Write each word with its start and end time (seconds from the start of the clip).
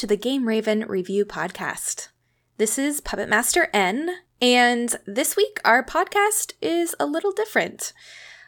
to 0.00 0.06
the 0.06 0.16
Game 0.16 0.48
Raven 0.48 0.86
Review 0.88 1.26
Podcast. 1.26 2.08
This 2.56 2.78
is 2.78 3.02
Puppet 3.02 3.28
Master 3.28 3.68
N, 3.74 4.08
and 4.40 4.96
this 5.04 5.36
week 5.36 5.60
our 5.62 5.84
podcast 5.84 6.54
is 6.62 6.96
a 6.98 7.04
little 7.04 7.32
different. 7.32 7.92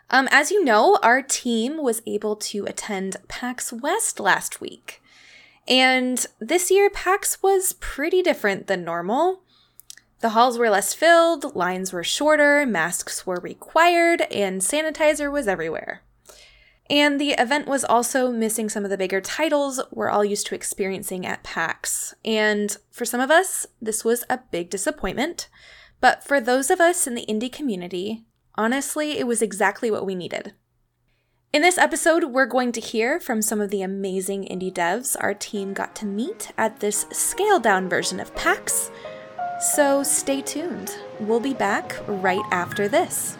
Um, 0.09 0.31
as 0.31 0.51
you 0.51 0.65
know, 0.65 0.99
our 1.03 1.21
team 1.21 1.77
was 1.77 2.01
able 2.07 2.37
to 2.37 2.65
attend 2.65 3.17
PAX 3.29 3.71
West 3.71 4.19
last 4.19 4.63
week. 4.63 5.03
And 5.69 6.25
this 6.41 6.71
year, 6.71 6.89
PAX 6.89 7.43
was 7.43 7.75
pretty 7.75 8.23
different 8.23 8.67
than 8.67 8.83
normal. 8.83 9.43
The 10.21 10.31
halls 10.31 10.57
were 10.57 10.71
less 10.71 10.95
filled, 10.95 11.55
lines 11.55 11.93
were 11.93 12.03
shorter, 12.03 12.65
masks 12.65 13.27
were 13.27 13.41
required, 13.43 14.23
and 14.31 14.63
sanitizer 14.63 15.31
was 15.31 15.47
everywhere. 15.47 16.01
And 16.93 17.19
the 17.19 17.31
event 17.31 17.67
was 17.67 17.85
also 17.85 18.31
missing 18.31 18.69
some 18.69 18.85
of 18.85 18.91
the 18.91 18.99
bigger 18.99 19.23
titles 19.23 19.81
we're 19.91 20.11
all 20.11 20.27
used 20.27 20.47
to 20.49 20.55
experiencing 20.55 21.25
at 21.25 21.43
PAX. 21.43 22.13
And 22.23 22.77
for 22.91 23.07
some 23.07 23.19
of 23.19 23.31
us, 23.31 23.67
this 23.81 24.05
was 24.05 24.25
a 24.29 24.41
big 24.51 24.69
disappointment. 24.69 25.49
But 26.03 26.23
for 26.23 26.39
those 26.39 26.71
of 26.71 26.83
us 26.83 27.07
in 27.07 27.15
the 27.15 27.25
indie 27.25 27.51
community, 27.51 28.27
honestly, 28.57 29.19
it 29.19 29.27
was 29.27 29.41
exactly 29.41 29.91
what 29.91 30.05
we 30.05 30.15
needed. 30.15 30.53
In 31.51 31.63
this 31.63 31.79
episode, 31.79 32.25
we're 32.25 32.45
going 32.45 32.73
to 32.73 32.81
hear 32.81 33.19
from 33.19 33.41
some 33.41 33.63
of 33.63 33.71
the 33.71 33.81
amazing 33.81 34.45
indie 34.45 34.73
devs 34.73 35.17
our 35.19 35.33
team 35.33 35.73
got 35.73 35.97
to 35.97 36.05
meet 36.05 36.53
at 36.59 36.81
this 36.81 37.07
scaled 37.11 37.63
down 37.63 37.89
version 37.89 38.21
of 38.21 38.35
PAX. 38.35 38.91
So 39.75 40.03
stay 40.03 40.43
tuned. 40.43 40.95
We'll 41.21 41.41
be 41.41 41.55
back 41.55 41.97
right 42.07 42.45
after 42.51 42.87
this. 42.87 43.39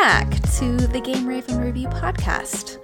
Back 0.00 0.30
to 0.50 0.78
the 0.78 0.98
Game 0.98 1.26
Raven 1.26 1.60
Review 1.60 1.86
podcast. 1.88 2.78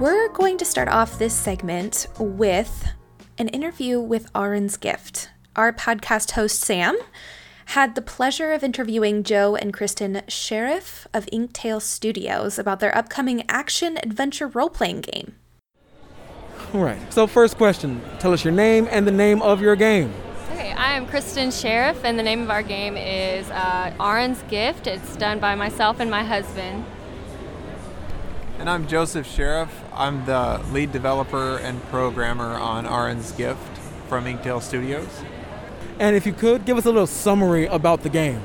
We're 0.00 0.30
going 0.30 0.56
to 0.56 0.64
start 0.64 0.88
off 0.88 1.18
this 1.18 1.34
segment 1.34 2.06
with 2.18 2.88
an 3.36 3.48
interview 3.48 4.00
with 4.00 4.30
Aaron's 4.34 4.78
Gift. 4.78 5.28
Our 5.56 5.74
podcast 5.74 6.30
host, 6.30 6.62
Sam, 6.62 6.96
had 7.66 7.94
the 7.94 8.00
pleasure 8.00 8.54
of 8.54 8.64
interviewing 8.64 9.24
Joe 9.24 9.56
and 9.56 9.74
Kristen 9.74 10.22
Sheriff 10.26 11.06
of 11.12 11.26
Inktail 11.26 11.82
Studios 11.82 12.58
about 12.58 12.80
their 12.80 12.96
upcoming 12.96 13.44
action 13.50 13.98
adventure 14.02 14.46
role 14.46 14.70
playing 14.70 15.02
game. 15.02 15.34
All 16.72 16.80
right. 16.80 17.12
So, 17.12 17.26
first 17.26 17.58
question 17.58 18.00
tell 18.20 18.32
us 18.32 18.42
your 18.42 18.54
name 18.54 18.88
and 18.90 19.06
the 19.06 19.12
name 19.12 19.42
of 19.42 19.60
your 19.60 19.76
game. 19.76 20.14
Okay, 20.58 20.72
I 20.72 20.96
am 20.96 21.06
Kristen 21.06 21.52
Sheriff, 21.52 22.04
and 22.04 22.18
the 22.18 22.22
name 22.24 22.42
of 22.42 22.50
our 22.50 22.64
game 22.64 22.96
is 22.96 23.48
uh, 23.48 23.94
Aaron's 24.00 24.42
Gift. 24.48 24.88
It's 24.88 25.16
done 25.16 25.38
by 25.38 25.54
myself 25.54 26.00
and 26.00 26.10
my 26.10 26.24
husband. 26.24 26.84
And 28.58 28.68
I'm 28.68 28.88
Joseph 28.88 29.24
Sheriff. 29.24 29.70
I'm 29.92 30.26
the 30.26 30.60
lead 30.72 30.90
developer 30.90 31.58
and 31.58 31.80
programmer 31.90 32.56
on 32.56 32.86
Aaron's 32.86 33.30
Gift 33.30 33.78
from 34.08 34.24
Inktail 34.24 34.60
Studios. 34.60 35.22
And 36.00 36.16
if 36.16 36.26
you 36.26 36.32
could, 36.32 36.64
give 36.64 36.76
us 36.76 36.86
a 36.86 36.90
little 36.90 37.06
summary 37.06 37.66
about 37.66 38.02
the 38.02 38.08
game. 38.08 38.42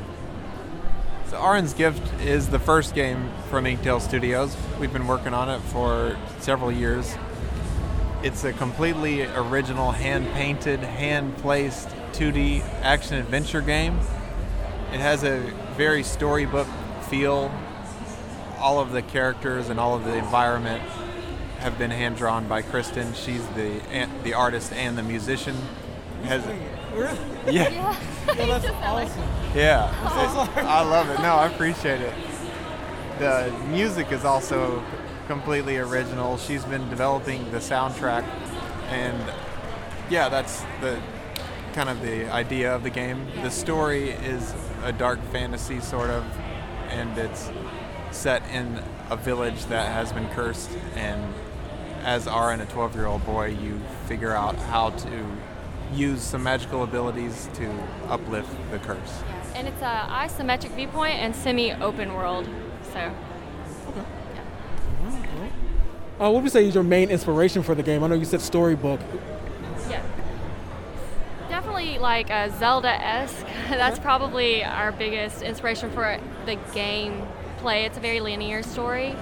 So, 1.29 1.43
Aaron's 1.43 1.73
Gift 1.73 2.21
is 2.21 2.47
the 2.47 2.59
first 2.59 2.93
game 2.93 3.31
from 3.49 3.65
Inktail 3.65 3.99
Studios. 3.99 4.55
We've 4.79 4.93
been 4.93 5.07
working 5.07 5.33
on 5.33 5.49
it 5.49 5.61
for 5.61 6.15
several 6.41 6.71
years. 6.71 7.15
It's 8.21 8.43
a 8.43 8.53
completely 8.53 9.23
original, 9.23 9.91
hand 9.91 10.31
painted, 10.33 10.79
hand 10.79 11.35
placed 11.37 11.89
2D 12.13 12.63
action 12.81 13.15
adventure 13.17 13.61
game. 13.61 13.99
It 14.93 14.99
has 14.99 15.23
a 15.23 15.39
very 15.75 16.03
storybook 16.03 16.67
feel. 17.09 17.51
All 18.59 18.79
of 18.79 18.91
the 18.91 19.01
characters 19.01 19.69
and 19.69 19.79
all 19.79 19.95
of 19.95 20.05
the 20.05 20.15
environment 20.15 20.81
have 21.59 21.77
been 21.77 21.91
hand 21.91 22.15
drawn 22.17 22.47
by 22.47 22.61
Kristen. 22.61 23.13
She's 23.13 23.45
the 23.49 23.81
the 24.23 24.33
artist 24.33 24.71
and 24.73 24.97
the 24.97 25.03
musician. 25.03 25.55
Has 26.23 26.43
Really? 26.93 27.17
yeah. 27.51 27.97
Well, 28.25 28.47
that's 28.47 28.65
awesome. 28.81 29.21
Yeah, 29.53 29.89
It- 29.89 30.63
I 30.65 30.81
love 30.83 31.09
it. 31.09 31.19
No, 31.19 31.35
I 31.35 31.47
appreciate 31.47 31.99
it. 31.99 32.13
The 33.19 33.51
music 33.67 34.11
is 34.13 34.23
also 34.23 34.81
completely 35.27 35.77
original. 35.77 36.37
She's 36.37 36.63
been 36.63 36.89
developing 36.89 37.51
the 37.51 37.57
soundtrack, 37.57 38.23
and 38.89 39.21
yeah, 40.09 40.29
that's 40.29 40.61
the 40.79 40.97
kind 41.73 41.89
of 41.89 42.01
the 42.01 42.31
idea 42.31 42.73
of 42.73 42.83
the 42.83 42.89
game. 42.89 43.25
The 43.41 43.49
story 43.49 44.09
is 44.11 44.53
a 44.83 44.91
dark 44.91 45.19
fantasy 45.31 45.79
sort 45.79 46.09
of, 46.09 46.23
and 46.89 47.17
it's 47.17 47.49
set 48.11 48.43
in 48.51 48.81
a 49.09 49.17
village 49.17 49.65
that 49.65 49.91
has 49.91 50.13
been 50.13 50.27
cursed. 50.29 50.69
And 50.95 51.33
as 52.03 52.27
Aaron, 52.27 52.61
a 52.61 52.65
12-year-old 52.65 53.25
boy, 53.25 53.47
you 53.47 53.79
figure 54.07 54.33
out 54.33 54.55
how 54.55 54.91
to 54.91 55.25
use 55.93 56.21
some 56.21 56.43
magical 56.43 56.83
abilities 56.83 57.49
to 57.55 57.69
uplift 58.07 58.49
the 58.71 58.79
curse. 58.79 59.23
And 59.55 59.67
it's 59.67 59.81
a 59.81 60.07
isometric 60.09 60.75
viewpoint 60.75 61.15
and 61.15 61.35
semi-open 61.35 62.13
world. 62.13 62.47
So 62.93 63.11
Uh, 66.19 66.29
what 66.29 66.35
would 66.35 66.43
you 66.43 66.49
say 66.49 66.65
is 66.67 66.75
your 66.75 66.83
main 66.83 67.09
inspiration 67.09 67.63
for 67.63 67.75
the 67.75 67.83
game? 67.83 68.03
I 68.03 68.07
know 68.07 68.15
you 68.15 68.23
said 68.23 68.39
storybook. 68.39 68.99
Yeah, 72.03 72.23
definitely 72.23 72.29
like 72.29 72.29
a 72.29 72.59
Zelda-esque. 72.59 73.45
That's 73.69 73.99
probably 73.99 74.63
our 74.63 74.91
biggest 74.91 75.41
inspiration 75.41 75.91
for 75.91 76.19
the 76.45 76.55
game 76.73 77.25
play. 77.57 77.85
It's 77.85 77.97
a 77.97 78.01
very 78.01 78.19
linear 78.19 78.63
story, 78.63 79.15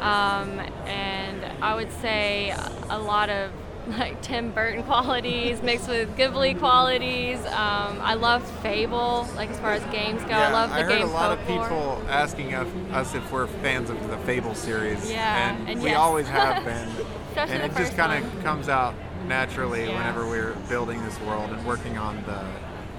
um, 0.00 0.60
and 0.86 1.44
I 1.62 1.74
would 1.74 1.92
say 2.00 2.54
a 2.88 2.98
lot 2.98 3.30
of 3.30 3.50
like 3.98 4.20
Tim 4.22 4.52
Burton 4.52 4.82
qualities 4.84 5.62
mixed 5.62 5.88
with 5.88 6.14
Ghibli 6.16 6.58
qualities. 6.58 7.38
Um, 7.46 7.98
I 8.00 8.14
love 8.14 8.48
Fable, 8.60 9.26
like 9.36 9.50
as 9.50 9.58
far 9.58 9.72
as 9.72 9.82
games 9.92 10.22
go. 10.22 10.32
I 10.32 10.52
love 10.52 10.70
the 10.70 10.76
I 10.76 10.82
heard 10.82 10.98
game 10.98 11.08
a 11.08 11.10
lot 11.10 11.36
folklore. 11.38 11.64
of 11.64 11.68
people 11.68 12.08
asking 12.08 12.54
us, 12.54 12.68
us 12.92 13.14
if 13.14 13.32
we're 13.32 13.46
fans 13.46 13.90
of 13.90 14.10
the 14.10 14.18
Fable 14.18 14.54
series. 14.54 15.10
Yeah, 15.10 15.50
and, 15.50 15.68
and 15.68 15.82
we 15.82 15.90
yes. 15.90 15.98
always 15.98 16.28
have 16.28 16.64
been. 16.64 16.88
And 17.36 17.62
the 17.62 17.64
it 17.64 17.76
just 17.76 17.96
kind 17.96 18.22
of 18.22 18.42
comes 18.42 18.68
out 18.68 18.94
naturally 19.30 19.86
Yeah. 19.86 19.96
whenever 19.96 20.26
we're 20.26 20.52
building 20.68 21.02
this 21.04 21.18
world 21.20 21.50
and 21.50 21.64
working 21.64 21.96
on 21.96 22.22
the 22.26 22.42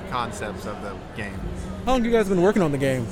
concepts 0.10 0.66
of 0.66 0.82
the 0.82 0.96
game. 1.16 1.38
How 1.86 1.92
long 1.92 2.00
have 2.02 2.06
you 2.06 2.18
guys 2.18 2.30
been 2.30 2.42
working 2.42 2.62
on 2.62 2.72
the 2.72 2.78
game? 2.78 3.06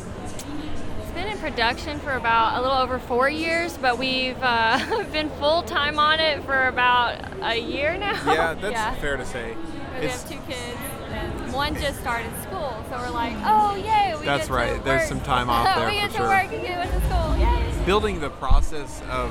It's 1.03 1.11
been 1.11 1.27
in 1.27 1.37
production 1.37 1.99
for 1.99 2.13
about 2.13 2.57
a 2.57 2.61
little 2.61 2.77
over 2.77 2.97
four 2.97 3.29
years, 3.29 3.77
but 3.77 3.97
we've 3.99 4.37
uh, 4.41 5.03
been 5.11 5.29
full 5.31 5.63
time 5.63 5.99
on 5.99 6.21
it 6.21 6.41
for 6.45 6.67
about 6.67 7.17
a 7.41 7.57
year 7.59 7.97
now. 7.97 8.13
Yeah, 8.25 8.53
that's 8.53 8.71
yeah. 8.73 8.95
fair 8.95 9.17
to 9.17 9.25
say. 9.25 9.53
We 9.99 10.05
It's, 10.05 10.21
have 10.23 10.31
two 10.31 10.39
kids, 10.47 10.77
and 11.11 11.53
one 11.53 11.75
just 11.75 11.99
started 11.99 12.31
school, 12.43 12.73
so 12.89 12.97
we're 12.99 13.09
like, 13.09 13.35
oh 13.43 13.75
yay, 13.75 14.15
we 14.17 14.25
That's 14.25 14.43
get 14.43 14.47
to 14.47 14.53
right. 14.53 14.83
There's 14.85 15.09
some 15.09 15.19
time 15.21 15.49
off 15.49 15.65
there 15.75 15.89
we 15.89 15.95
for 15.95 16.01
get 16.07 16.11
to 16.11 16.17
sure. 16.17 16.27
work 16.27 16.53
and 16.53 16.61
get 16.61 16.89
to 16.89 17.01
school, 17.07 17.37
yay! 17.37 17.85
building 17.85 18.21
the 18.21 18.29
process 18.29 19.01
of 19.09 19.29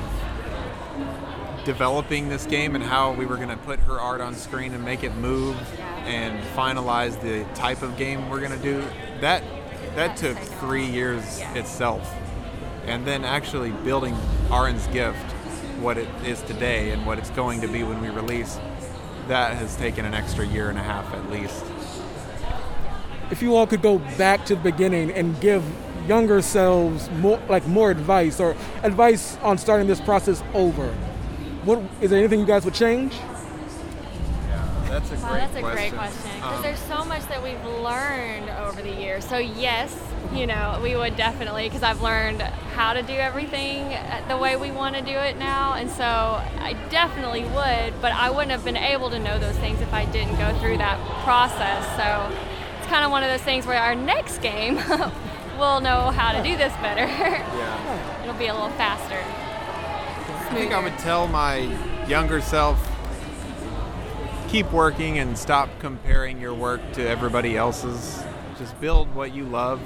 developing 1.69 2.29
this 2.29 2.47
game 2.47 2.73
and 2.73 2.83
how 2.83 3.11
we 3.11 3.27
were 3.27 3.35
going 3.35 3.47
to 3.47 3.57
put 3.57 3.79
her 3.81 3.99
art 3.99 4.21
on 4.21 4.33
screen 4.33 4.73
and 4.73 4.83
make 4.83 5.03
it 5.03 5.13
move 5.17 5.55
and 6.05 6.43
finalize 6.55 7.21
the 7.21 7.43
type 7.53 7.83
of 7.83 7.95
game 7.95 8.27
we're 8.27 8.39
going 8.39 8.51
to 8.51 8.63
do 8.63 8.83
that 9.21 9.43
that 9.93 10.17
took 10.17 10.35
three 10.35 10.83
years 10.83 11.39
itself. 11.53 12.11
And 12.87 13.05
then 13.05 13.23
actually 13.23 13.69
building 13.69 14.17
Aaron's 14.51 14.87
gift 14.87 15.19
what 15.79 15.99
it 15.99 16.07
is 16.25 16.41
today 16.41 16.89
and 16.89 17.05
what 17.05 17.19
it's 17.19 17.29
going 17.29 17.61
to 17.61 17.67
be 17.67 17.83
when 17.83 18.01
we 18.01 18.09
release 18.09 18.59
that 19.27 19.55
has 19.55 19.75
taken 19.75 20.05
an 20.05 20.15
extra 20.15 20.47
year 20.47 20.69
and 20.69 20.79
a 20.79 20.81
half 20.81 21.13
at 21.13 21.29
least. 21.29 21.63
If 23.29 23.43
you 23.43 23.55
all 23.55 23.67
could 23.67 23.83
go 23.83 23.99
back 24.17 24.43
to 24.45 24.55
the 24.55 24.61
beginning 24.61 25.11
and 25.11 25.39
give 25.39 25.63
younger 26.07 26.41
selves 26.41 27.11
more, 27.11 27.39
like 27.47 27.67
more 27.67 27.91
advice 27.91 28.39
or 28.39 28.55
advice 28.81 29.37
on 29.43 29.59
starting 29.59 29.85
this 29.85 30.01
process 30.01 30.41
over, 30.55 30.91
what 31.65 31.81
is 32.01 32.09
there 32.09 32.19
anything 32.19 32.39
you 32.39 32.45
guys 32.45 32.65
would 32.65 32.73
change? 32.73 33.13
that's 34.89 35.11
a 35.11 35.15
Wow, 35.17 35.29
great 35.29 35.39
that's 35.39 35.55
a 35.55 35.59
question 35.59 35.75
great 35.77 35.93
question 35.93 36.31
because 36.35 36.55
Um, 36.57 36.63
there's 36.63 36.79
so 36.79 37.05
much 37.05 37.21
that 37.27 37.43
we've 37.43 37.63
learned 37.83 38.49
over 38.49 38.81
the 38.81 38.89
years. 38.91 39.23
So 39.23 39.37
yes, 39.37 39.95
you 40.33 40.47
know, 40.47 40.79
we 40.81 40.95
would 40.95 41.15
definitely 41.15 41.67
because 41.67 41.83
I've 41.83 42.01
learned 42.01 42.41
how 42.41 42.93
to 42.93 43.03
do 43.03 43.13
everything 43.13 43.95
the 44.27 44.37
way 44.37 44.55
we 44.55 44.71
want 44.71 44.95
to 44.95 45.01
do 45.03 45.11
it 45.11 45.37
now, 45.37 45.73
and 45.73 45.89
so 45.91 46.03
I 46.03 46.75
definitely 46.89 47.43
would. 47.43 48.01
But 48.01 48.13
I 48.13 48.31
wouldn't 48.31 48.51
have 48.51 48.65
been 48.65 48.77
able 48.77 49.09
to 49.11 49.19
know 49.19 49.37
those 49.37 49.57
things 49.57 49.79
if 49.81 49.93
I 49.93 50.05
didn't 50.05 50.37
go 50.37 50.57
through 50.59 50.77
that 50.79 50.99
process. 51.23 51.85
So 51.95 52.35
it's 52.79 52.87
kind 52.87 53.05
of 53.05 53.11
one 53.11 53.21
of 53.23 53.29
those 53.29 53.43
things 53.43 53.67
where 53.67 53.79
our 53.79 53.93
next 53.95 54.39
game 54.39 54.75
we'll 55.59 55.81
know 55.81 56.09
how 56.09 56.31
to 56.31 56.41
do 56.41 56.57
this 56.57 56.73
better. 56.81 57.05
yeah 57.05 58.21
It'll 58.23 58.33
be 58.39 58.47
a 58.47 58.53
little 58.53 58.69
faster. 58.71 59.21
I 60.49 60.53
think 60.55 60.73
I 60.73 60.81
would 60.81 60.97
tell 60.97 61.27
my 61.27 61.57
younger 62.07 62.41
self 62.41 62.83
keep 64.47 64.71
working 64.71 65.19
and 65.19 65.37
stop 65.37 65.69
comparing 65.77 66.41
your 66.41 66.55
work 66.55 66.81
to 66.93 67.07
everybody 67.07 67.55
else's. 67.55 68.23
Just 68.57 68.81
build 68.81 69.13
what 69.13 69.31
you 69.31 69.43
love 69.43 69.79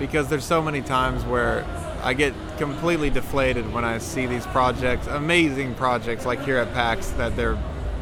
because 0.00 0.28
there's 0.28 0.44
so 0.44 0.60
many 0.60 0.82
times 0.82 1.24
where 1.24 1.64
I 2.02 2.12
get 2.12 2.34
completely 2.58 3.08
deflated 3.08 3.72
when 3.72 3.84
I 3.84 3.98
see 3.98 4.26
these 4.26 4.44
projects, 4.48 5.06
amazing 5.06 5.76
projects 5.76 6.26
like 6.26 6.42
here 6.42 6.58
at 6.58 6.72
PAX 6.74 7.10
that 7.10 7.36
they're 7.36 7.56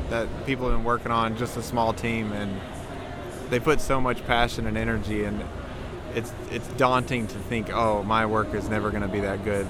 that 0.08 0.28
people 0.46 0.66
have 0.66 0.78
been 0.78 0.84
working 0.84 1.12
on, 1.12 1.36
just 1.36 1.58
a 1.58 1.62
small 1.62 1.92
team, 1.92 2.32
and 2.32 2.58
they 3.50 3.60
put 3.60 3.82
so 3.82 4.00
much 4.00 4.24
passion 4.24 4.66
and 4.66 4.78
energy, 4.78 5.24
and 5.24 5.44
it's 6.14 6.32
it's 6.50 6.68
daunting 6.78 7.26
to 7.26 7.38
think, 7.38 7.68
oh, 7.68 8.02
my 8.02 8.24
work 8.24 8.54
is 8.54 8.70
never 8.70 8.88
going 8.88 9.02
to 9.02 9.08
be 9.08 9.20
that 9.20 9.44
good. 9.44 9.68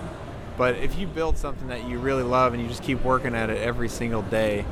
But 0.60 0.76
if 0.76 0.98
you 0.98 1.06
build 1.06 1.38
something 1.38 1.68
that 1.68 1.88
you 1.88 1.98
really 1.98 2.22
love 2.22 2.52
and 2.52 2.62
you 2.62 2.68
just 2.68 2.82
keep 2.82 3.02
working 3.02 3.34
at 3.34 3.48
it 3.48 3.56
every 3.62 3.88
single 3.88 4.20
day, 4.20 4.66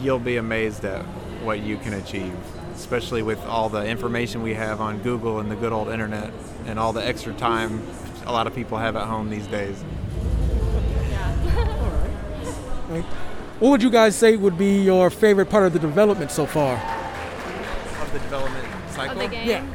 you'll 0.00 0.20
be 0.20 0.36
amazed 0.36 0.84
at 0.84 1.02
what 1.42 1.58
you 1.58 1.78
can 1.78 1.94
achieve, 1.94 2.32
especially 2.76 3.20
with 3.20 3.44
all 3.44 3.68
the 3.68 3.84
information 3.84 4.40
we 4.40 4.54
have 4.54 4.80
on 4.80 4.98
Google 4.98 5.40
and 5.40 5.50
the 5.50 5.56
good 5.56 5.72
old 5.72 5.88
internet 5.88 6.32
and 6.66 6.78
all 6.78 6.92
the 6.92 7.04
extra 7.04 7.34
time 7.34 7.84
a 8.26 8.30
lot 8.30 8.46
of 8.46 8.54
people 8.54 8.78
have 8.78 8.94
at 8.94 9.08
home 9.08 9.30
these 9.30 9.48
days. 9.48 9.82
Right. 12.88 13.04
What 13.58 13.70
would 13.70 13.82
you 13.82 13.90
guys 13.90 14.14
say 14.14 14.36
would 14.36 14.56
be 14.56 14.80
your 14.80 15.10
favorite 15.10 15.50
part 15.50 15.66
of 15.66 15.72
the 15.72 15.80
development 15.80 16.30
so 16.30 16.46
far? 16.46 16.74
Of 18.00 18.12
the 18.12 18.20
development 18.20 18.64
cycle? 18.90 19.20
Of 19.20 19.28
the 19.28 19.36
game? 19.36 19.48
Yeah. 19.48 19.66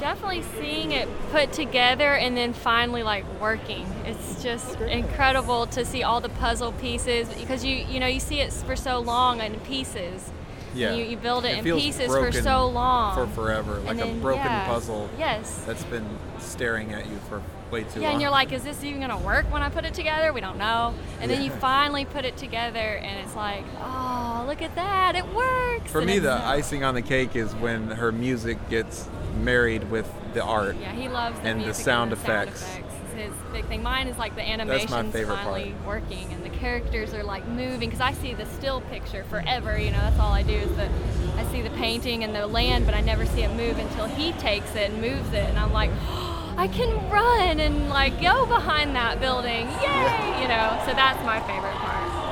Definitely 0.00 0.42
seeing 0.58 0.92
it 0.92 1.08
put 1.30 1.52
together 1.52 2.14
and 2.14 2.36
then 2.36 2.52
finally 2.52 3.02
like 3.02 3.24
working. 3.40 3.86
It's 4.04 4.42
just 4.42 4.78
incredible 4.80 5.66
to 5.68 5.84
see 5.84 6.02
all 6.02 6.20
the 6.20 6.28
puzzle 6.28 6.72
pieces 6.72 7.28
because 7.34 7.64
you 7.64 7.76
you 7.76 7.98
know 7.98 8.06
you 8.06 8.20
see 8.20 8.40
it 8.40 8.52
for 8.52 8.76
so 8.76 9.00
long 9.00 9.40
in 9.40 9.58
pieces. 9.60 10.30
Yeah. 10.74 10.94
You, 10.94 11.04
you 11.04 11.16
build 11.16 11.46
it, 11.46 11.52
It 11.52 11.58
in 11.58 11.64
feels 11.64 11.82
pieces 11.82 12.06
for 12.08 12.30
so 12.32 12.66
long. 12.68 13.14
For 13.14 13.26
forever. 13.34 13.76
Like 13.80 13.98
And 13.98 14.00
a 14.18 14.20
broken 14.20 14.44
yeah. 14.44 14.66
puzzle 14.66 15.08
Yes. 15.18 15.62
that's 15.66 15.84
been 15.84 16.06
staring 16.38 16.92
at 16.92 17.06
you 17.06 17.16
for 17.30 17.40
way 17.70 17.84
too 17.84 18.00
Yeah, 18.00 18.08
long. 18.08 18.12
and 18.12 18.20
you're 18.22 18.30
like, 18.30 18.52
is 18.52 18.62
this 18.62 18.84
even 18.84 19.00
gonna 19.00 19.16
work 19.18 19.50
when 19.50 19.62
I 19.62 19.70
put 19.70 19.86
it 19.86 19.94
together? 19.94 20.34
We 20.34 20.42
don't 20.42 20.58
know. 20.58 20.92
And 21.22 21.30
then 21.30 21.40
you 21.42 21.50
finally 21.50 22.04
put 22.04 22.26
it 22.26 22.36
together, 22.36 22.78
and 22.78 23.24
it's 23.26 23.34
like, 23.34 23.64
oh, 23.80 24.44
look 24.46 24.60
at 24.60 24.74
that, 24.74 25.16
it 25.16 25.26
works. 25.34 25.90
For 25.90 25.98
And 26.00 26.06
me, 26.08 26.18
the 26.18 26.34
icing 26.34 26.84
on 26.84 26.94
the 26.94 27.00
cake 27.02 27.34
is 27.34 27.54
when 27.54 27.88
her 27.92 28.12
music 28.12 28.58
gets 28.68 29.08
married 29.36 29.90
with 29.90 30.10
the 30.34 30.42
art. 30.42 30.76
Yeah, 30.80 30.92
he 30.92 31.08
loves 31.08 31.38
the 31.40 31.46
and 31.46 31.64
the 31.64 31.74
sound 31.74 32.12
and 32.12 32.20
the 32.20 32.24
sound 32.24 32.46
effects. 32.46 32.62
effects. 32.62 33.14
his 33.14 33.32
big 33.52 33.64
thing. 33.66 33.82
Mine 33.82 34.08
is 34.08 34.18
like 34.18 34.34
the 34.34 34.42
my 34.42 34.48
animation's 34.48 35.12
favorite 35.12 35.36
finally 35.36 35.74
working 35.86 36.32
and 36.32 36.44
the 36.44 36.50
characters 36.50 37.14
are 37.14 37.22
like 37.22 37.46
moving 37.48 37.88
because 37.88 38.00
I 38.00 38.12
see 38.12 38.34
the 38.34 38.46
still 38.46 38.80
picture 38.82 39.24
forever. 39.24 39.78
You 39.78 39.90
know, 39.90 39.98
that's 39.98 40.18
all 40.18 40.32
I 40.32 40.42
do 40.42 40.54
is 40.54 40.70
the 40.76 40.88
I 41.36 41.44
see 41.52 41.62
the 41.62 41.70
painting 41.70 42.24
and 42.24 42.34
the 42.34 42.46
land, 42.46 42.86
but 42.86 42.94
I 42.94 43.00
never 43.00 43.26
see 43.26 43.42
it 43.42 43.50
move 43.54 43.78
until 43.78 44.06
he 44.06 44.32
takes 44.32 44.74
it 44.74 44.90
and 44.90 45.00
moves 45.00 45.32
it, 45.32 45.44
and 45.48 45.58
I'm 45.58 45.72
like. 45.72 45.90
Oh, 46.08 46.32
I 46.58 46.68
can 46.68 47.10
run 47.10 47.60
and 47.60 47.90
like 47.90 48.18
go 48.18 48.46
behind 48.46 48.96
that 48.96 49.20
building, 49.20 49.68
yay! 49.68 50.40
You 50.40 50.48
know, 50.48 50.82
so 50.86 50.94
that's 50.94 51.22
my 51.22 51.38
favorite 51.40 51.74
part. 51.74 52.26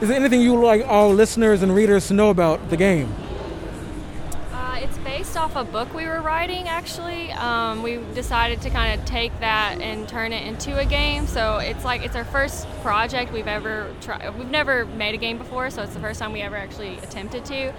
Is 0.00 0.08
there 0.08 0.16
anything 0.16 0.40
you 0.40 0.54
would 0.54 0.64
like 0.64 0.84
our 0.86 1.08
listeners 1.08 1.62
and 1.62 1.74
readers 1.74 2.08
to 2.08 2.14
know 2.14 2.30
about 2.30 2.70
the 2.70 2.76
game? 2.76 3.12
Based 5.32 5.40
off 5.40 5.56
a 5.56 5.64
book 5.64 5.94
we 5.94 6.04
were 6.04 6.20
writing, 6.20 6.68
actually. 6.68 7.32
Um, 7.32 7.82
we 7.82 7.96
decided 8.12 8.60
to 8.60 8.68
kind 8.68 9.00
of 9.00 9.06
take 9.06 9.32
that 9.40 9.80
and 9.80 10.06
turn 10.06 10.34
it 10.34 10.46
into 10.46 10.78
a 10.78 10.84
game. 10.84 11.26
So 11.26 11.56
it's 11.56 11.86
like 11.86 12.04
it's 12.04 12.14
our 12.16 12.24
first 12.26 12.68
project 12.82 13.32
we've 13.32 13.48
ever 13.48 13.94
tried. 14.02 14.36
We've 14.36 14.50
never 14.50 14.84
made 14.84 15.14
a 15.14 15.16
game 15.16 15.38
before, 15.38 15.70
so 15.70 15.82
it's 15.84 15.94
the 15.94 16.00
first 16.00 16.20
time 16.20 16.34
we 16.34 16.42
ever 16.42 16.56
actually 16.56 16.98
attempted 16.98 17.46
to. 17.46 17.72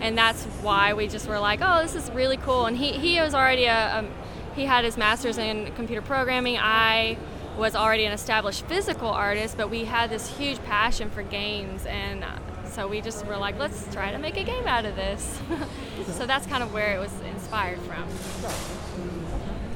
And 0.00 0.16
that's 0.16 0.44
why 0.62 0.94
we 0.94 1.08
just 1.08 1.26
were 1.26 1.40
like, 1.40 1.58
oh, 1.60 1.82
this 1.82 1.96
is 1.96 2.08
really 2.12 2.36
cool. 2.36 2.66
And 2.66 2.76
he, 2.76 2.92
he 2.92 3.20
was 3.20 3.34
already 3.34 3.64
a, 3.64 3.98
um, 3.98 4.08
he 4.54 4.66
had 4.66 4.84
his 4.84 4.96
master's 4.96 5.36
in 5.36 5.72
computer 5.72 6.02
programming. 6.02 6.58
I 6.60 7.18
was 7.58 7.74
already 7.74 8.04
an 8.04 8.12
established 8.12 8.66
physical 8.66 9.08
artist, 9.08 9.56
but 9.56 9.68
we 9.68 9.84
had 9.84 10.10
this 10.10 10.38
huge 10.38 10.62
passion 10.62 11.10
for 11.10 11.24
games 11.24 11.86
and 11.86 12.24
so 12.72 12.86
we 12.86 13.00
just 13.00 13.26
were 13.26 13.36
like, 13.36 13.58
let's 13.58 13.92
try 13.92 14.12
to 14.12 14.18
make 14.18 14.36
a 14.36 14.44
game 14.44 14.66
out 14.66 14.84
of 14.84 14.96
this. 14.96 15.40
so 16.12 16.26
that's 16.26 16.46
kind 16.46 16.62
of 16.62 16.72
where 16.72 16.94
it 16.94 16.98
was 16.98 17.12
inspired 17.22 17.80
from. 17.80 18.04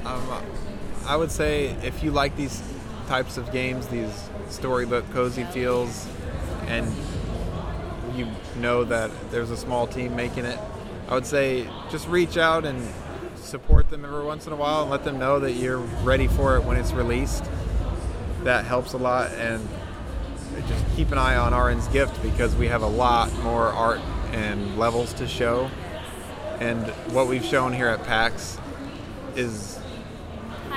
Um, 0.05 0.43
I 1.05 1.15
would 1.15 1.31
say 1.31 1.67
if 1.83 2.03
you 2.03 2.11
like 2.11 2.35
these 2.35 2.61
types 3.07 3.37
of 3.37 3.51
games, 3.51 3.87
these 3.87 4.29
storybook 4.49 5.09
cozy 5.11 5.43
feels, 5.45 6.07
and 6.67 6.91
you 8.15 8.27
know 8.57 8.83
that 8.83 9.11
there's 9.31 9.51
a 9.51 9.57
small 9.57 9.87
team 9.87 10.15
making 10.15 10.45
it, 10.45 10.59
I 11.07 11.13
would 11.13 11.25
say 11.25 11.67
just 11.91 12.07
reach 12.07 12.37
out 12.37 12.65
and 12.65 12.87
support 13.35 13.89
them 13.89 14.05
every 14.05 14.23
once 14.23 14.47
in 14.47 14.53
a 14.53 14.55
while 14.55 14.81
and 14.81 14.91
let 14.91 15.03
them 15.03 15.19
know 15.19 15.39
that 15.39 15.53
you're 15.53 15.77
ready 15.77 16.27
for 16.27 16.55
it 16.55 16.63
when 16.63 16.77
it's 16.77 16.93
released. 16.93 17.43
That 18.43 18.65
helps 18.65 18.93
a 18.93 18.97
lot, 18.97 19.31
and 19.33 19.67
just 20.67 20.83
keep 20.95 21.11
an 21.11 21.17
eye 21.17 21.35
on 21.35 21.53
Aaron's 21.53 21.87
gift 21.87 22.21
because 22.21 22.55
we 22.55 22.67
have 22.67 22.81
a 22.81 22.87
lot 22.87 23.31
more 23.43 23.67
art 23.67 23.99
and 24.31 24.77
levels 24.77 25.13
to 25.13 25.27
show. 25.27 25.69
And 26.59 26.87
what 27.13 27.27
we've 27.27 27.43
shown 27.45 27.73
here 27.73 27.87
at 27.87 28.03
PAX 28.03 28.57
is 29.35 29.79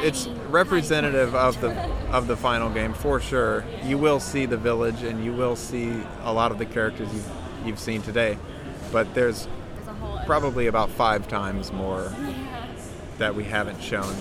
it's 0.00 0.26
representative 0.48 1.34
of 1.34 1.60
the 1.60 1.70
of 2.10 2.26
the 2.26 2.36
final 2.36 2.70
game 2.70 2.94
for 2.94 3.20
sure. 3.20 3.64
You 3.84 3.98
will 3.98 4.20
see 4.20 4.46
the 4.46 4.56
village 4.56 5.02
and 5.02 5.24
you 5.24 5.32
will 5.32 5.56
see 5.56 5.92
a 6.22 6.32
lot 6.32 6.50
of 6.52 6.58
the 6.58 6.66
characters 6.66 7.12
you've 7.12 7.30
you've 7.64 7.78
seen 7.78 8.02
today, 8.02 8.38
but 8.92 9.12
there's 9.14 9.46
There's 9.76 9.88
a 9.88 9.92
whole 9.94 10.14
other- 10.16 10.26
probably 10.26 10.66
about 10.68 10.90
five 10.90 11.26
times 11.28 11.72
more 11.72 12.12
that 13.18 13.34
we 13.34 13.44
haven't 13.44 13.82
shown. 13.82 14.14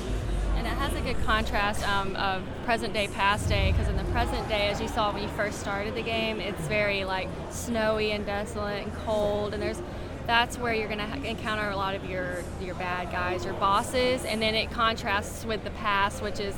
Has 0.78 0.94
a 0.94 1.02
good 1.02 1.20
contrast 1.24 1.88
um, 1.88 2.16
of 2.16 2.44
present 2.64 2.94
day, 2.94 3.08
past 3.08 3.50
day, 3.50 3.72
because 3.72 3.88
in 3.88 3.98
the 3.98 4.04
present 4.12 4.48
day, 4.48 4.68
as 4.70 4.80
you 4.80 4.88
saw 4.88 5.12
when 5.12 5.24
you 5.24 5.30
first 5.30 5.60
started 5.60 5.96
the 5.96 6.04
game, 6.04 6.40
it's 6.40 6.62
very 6.68 7.04
like 7.04 7.28
snowy 7.50 8.12
and 8.12 8.26
desolate 8.26 8.84
and 8.84 8.94
cold, 8.98 9.54
and 9.54 9.62
there's 9.62 9.82
that's 10.28 10.58
where 10.58 10.74
you're 10.74 10.90
gonna 10.90 11.08
ha- 11.08 11.24
encounter 11.24 11.70
a 11.70 11.76
lot 11.76 11.96
of 11.96 12.06
your 12.06 12.44
your 12.62 12.76
bad 12.76 13.12
guys, 13.12 13.44
your 13.44 13.56
bosses, 13.56 14.24
and 14.26 14.40
then 14.42 14.54
it 14.54 14.70
contrasts 14.70 15.46
with 15.46 15.64
the 15.64 15.72
past, 15.72 16.22
which 16.22 16.40
is 16.40 16.54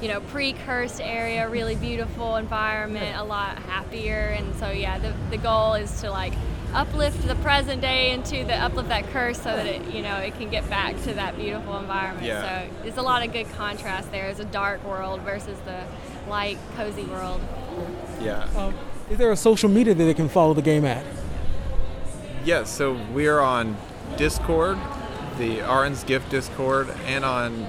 you 0.00 0.08
know 0.08 0.20
pre-cursed 0.20 1.00
area, 1.00 1.48
really 1.48 1.74
beautiful 1.74 2.36
environment, 2.36 3.16
a 3.16 3.24
lot 3.24 3.58
happier, 3.58 4.36
and 4.38 4.54
so 4.56 4.70
yeah, 4.70 4.98
the 4.98 5.12
the 5.30 5.38
goal 5.38 5.74
is 5.74 6.00
to 6.00 6.10
like 6.10 6.32
uplift 6.74 7.26
the 7.26 7.34
present 7.36 7.80
day 7.80 8.10
into 8.10 8.44
the 8.44 8.54
uplift 8.54 8.88
that 8.88 9.06
curse 9.10 9.36
so 9.38 9.44
that 9.44 9.66
it 9.66 9.82
you 9.94 10.02
know 10.02 10.16
it 10.16 10.34
can 10.36 10.50
get 10.50 10.68
back 10.68 11.00
to 11.02 11.14
that 11.14 11.36
beautiful 11.36 11.78
environment 11.78 12.26
Yeah. 12.26 12.64
so 12.66 12.74
there's 12.82 12.96
a 12.96 13.02
lot 13.02 13.24
of 13.26 13.32
good 13.32 13.48
contrast 13.52 14.10
there 14.10 14.26
it's 14.28 14.40
a 14.40 14.44
dark 14.44 14.82
world 14.84 15.20
versus 15.22 15.58
the 15.64 15.84
light 16.28 16.58
cozy 16.76 17.04
world 17.04 17.40
Yeah. 18.20 18.48
Um, 18.56 18.74
is 19.10 19.18
there 19.18 19.30
a 19.30 19.36
social 19.36 19.68
media 19.68 19.94
that 19.94 20.04
they 20.04 20.14
can 20.14 20.28
follow 20.28 20.54
the 20.54 20.62
game 20.62 20.84
at? 20.84 21.04
Yes, 22.44 22.70
so 22.70 22.94
we're 23.12 23.38
on 23.40 23.76
Discord, 24.16 24.78
the 25.38 25.60
Aaron's 25.60 26.04
Gift 26.04 26.30
Discord, 26.30 26.88
and 27.06 27.24
on 27.24 27.68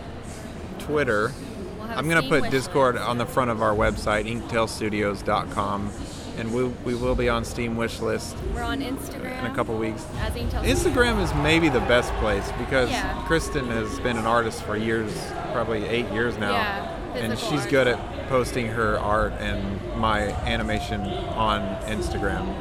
Twitter. 0.79 1.31
We'll 1.77 1.87
have 1.87 1.95
a 1.95 1.99
I'm 1.99 2.09
going 2.09 2.21
to 2.23 2.29
put 2.29 2.49
Discord 2.51 2.97
on 2.97 3.17
the 3.17 3.25
front 3.25 3.51
of 3.51 3.61
our 3.61 3.73
website, 3.73 4.25
inktailstudios.com, 4.31 5.91
and 6.37 6.53
we, 6.53 6.65
we 6.85 6.95
will 6.95 7.15
be 7.15 7.29
on 7.29 7.43
Steam 7.45 7.75
wish 7.75 7.99
list 7.99 8.35
we're 8.53 8.61
on 8.61 8.81
instagram 8.81 9.39
in 9.39 9.45
a 9.45 9.55
couple 9.55 9.77
weeks. 9.77 10.05
as 10.19 10.33
Instagram 10.33 11.21
is 11.23 11.33
maybe 11.35 11.69
the 11.69 11.79
best 11.81 12.11
place 12.15 12.51
because 12.57 12.89
Yeah. 12.89 13.23
Kristen 13.25 13.67
has 13.67 13.99
been 13.99 14.17
an 14.17 14.25
artist 14.25 14.63
for 14.63 14.75
years, 14.77 15.11
probably 15.51 15.85
eight 15.85 16.09
years 16.11 16.37
now. 16.37 16.51
Yeah, 16.51 16.97
and 17.15 17.39
she's 17.39 17.65
good 17.65 17.87
at 17.87 18.27
posting 18.29 18.67
her 18.67 18.99
art 18.99 19.33
and 19.39 19.79
my 19.97 20.21
animation 20.45 21.01
on 21.01 21.61
Instagram. 21.83 22.55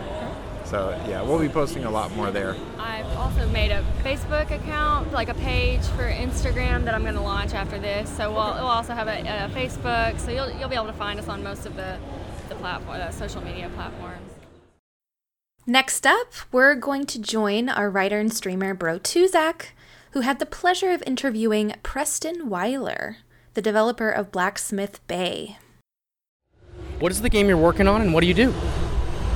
So, 0.66 0.90
yeah, 1.08 1.22
we'll 1.22 1.38
be 1.38 1.48
posting 1.48 1.84
a 1.84 1.90
lot 1.90 2.10
more 2.16 2.30
there. 2.30 2.56
I've 2.78 3.06
also 3.16 3.46
made 3.50 3.70
a 3.70 3.84
Facebook 4.02 4.50
account, 4.50 5.12
like 5.12 5.28
a 5.28 5.34
page 5.34 5.82
for 5.88 6.04
Instagram 6.10 6.84
that 6.84 6.94
I'm 6.94 7.02
going 7.02 7.14
to 7.14 7.20
launch 7.20 7.52
after 7.54 7.78
this. 7.78 8.08
So 8.16 8.30
we'll, 8.32 8.54
we'll 8.54 8.66
also 8.66 8.94
have 8.94 9.06
a, 9.06 9.20
a 9.20 9.50
Facebook, 9.54 10.18
so 10.18 10.30
you'll, 10.30 10.50
you'll 10.58 10.68
be 10.70 10.74
able 10.74 10.86
to 10.86 10.92
find 10.94 11.20
us 11.20 11.28
on 11.28 11.42
most 11.44 11.66
of 11.66 11.76
the 11.76 11.98
the 12.48 12.54
platform, 12.56 12.98
the 12.98 13.10
social 13.10 13.42
media 13.42 13.70
platforms. 13.74 14.30
Next 15.66 16.06
up, 16.06 16.32
we're 16.52 16.74
going 16.74 17.06
to 17.06 17.18
join 17.18 17.68
our 17.68 17.88
writer 17.88 18.20
and 18.20 18.32
streamer 18.32 18.74
Bro 18.74 18.98
Tuzak, 19.00 19.68
who 20.10 20.20
had 20.20 20.38
the 20.38 20.46
pleasure 20.46 20.90
of 20.90 21.02
interviewing 21.06 21.74
Preston 21.82 22.50
Weiler, 22.50 23.16
the 23.54 23.62
developer 23.62 24.10
of 24.10 24.30
Blacksmith 24.30 25.00
Bay. 25.06 25.56
What 26.98 27.12
is 27.12 27.22
the 27.22 27.30
game 27.30 27.48
you're 27.48 27.56
working 27.56 27.88
on, 27.88 28.02
and 28.02 28.12
what 28.12 28.20
do 28.20 28.26
you 28.26 28.34
do? 28.34 28.52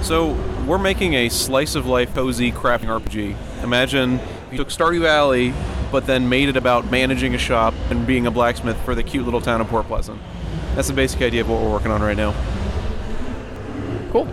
So 0.03 0.33
we're 0.67 0.79
making 0.79 1.15
a 1.15 1.29
slice 1.29 1.75
of 1.75 1.87
life 1.87 2.15
cozy 2.15 2.53
crafting 2.53 2.87
RPG. 2.87 3.35
Imagine 3.63 4.21
you 4.53 4.59
took 4.59 4.69
Stardew 4.69 5.01
Valley, 5.01 5.53
but 5.91 6.07
then 6.07 6.29
made 6.29 6.49
it 6.49 6.57
about 6.57 6.91
managing 6.91 7.35
a 7.35 7.39
shop 7.39 7.75
and 7.91 8.07
being 8.07 8.27
a 8.27 8.31
blacksmith 8.31 8.77
for 8.85 8.95
the 8.95 9.03
cute 9.03 9.25
little 9.25 9.41
town 9.41 9.61
of 9.61 9.69
Port 9.69 9.87
Pleasant. 9.87 10.21
That's 10.75 10.89
the 10.89 10.95
basic 10.95 11.23
idea 11.23 11.41
of 11.41 11.49
what 11.49 11.61
we're 11.63 11.71
working 11.71 11.91
on 11.91 12.03
right 12.03 12.17
now. 12.17 12.35
Cool. 14.11 14.29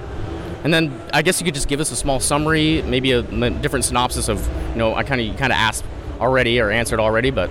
And 0.64 0.74
then 0.74 1.00
I 1.14 1.22
guess 1.22 1.40
you 1.40 1.46
could 1.46 1.54
just 1.54 1.68
give 1.68 1.80
us 1.80 1.92
a 1.92 1.96
small 1.96 2.20
summary, 2.20 2.82
maybe 2.82 3.12
a 3.12 3.22
different 3.22 3.86
synopsis 3.86 4.30
of, 4.30 4.46
you 4.72 4.78
know, 4.78 4.96
I 4.96 5.04
kind 5.04 5.22
of 5.22 5.38
kind 5.38 5.54
of 5.54 5.58
asked 5.58 5.84
already 6.20 6.60
or 6.60 6.72
answered 6.72 7.00
already, 7.00 7.30
but 7.30 7.50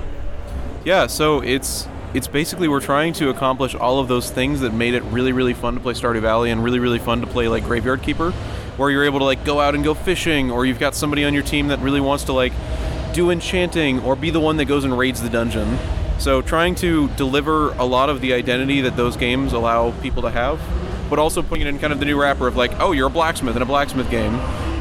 Yeah, 0.84 1.06
so 1.06 1.40
it's 1.40 1.88
it's 2.12 2.28
basically 2.28 2.68
we're 2.68 2.80
trying 2.80 3.12
to 3.14 3.30
accomplish 3.30 3.74
all 3.74 3.98
of 3.98 4.08
those 4.08 4.30
things 4.30 4.60
that 4.60 4.72
made 4.72 4.94
it 4.94 5.02
really 5.04 5.32
really 5.32 5.54
fun 5.54 5.74
to 5.74 5.80
play 5.80 5.94
Stardew 5.94 6.20
Valley 6.20 6.50
and 6.50 6.62
really 6.62 6.78
really 6.78 6.98
fun 6.98 7.20
to 7.20 7.26
play 7.26 7.48
like 7.48 7.64
Graveyard 7.64 8.02
Keeper, 8.02 8.32
where 8.76 8.90
you're 8.90 9.04
able 9.04 9.20
to 9.20 9.24
like 9.24 9.44
go 9.44 9.60
out 9.60 9.74
and 9.74 9.82
go 9.82 9.94
fishing, 9.94 10.50
or 10.50 10.66
you've 10.66 10.78
got 10.78 10.94
somebody 10.94 11.24
on 11.24 11.32
your 11.34 11.42
team 11.42 11.68
that 11.68 11.78
really 11.78 12.00
wants 12.00 12.24
to 12.24 12.32
like 12.32 12.52
do 13.14 13.30
enchanting 13.30 14.00
or 14.00 14.16
be 14.16 14.30
the 14.30 14.40
one 14.40 14.56
that 14.56 14.66
goes 14.66 14.84
and 14.84 14.98
raids 14.98 15.22
the 15.22 15.30
dungeon. 15.30 15.78
So 16.18 16.42
trying 16.42 16.74
to 16.76 17.08
deliver 17.10 17.70
a 17.72 17.84
lot 17.84 18.08
of 18.08 18.20
the 18.20 18.32
identity 18.34 18.80
that 18.82 18.96
those 18.96 19.16
games 19.16 19.52
allow 19.52 19.92
people 20.00 20.22
to 20.22 20.30
have, 20.30 20.60
but 21.10 21.18
also 21.18 21.42
putting 21.42 21.66
it 21.66 21.68
in 21.68 21.78
kind 21.78 21.92
of 21.92 22.00
the 22.00 22.04
new 22.04 22.20
wrapper 22.20 22.46
of 22.46 22.56
like, 22.56 22.72
oh, 22.80 22.92
you're 22.92 23.08
a 23.08 23.10
blacksmith 23.10 23.56
in 23.56 23.62
a 23.62 23.66
blacksmith 23.66 24.10
game, 24.10 24.34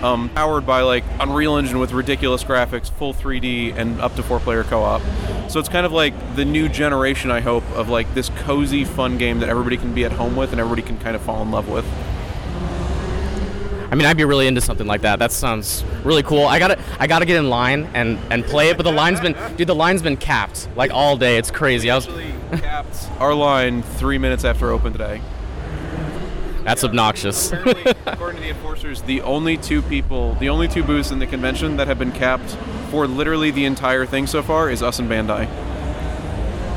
um, 0.03 0.29
powered 0.29 0.65
by 0.65 0.81
like 0.81 1.03
Unreal 1.19 1.57
Engine 1.57 1.79
with 1.79 1.91
ridiculous 1.91 2.43
graphics, 2.43 2.89
full 2.89 3.13
3D, 3.13 3.75
and 3.75 3.99
up 4.01 4.15
to 4.15 4.23
four-player 4.23 4.63
co-op. 4.63 5.01
So 5.49 5.59
it's 5.59 5.69
kind 5.69 5.85
of 5.85 5.91
like 5.91 6.13
the 6.35 6.45
new 6.45 6.69
generation, 6.69 7.31
I 7.31 7.41
hope, 7.41 7.63
of 7.71 7.89
like 7.89 8.13
this 8.13 8.29
cozy, 8.29 8.85
fun 8.85 9.17
game 9.17 9.39
that 9.39 9.49
everybody 9.49 9.77
can 9.77 9.93
be 9.93 10.05
at 10.05 10.11
home 10.11 10.35
with 10.35 10.51
and 10.51 10.59
everybody 10.59 10.81
can 10.81 10.97
kind 10.99 11.15
of 11.15 11.21
fall 11.21 11.41
in 11.41 11.51
love 11.51 11.69
with. 11.69 11.85
I 13.93 13.95
mean, 13.95 14.07
I'd 14.07 14.17
be 14.17 14.25
really 14.25 14.47
into 14.47 14.59
something 14.59 14.87
like 14.87 15.01
that. 15.01 15.19
That 15.19 15.31
sounds 15.31 15.83
really 16.03 16.23
cool. 16.23 16.45
I 16.45 16.57
gotta, 16.57 16.79
I 16.99 17.05
gotta 17.05 17.25
get 17.27 17.37
in 17.37 17.51
line 17.51 17.87
and, 17.93 18.17
and 18.31 18.43
play 18.43 18.69
it. 18.69 18.77
But 18.77 18.83
the 18.83 18.91
line's 18.91 19.19
been, 19.19 19.35
dude, 19.55 19.67
the 19.67 19.75
line's 19.75 20.01
been 20.01 20.17
capped 20.17 20.67
like 20.75 20.89
all 20.89 21.15
day. 21.15 21.37
It's 21.37 21.51
crazy. 21.51 21.91
I 21.91 21.95
was, 21.97 22.07
capped 22.53 23.07
our 23.19 23.35
line 23.35 23.83
three 23.83 24.17
minutes 24.17 24.45
after 24.45 24.71
open 24.71 24.93
today. 24.93 25.21
That's 26.63 26.83
obnoxious. 26.83 27.51
Apparently, 27.51 27.93
according 28.05 28.37
to 28.37 28.43
the 28.43 28.49
enforcers, 28.49 29.01
the 29.03 29.21
only 29.21 29.57
two 29.57 29.81
people, 29.81 30.35
the 30.35 30.49
only 30.49 30.67
two 30.67 30.83
booths 30.83 31.11
in 31.11 31.19
the 31.19 31.27
convention 31.27 31.77
that 31.77 31.87
have 31.87 31.99
been 31.99 32.11
capped 32.11 32.57
for 32.89 33.07
literally 33.07 33.51
the 33.51 33.65
entire 33.65 34.05
thing 34.05 34.27
so 34.27 34.41
far 34.43 34.69
is 34.69 34.81
us 34.83 34.99
and 34.99 35.09
Bandai. 35.09 35.47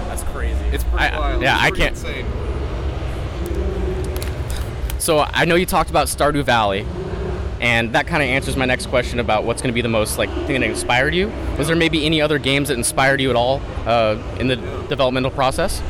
that's 0.09 0.23
crazy. 0.25 0.59
It's 0.73 0.85
pretty 0.85 1.05
I- 1.05 1.19
wild. 1.19 1.43
yeah, 1.43 1.55
It's 1.57 1.65
I 1.65 1.71
can't- 1.77 1.91
insane. 1.97 2.27
So 4.99 5.21
I 5.21 5.45
know 5.45 5.55
you 5.55 5.67
talked 5.67 5.91
about 5.91 6.09
Stardew 6.09 6.43
Valley, 6.43 6.85
and 7.61 7.93
that 7.95 8.07
kind 8.09 8.23
of 8.23 8.29
answers 8.29 8.57
my 8.57 8.65
next 8.65 8.87
question 8.87 9.21
about 9.21 9.45
what's 9.45 9.63
going 9.63 9.69
to 9.73 9.75
be 9.75 9.81
the 9.83 9.89
most 9.89 10.19
like 10.19 10.29
thing 10.47 10.61
that 10.61 10.69
inspired 10.69 11.15
you. 11.15 11.31
Was 11.59 11.69
there 11.69 11.77
maybe 11.77 12.05
any 12.05 12.21
other 12.21 12.39
games 12.39 12.69
that 12.69 12.75
inspired 12.75 13.21
you 13.21 13.31
at 13.31 13.37
all 13.37 13.63
uh, 13.87 14.21
in 14.41 14.49
the 14.49 14.57
developmental 14.89 15.31
process? 15.31 15.81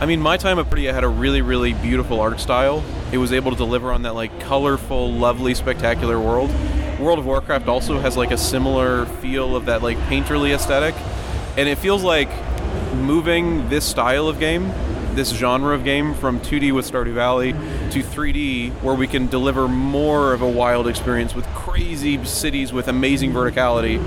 I 0.00 0.06
mean, 0.06 0.22
My 0.22 0.38
Time 0.38 0.58
at 0.58 0.64
Portia 0.64 0.94
had 0.94 1.04
a 1.04 1.08
really, 1.08 1.42
really 1.42 1.74
beautiful 1.74 2.22
art 2.22 2.40
style. 2.40 2.82
It 3.12 3.18
was 3.18 3.34
able 3.34 3.50
to 3.50 3.56
deliver 3.58 3.92
on 3.92 4.00
that 4.02 4.14
like 4.14 4.40
colorful, 4.40 5.12
lovely, 5.12 5.52
spectacular 5.52 6.18
world. 6.18 6.50
World 6.98 7.18
of 7.18 7.26
Warcraft 7.26 7.68
also 7.68 7.98
has 7.98 8.16
like 8.16 8.30
a 8.30 8.38
similar 8.38 9.04
feel 9.04 9.54
of 9.54 9.66
that 9.66 9.82
like 9.82 9.98
painterly 10.08 10.54
aesthetic, 10.54 10.94
and 11.58 11.68
it 11.68 11.76
feels 11.76 12.02
like 12.02 12.30
moving 12.94 13.68
this 13.68 13.84
style 13.84 14.26
of 14.26 14.40
game, 14.40 14.72
this 15.14 15.28
genre 15.32 15.74
of 15.74 15.84
game, 15.84 16.14
from 16.14 16.40
2D 16.40 16.72
with 16.72 16.90
Stardew 16.90 17.12
Valley 17.12 17.52
to 17.52 18.02
3D, 18.02 18.70
where 18.80 18.94
we 18.94 19.06
can 19.06 19.26
deliver 19.26 19.68
more 19.68 20.32
of 20.32 20.40
a 20.40 20.48
wild 20.48 20.88
experience 20.88 21.34
with 21.34 21.44
crazy 21.48 22.24
cities 22.24 22.72
with 22.72 22.88
amazing 22.88 23.32
verticality. 23.32 24.02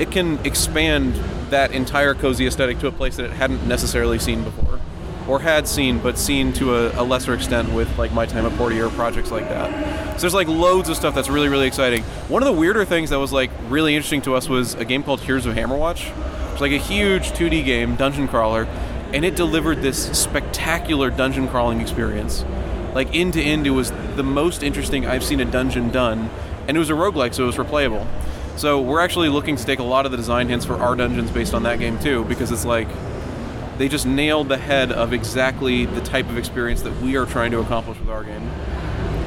It 0.00 0.10
can 0.10 0.44
expand 0.44 1.14
that 1.50 1.70
entire 1.70 2.14
cozy 2.14 2.48
aesthetic 2.48 2.80
to 2.80 2.88
a 2.88 2.92
place 2.92 3.14
that 3.14 3.26
it 3.26 3.32
hadn't 3.32 3.64
necessarily 3.68 4.18
seen 4.18 4.42
before 4.42 4.80
or 5.28 5.40
had 5.40 5.66
seen 5.66 5.98
but 5.98 6.18
seen 6.18 6.52
to 6.54 6.74
a, 6.74 7.02
a 7.02 7.04
lesser 7.04 7.34
extent 7.34 7.72
with 7.72 7.98
like 7.98 8.12
My 8.12 8.26
Time 8.26 8.46
at 8.46 8.52
Portia 8.58 8.90
projects 8.90 9.30
like 9.30 9.48
that. 9.48 10.14
So 10.14 10.20
there's 10.22 10.34
like 10.34 10.48
loads 10.48 10.88
of 10.88 10.96
stuff 10.96 11.14
that's 11.14 11.28
really 11.28 11.48
really 11.48 11.66
exciting. 11.66 12.02
One 12.28 12.42
of 12.42 12.46
the 12.46 12.52
weirder 12.52 12.84
things 12.84 13.10
that 13.10 13.18
was 13.18 13.32
like 13.32 13.50
really 13.68 13.94
interesting 13.94 14.22
to 14.22 14.34
us 14.34 14.48
was 14.48 14.74
a 14.74 14.84
game 14.84 15.02
called 15.02 15.20
Heroes 15.20 15.46
of 15.46 15.54
Hammerwatch. 15.54 16.12
It's 16.52 16.60
like 16.60 16.72
a 16.72 16.78
huge 16.78 17.32
2D 17.32 17.64
game, 17.64 17.96
dungeon 17.96 18.28
crawler, 18.28 18.64
and 19.12 19.24
it 19.24 19.36
delivered 19.36 19.82
this 19.82 20.18
spectacular 20.18 21.10
dungeon 21.10 21.48
crawling 21.48 21.80
experience. 21.80 22.44
Like 22.94 23.14
end 23.14 23.34
to 23.34 23.42
end, 23.42 23.66
it 23.66 23.70
was 23.70 23.92
the 24.14 24.22
most 24.22 24.62
interesting 24.62 25.06
I've 25.06 25.22
seen 25.22 25.40
a 25.40 25.44
dungeon 25.44 25.90
done, 25.90 26.30
and 26.66 26.76
it 26.76 26.80
was 26.80 26.88
a 26.88 26.94
roguelike, 26.94 27.34
so 27.34 27.42
it 27.42 27.46
was 27.46 27.56
replayable. 27.56 28.06
So 28.56 28.80
we're 28.80 29.00
actually 29.00 29.28
looking 29.28 29.56
to 29.56 29.66
take 29.66 29.80
a 29.80 29.82
lot 29.84 30.06
of 30.06 30.12
the 30.12 30.16
design 30.16 30.48
hints 30.48 30.64
for 30.64 30.76
our 30.76 30.96
dungeons 30.96 31.30
based 31.30 31.52
on 31.52 31.64
that 31.64 31.78
game 31.78 31.98
too, 31.98 32.24
because 32.24 32.50
it's 32.50 32.64
like 32.64 32.88
they 33.78 33.88
just 33.88 34.06
nailed 34.06 34.48
the 34.48 34.56
head 34.56 34.90
of 34.90 35.12
exactly 35.12 35.86
the 35.86 36.00
type 36.00 36.28
of 36.28 36.38
experience 36.38 36.82
that 36.82 37.00
we 37.00 37.16
are 37.16 37.26
trying 37.26 37.50
to 37.50 37.60
accomplish 37.60 37.98
with 37.98 38.08
our 38.08 38.24
game. 38.24 38.50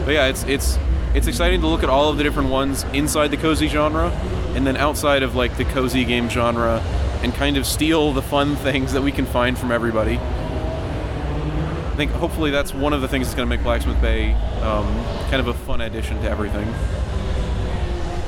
But 0.06 0.14
yeah, 0.14 0.28
it's 0.28 0.44
it's 0.44 0.78
it's 1.14 1.28
exciting 1.28 1.62
to 1.62 1.68
look 1.68 1.84
at 1.84 1.90
all 1.90 2.10
of 2.10 2.18
the 2.18 2.24
different 2.24 2.50
ones 2.50 2.84
inside 2.94 3.30
the 3.30 3.38
cozy 3.38 3.68
genre, 3.68 4.10
and 4.56 4.66
then 4.66 4.78
outside 4.78 5.24
of 5.24 5.36
like 5.36 5.58
the 5.58 5.66
cozy 5.66 6.06
game 6.06 6.30
genre, 6.30 6.80
and 7.24 7.34
kind 7.34 7.58
of 7.58 7.66
steal 7.66 8.14
the 8.14 8.22
fun 8.22 8.56
things 8.68 8.94
that 8.94 9.02
we 9.02 9.12
can 9.12 9.26
find 9.26 9.58
from 9.58 9.72
everybody. 9.72 10.18
I 10.18 11.94
think 11.96 12.12
hopefully 12.12 12.50
that's 12.50 12.74
one 12.74 12.94
of 12.94 13.02
the 13.02 13.08
things 13.08 13.28
that's 13.28 13.36
going 13.36 13.50
to 13.50 13.56
make 13.56 13.64
Blacksmith 13.64 14.02
Bay 14.02 14.32
um, 14.62 14.86
kind 15.30 15.42
of 15.42 15.48
a 15.48 15.54
fun 15.54 15.82
addition 15.82 16.22
to 16.22 16.30
everything. 16.30 16.74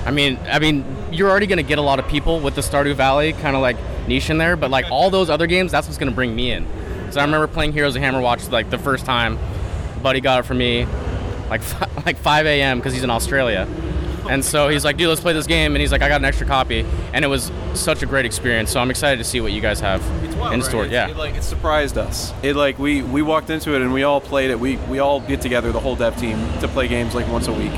I 0.05 0.11
mean, 0.11 0.37
I 0.49 0.59
mean, 0.59 0.83
you're 1.11 1.29
already 1.29 1.47
going 1.47 1.57
to 1.57 1.63
get 1.63 1.77
a 1.77 1.81
lot 1.81 1.99
of 1.99 2.07
people 2.07 2.41
with 2.41 2.55
the 2.55 2.61
Stardew 2.61 2.95
Valley 2.95 3.31
kind 3.31 3.55
of 3.55 3.61
like 3.61 3.77
niche 4.07 4.29
in 4.29 4.37
there, 4.37 4.55
but 4.55 4.69
like 4.71 4.85
all 4.91 5.09
those 5.09 5.29
other 5.29 5.47
games, 5.47 5.71
that's 5.71 5.87
what's 5.87 5.97
going 5.97 6.09
to 6.09 6.15
bring 6.15 6.35
me 6.35 6.51
in. 6.51 6.65
So 7.11 7.19
I 7.19 7.23
remember 7.23 7.47
playing 7.47 7.73
Heroes 7.73 7.95
of 7.95 8.01
Hammerwatch 8.01 8.49
like 8.51 8.69
the 8.69 8.77
first 8.77 9.05
time. 9.05 9.37
Buddy 10.01 10.21
got 10.21 10.39
it 10.39 10.43
for 10.43 10.53
me, 10.53 10.85
like 11.49 11.61
fi- 11.61 11.89
like 12.05 12.17
5 12.17 12.45
a.m. 12.45 12.79
because 12.79 12.93
he's 12.93 13.03
in 13.03 13.09
Australia, 13.11 13.67
and 14.29 14.43
so 14.43 14.67
he's 14.67 14.83
like, 14.83 14.97
"Dude, 14.97 15.09
let's 15.09 15.21
play 15.21 15.33
this 15.33 15.45
game," 15.45 15.75
and 15.75 15.81
he's 15.81 15.91
like, 15.91 16.01
"I 16.01 16.07
got 16.07 16.21
an 16.21 16.25
extra 16.25 16.47
copy," 16.47 16.85
and 17.13 17.23
it 17.23 17.27
was 17.27 17.51
such 17.73 18.01
a 18.01 18.05
great 18.05 18.25
experience. 18.25 18.71
So 18.71 18.79
I'm 18.79 18.89
excited 18.89 19.17
to 19.17 19.23
see 19.23 19.41
what 19.41 19.51
you 19.51 19.61
guys 19.61 19.79
have 19.79 20.01
in 20.53 20.61
store. 20.63 20.85
Yeah. 20.85 21.09
it, 21.09 21.17
like 21.17 21.35
it 21.35 21.43
surprised 21.43 21.97
us. 21.97 22.33
It 22.41 22.55
like 22.55 22.79
we 22.79 23.03
we 23.03 23.21
walked 23.21 23.49
into 23.49 23.75
it 23.75 23.81
and 23.81 23.93
we 23.93 24.03
all 24.03 24.21
played 24.21 24.49
it. 24.49 24.59
We 24.59 24.77
we 24.77 24.99
all 24.99 25.19
get 25.21 25.41
together, 25.41 25.71
the 25.71 25.79
whole 25.79 25.95
dev 25.95 26.17
team, 26.17 26.37
to 26.61 26.67
play 26.67 26.87
games 26.87 27.13
like 27.13 27.27
once 27.27 27.47
a 27.47 27.53
week. 27.53 27.71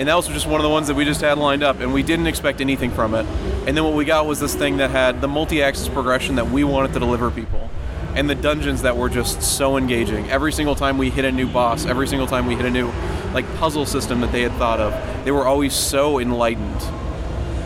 And 0.00 0.08
that 0.08 0.14
was 0.14 0.26
just 0.28 0.46
one 0.46 0.58
of 0.58 0.62
the 0.62 0.70
ones 0.70 0.86
that 0.86 0.94
we 0.94 1.04
just 1.04 1.20
had 1.20 1.36
lined 1.36 1.62
up, 1.62 1.80
and 1.80 1.92
we 1.92 2.02
didn't 2.02 2.26
expect 2.26 2.62
anything 2.62 2.90
from 2.90 3.14
it. 3.14 3.26
And 3.66 3.76
then 3.76 3.84
what 3.84 3.92
we 3.92 4.06
got 4.06 4.24
was 4.24 4.40
this 4.40 4.54
thing 4.54 4.78
that 4.78 4.88
had 4.88 5.20
the 5.20 5.28
multi-axis 5.28 5.90
progression 5.90 6.36
that 6.36 6.50
we 6.50 6.64
wanted 6.64 6.94
to 6.94 7.00
deliver 7.00 7.30
people, 7.30 7.68
and 8.14 8.28
the 8.28 8.34
dungeons 8.34 8.80
that 8.80 8.96
were 8.96 9.10
just 9.10 9.42
so 9.42 9.76
engaging. 9.76 10.30
Every 10.30 10.52
single 10.52 10.74
time 10.74 10.96
we 10.96 11.10
hit 11.10 11.26
a 11.26 11.30
new 11.30 11.46
boss, 11.46 11.84
every 11.84 12.08
single 12.08 12.26
time 12.26 12.46
we 12.46 12.54
hit 12.54 12.64
a 12.64 12.70
new 12.70 12.90
like 13.34 13.44
puzzle 13.56 13.84
system 13.84 14.22
that 14.22 14.32
they 14.32 14.40
had 14.40 14.52
thought 14.52 14.80
of, 14.80 14.94
they 15.26 15.32
were 15.32 15.46
always 15.46 15.74
so 15.74 16.18
enlightened. 16.18 16.80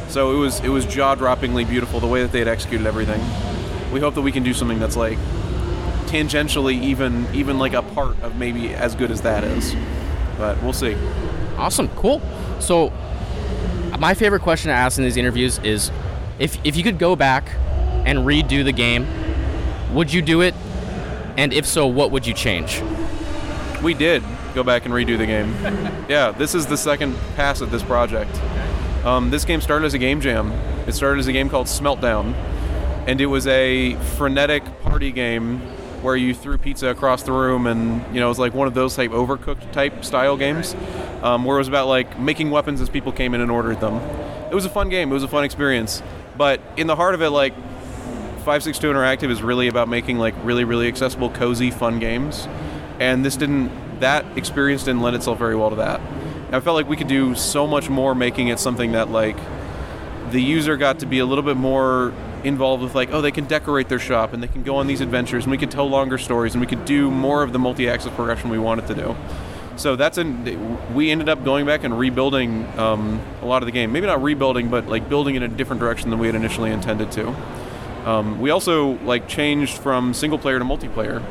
So 0.08 0.34
it 0.34 0.38
was 0.38 0.58
it 0.58 0.70
was 0.70 0.86
jaw-droppingly 0.86 1.68
beautiful 1.68 2.00
the 2.00 2.08
way 2.08 2.22
that 2.22 2.32
they 2.32 2.40
had 2.40 2.48
executed 2.48 2.84
everything. 2.84 3.20
We 3.92 4.00
hope 4.00 4.16
that 4.16 4.22
we 4.22 4.32
can 4.32 4.42
do 4.42 4.52
something 4.52 4.80
that's 4.80 4.96
like 4.96 5.18
tangentially 6.06 6.82
even 6.82 7.28
even 7.32 7.60
like 7.60 7.74
a 7.74 7.82
part 7.82 8.20
of 8.22 8.34
maybe 8.34 8.74
as 8.74 8.96
good 8.96 9.12
as 9.12 9.20
that 9.20 9.44
is. 9.44 9.72
But 10.36 10.60
we'll 10.64 10.72
see. 10.72 10.96
Awesome, 11.56 11.88
cool. 11.90 12.20
So, 12.60 12.92
my 13.98 14.14
favorite 14.14 14.42
question 14.42 14.68
to 14.68 14.74
ask 14.74 14.98
in 14.98 15.04
these 15.04 15.16
interviews 15.16 15.58
is, 15.58 15.90
if 16.38 16.58
if 16.64 16.76
you 16.76 16.82
could 16.82 16.98
go 16.98 17.14
back 17.16 17.48
and 18.04 18.20
redo 18.20 18.64
the 18.64 18.72
game, 18.72 19.06
would 19.94 20.12
you 20.12 20.22
do 20.22 20.40
it? 20.40 20.54
And 21.36 21.52
if 21.52 21.66
so, 21.66 21.86
what 21.86 22.10
would 22.10 22.26
you 22.26 22.34
change? 22.34 22.82
We 23.82 23.94
did 23.94 24.22
go 24.54 24.62
back 24.62 24.84
and 24.84 24.94
redo 24.94 25.18
the 25.18 25.26
game. 25.26 25.52
yeah, 26.08 26.30
this 26.30 26.54
is 26.54 26.66
the 26.66 26.76
second 26.76 27.16
pass 27.36 27.60
at 27.62 27.70
this 27.70 27.82
project. 27.82 28.34
Um, 29.04 29.30
this 29.30 29.44
game 29.44 29.60
started 29.60 29.86
as 29.86 29.94
a 29.94 29.98
game 29.98 30.20
jam. 30.20 30.52
It 30.86 30.94
started 30.94 31.20
as 31.20 31.26
a 31.26 31.32
game 31.32 31.48
called 31.48 31.66
Smeltdown, 31.66 32.34
and 33.06 33.20
it 33.20 33.26
was 33.26 33.46
a 33.46 33.94
frenetic 34.16 34.64
party 34.82 35.12
game 35.12 35.60
where 36.04 36.14
you 36.14 36.34
threw 36.34 36.58
pizza 36.58 36.88
across 36.88 37.22
the 37.22 37.32
room, 37.32 37.66
and 37.66 38.04
you 38.14 38.20
know 38.20 38.26
it 38.26 38.28
was 38.28 38.38
like 38.38 38.52
one 38.52 38.68
of 38.68 38.74
those 38.74 38.94
type 38.94 39.10
overcooked 39.10 39.72
type 39.72 40.04
style 40.04 40.36
games, 40.36 40.76
um, 41.22 41.46
where 41.46 41.56
it 41.56 41.60
was 41.60 41.68
about 41.68 41.88
like 41.88 42.20
making 42.20 42.50
weapons 42.50 42.82
as 42.82 42.90
people 42.90 43.10
came 43.10 43.32
in 43.32 43.40
and 43.40 43.50
ordered 43.50 43.80
them. 43.80 43.94
It 44.50 44.54
was 44.54 44.66
a 44.66 44.70
fun 44.70 44.90
game. 44.90 45.10
It 45.10 45.14
was 45.14 45.22
a 45.22 45.28
fun 45.28 45.44
experience. 45.44 46.02
But 46.36 46.60
in 46.76 46.86
the 46.86 46.94
heart 46.94 47.14
of 47.14 47.22
it, 47.22 47.30
like 47.30 47.54
562 47.54 48.88
Interactive 48.88 49.30
is 49.30 49.42
really 49.42 49.66
about 49.68 49.88
making 49.88 50.18
like 50.18 50.34
really 50.44 50.64
really 50.64 50.88
accessible, 50.88 51.30
cozy, 51.30 51.70
fun 51.70 51.98
games, 51.98 52.46
and 53.00 53.24
this 53.24 53.36
didn't. 53.36 53.82
That 54.00 54.26
experience 54.36 54.84
didn't 54.84 55.00
lend 55.00 55.16
itself 55.16 55.38
very 55.38 55.56
well 55.56 55.70
to 55.70 55.76
that. 55.76 56.00
And 56.00 56.54
I 56.54 56.60
felt 56.60 56.74
like 56.74 56.88
we 56.88 56.96
could 56.96 57.08
do 57.08 57.34
so 57.34 57.66
much 57.66 57.88
more, 57.88 58.14
making 58.14 58.48
it 58.48 58.58
something 58.58 58.92
that 58.92 59.08
like 59.08 59.36
the 60.30 60.42
user 60.42 60.76
got 60.76 60.98
to 60.98 61.06
be 61.06 61.20
a 61.20 61.24
little 61.24 61.44
bit 61.44 61.56
more 61.56 62.12
involved 62.44 62.82
with 62.82 62.94
like 62.94 63.10
oh 63.12 63.20
they 63.20 63.30
can 63.30 63.44
decorate 63.46 63.88
their 63.88 63.98
shop 63.98 64.32
and 64.32 64.42
they 64.42 64.46
can 64.46 64.62
go 64.62 64.76
on 64.76 64.86
these 64.86 65.00
adventures 65.00 65.44
and 65.44 65.50
we 65.50 65.58
could 65.58 65.70
tell 65.70 65.88
longer 65.88 66.18
stories 66.18 66.54
and 66.54 66.60
we 66.60 66.66
could 66.66 66.84
do 66.84 67.10
more 67.10 67.42
of 67.42 67.52
the 67.52 67.58
multi-axis 67.58 68.12
progression 68.12 68.50
we 68.50 68.58
wanted 68.58 68.86
to 68.86 68.94
do. 68.94 69.16
So 69.76 69.96
that's 69.96 70.18
an 70.18 70.94
we 70.94 71.10
ended 71.10 71.28
up 71.28 71.44
going 71.44 71.66
back 71.66 71.84
and 71.84 71.98
rebuilding 71.98 72.66
um, 72.78 73.20
a 73.42 73.46
lot 73.46 73.62
of 73.62 73.66
the 73.66 73.72
game. 73.72 73.92
Maybe 73.92 74.06
not 74.06 74.22
rebuilding 74.22 74.68
but 74.68 74.86
like 74.86 75.08
building 75.08 75.34
in 75.34 75.42
a 75.42 75.48
different 75.48 75.80
direction 75.80 76.10
than 76.10 76.18
we 76.18 76.26
had 76.26 76.36
initially 76.36 76.70
intended 76.70 77.10
to. 77.12 77.34
Um, 78.04 78.40
we 78.40 78.50
also 78.50 78.98
like 79.04 79.28
changed 79.28 79.78
from 79.78 80.14
single 80.14 80.38
player 80.38 80.58
to 80.58 80.64
multiplayer. 80.64 81.22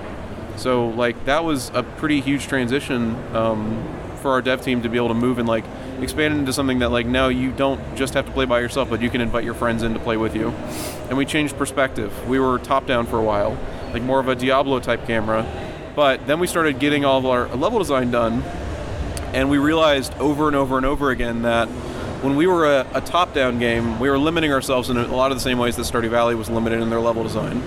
So 0.57 0.89
like 0.89 1.25
that 1.25 1.43
was 1.43 1.71
a 1.73 1.83
pretty 1.83 2.19
huge 2.21 2.47
transition 2.47 3.15
um, 3.35 3.83
for 4.17 4.31
our 4.31 4.41
dev 4.41 4.61
team 4.61 4.81
to 4.81 4.89
be 4.89 4.97
able 4.97 5.09
to 5.09 5.13
move 5.13 5.37
and 5.37 5.47
like 5.47 5.65
expand 6.03 6.35
it 6.35 6.37
into 6.37 6.53
something 6.53 6.79
that 6.79 6.89
like 6.89 7.05
now 7.05 7.29
you 7.29 7.51
don't 7.51 7.81
just 7.95 8.13
have 8.13 8.25
to 8.25 8.31
play 8.31 8.45
by 8.45 8.59
yourself, 8.59 8.89
but 8.89 9.01
you 9.01 9.09
can 9.09 9.21
invite 9.21 9.43
your 9.43 9.53
friends 9.53 9.83
in 9.83 9.93
to 9.93 9.99
play 9.99 10.17
with 10.17 10.35
you. 10.35 10.49
And 11.09 11.17
we 11.17 11.25
changed 11.25 11.57
perspective. 11.57 12.27
We 12.27 12.39
were 12.39 12.59
top 12.59 12.85
down 12.85 13.05
for 13.05 13.17
a 13.17 13.23
while, 13.23 13.57
like 13.91 14.03
more 14.03 14.19
of 14.19 14.27
a 14.27 14.35
Diablo 14.35 14.79
type 14.79 15.05
camera. 15.07 15.45
But 15.95 16.25
then 16.27 16.39
we 16.39 16.47
started 16.47 16.79
getting 16.79 17.05
all 17.05 17.19
of 17.19 17.25
our 17.25 17.47
level 17.55 17.79
design 17.79 18.11
done, 18.11 18.43
and 19.33 19.49
we 19.49 19.57
realized 19.57 20.13
over 20.15 20.47
and 20.47 20.55
over 20.55 20.77
and 20.77 20.85
over 20.85 21.11
again 21.11 21.43
that 21.43 21.67
when 22.23 22.35
we 22.35 22.47
were 22.47 22.65
a, 22.65 22.87
a 22.93 23.01
top-down 23.01 23.59
game, 23.59 23.99
we 23.99 24.09
were 24.09 24.17
limiting 24.17 24.51
ourselves 24.51 24.89
in 24.89 24.97
a 24.97 25.15
lot 25.15 25.31
of 25.31 25.37
the 25.37 25.43
same 25.43 25.57
ways 25.57 25.75
that 25.75 25.83
Stardew 25.83 26.09
Valley 26.09 26.35
was 26.35 26.49
limited 26.49 26.81
in 26.81 26.89
their 26.89 27.01
level 27.01 27.21
design. 27.21 27.61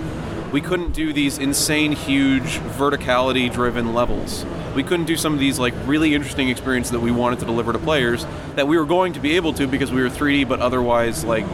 We 0.51 0.61
couldn't 0.61 0.93
do 0.93 1.11
these 1.11 1.37
insane, 1.37 1.91
huge, 1.91 2.59
verticality-driven 2.59 3.93
levels. 3.93 4.45
We 4.75 4.83
couldn't 4.83 5.05
do 5.05 5.17
some 5.17 5.33
of 5.33 5.39
these 5.39 5.59
like 5.59 5.73
really 5.85 6.15
interesting 6.15 6.49
experiences 6.49 6.91
that 6.91 7.01
we 7.01 7.11
wanted 7.11 7.39
to 7.39 7.45
deliver 7.45 7.73
to 7.73 7.79
players 7.79 8.25
that 8.55 8.67
we 8.67 8.77
were 8.77 8.85
going 8.85 9.13
to 9.13 9.19
be 9.19 9.35
able 9.35 9.53
to 9.53 9.67
because 9.67 9.91
we 9.91 10.01
were 10.01 10.09
3D, 10.09 10.47
but 10.47 10.59
otherwise 10.59 11.25
like 11.25 11.45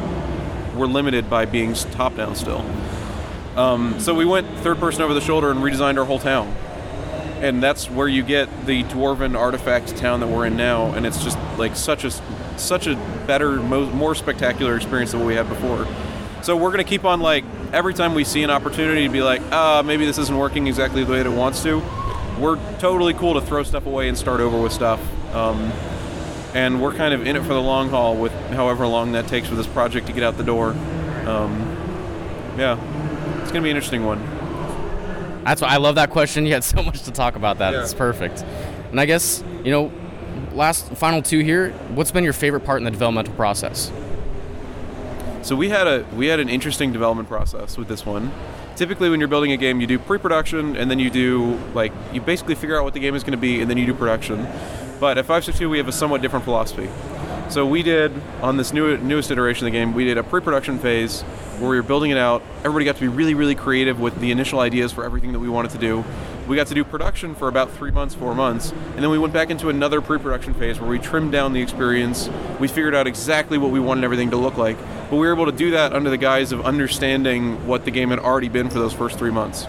we're 0.75 0.85
limited 0.85 1.29
by 1.29 1.45
being 1.45 1.73
top-down 1.73 2.35
still. 2.35 2.63
Um, 3.55 3.99
so 3.99 4.13
we 4.13 4.25
went 4.25 4.47
third 4.59 4.79
person 4.79 5.01
over 5.01 5.13
the 5.13 5.21
shoulder 5.21 5.49
and 5.49 5.59
redesigned 5.59 5.97
our 5.97 6.05
whole 6.05 6.19
town 6.19 6.55
and 7.43 7.61
that's 7.61 7.89
where 7.89 8.07
you 8.07 8.23
get 8.23 8.65
the 8.65 8.83
dwarven 8.85 9.37
artifact 9.37 9.97
town 9.97 10.21
that 10.21 10.27
we're 10.27 10.45
in 10.45 10.55
now 10.55 10.93
and 10.93 11.05
it's 11.05 11.21
just 11.21 11.37
like 11.57 11.75
such 11.75 12.05
a 12.05 12.11
such 12.57 12.87
a 12.87 12.95
better 13.27 13.57
mo- 13.57 13.89
more 13.89 14.15
spectacular 14.15 14.77
experience 14.77 15.11
than 15.11 15.19
what 15.19 15.27
we 15.27 15.35
had 15.35 15.49
before 15.49 15.85
so 16.43 16.55
we're 16.55 16.71
going 16.71 16.83
to 16.83 16.89
keep 16.89 17.05
on 17.05 17.19
like 17.19 17.43
every 17.71 17.93
time 17.93 18.13
we 18.13 18.23
see 18.23 18.43
an 18.43 18.49
opportunity 18.49 19.07
to 19.07 19.11
be 19.11 19.21
like 19.21 19.41
ah 19.51 19.79
uh, 19.79 19.83
maybe 19.83 20.05
this 20.05 20.17
isn't 20.17 20.37
working 20.37 20.67
exactly 20.67 21.03
the 21.03 21.11
way 21.11 21.17
that 21.17 21.25
it 21.25 21.35
wants 21.35 21.63
to 21.63 21.81
we're 22.39 22.57
totally 22.79 23.13
cool 23.13 23.33
to 23.33 23.41
throw 23.41 23.63
stuff 23.63 23.85
away 23.85 24.07
and 24.07 24.17
start 24.17 24.39
over 24.39 24.61
with 24.61 24.71
stuff 24.71 24.99
um, 25.33 25.71
and 26.53 26.81
we're 26.81 26.93
kind 26.93 27.13
of 27.13 27.25
in 27.25 27.35
it 27.35 27.41
for 27.41 27.53
the 27.53 27.61
long 27.61 27.89
haul 27.89 28.15
with 28.15 28.31
however 28.49 28.85
long 28.85 29.13
that 29.13 29.27
takes 29.27 29.47
for 29.47 29.55
this 29.55 29.67
project 29.67 30.07
to 30.07 30.13
get 30.13 30.23
out 30.23 30.37
the 30.37 30.43
door 30.43 30.71
um, 31.25 31.59
yeah 32.57 32.77
it's 33.41 33.51
going 33.51 33.61
to 33.61 33.65
be 33.65 33.71
an 33.71 33.75
interesting 33.75 34.05
one 34.05 34.21
that's 35.43 35.61
why 35.61 35.69
I 35.69 35.77
love 35.77 35.95
that 35.95 36.09
question. 36.09 36.45
You 36.53 36.53
had 36.53 36.63
so 36.63 36.83
much 36.83 37.03
to 37.03 37.11
talk 37.11 37.35
about 37.35 37.59
that. 37.59 37.73
Yeah. 37.73 37.81
It's 37.83 37.93
perfect. 37.93 38.43
And 38.91 38.99
I 38.99 39.05
guess, 39.05 39.43
you 39.63 39.71
know, 39.71 39.91
last 40.53 40.89
final 40.95 41.21
two 41.21 41.39
here, 41.39 41.71
what's 41.95 42.11
been 42.11 42.23
your 42.23 42.33
favorite 42.33 42.61
part 42.61 42.79
in 42.79 42.83
the 42.85 42.91
developmental 42.91 43.33
process? 43.35 43.91
So 45.43 45.57
we 45.57 45.67
had 45.67 45.87
a 45.87 46.05
we 46.15 46.27
had 46.27 46.39
an 46.39 46.47
interesting 46.47 46.93
development 46.93 47.27
process 47.27 47.77
with 47.77 47.89
this 47.89 48.05
one. 48.05 48.31
Typically 48.77 49.09
when 49.09 49.19
you're 49.19 49.27
building 49.27 49.51
a 49.51 49.57
game, 49.57 49.81
you 49.81 49.87
do 49.87 49.99
pre-production 49.99 50.77
and 50.77 50.89
then 50.89 50.99
you 50.99 51.09
do 51.09 51.59
like 51.73 51.91
you 52.13 52.21
basically 52.21 52.55
figure 52.55 52.77
out 52.77 52.85
what 52.85 52.93
the 52.93 53.01
game 53.01 53.13
is 53.13 53.23
going 53.23 53.33
to 53.33 53.37
be 53.37 53.59
and 53.59 53.69
then 53.69 53.77
you 53.77 53.85
do 53.85 53.93
production. 53.93 54.47
But 55.01 55.17
at 55.17 55.25
562 55.25 55.69
we 55.69 55.79
have 55.79 55.89
a 55.89 55.91
somewhat 55.91 56.21
different 56.21 56.45
philosophy. 56.45 56.89
So 57.49 57.65
we 57.65 57.83
did 57.83 58.13
on 58.41 58.55
this 58.55 58.71
new 58.71 58.97
newest 58.99 59.31
iteration 59.31 59.67
of 59.67 59.73
the 59.73 59.77
game, 59.77 59.93
we 59.93 60.05
did 60.05 60.17
a 60.17 60.23
pre-production 60.23 60.79
phase 60.79 61.23
where 61.59 61.69
we 61.69 61.75
were 61.75 61.83
building 61.83 62.11
it 62.11 62.17
out. 62.17 62.41
Everybody 62.59 62.85
got 62.85 62.95
to 62.95 63.01
be 63.01 63.09
really, 63.09 63.33
really 63.33 63.55
creative 63.55 63.99
with 63.99 64.17
the 64.21 64.31
initial 64.31 64.61
ideas 64.61 64.93
for 64.93 65.03
everything 65.03 65.33
that 65.33 65.39
we 65.39 65.49
wanted 65.49 65.71
to 65.71 65.77
do. 65.77 66.05
We 66.47 66.57
got 66.57 66.67
to 66.67 66.73
do 66.73 66.83
production 66.83 67.35
for 67.35 67.47
about 67.47 67.71
three 67.71 67.91
months, 67.91 68.15
four 68.15 68.35
months, 68.35 68.71
and 68.71 68.97
then 68.97 69.09
we 69.09 69.17
went 69.17 69.33
back 69.33 69.49
into 69.49 69.69
another 69.69 70.01
pre-production 70.01 70.53
phase 70.53 70.77
where 70.77 70.89
we 70.89 70.99
trimmed 70.99 71.31
down 71.31 71.53
the 71.53 71.61
experience. 71.61 72.29
We 72.59 72.67
figured 72.67 72.93
out 72.93 73.07
exactly 73.07 73.57
what 73.57 73.71
we 73.71 73.79
wanted 73.79 74.03
everything 74.03 74.31
to 74.31 74.37
look 74.37 74.57
like, 74.57 74.77
but 75.09 75.13
we 75.13 75.25
were 75.25 75.33
able 75.33 75.45
to 75.45 75.53
do 75.53 75.71
that 75.71 75.93
under 75.93 76.09
the 76.09 76.17
guise 76.17 76.51
of 76.51 76.65
understanding 76.65 77.65
what 77.65 77.85
the 77.85 77.91
game 77.91 78.09
had 78.09 78.19
already 78.19 78.49
been 78.49 78.69
for 78.69 78.79
those 78.79 78.91
first 78.91 79.17
three 79.17 79.31
months. 79.31 79.65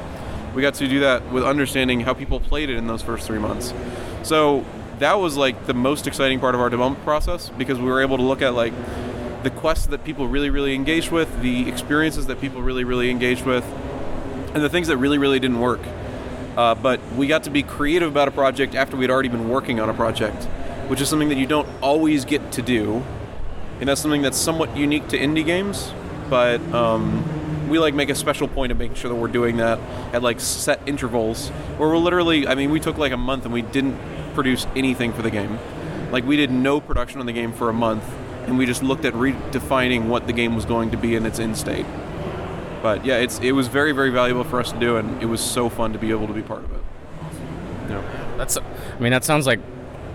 We 0.52 0.62
got 0.62 0.74
to 0.74 0.88
do 0.88 1.00
that 1.00 1.30
with 1.30 1.44
understanding 1.44 2.00
how 2.00 2.12
people 2.12 2.40
played 2.40 2.70
it 2.70 2.76
in 2.76 2.88
those 2.88 3.02
first 3.02 3.26
three 3.26 3.38
months. 3.38 3.72
So 4.24 4.64
that 4.98 5.14
was 5.20 5.36
like 5.36 5.66
the 5.66 5.74
most 5.74 6.08
exciting 6.08 6.40
part 6.40 6.56
of 6.56 6.60
our 6.60 6.70
development 6.70 7.04
process 7.04 7.50
because 7.50 7.78
we 7.78 7.86
were 7.86 8.02
able 8.02 8.16
to 8.16 8.22
look 8.24 8.42
at 8.42 8.54
like 8.54 8.72
the 9.44 9.50
quests 9.50 9.86
that 9.86 10.02
people 10.02 10.26
really, 10.26 10.50
really 10.50 10.74
engaged 10.74 11.12
with, 11.12 11.40
the 11.40 11.68
experiences 11.68 12.26
that 12.26 12.40
people 12.40 12.62
really, 12.62 12.82
really 12.82 13.10
engaged 13.10 13.44
with, 13.44 13.64
and 14.54 14.62
the 14.64 14.68
things 14.68 14.88
that 14.88 14.96
really, 14.96 15.18
really 15.18 15.38
didn't 15.38 15.60
work. 15.60 15.80
Uh, 16.56 16.74
but 16.74 17.00
we 17.16 17.26
got 17.26 17.44
to 17.44 17.50
be 17.50 17.62
creative 17.62 18.08
about 18.08 18.28
a 18.28 18.30
project 18.30 18.74
after 18.74 18.96
we'd 18.96 19.10
already 19.10 19.28
been 19.28 19.48
working 19.48 19.80
on 19.80 19.88
a 19.88 19.94
project, 19.94 20.44
which 20.88 21.00
is 21.00 21.08
something 21.08 21.28
that 21.28 21.38
you 21.38 21.46
don't 21.46 21.68
always 21.82 22.24
get 22.24 22.52
to 22.52 22.62
do. 22.62 23.02
And 23.80 23.88
that's 23.88 24.00
something 24.00 24.22
that's 24.22 24.38
somewhat 24.38 24.76
unique 24.76 25.08
to 25.08 25.18
indie 25.18 25.44
games, 25.44 25.92
but 26.30 26.60
um, 26.72 27.68
we 27.68 27.78
like 27.78 27.94
make 27.94 28.08
a 28.08 28.14
special 28.14 28.46
point 28.46 28.70
of 28.70 28.78
making 28.78 28.94
sure 28.94 29.08
that 29.08 29.16
we're 29.16 29.28
doing 29.28 29.56
that 29.56 29.78
at 30.14 30.22
like 30.22 30.38
set 30.40 30.80
intervals 30.86 31.48
where 31.76 31.88
we're 31.88 31.98
literally, 31.98 32.46
I 32.46 32.54
mean, 32.54 32.70
we 32.70 32.78
took 32.78 32.98
like 32.98 33.12
a 33.12 33.16
month 33.16 33.44
and 33.44 33.52
we 33.52 33.62
didn't 33.62 33.98
produce 34.34 34.66
anything 34.76 35.12
for 35.12 35.22
the 35.22 35.30
game. 35.30 35.58
Like 36.12 36.24
we 36.24 36.36
did 36.36 36.52
no 36.52 36.80
production 36.80 37.18
on 37.18 37.26
the 37.26 37.32
game 37.32 37.52
for 37.52 37.68
a 37.68 37.72
month 37.72 38.04
and 38.46 38.58
we 38.58 38.66
just 38.66 38.82
looked 38.82 39.04
at 39.04 39.14
redefining 39.14 40.06
what 40.06 40.26
the 40.26 40.32
game 40.32 40.54
was 40.54 40.64
going 40.64 40.90
to 40.90 40.96
be 40.96 41.16
in 41.16 41.26
its 41.26 41.38
end 41.38 41.56
state. 41.56 41.86
But 42.84 43.06
yeah, 43.06 43.16
it's 43.16 43.38
it 43.38 43.52
was 43.52 43.66
very 43.66 43.92
very 43.92 44.10
valuable 44.10 44.44
for 44.44 44.60
us 44.60 44.70
to 44.70 44.78
do, 44.78 44.98
and 44.98 45.22
it 45.22 45.24
was 45.24 45.40
so 45.40 45.70
fun 45.70 45.94
to 45.94 45.98
be 45.98 46.10
able 46.10 46.26
to 46.26 46.34
be 46.34 46.42
part 46.42 46.64
of 46.64 46.70
it. 46.70 46.82
Yeah. 47.88 48.34
That's, 48.36 48.58
I 48.58 49.00
mean, 49.00 49.10
that 49.10 49.24
sounds 49.24 49.46
like 49.46 49.60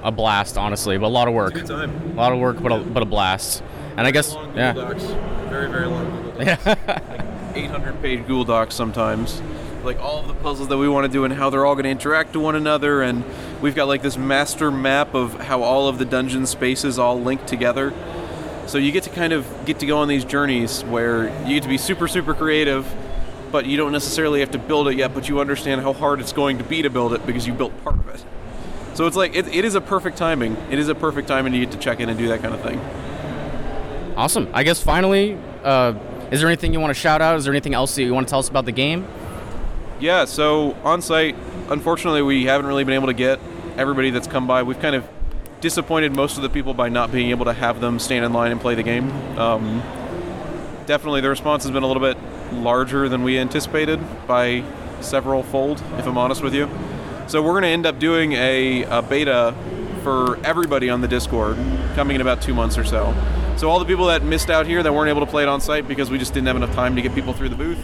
a 0.04 0.12
blast, 0.12 0.56
honestly, 0.56 0.96
but 1.00 1.08
a 1.08 1.10
lot 1.10 1.28
of 1.28 1.34
work. 1.34 1.56
Good 1.56 1.66
time. 1.66 2.12
A 2.12 2.14
lot 2.14 2.32
of 2.32 2.38
work, 2.38 2.62
but 2.62 2.72
a, 2.72 2.78
but 2.78 3.02
a 3.02 3.08
blast. 3.08 3.64
And 3.98 4.06
I 4.06 4.12
guess, 4.12 4.36
yeah. 4.54 4.74
Very 4.74 5.68
very 5.68 5.88
long 5.88 6.12
Google 6.12 6.46
Docs. 6.46 6.66
Yeah. 6.66 7.54
800 7.56 8.02
page 8.04 8.20
Google 8.20 8.44
Docs 8.44 8.76
sometimes. 8.76 9.42
Like 9.84 10.00
all 10.00 10.20
of 10.20 10.28
the 10.28 10.36
puzzles 10.36 10.68
that 10.68 10.78
we 10.78 10.88
want 10.88 11.08
to 11.08 11.12
do 11.12 11.24
and 11.24 11.34
how 11.34 11.50
they're 11.50 11.66
all 11.66 11.74
going 11.74 11.86
to 11.86 11.90
interact 11.90 12.34
to 12.34 12.40
one 12.40 12.56
another, 12.56 13.02
and 13.02 13.24
we've 13.64 13.74
got 13.74 13.88
like 13.88 14.04
this 14.04 14.16
master 14.16 14.70
map 14.70 15.16
of 15.16 15.34
how 15.40 15.64
all 15.64 15.88
of 15.88 15.98
the 15.98 16.06
dungeon 16.06 16.46
spaces 16.46 17.00
all 17.00 17.20
link 17.20 17.48
together. 17.48 17.92
So 18.70 18.78
you 18.78 18.92
get 18.92 19.02
to 19.06 19.10
kind 19.10 19.34
of 19.34 19.48
get 19.66 19.80
to 19.80 19.88
go 19.88 19.98
on 19.98 20.08
these 20.08 20.24
journeys 20.24 20.84
where 20.84 21.36
you 21.44 21.56
get 21.56 21.64
to 21.64 21.70
be 21.70 21.80
super 21.80 22.08
super 22.08 22.36
creative, 22.36 22.88
but 23.52 23.66
you 23.66 23.78
don't 23.78 23.92
necessarily 23.92 24.42
have 24.42 24.52
to 24.52 24.60
build 24.60 24.88
it 24.90 24.96
yet, 24.96 25.12
but 25.16 25.28
you 25.28 25.40
understand 25.40 25.82
how 25.82 25.92
hard 25.92 26.20
it's 26.20 26.34
going 26.34 26.60
to 26.60 26.64
be 26.64 26.84
to 26.84 26.90
build 26.92 27.14
it 27.14 27.26
because 27.26 27.48
you 27.48 27.54
built 27.54 27.74
part 27.84 27.96
of 27.96 28.08
it. 28.10 28.24
So 28.94 29.08
it's 29.08 29.16
like 29.16 29.36
it, 29.36 29.48
it 29.48 29.66
is 29.66 29.74
a 29.74 29.82
perfect 29.82 30.18
timing. 30.18 30.56
It 30.70 30.78
is 30.78 30.88
a 30.88 30.94
perfect 30.94 31.28
timing 31.28 31.54
to 31.54 31.60
get 31.60 31.72
to 31.72 31.80
check 31.80 32.00
in 32.00 32.10
and 32.10 32.20
do 32.20 32.28
that 32.28 32.44
kind 32.44 32.54
of 32.54 32.62
thing. 32.62 32.80
Awesome. 34.16 34.48
I 34.54 34.62
guess 34.62 34.84
finally, 34.84 35.36
uh, 35.64 35.96
is 36.30 36.40
there 36.40 36.48
anything 36.48 36.72
you 36.72 36.80
want 36.80 36.92
to 36.92 37.00
shout 37.00 37.24
out? 37.24 37.38
Is 37.38 37.46
there 37.46 37.54
anything 37.54 37.74
else 37.74 37.96
that 37.96 38.04
you 38.04 38.14
want 38.14 38.28
to 38.28 38.30
tell 38.30 38.40
us 38.40 38.50
about 38.50 38.66
the 38.66 38.72
game? 38.72 39.08
Yeah, 40.00 40.26
so 40.26 40.74
on 40.84 41.02
site, 41.02 41.36
unfortunately, 41.70 42.22
we 42.22 42.46
haven't 42.46 42.68
really 42.68 42.84
been 42.84 42.94
able 42.94 43.08
to 43.08 43.14
get 43.14 43.40
everybody 43.78 44.12
that's 44.12 44.28
come 44.28 44.46
by. 44.46 44.62
We've 44.62 44.80
kind 44.80 44.96
of 44.96 45.10
disappointed 45.62 46.16
most 46.16 46.38
of 46.38 46.44
the 46.44 46.50
people 46.50 46.74
by 46.74 46.90
not 46.90 47.12
being 47.12 47.30
able 47.32 47.46
to 47.46 47.54
have 47.54 47.82
them 47.82 48.00
stand 48.00 48.26
in 48.26 48.34
line 48.34 48.52
and 48.52 48.62
play 48.62 48.76
the 48.76 48.84
game. 48.84 49.12
Um, 49.38 49.82
definitely, 50.86 51.22
the 51.22 51.30
response 51.30 51.64
has 51.64 51.72
been 51.72 51.84
a 51.84 51.88
little 51.88 52.02
bit 52.02 52.18
larger 52.54 53.10
than 53.10 53.24
we 53.24 53.38
anticipated 53.38 54.00
by 54.28 54.64
several 55.02 55.44
fold, 55.44 55.82
if 55.98 56.08
I'm 56.08 56.18
honest 56.18 56.42
with 56.42 56.54
you. 56.54 56.70
So 57.28 57.42
we're 57.42 57.52
going 57.52 57.64
to 57.64 57.70
end 57.70 57.86
up 57.86 58.00
doing 58.00 58.34
a, 58.34 58.84
a 58.84 59.02
beta 59.02 59.54
for 60.04 60.44
everybody 60.46 60.90
on 60.90 61.02
the 61.02 61.08
Discord 61.08 61.58
coming 61.94 62.16
in 62.16 62.22
about 62.22 62.42
two 62.42 62.54
months 62.54 62.78
or 62.78 62.84
so. 62.84 63.14
So 63.58 63.70
all 63.70 63.80
the 63.80 63.86
people 63.86 64.08
that 64.08 64.24
missed 64.24 64.50
out 64.50 64.66
here 64.66 64.82
that 64.82 64.94
weren't 64.94 65.10
able 65.10 65.20
to 65.20 65.30
play 65.30 65.44
it 65.44 65.50
on 65.50 65.60
site 65.60 65.88
because 65.88 66.10
we 66.10 66.18
just 66.18 66.34
didn't 66.34 66.48
have 66.48 66.56
enough 66.56 66.74
time 66.74 66.96
to 66.96 67.02
get 67.02 67.14
people 67.14 67.34
through 67.34 67.50
the 67.50 67.56
booth, 67.56 67.78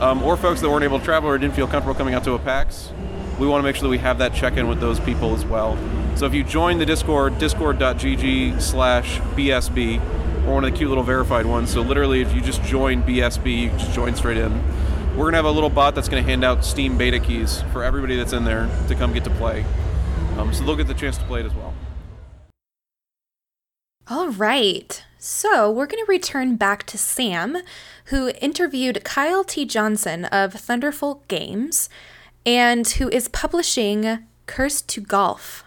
um, 0.00 0.22
or 0.22 0.36
folks 0.36 0.60
that 0.60 0.68
weren't 0.68 0.84
able 0.84 0.98
to 0.98 1.04
travel 1.04 1.30
or 1.30 1.38
didn't 1.38 1.54
feel 1.54 1.68
comfortable 1.68 1.94
coming 1.94 2.14
out 2.14 2.24
to 2.24 2.32
a 2.32 2.38
PAX, 2.38 2.92
we 3.38 3.46
want 3.46 3.60
to 3.60 3.64
make 3.64 3.76
sure 3.76 3.84
that 3.84 3.88
we 3.88 3.98
have 3.98 4.18
that 4.18 4.34
check-in 4.34 4.66
with 4.66 4.80
those 4.80 4.98
people 5.00 5.34
as 5.34 5.44
well. 5.44 5.78
So 6.14 6.26
if 6.26 6.34
you 6.34 6.44
join 6.44 6.78
the 6.78 6.86
Discord, 6.86 7.38
discord.gg 7.38 8.60
slash 8.60 9.18
BSB, 9.20 10.00
or 10.46 10.54
one 10.54 10.64
of 10.64 10.70
the 10.70 10.76
cute 10.76 10.88
little 10.88 11.04
verified 11.04 11.46
ones, 11.46 11.70
so 11.70 11.80
literally 11.80 12.20
if 12.20 12.34
you 12.34 12.40
just 12.40 12.62
join 12.62 13.02
BSB, 13.02 13.62
you 13.62 13.70
just 13.70 13.92
join 13.92 14.14
straight 14.14 14.36
in. 14.36 14.62
We're 15.16 15.30
to 15.30 15.36
have 15.36 15.44
a 15.44 15.50
little 15.50 15.70
bot 15.70 15.94
that's 15.94 16.08
to 16.22 16.28
hand 16.28 16.44
out 16.44 16.64
Steam 16.64 16.96
beta 16.96 17.18
keys 17.18 17.62
for 17.72 17.82
everybody 17.82 18.16
that's 18.16 18.32
in 18.32 18.44
there 18.44 18.68
to 18.88 18.94
come 18.94 19.12
get 19.12 19.24
to 19.24 19.30
play. 19.30 19.64
Um, 20.38 20.54
so 20.54 20.64
they'll 20.64 20.76
get 20.76 20.86
the 20.86 20.94
chance 20.94 21.18
to 21.18 21.24
play 21.24 21.40
it 21.40 21.46
as 21.46 21.54
well. 21.54 21.74
All 24.08 24.30
right. 24.30 25.04
So 25.18 25.70
we're 25.70 25.86
going 25.86 26.04
to 26.04 26.10
return 26.10 26.56
back 26.56 26.84
to 26.86 26.98
Sam, 26.98 27.58
who 28.06 28.32
interviewed 28.40 29.04
Kyle 29.04 29.44
T. 29.44 29.64
Johnson 29.64 30.24
of 30.26 30.54
Thunderful 30.54 31.22
Games 31.28 31.88
and 32.44 32.88
who 32.88 33.08
is 33.08 33.28
publishing 33.28 34.26
Cursed 34.46 34.88
to 34.88 35.00
Golf. 35.00 35.64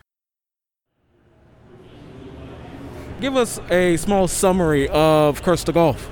Give 3.25 3.37
us 3.37 3.59
a 3.71 3.97
small 3.97 4.27
summary 4.27 4.87
of 4.89 5.41
Cursed 5.41 5.65
to 5.65 5.71
Golf. 5.71 6.11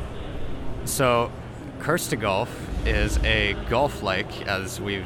So, 0.85 1.31
Curse 1.77 2.07
to 2.07 2.15
Golf 2.15 2.49
is 2.87 3.19
a 3.19 3.55
golf 3.69 4.01
like, 4.01 4.47
as 4.47 4.81
we've 4.81 5.05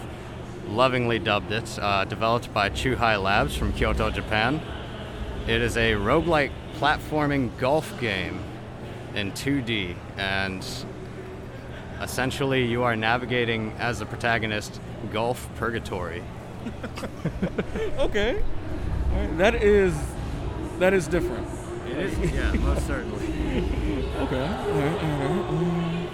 lovingly 0.69 1.19
dubbed 1.19 1.51
it, 1.51 1.77
uh, 1.81 2.05
developed 2.05 2.53
by 2.53 2.69
Chuhai 2.69 3.21
Labs 3.21 3.57
from 3.57 3.73
Kyoto, 3.73 4.09
Japan. 4.09 4.61
It 5.47 5.61
is 5.61 5.75
a 5.75 5.95
roguelike 5.95 6.51
platforming 6.77 7.49
golf 7.57 7.99
game 7.99 8.39
in 9.13 9.33
2D, 9.33 9.97
and 10.15 10.65
essentially 11.99 12.63
you 12.63 12.83
are 12.83 12.95
navigating 12.95 13.73
as 13.79 13.99
the 13.99 14.05
protagonist 14.05 14.79
golf 15.11 15.49
purgatory. 15.57 16.23
Okay. 17.99 18.41
That 19.35 19.55
is 19.55 19.93
that 20.79 20.93
is 20.93 21.07
different. 21.07 21.66
It 21.97 22.05
is, 22.05 22.31
yeah, 22.31 22.51
most 22.53 22.85
certainly. 22.87 23.25
Okay. 24.17 24.39
All 24.39 24.71
right, 24.71 25.03
all 25.03 25.19
right. 25.19 25.49
Um, 25.49 26.05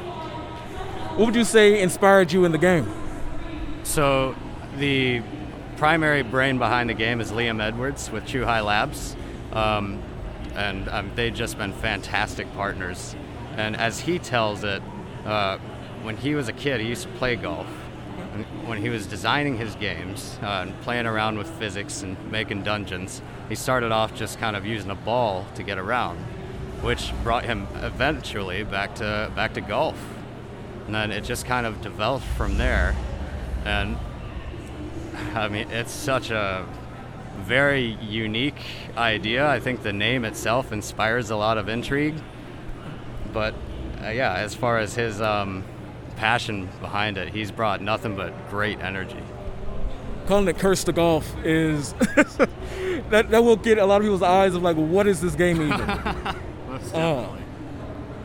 What 1.17 1.25
would 1.27 1.35
you 1.35 1.43
say 1.43 1.81
inspired 1.81 2.31
you 2.31 2.43
in 2.45 2.51
the 2.51 2.57
game? 2.57 2.91
So, 3.83 4.35
the 4.77 5.21
primary 5.77 6.21
brain 6.21 6.57
behind 6.57 6.89
the 6.89 6.93
game 6.93 7.21
is 7.21 7.31
Liam 7.31 7.61
Edwards 7.61 8.11
with 8.11 8.25
Chuhai 8.25 8.63
Labs, 8.63 9.15
um, 9.53 10.01
and 10.55 10.87
um, 10.89 11.11
they've 11.15 11.33
just 11.33 11.57
been 11.57 11.73
fantastic 11.73 12.51
partners. 12.55 13.15
And 13.57 13.75
as 13.75 13.99
he 13.99 14.19
tells 14.19 14.63
it, 14.63 14.81
uh, 15.25 15.57
when 16.03 16.17
he 16.17 16.35
was 16.35 16.47
a 16.49 16.53
kid, 16.53 16.81
he 16.81 16.87
used 16.87 17.03
to 17.03 17.09
play 17.13 17.35
golf. 17.35 17.67
When 18.65 18.81
he 18.81 18.89
was 18.89 19.05
designing 19.05 19.57
his 19.57 19.75
games 19.75 20.39
uh, 20.41 20.63
and 20.65 20.81
playing 20.81 21.05
around 21.05 21.37
with 21.37 21.47
physics 21.59 22.01
and 22.01 22.17
making 22.31 22.63
dungeons, 22.63 23.21
he 23.47 23.55
started 23.55 23.91
off 23.91 24.15
just 24.15 24.39
kind 24.39 24.55
of 24.55 24.65
using 24.65 24.89
a 24.89 24.95
ball 24.95 25.45
to 25.55 25.63
get 25.63 25.77
around, 25.77 26.17
which 26.81 27.13
brought 27.23 27.43
him 27.43 27.67
eventually 27.75 28.63
back 28.63 28.95
to 28.95 29.31
back 29.35 29.53
to 29.53 29.61
golf. 29.61 29.99
And 30.85 30.95
then 30.95 31.11
it 31.11 31.23
just 31.23 31.45
kind 31.45 31.65
of 31.65 31.81
developed 31.81 32.25
from 32.25 32.57
there. 32.57 32.95
And 33.65 33.97
I 35.35 35.47
mean, 35.47 35.69
it's 35.69 35.91
such 35.91 36.31
a 36.31 36.65
very 37.37 37.97
unique 38.01 38.63
idea. 38.97 39.47
I 39.47 39.59
think 39.59 39.83
the 39.83 39.93
name 39.93 40.25
itself 40.25 40.71
inspires 40.71 41.29
a 41.29 41.35
lot 41.35 41.57
of 41.57 41.69
intrigue. 41.69 42.15
But 43.31 43.53
uh, 44.03 44.09
yeah, 44.09 44.33
as 44.33 44.55
far 44.55 44.79
as 44.79 44.95
his 44.95 45.21
um, 45.21 45.63
passion 46.15 46.69
behind 46.81 47.17
it, 47.17 47.29
he's 47.33 47.51
brought 47.51 47.81
nothing 47.81 48.15
but 48.15 48.49
great 48.49 48.79
energy. 48.79 49.21
Calling 50.27 50.47
it 50.47 50.57
curse 50.57 50.83
to 50.85 50.93
golf 50.93 51.35
is 51.43 51.93
that 53.09 53.27
that 53.29 53.43
will 53.43 53.57
get 53.57 53.77
a 53.77 53.85
lot 53.85 53.97
of 53.97 54.03
people's 54.03 54.21
eyes 54.21 54.55
of 54.55 54.61
like, 54.63 54.77
what 54.77 55.07
is 55.07 55.19
this 55.21 55.35
game 55.35 55.61
even? 55.61 55.87
Most 56.67 56.95
Oh. 56.95 57.37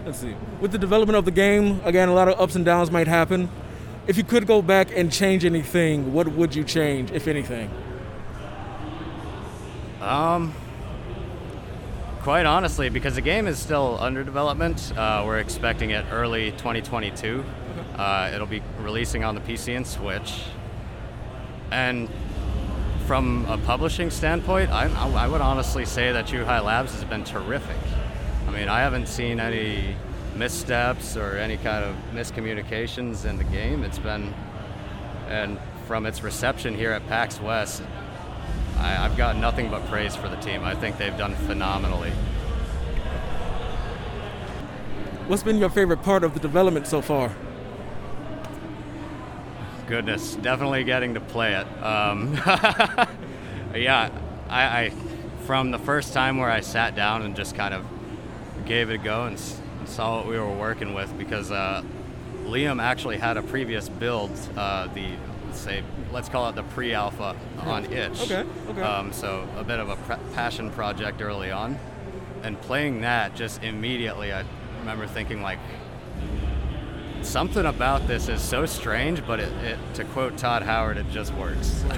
Let's 0.05 0.21
see. 0.21 0.35
With 0.61 0.73
the 0.73 0.79
development 0.79 1.19
of 1.19 1.27
the 1.27 1.31
game, 1.31 1.83
again, 1.85 2.09
a 2.09 2.15
lot 2.15 2.29
of 2.29 2.41
ups 2.41 2.55
and 2.55 2.65
downs 2.65 2.91
might 2.91 3.09
happen. 3.09 3.51
If 4.07 4.17
you 4.17 4.25
could 4.25 4.47
go 4.47 4.63
back 4.63 4.89
and 4.97 5.13
change 5.13 5.45
anything, 5.45 6.15
what 6.15 6.29
would 6.29 6.55
you 6.55 6.65
change, 6.65 7.11
if 7.11 7.29
anything? 7.29 7.71
Um, 10.01 10.55
quite 12.21 12.47
honestly, 12.47 12.89
because 12.89 13.17
the 13.17 13.21
game 13.21 13.47
is 13.47 13.59
still 13.59 13.99
under 14.01 14.25
development, 14.25 14.97
uh, 14.97 15.25
we're 15.27 15.41
expecting 15.41 15.91
it 15.91 16.07
early 16.11 16.53
2022. 16.53 17.45
Uh, 17.99 18.31
it'll 18.33 18.47
be 18.47 18.63
releasing 18.81 19.25
on 19.25 19.35
the 19.35 19.41
PC 19.41 19.77
and 19.77 19.87
Switch. 19.87 20.45
And 21.73 22.09
from 23.07 23.45
a 23.47 23.59
publishing 23.59 24.11
standpoint, 24.11 24.71
I, 24.71 24.85
I 24.87 25.27
would 25.27 25.41
honestly 25.41 25.85
say 25.85 26.13
that 26.13 26.27
Chuhai 26.27 26.63
Labs 26.63 26.93
has 26.93 27.03
been 27.05 27.25
terrific. 27.25 27.77
I 28.47 28.51
mean, 28.53 28.69
I 28.69 28.81
haven't 28.81 29.09
seen 29.09 29.41
any 29.41 29.97
missteps 30.37 31.17
or 31.17 31.37
any 31.37 31.57
kind 31.57 31.85
of 31.85 31.97
miscommunications 32.13 33.25
in 33.25 33.37
the 33.37 33.45
game. 33.45 33.83
It's 33.83 33.99
been, 33.99 34.33
and 35.29 35.59
from 35.87 36.07
its 36.07 36.23
reception 36.23 36.77
here 36.77 36.93
at 36.93 37.07
PAX 37.09 37.41
West, 37.41 37.83
I, 38.77 39.05
I've 39.05 39.17
got 39.17 39.37
nothing 39.37 39.71
but 39.71 39.85
praise 39.89 40.15
for 40.15 40.29
the 40.29 40.37
team. 40.37 40.63
I 40.63 40.75
think 40.75 40.99
they've 40.99 41.19
done 41.19 41.35
phenomenally. 41.35 42.13
What's 45.27 45.43
been 45.43 45.59
your 45.59 45.69
favorite 45.69 46.03
part 46.03 46.23
of 46.23 46.33
the 46.35 46.41
development 46.41 46.87
so 46.87 47.03
far? 47.03 47.33
Goodness, 49.89 50.35
definitely 50.37 50.85
getting 50.85 51.15
to 51.15 51.21
play 51.21 51.55
it. 51.55 51.67
Um, 51.83 52.35
yeah, 53.75 54.11
I, 54.49 54.63
I 54.85 54.93
from 55.47 55.71
the 55.71 55.79
first 55.79 56.13
time 56.13 56.37
where 56.37 56.51
I 56.51 56.61
sat 56.61 56.95
down 56.95 57.23
and 57.23 57.35
just 57.35 57.55
kind 57.55 57.73
of 57.73 57.87
gave 58.67 58.91
it 58.91 58.95
a 58.95 58.99
go 58.99 59.25
and 59.25 59.37
s- 59.37 59.59
saw 59.87 60.19
what 60.19 60.27
we 60.27 60.39
were 60.39 60.53
working 60.53 60.93
with 60.93 61.17
because 61.17 61.51
uh, 61.51 61.83
Liam 62.45 62.83
actually 62.83 63.17
had 63.17 63.39
a 63.39 63.43
previous 63.43 63.89
build, 63.89 64.31
uh, 64.59 64.89
the 64.89 65.13
say 65.53 65.83
let's 66.13 66.29
call 66.29 66.49
it 66.51 66.55
the 66.55 66.63
pre-alpha 66.65 67.35
on 67.61 67.87
itch. 67.91 68.21
Okay, 68.31 68.45
okay. 68.69 68.83
Um, 68.83 69.11
so 69.13 69.49
a 69.57 69.65
bit 69.65 69.81
of 69.81 69.89
a 69.89 69.97
pre- 69.97 70.17
passion 70.35 70.71
project 70.71 71.23
early 71.23 71.51
on, 71.51 71.79
and 72.43 72.61
playing 72.61 73.01
that 73.01 73.35
just 73.35 73.63
immediately, 73.63 74.35
I 74.35 74.45
remember 74.81 75.07
thinking 75.07 75.41
like 75.41 75.59
something 77.25 77.67
about 77.67 78.07
this 78.07 78.29
is 78.29 78.41
so 78.41 78.67
strange, 78.67 79.27
but 79.27 79.41
it, 79.41 79.53
it 79.65 79.79
to 79.95 80.05
quote 80.05 80.37
Todd 80.37 80.63
Howard, 80.63 80.97
it 80.97 81.11
just 81.11 81.33
works. 81.35 81.85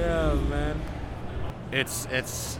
Yeah, 0.00 0.32
man. 0.48 0.80
it's 1.72 2.06
it's 2.10 2.58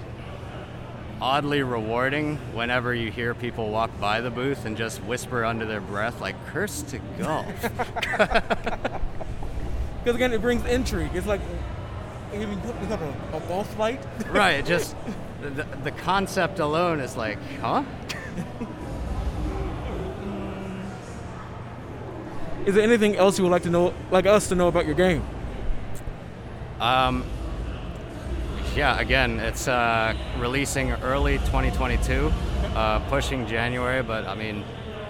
oddly 1.22 1.62
rewarding 1.62 2.36
whenever 2.52 2.94
you 2.94 3.10
hear 3.10 3.32
people 3.34 3.70
walk 3.70 3.90
by 3.98 4.20
the 4.20 4.30
booth 4.30 4.66
and 4.66 4.76
just 4.76 5.02
whisper 5.04 5.42
under 5.46 5.64
their 5.64 5.80
breath 5.80 6.20
like 6.20 6.34
curse 6.48 6.82
to 6.82 6.98
golf. 7.18 7.46
Because 10.02 10.16
again, 10.16 10.32
it 10.32 10.40
brings 10.40 10.64
intrigue. 10.64 11.10
It's 11.14 11.26
like, 11.26 11.42
you 12.32 12.46
mean, 12.46 12.60
we 12.80 12.86
got 12.86 13.02
a, 13.02 13.36
a 13.36 13.40
golf 13.48 13.72
fight? 13.74 14.00
right, 14.30 14.52
it 14.52 14.64
just 14.66 14.96
the, 15.42 15.66
the 15.84 15.90
concept 15.90 16.58
alone 16.58 17.00
is 17.00 17.16
like, 17.16 17.38
huh? 17.60 17.84
Is 22.70 22.76
there 22.76 22.84
anything 22.84 23.16
else 23.16 23.36
you 23.36 23.42
would 23.42 23.50
like 23.50 23.64
to 23.64 23.68
know, 23.68 23.92
like 24.12 24.26
us 24.26 24.48
to 24.50 24.54
know 24.54 24.68
about 24.68 24.86
your 24.86 24.94
game? 24.94 25.26
Um, 26.78 27.24
yeah, 28.76 29.00
again, 29.00 29.40
it's 29.40 29.66
uh, 29.66 30.14
releasing 30.38 30.92
early 30.92 31.38
2022, 31.38 32.30
uh, 32.76 33.00
pushing 33.08 33.44
January, 33.48 34.04
but 34.04 34.24
I 34.24 34.36
mean, 34.36 34.62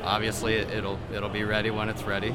obviously 0.02 0.54
it'll 0.54 0.98
it'll 1.12 1.28
be 1.28 1.44
ready 1.44 1.70
when 1.70 1.90
it's 1.90 2.02
ready 2.04 2.34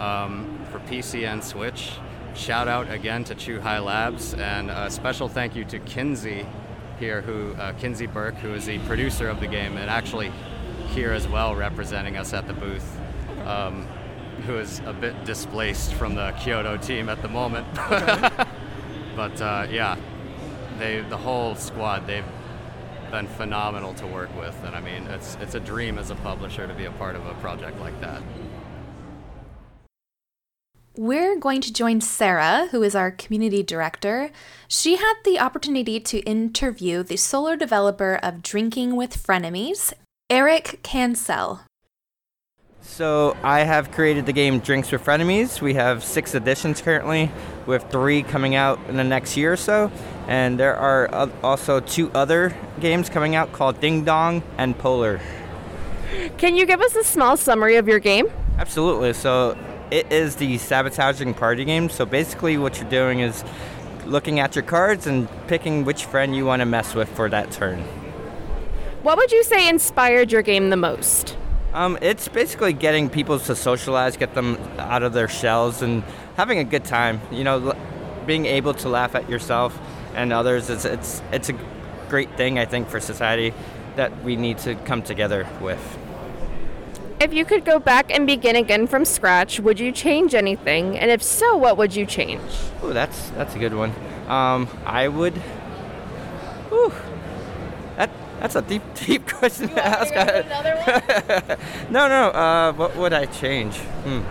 um, 0.00 0.62
for 0.70 0.80
PC 0.80 1.26
and 1.26 1.42
Switch. 1.42 1.92
Shout 2.34 2.68
out 2.68 2.90
again 2.90 3.24
to 3.24 3.34
Chuhai 3.34 3.82
Labs 3.82 4.34
and 4.34 4.70
a 4.70 4.90
special 4.90 5.30
thank 5.30 5.56
you 5.56 5.64
to 5.64 5.78
Kinsey 5.78 6.44
here, 6.98 7.22
who 7.22 7.54
uh, 7.54 7.72
Kinsey 7.72 8.06
Burke, 8.06 8.34
who 8.34 8.52
is 8.52 8.66
the 8.66 8.78
producer 8.80 9.30
of 9.30 9.40
the 9.40 9.46
game 9.46 9.78
and 9.78 9.88
actually 9.88 10.30
here 10.88 11.12
as 11.12 11.26
well, 11.26 11.56
representing 11.56 12.18
us 12.18 12.34
at 12.34 12.46
the 12.46 12.52
booth. 12.52 13.00
Um, 13.46 13.88
who 14.48 14.56
is 14.56 14.80
a 14.86 14.94
bit 14.94 15.26
displaced 15.26 15.92
from 15.92 16.14
the 16.14 16.32
Kyoto 16.40 16.78
team 16.78 17.10
at 17.10 17.20
the 17.20 17.28
moment. 17.28 17.66
but 19.14 19.40
uh, 19.42 19.66
yeah, 19.70 19.94
they 20.78 21.02
the 21.02 21.18
whole 21.18 21.54
squad 21.54 22.06
they've 22.06 22.24
been 23.10 23.26
phenomenal 23.26 23.92
to 23.94 24.06
work 24.06 24.34
with, 24.40 24.56
and 24.64 24.74
I 24.74 24.80
mean 24.80 25.06
it's 25.08 25.36
it's 25.42 25.54
a 25.54 25.60
dream 25.60 25.98
as 25.98 26.10
a 26.10 26.14
publisher 26.14 26.66
to 26.66 26.72
be 26.72 26.86
a 26.86 26.90
part 26.92 27.14
of 27.14 27.26
a 27.26 27.34
project 27.34 27.78
like 27.78 28.00
that. 28.00 28.22
We're 30.96 31.38
going 31.38 31.60
to 31.60 31.72
join 31.72 32.00
Sarah, 32.00 32.68
who 32.70 32.82
is 32.82 32.94
our 32.94 33.10
community 33.10 33.62
director. 33.62 34.30
She 34.66 34.96
had 34.96 35.14
the 35.24 35.38
opportunity 35.38 36.00
to 36.00 36.20
interview 36.20 37.02
the 37.02 37.18
solo 37.18 37.54
developer 37.54 38.18
of 38.22 38.42
Drinking 38.42 38.96
with 38.96 39.22
Frenemies, 39.22 39.92
Eric 40.30 40.80
Cancel. 40.82 41.60
So 42.88 43.36
I 43.44 43.60
have 43.60 43.92
created 43.92 44.26
the 44.26 44.32
game 44.32 44.58
Drinks 44.58 44.90
with 44.90 45.04
Frenemies. 45.04 45.60
We 45.60 45.74
have 45.74 46.02
six 46.02 46.34
editions 46.34 46.82
currently, 46.82 47.30
with 47.64 47.88
three 47.92 48.24
coming 48.24 48.56
out 48.56 48.80
in 48.88 48.96
the 48.96 49.04
next 49.04 49.36
year 49.36 49.52
or 49.52 49.56
so. 49.56 49.92
And 50.26 50.58
there 50.58 50.74
are 50.74 51.30
also 51.44 51.78
two 51.78 52.10
other 52.12 52.56
games 52.80 53.08
coming 53.08 53.36
out 53.36 53.52
called 53.52 53.80
Ding 53.80 54.04
Dong 54.04 54.42
and 54.56 54.76
Polar. 54.76 55.20
Can 56.38 56.56
you 56.56 56.66
give 56.66 56.80
us 56.80 56.96
a 56.96 57.04
small 57.04 57.36
summary 57.36 57.76
of 57.76 57.86
your 57.86 58.00
game? 58.00 58.26
Absolutely. 58.58 59.12
So 59.12 59.56
it 59.92 60.10
is 60.10 60.34
the 60.34 60.58
sabotaging 60.58 61.34
party 61.34 61.64
game. 61.64 61.88
So 61.90 62.04
basically, 62.04 62.56
what 62.56 62.80
you're 62.80 62.90
doing 62.90 63.20
is 63.20 63.44
looking 64.06 64.40
at 64.40 64.56
your 64.56 64.64
cards 64.64 65.06
and 65.06 65.28
picking 65.46 65.84
which 65.84 66.04
friend 66.04 66.34
you 66.34 66.44
want 66.44 66.60
to 66.60 66.66
mess 66.66 66.96
with 66.96 67.08
for 67.10 67.28
that 67.28 67.52
turn. 67.52 67.78
What 69.02 69.18
would 69.18 69.30
you 69.30 69.44
say 69.44 69.68
inspired 69.68 70.32
your 70.32 70.42
game 70.42 70.70
the 70.70 70.76
most? 70.76 71.37
Um, 71.78 71.96
it's 72.02 72.26
basically 72.26 72.72
getting 72.72 73.08
people 73.08 73.38
to 73.38 73.54
socialize, 73.54 74.16
get 74.16 74.34
them 74.34 74.58
out 74.78 75.04
of 75.04 75.12
their 75.12 75.28
shells, 75.28 75.80
and 75.80 76.02
having 76.36 76.58
a 76.58 76.64
good 76.64 76.84
time. 76.84 77.20
You 77.30 77.44
know, 77.44 77.68
l- 77.68 77.76
being 78.26 78.46
able 78.46 78.74
to 78.74 78.88
laugh 78.88 79.14
at 79.14 79.30
yourself 79.30 79.78
and 80.12 80.32
others. 80.32 80.70
It's 80.70 80.84
it's 80.84 81.22
it's 81.30 81.50
a 81.50 81.54
great 82.08 82.36
thing 82.36 82.58
I 82.58 82.64
think 82.64 82.88
for 82.88 82.98
society 82.98 83.54
that 83.94 84.24
we 84.24 84.34
need 84.34 84.58
to 84.58 84.74
come 84.74 85.02
together 85.02 85.46
with. 85.60 85.78
If 87.20 87.32
you 87.32 87.44
could 87.44 87.64
go 87.64 87.78
back 87.78 88.12
and 88.12 88.26
begin 88.26 88.56
again 88.56 88.88
from 88.88 89.04
scratch, 89.04 89.60
would 89.60 89.78
you 89.78 89.92
change 89.92 90.34
anything? 90.34 90.98
And 90.98 91.12
if 91.12 91.22
so, 91.22 91.56
what 91.56 91.76
would 91.76 91.94
you 91.94 92.06
change? 92.06 92.42
Oh, 92.82 92.92
that's 92.92 93.30
that's 93.30 93.54
a 93.54 93.58
good 93.60 93.74
one. 93.74 93.92
Um, 94.26 94.68
I 94.84 95.06
would. 95.06 95.34
Whew, 96.70 96.92
that's 98.40 98.56
a 98.56 98.62
deep 98.62 98.82
deep 99.06 99.26
question 99.26 99.68
to 99.68 99.84
ask. 99.84 100.14
no, 101.90 102.08
no. 102.08 102.28
Uh, 102.30 102.72
what 102.72 102.96
would 102.96 103.12
I 103.12 103.26
change? 103.26 103.76
Hmm. 103.76 104.22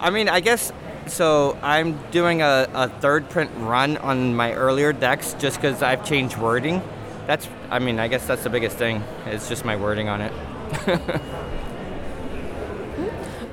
I 0.00 0.10
mean, 0.10 0.28
I 0.28 0.40
guess 0.40 0.72
So 1.06 1.58
I'm 1.62 1.98
doing 2.10 2.42
a, 2.42 2.68
a 2.72 2.88
third 2.88 3.28
print 3.28 3.50
run 3.58 3.96
on 3.98 4.34
my 4.34 4.52
earlier 4.54 4.92
decks 4.92 5.34
just 5.38 5.56
because 5.56 5.82
I've 5.82 6.04
changed 6.04 6.38
wording. 6.38 6.82
That's, 7.26 7.48
I 7.70 7.78
mean, 7.78 7.98
I 7.98 8.08
guess 8.08 8.26
that's 8.26 8.42
the 8.42 8.50
biggest 8.50 8.76
thing. 8.76 9.02
It's 9.26 9.48
just 9.48 9.64
my 9.64 9.76
wording 9.76 10.08
on 10.08 10.20
it. 10.20 10.32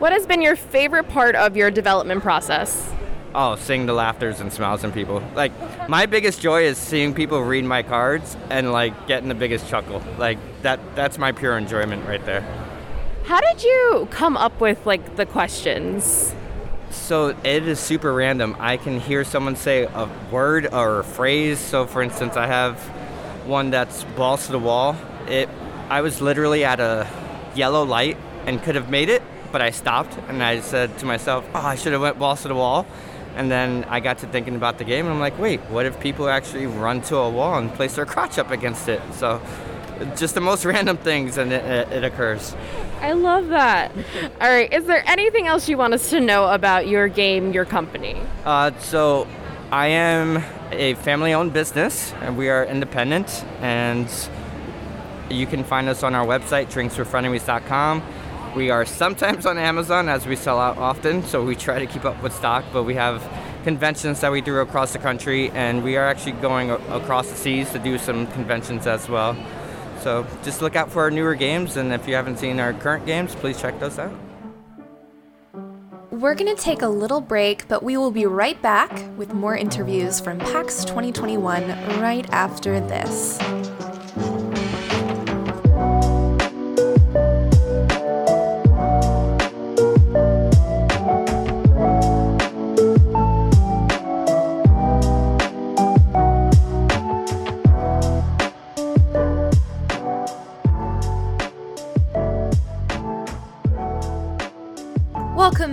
What 0.02 0.14
has 0.14 0.26
been 0.26 0.42
your 0.42 0.56
favorite 0.56 1.10
part 1.10 1.36
of 1.36 1.56
your 1.56 1.70
development 1.70 2.24
process? 2.24 2.92
Oh, 3.34 3.56
seeing 3.56 3.86
the 3.86 3.94
laughters 3.94 4.42
and 4.42 4.52
smiles 4.52 4.84
in 4.84 4.92
people. 4.92 5.24
Like, 5.36 5.54
my 5.88 6.06
biggest 6.06 6.42
joy 6.42 6.64
is 6.64 6.78
seeing 6.78 7.14
people 7.14 7.42
read 7.42 7.64
my 7.64 7.82
cards 7.82 8.36
and 8.50 8.74
like 8.74 9.08
getting 9.08 9.30
the 9.30 9.36
biggest 9.36 9.70
chuckle. 9.70 10.04
Like 10.18 10.38
that. 10.64 10.80
That's 10.96 11.18
my 11.18 11.32
pure 11.32 11.58
enjoyment 11.58 12.06
right 12.06 12.24
there. 12.26 12.42
How 13.24 13.40
did 13.40 13.64
you 13.64 14.08
come 14.12 14.36
up 14.36 14.60
with 14.60 14.86
like 14.86 15.16
the 15.16 15.26
questions? 15.26 16.34
So 16.90 17.30
it 17.46 17.68
is 17.68 17.80
super 17.80 18.14
random. 18.14 18.58
I 18.60 18.76
can 18.76 19.00
hear 19.00 19.24
someone 19.24 19.56
say 19.56 19.84
a 19.84 20.10
word 20.30 20.68
or 20.74 21.00
a 21.00 21.04
phrase. 21.06 21.58
So, 21.58 21.88
for 21.88 22.02
instance, 22.02 22.36
I 22.36 22.48
have 22.48 22.78
one 23.48 23.70
that's 23.70 24.04
balls 24.04 24.48
to 24.48 24.52
the 24.52 24.60
wall. 24.60 24.98
It. 25.30 25.48
I 25.90 26.02
was 26.02 26.22
literally 26.22 26.66
at 26.66 26.82
a 26.82 27.08
yellow 27.56 27.84
light 27.84 28.18
and 28.46 28.62
could 28.62 28.76
have 28.76 28.90
made 28.90 29.08
it, 29.08 29.22
but 29.54 29.62
I 29.62 29.72
stopped 29.72 30.18
and 30.28 30.44
I 30.44 30.60
said 30.60 30.98
to 31.00 31.06
myself, 31.06 31.46
"Oh, 31.56 31.60
I 31.60 31.76
should 31.76 31.94
have 31.94 32.02
went 32.02 32.20
balls 32.20 32.42
to 32.42 32.50
the 32.50 32.56
wall." 32.56 32.86
And 33.36 33.50
then 33.50 33.86
I 33.86 34.00
got 34.00 34.20
to 34.20 34.28
thinking 34.28 34.56
about 34.56 34.78
the 34.78 34.84
game, 34.84 35.06
and 35.06 35.14
I'm 35.14 35.20
like, 35.20 35.38
"Wait, 35.40 35.60
what 35.70 35.86
if 35.86 36.00
people 36.00 36.30
actually 36.30 36.68
run 36.68 37.02
to 37.04 37.18
a 37.18 37.30
wall 37.30 37.58
and 37.58 37.74
place 37.74 37.96
their 37.96 38.06
crotch 38.06 38.38
up 38.38 38.52
against 38.52 38.90
it?" 38.90 39.02
So, 39.14 39.42
just 40.16 40.36
the 40.36 40.42
most 40.42 40.66
random 40.74 40.98
things, 40.98 41.38
and 41.38 41.52
it, 41.52 41.64
it, 41.64 41.92
it 41.92 42.04
occurs. 42.04 42.56
I 43.02 43.14
love 43.14 43.48
that. 43.48 43.92
All 44.42 44.50
right, 44.50 44.72
is 44.72 44.86
there 44.86 45.04
anything 45.08 45.48
else 45.48 45.70
you 45.70 45.78
want 45.78 45.94
us 45.94 46.10
to 46.10 46.20
know 46.20 46.48
about 46.48 46.88
your 46.88 47.08
game, 47.08 47.54
your 47.54 47.66
company? 47.66 48.22
Uh, 48.46 48.72
so, 48.80 49.28
I 49.72 49.88
am 49.88 50.44
a 50.72 50.96
family-owned 50.96 51.54
business, 51.54 52.14
and 52.22 52.38
we 52.38 52.50
are 52.50 52.66
independent. 52.66 53.46
And 53.62 54.10
you 55.30 55.48
can 55.48 55.64
find 55.64 55.88
us 55.90 56.04
on 56.04 56.16
our 56.16 56.26
website, 56.26 56.68
drinksforfrenemies.com. 56.68 58.04
We 58.56 58.70
are 58.70 58.84
sometimes 58.86 59.46
on 59.46 59.58
Amazon 59.58 60.10
as 60.10 60.28
we 60.28 60.36
sell 60.36 60.60
out 60.60 60.78
often, 60.78 61.24
so 61.24 61.44
we 61.44 61.56
try 61.56 61.80
to 61.80 61.86
keep 61.86 62.04
up 62.04 62.22
with 62.22 62.34
stock. 62.34 62.66
But 62.74 62.84
we 62.84 62.96
have 62.96 63.24
conventions 63.64 64.20
that 64.22 64.32
we 64.32 64.42
do 64.42 64.58
across 64.58 64.92
the 64.92 65.00
country, 65.00 65.50
and 65.52 65.84
we 65.84 65.96
are 65.96 66.06
actually 66.06 66.34
going 66.34 66.70
across 66.70 67.30
the 67.30 67.38
seas 67.38 67.72
to 67.72 67.80
do 67.80 67.98
some 67.98 68.28
conventions 68.28 68.88
as 68.88 69.08
well. 69.08 69.38
So 70.02 70.28
just 70.44 70.62
look 70.62 70.76
out 70.76 70.92
for 70.92 71.04
our 71.04 71.12
newer 71.12 71.36
games, 71.36 71.78
and 71.78 71.94
if 71.94 72.08
you 72.10 72.16
haven't 72.16 72.40
seen 72.40 72.60
our 72.60 72.74
current 72.74 73.06
games, 73.06 73.36
please 73.36 73.62
check 73.62 73.80
those 73.80 73.98
out. 73.98 74.12
We're 76.10 76.36
going 76.36 76.54
to 76.54 76.62
take 76.62 76.82
a 76.82 76.90
little 76.90 77.22
break, 77.22 77.70
but 77.70 77.84
we 77.84 77.96
will 77.96 78.12
be 78.12 78.26
right 78.26 78.62
back 78.62 78.92
with 79.18 79.34
more 79.34 79.56
interviews 79.56 80.20
from 80.20 80.40
PAX 80.40 80.84
2021 80.84 81.70
right 82.02 82.30
after 82.32 82.82
this. 82.82 83.40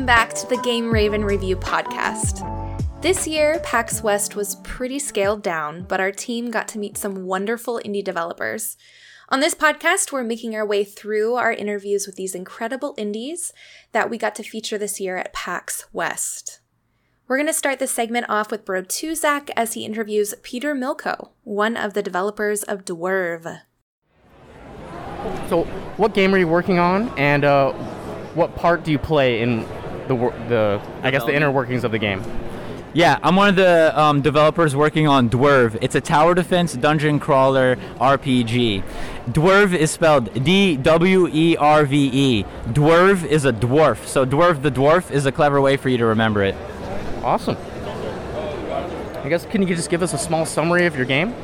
Back 0.09 0.33
to 0.33 0.47
the 0.47 0.57
Game 0.63 0.91
Raven 0.91 1.23
Review 1.23 1.55
podcast. 1.55 2.41
This 3.03 3.29
year, 3.29 3.61
PAX 3.63 4.03
West 4.03 4.35
was 4.35 4.57
pretty 4.65 4.99
scaled 4.99 5.43
down, 5.43 5.83
but 5.83 6.01
our 6.01 6.13
team 6.13 6.51
got 6.51 6.67
to 6.69 6.79
meet 6.79 6.97
some 6.97 7.27
wonderful 7.27 7.79
indie 7.85 8.03
developers. 8.03 8.79
On 9.29 9.41
this 9.41 9.55
podcast, 9.55 10.11
we're 10.11 10.25
making 10.25 10.57
our 10.57 10.65
way 10.65 10.83
through 10.83 11.35
our 11.35 11.53
interviews 11.53 12.07
with 12.07 12.17
these 12.17 12.35
incredible 12.35 12.95
indies 12.97 13.53
that 13.93 14.09
we 14.09 14.17
got 14.17 14.35
to 14.37 14.43
feature 14.43 14.79
this 14.79 14.99
year 14.99 15.19
at 15.19 15.35
PAX 15.35 15.85
West. 15.93 16.61
We're 17.27 17.37
going 17.37 17.47
to 17.47 17.53
start 17.53 17.79
this 17.79 17.93
segment 17.93 18.31
off 18.31 18.51
with 18.51 18.65
Bro 18.65 18.85
Tuzak 18.85 19.51
as 19.57 19.75
he 19.75 19.85
interviews 19.85 20.35
Peter 20.43 20.75
Milko, 20.75 21.33
one 21.45 21.77
of 21.77 21.93
the 21.93 22.03
developers 22.03 22.63
of 22.63 22.87
Dwerve. 22.87 23.61
So, 25.51 25.65
what 25.99 26.15
game 26.15 26.35
are 26.35 26.39
you 26.39 26.49
working 26.49 26.79
on, 26.79 27.11
and 27.19 27.45
uh, 27.45 27.73
what 28.33 28.57
part 28.57 28.85
do 28.85 28.91
you 28.91 28.99
play 28.99 29.43
in 29.43 29.67
the 30.09 30.17
the 30.49 30.81
I 31.03 31.11
guess 31.11 31.25
the 31.25 31.35
inner 31.35 31.51
workings 31.51 31.85
of 31.85 31.93
the 31.93 31.99
game? 31.99 32.23
Yeah, 32.95 33.19
I'm 33.23 33.37
one 33.37 33.51
of 33.51 33.57
the 33.57 33.93
um, 34.01 34.23
developers 34.23 34.75
working 34.75 35.07
on 35.07 35.29
Dwerve. 35.29 35.77
It's 35.83 35.95
a 35.95 36.01
tower 36.01 36.35
defense 36.35 36.73
dungeon 36.73 37.21
crawler 37.21 37.77
RPG. 38.01 38.83
Dwerve 39.31 39.75
is 39.75 39.91
spelled 39.91 40.43
D 40.43 40.77
W 40.77 41.29
E 41.29 41.57
R 41.57 41.85
V 41.85 42.11
E. 42.13 42.45
Dwerve 42.73 43.25
is 43.27 43.45
a 43.45 43.53
dwarf. 43.53 44.07
So 44.07 44.25
Dwerve 44.25 44.63
the 44.63 44.71
dwarf 44.71 45.11
is 45.11 45.27
a 45.27 45.33
clever 45.33 45.61
way 45.61 45.77
for 45.77 45.91
you 45.91 45.99
to 45.99 46.07
remember 46.07 46.43
it. 46.43 46.55
Awesome. 47.23 47.57
I 49.23 49.29
guess 49.29 49.45
can 49.45 49.61
you 49.61 49.75
just 49.75 49.91
give 49.91 50.03
us 50.03 50.15
a 50.15 50.19
small 50.19 50.47
summary 50.47 50.87
of 50.87 50.97
your 50.97 51.05
game? 51.05 51.35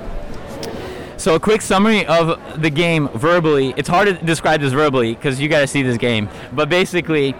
So 1.18 1.34
a 1.34 1.40
quick 1.40 1.62
summary 1.62 2.04
of 2.06 2.60
the 2.60 2.70
game 2.70 3.08
verbally. 3.08 3.74
It's 3.76 3.88
hard 3.88 4.08
to 4.08 4.14
describe 4.14 4.60
this 4.60 4.72
verbally 4.72 5.14
because 5.14 5.40
you 5.40 5.48
got 5.48 5.60
to 5.60 5.66
see 5.66 5.82
this 5.82 5.98
game. 5.98 6.28
But 6.52 6.68
basically, 6.68 7.34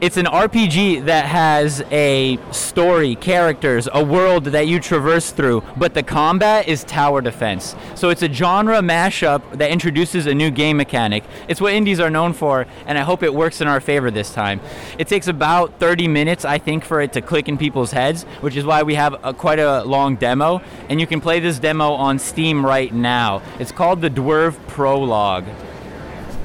it's 0.00 0.16
an 0.16 0.24
RPG 0.24 1.04
that 1.04 1.26
has 1.26 1.82
a 1.90 2.38
story, 2.52 3.16
characters, 3.16 3.86
a 3.92 4.02
world 4.02 4.44
that 4.44 4.66
you 4.66 4.80
traverse 4.80 5.30
through, 5.30 5.62
but 5.76 5.92
the 5.92 6.02
combat 6.02 6.68
is 6.68 6.84
tower 6.84 7.20
defense. 7.20 7.76
So 7.96 8.08
it's 8.08 8.22
a 8.22 8.32
genre 8.32 8.78
mashup 8.78 9.58
that 9.58 9.70
introduces 9.70 10.26
a 10.26 10.34
new 10.34 10.50
game 10.50 10.78
mechanic. 10.78 11.22
It's 11.48 11.60
what 11.60 11.74
indies 11.74 12.00
are 12.00 12.08
known 12.08 12.32
for, 12.32 12.66
and 12.86 12.96
I 12.96 13.02
hope 13.02 13.22
it 13.22 13.34
works 13.34 13.60
in 13.60 13.68
our 13.68 13.80
favor 13.80 14.10
this 14.10 14.32
time. 14.32 14.60
It 14.96 15.06
takes 15.06 15.28
about 15.28 15.78
30 15.78 16.08
minutes, 16.08 16.46
I 16.46 16.56
think, 16.56 16.82
for 16.82 17.02
it 17.02 17.12
to 17.12 17.20
click 17.20 17.46
in 17.48 17.58
people's 17.58 17.92
heads, 17.92 18.22
which 18.40 18.56
is 18.56 18.64
why 18.64 18.82
we 18.82 18.94
have 18.94 19.22
a, 19.22 19.34
quite 19.34 19.58
a 19.58 19.84
long 19.84 20.16
demo, 20.16 20.62
and 20.88 20.98
you 20.98 21.06
can 21.06 21.20
play 21.20 21.40
this 21.40 21.58
demo 21.58 21.92
on 21.92 22.18
Steam 22.18 22.64
right 22.64 22.92
now. 22.92 23.42
It's 23.58 23.72
called 23.72 24.00
the 24.00 24.08
Dwerve 24.08 24.56
Prologue. 24.66 25.44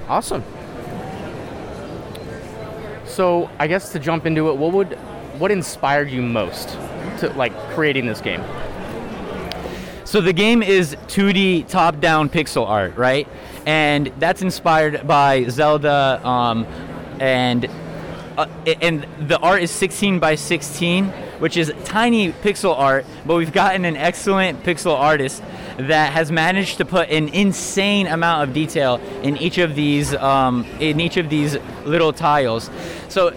Awesome. 0.09 0.43
So 3.15 3.49
I 3.59 3.67
guess 3.67 3.93
to 3.93 3.99
jump 3.99 4.25
into 4.25 4.49
it, 4.49 4.57
what 4.57 4.73
would 4.73 4.95
what 5.39 5.49
inspired 5.49 6.09
you 6.09 6.21
most 6.21 6.67
to 7.19 7.31
like 7.37 7.57
creating 7.69 8.07
this 8.07 8.19
game? 8.19 8.43
So 10.03 10.19
the 10.19 10.33
game 10.33 10.61
is 10.61 10.97
2D 11.07 11.69
top-down 11.69 12.27
pixel 12.27 12.67
art, 12.67 12.97
right? 12.97 13.25
And 13.65 14.07
that's 14.19 14.41
inspired 14.41 15.07
by 15.07 15.45
Zelda, 15.45 16.19
um, 16.27 16.65
and 17.21 17.69
uh, 18.37 18.47
and 18.81 19.07
the 19.17 19.39
art 19.39 19.61
is 19.61 19.71
16 19.71 20.19
by 20.19 20.35
16, 20.35 21.05
which 21.39 21.55
is 21.55 21.71
tiny 21.85 22.33
pixel 22.33 22.77
art. 22.77 23.05
But 23.25 23.37
we've 23.37 23.53
gotten 23.53 23.85
an 23.85 23.95
excellent 23.95 24.61
pixel 24.63 24.93
artist 24.93 25.41
that 25.77 26.13
has 26.13 26.31
managed 26.31 26.77
to 26.77 26.85
put 26.85 27.09
an 27.09 27.29
insane 27.29 28.07
amount 28.07 28.47
of 28.47 28.53
detail 28.53 28.95
in 29.23 29.37
each 29.37 29.57
of 29.57 29.75
these 29.75 30.13
um, 30.15 30.65
in 30.79 30.99
each 30.99 31.17
of 31.17 31.29
these 31.29 31.57
little 31.85 32.13
tiles. 32.13 32.69
So 33.09 33.33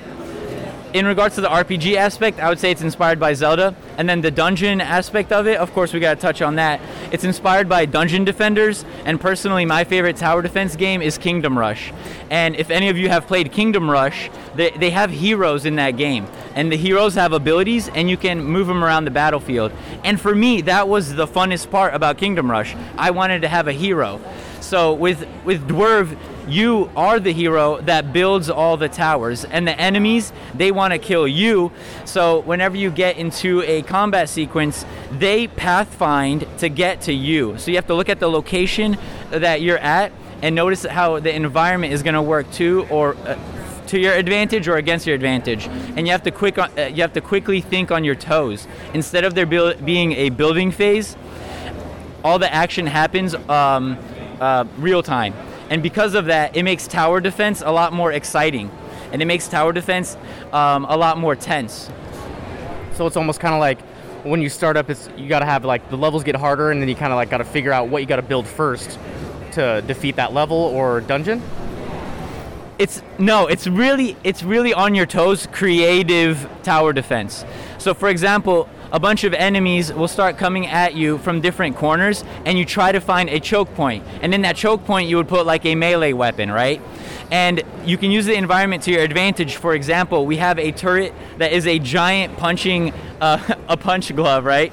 in 0.94 1.07
regards 1.07 1.35
to 1.35 1.40
the 1.40 1.48
RPG 1.48 1.96
aspect, 1.96 2.40
I 2.40 2.48
would 2.48 2.59
say 2.59 2.70
it's 2.70 2.83
inspired 2.83 3.20
by 3.20 3.35
Zelda. 3.35 3.74
And 3.96 4.09
then 4.09 4.20
the 4.20 4.31
dungeon 4.31 4.81
aspect 4.81 5.33
of 5.33 5.46
it, 5.46 5.59
of 5.59 5.72
course, 5.72 5.92
we 5.92 6.01
got 6.01 6.14
to 6.14 6.20
touch 6.20 6.40
on 6.40 6.57
that. 6.57 6.81
It's 7.12 7.24
inspired 7.24 7.68
by 7.68 7.85
Dungeon 7.85 8.24
Defenders. 8.24 8.85
And 9.05 9.20
personally, 9.20 9.64
my 9.64 9.85
favorite 9.85 10.16
tower 10.16 10.40
defense 10.40 10.77
game 10.77 11.03
is 11.03 11.18
Kingdom 11.18 11.59
Rush. 11.59 11.92
And 12.31 12.57
if 12.57 12.70
any 12.70 12.88
of 12.88 12.96
you 12.96 13.09
have 13.09 13.27
played 13.27 13.53
Kingdom 13.53 13.90
Rush, 13.90 14.31
they, 14.55 14.70
they 14.70 14.90
have 14.90 15.11
heroes 15.11 15.66
in 15.66 15.77
that 15.77 15.92
game. 15.92 16.27
And 16.55 16.72
the 16.72 16.77
heroes 16.77 17.14
have 17.14 17.33
abilities, 17.33 17.88
and 17.88 18.09
you 18.09 18.16
can 18.16 18.42
move 18.42 18.66
them 18.66 18.83
around 18.83 19.05
the 19.05 19.11
battlefield. 19.11 19.72
And 20.05 20.20
for 20.20 20.35
me, 20.35 20.62
that 20.62 20.88
was 20.88 21.14
the 21.14 21.27
funnest 21.27 21.70
part 21.70 21.94
about 21.94 22.18
Kingdom 22.18 22.51
Rush. 22.51 22.74
I 22.96 23.11
wanted 23.11 23.42
to 23.42 23.48
have 23.48 23.68
a 23.68 23.72
hero. 23.72 24.20
So 24.61 24.94
with, 24.94 25.27
with 25.44 25.68
Dwerve, 25.68 26.16
you 26.49 26.91
are 26.97 27.21
the 27.21 27.33
hero 27.33 27.81
that 27.83 28.13
builds 28.13 28.49
all 28.49 28.77
the 28.77 28.89
towers 28.89 29.45
and 29.45 29.67
the 29.67 29.79
enemies 29.79 30.33
they 30.55 30.73
want 30.73 30.93
to 30.93 30.99
kill 30.99 31.29
you. 31.29 31.71
So 32.05 32.41
whenever 32.41 32.77
you 32.77 32.91
get 32.91 33.17
into 33.17 33.63
a 33.63 33.83
combat 33.83 34.29
sequence 34.29 34.85
they 35.11 35.47
pathfind 35.47 36.47
to 36.59 36.69
get 36.69 37.03
to 37.03 37.13
you. 37.13 37.59
So 37.59 37.71
you 37.71 37.77
have 37.77 37.87
to 37.89 37.95
look 37.95 38.09
at 38.09 38.21
the 38.21 38.29
location 38.29 38.97
that 39.31 39.61
you're 39.61 39.79
at 39.79 40.13
and 40.43 40.55
notice 40.55 40.85
how 40.85 41.21
the 41.21 41.35
environment 41.35 41.93
is 41.93 42.03
going 42.03 42.15
to 42.15 42.23
work 42.23 42.51
too 42.53 42.87
or 42.91 43.15
uh, 43.17 43.39
to 43.89 43.99
your 43.99 44.15
advantage 44.15 44.69
or 44.69 44.77
against 44.77 45.07
your 45.07 45.17
advantage. 45.17 45.67
And 45.67 46.07
you 46.07 46.13
have 46.13 46.23
to 46.25 46.31
quick 46.31 46.59
uh, 46.59 46.69
you 46.93 47.03
have 47.03 47.13
to 47.15 47.21
quickly 47.21 47.61
think 47.61 47.91
on 47.91 48.05
your 48.05 48.15
toes. 48.15 48.67
Instead 48.95 49.25
of 49.25 49.35
there 49.35 49.47
being 49.47 50.13
a 50.13 50.31
building 50.31 50.71
phase 50.71 51.17
all 52.25 52.39
the 52.39 52.53
action 52.53 52.87
happens 52.87 53.35
um, 53.49 53.97
uh, 54.41 54.65
real 54.79 55.03
time 55.03 55.35
and 55.70 55.83
because 55.83 56.14
of 56.14 56.26
that, 56.26 56.57
it 56.57 56.62
makes 56.62 56.87
tower 56.87 57.20
defense 57.20 57.62
a 57.64 57.70
lot 57.70 57.92
more 57.92 58.12
exciting, 58.12 58.70
and 59.12 59.20
it 59.20 59.26
makes 59.26 59.48
tower 59.48 59.72
defense 59.72 60.16
um, 60.52 60.85
a 60.87 60.96
lot 60.96 61.18
more 61.18 61.37
tense. 61.37 61.90
So 62.94 63.07
it's 63.07 63.16
almost 63.16 63.40
kind 63.40 63.54
of 63.54 63.61
like 63.61 63.81
when 64.24 64.42
you 64.42 64.48
start 64.48 64.76
up, 64.76 64.90
it's 64.90 65.09
you 65.16 65.28
got 65.28 65.40
to 65.40 65.46
have 65.46 65.64
like 65.64 65.88
the 65.90 65.96
levels 65.96 66.24
get 66.24 66.37
harder, 66.37 66.70
and 66.70 66.81
then 66.81 66.88
you 66.88 66.94
kind 66.94 67.12
of 67.12 67.16
like 67.16 67.31
got 67.31 67.38
to 67.38 67.44
figure 67.44 67.72
out 67.72 67.88
what 67.88 68.02
you 68.02 68.07
got 68.07 68.16
to 68.16 68.22
build 68.22 68.46
first 68.46 68.98
to 69.52 69.83
defeat 69.87 70.16
that 70.16 70.33
level 70.33 70.57
or 70.57 71.00
dungeon. 71.00 71.42
It's 72.78 73.02
no, 73.18 73.46
it's 73.46 73.66
really 73.66 74.16
it's 74.22 74.42
really 74.42 74.72
on 74.72 74.94
your 74.94 75.07
toes 75.07 75.48
creative 75.50 76.48
tower 76.62 76.92
defense. 76.92 77.44
So 77.78 77.92
for 77.92 78.09
example, 78.09 78.68
a 78.90 78.98
bunch 78.98 79.24
of 79.24 79.35
enemies 79.35 79.92
will 79.92 80.09
start 80.09 80.38
coming 80.38 80.66
at 80.66 80.94
you 80.94 81.18
from 81.18 81.40
different 81.40 81.77
corners 81.77 82.24
and 82.44 82.59
you 82.59 82.64
try 82.64 82.92
to 82.92 83.01
find 83.01 83.29
a 83.29 83.38
choke 83.38 83.72
point. 83.74 84.05
And 84.22 84.35
in 84.35 84.42
that 84.42 84.57
choke 84.57 84.85
point 84.85 85.09
you 85.09 85.16
would 85.16 85.29
put 85.29 85.46
like 85.46 85.64
a 85.66 85.74
melee 85.74 86.12
weapon, 86.12 86.51
right? 86.51 86.81
And 87.31 87.62
you 87.85 87.98
can 87.98 88.11
use 88.11 88.24
the 88.24 88.35
environment 88.35 88.83
to 88.85 88.90
your 88.90 89.03
advantage. 89.03 89.57
For 89.57 89.74
example, 89.74 90.24
we 90.24 90.38
have 90.38 90.59
a 90.59 90.72
turret 90.72 91.12
that 91.37 91.53
is 91.53 91.66
a 91.66 91.79
giant 91.79 92.38
punching 92.38 92.92
uh, 93.20 93.57
a 93.68 93.77
punch 93.77 94.14
glove, 94.16 94.44
right? 94.44 94.72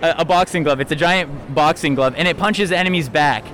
A, 0.00 0.20
a 0.20 0.24
boxing 0.24 0.62
glove. 0.62 0.80
It's 0.80 0.92
a 0.92 0.96
giant 0.96 1.54
boxing 1.54 1.94
glove 1.94 2.14
and 2.16 2.26
it 2.26 2.38
punches 2.38 2.72
enemies 2.72 3.08
back 3.08 3.44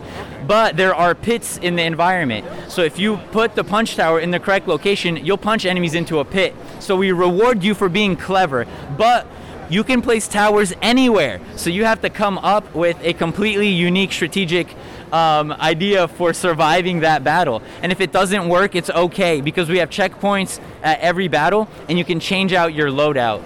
but 0.47 0.79
there 0.79 0.95
are 0.95 1.15
pits 1.15 1.59
in 1.59 1.77
the 1.77 1.83
environment. 1.83 2.47
So 2.69 2.83
if 2.83 2.99
you 2.99 3.19
put 3.33 3.55
the 3.55 3.63
punch 3.63 3.97
tower 3.97 4.19
in 4.19 4.31
the 4.31 4.41
correct 4.41 4.67
location, 4.67 5.17
you'll 5.17 5.37
punch 5.37 5.67
enemies 5.67 5.95
into 5.95 6.21
a 6.21 6.25
pit. 6.25 6.55
So 6.81 6.97
we 6.97 7.13
reward 7.13 7.63
you 7.63 7.75
for 7.75 7.91
being 7.91 8.17
clever, 8.17 8.67
but 8.97 9.27
you 9.71 9.85
can 9.85 10.03
place 10.03 10.29
towers 10.29 10.73
anywhere. 10.81 11.41
So 11.57 11.71
you 11.71 11.85
have 11.85 12.01
to 12.03 12.11
come 12.11 12.39
up 12.39 12.75
with 12.75 12.97
a 13.03 13.13
completely 13.13 13.69
unique 13.69 14.13
strategic 14.13 14.75
um, 15.13 15.53
idea 15.53 16.09
for 16.09 16.33
surviving 16.33 17.01
that 17.01 17.25
battle. 17.25 17.63
And 17.83 17.93
if 17.93 18.01
it 18.01 18.13
doesn't 18.13 18.49
work, 18.49 18.75
it's 18.75 18.91
okay 18.91 19.41
because 19.41 19.69
we 19.69 19.79
have 19.79 19.91
checkpoints 19.91 20.61
at 20.83 21.01
every 21.01 21.29
battle 21.29 21.69
and 21.89 21.99
you 21.99 22.05
can 22.05 22.21
change 22.21 22.53
out 22.53 22.75
your 22.75 22.91
loadout. 22.91 23.43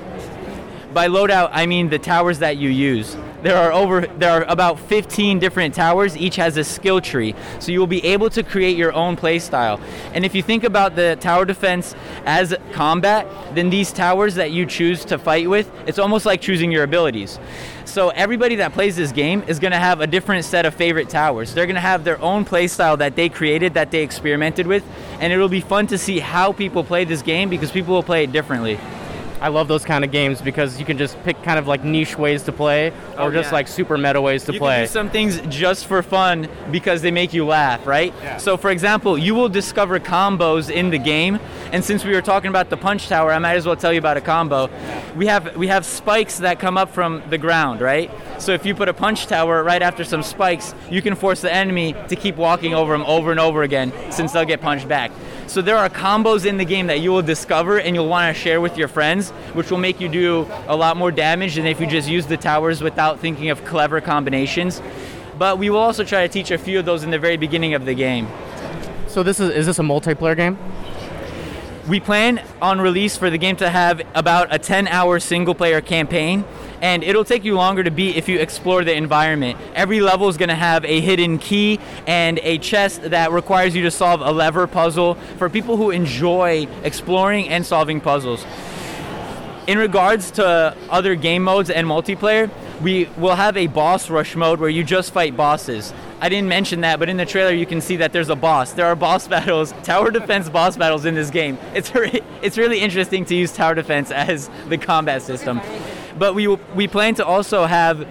By 0.93 1.09
loadout, 1.09 1.51
I 1.53 1.67
mean 1.67 1.89
the 1.89 1.99
towers 1.99 2.41
that 2.41 2.57
you 2.57 2.69
use. 2.69 3.17
There 3.43 3.57
are 3.57 3.73
over 3.73 4.03
there 4.03 4.31
are 4.31 4.45
about 4.45 4.79
15 4.79 5.41
different 5.41 5.75
towers. 5.75 6.17
Each 6.17 6.37
has 6.37 6.57
a 6.57 6.63
skill 6.63 7.01
tree, 7.01 7.35
so 7.59 7.73
you 7.73 7.81
will 7.81 7.89
be 7.89 8.05
able 8.05 8.31
to 8.31 8.45
create 8.45 8.77
your 8.77 8.93
own 8.93 9.17
playstyle. 9.17 9.81
And 10.15 10.25
if 10.25 10.33
you 10.33 10.45
think 10.45 10.63
about 10.63 10.95
the 10.95 11.17
tower 11.21 11.45
defense 11.45 11.97
as 12.25 12.55
combat, 12.71 13.27
then 13.55 13.69
these 13.69 13.91
towers 13.91 14.37
that 14.37 14.53
you 14.53 14.65
choose 14.65 15.05
to 15.07 15.19
fight 15.19 15.51
with, 15.51 15.69
it's 15.89 15.99
almost 15.99 16.25
like 16.25 16.41
choosing 16.41 16.71
your 16.71 16.85
abilities. 16.85 17.41
So 17.85 18.11
everybody 18.11 18.55
that 18.57 18.73
plays 18.73 18.95
this 18.95 19.11
game 19.11 19.43
is 19.49 19.59
going 19.59 19.73
to 19.73 19.79
have 19.79 20.01
a 20.01 20.07
different 20.07 20.45
set 20.45 20.65
of 20.65 20.75
favorite 20.75 21.09
towers. 21.09 21.53
They're 21.53 21.67
going 21.67 21.75
to 21.75 21.81
have 21.81 22.05
their 22.05 22.21
own 22.21 22.45
playstyle 22.45 22.97
that 22.99 23.17
they 23.17 23.29
created, 23.29 23.75
that 23.75 23.91
they 23.91 24.05
experimented 24.05 24.69
with, 24.69 24.85
and 25.21 25.33
it'll 25.33 25.49
be 25.49 25.61
fun 25.61 25.89
to 25.89 25.99
see 25.99 26.21
how 26.21 26.53
people 26.53 26.85
play 26.85 27.05
this 27.05 27.23
game 27.23 27.51
because 27.51 27.73
people 27.73 27.93
will 27.93 28.05
play 28.05 28.23
it 28.23 28.31
differently. 28.31 28.79
I 29.43 29.49
love 29.49 29.67
those 29.67 29.85
kind 29.85 30.05
of 30.05 30.13
games 30.13 30.41
because 30.41 30.79
you 30.79 30.85
can 30.87 30.97
just 30.97 31.21
pick 31.25 31.43
kind 31.43 31.59
of 31.59 31.67
like 31.67 31.83
niche 31.83 32.17
ways 32.17 32.45
to 32.45 32.53
play 32.53 32.91
or 33.19 33.23
Oh, 33.25 33.31
just 33.33 33.49
yeah. 33.49 33.55
like 33.55 33.67
super 33.67 33.99
meta 33.99 34.21
ways 34.21 34.45
to 34.45 34.53
you 34.53 34.59
play. 34.61 34.87
some 34.87 35.11
things 35.11 35.41
just 35.49 35.87
for 35.89 36.01
fun 36.01 36.49
because 36.71 37.03
they 37.03 37.11
make 37.11 37.35
you 37.35 37.45
laugh, 37.45 37.85
right? 37.85 38.15
So, 38.41 38.57
for 38.57 38.71
example, 38.71 39.19
you 39.19 39.35
will 39.35 39.49
discover 39.49 39.99
combos 39.99 40.71
in 40.71 40.91
the 40.91 40.99
game, 40.99 41.41
and 41.73 41.85
since 41.85 42.05
we 42.05 42.13
were 42.15 42.23
talking 42.23 42.51
about 42.51 42.71
the 42.71 42.77
punch 42.77 43.09
tower, 43.09 43.33
I 43.33 43.41
might 43.41 43.57
as 43.57 43.67
well 43.67 43.75
tell 43.77 43.93
you 43.93 43.99
about 43.99 44.17
a 44.17 44.21
combo. 44.21 44.71
We 45.17 45.27
have 45.27 45.57
we 45.57 45.67
have 45.67 45.85
spikes 45.85 46.39
that 46.39 46.61
come 46.61 46.77
up 46.79 46.91
from 46.91 47.21
the 47.29 47.39
ground, 47.39 47.81
right? 47.81 48.11
So 48.39 48.53
if 48.53 48.65
you 48.65 48.77
put 48.77 48.89
a 48.89 48.95
punch 48.95 49.27
tower 49.27 49.65
right 49.65 49.83
after 49.83 50.05
some 50.05 50.23
spikes, 50.23 50.73
you 50.89 51.03
can 51.03 51.17
force 51.17 51.41
the 51.41 51.53
enemy 51.53 51.95
to 52.09 52.15
keep 52.15 52.37
walking 52.37 52.75
over 52.75 52.93
them 52.93 53.05
over 53.09 53.33
and 53.33 53.41
over 53.41 53.63
again, 53.65 53.93
since 54.13 54.31
they'll 54.33 54.45
get 54.45 54.61
punched 54.61 54.87
back. 54.87 55.11
So 55.53 55.61
there 55.61 55.77
are 55.77 55.91
combos 55.91 56.47
in 56.47 56.57
the 56.57 56.65
game 56.65 56.87
that 56.87 57.01
you 57.01 57.13
will 57.13 57.21
discover 57.21 57.79
and 57.79 57.95
you'll 57.95 58.09
want 58.09 58.35
to 58.35 58.43
share 58.43 58.59
with 58.59 58.79
your 58.79 58.89
friends, 58.89 59.29
which 59.53 59.71
will 59.71 59.77
make 59.77 60.01
you 60.01 60.09
do 60.09 60.47
a 60.67 60.75
lot 60.75 60.97
more 60.97 61.11
damage 61.11 61.57
than 61.57 61.67
if 61.67 61.79
you 61.79 61.87
just 61.87 62.09
use 62.09 62.25
the 62.25 62.39
towers 62.39 62.81
without 62.81 63.21
thinking 63.21 63.51
of 63.51 63.63
clever 63.67 64.01
combinations. 64.01 64.81
But 65.39 65.59
we 65.59 65.69
will 65.69 65.81
also 65.81 66.05
try 66.05 66.27
to 66.27 66.33
teach 66.33 66.51
a 66.51 66.57
few 66.57 66.79
of 66.79 66.87
those 66.87 67.05
in 67.05 67.11
the 67.11 67.19
very 67.19 67.37
beginning 67.37 67.75
of 67.75 67.85
the 67.85 67.93
game. 67.93 68.29
so 69.09 69.23
this 69.23 69.41
is 69.41 69.51
is 69.51 69.67
this 69.67 69.79
a 69.79 69.83
multiplayer 69.83 70.35
game? 70.35 70.57
We 71.87 72.01
plan 72.01 72.43
on 72.63 72.81
release 72.81 73.19
for 73.19 73.29
the 73.29 73.37
game 73.37 73.57
to 73.57 73.69
have 73.69 74.01
about 74.15 74.55
a 74.55 74.59
10 74.59 74.89
hour 74.89 75.21
single 75.21 75.55
player 75.55 75.83
campaign, 75.83 76.47
and 76.83 77.05
it'll 77.05 77.25
take 77.25 77.45
you 77.45 77.55
longer 77.55 77.83
to 77.85 77.91
beat 77.91 78.17
if 78.17 78.29
you 78.29 78.41
explore 78.41 78.85
the 78.85 78.93
environment. 78.93 79.59
Every 79.75 80.01
level 80.01 80.29
is 80.29 80.37
going 80.37 80.49
to 80.51 80.55
have 80.55 80.85
a 80.85 81.01
hidden 81.01 81.39
key 81.39 81.79
and 82.07 82.41
a 82.43 82.59
chest 82.59 83.03
that 83.03 83.31
requires 83.31 83.75
you 83.75 83.85
to 83.85 83.91
solve 83.91 84.21
a 84.21 84.33
lever 84.33 84.67
puzzle 84.67 85.15
for 85.39 85.49
people 85.49 85.77
who 85.77 85.91
enjoy 85.91 86.67
exploring 86.83 87.49
and 87.49 87.65
solving 87.65 88.01
puzzles. 88.01 88.45
In 89.69 89.79
regards 89.79 90.33
to 90.33 90.77
other 90.91 91.15
game 91.15 91.45
modes 91.45 91.71
and 91.71 91.87
multiplayer, 91.87 92.51
we 92.83 93.05
will 93.17 93.37
have 93.37 93.57
a 93.57 93.69
boss 93.69 94.11
rush 94.11 94.35
mode 94.35 94.59
where 94.59 94.69
you 94.69 94.83
just 94.83 95.13
fight 95.13 95.37
bosses. 95.37 95.95
I 96.21 96.29
didn't 96.29 96.49
mention 96.49 96.81
that, 96.81 96.99
but 96.99 97.09
in 97.09 97.17
the 97.17 97.25
trailer 97.25 97.53
you 97.53 97.65
can 97.65 97.81
see 97.81 97.97
that 97.97 98.13
there's 98.13 98.29
a 98.29 98.35
boss. 98.35 98.73
There 98.73 98.87
are 98.87 98.97
boss 98.97 99.29
battles, 99.35 99.73
tower 99.85 100.11
defense 100.11 100.49
boss 100.49 100.77
battles 100.77 101.05
in 101.05 101.15
this 101.15 101.31
game. 101.31 101.59
It's 101.75 101.95
re- 101.95 102.23
it's 102.43 102.59
really 102.59 102.81
interesting 102.81 103.25
to 103.27 103.37
use 103.37 103.53
tower 103.53 103.77
defense 103.77 104.11
as 104.11 104.51
the 104.69 104.79
combat 104.79 105.23
system. 105.23 105.61
But 106.23 106.37
we 106.37 106.47
we 106.47 106.87
plan 106.87 107.17
to 107.17 107.27
also 107.27 107.67
have 107.67 108.07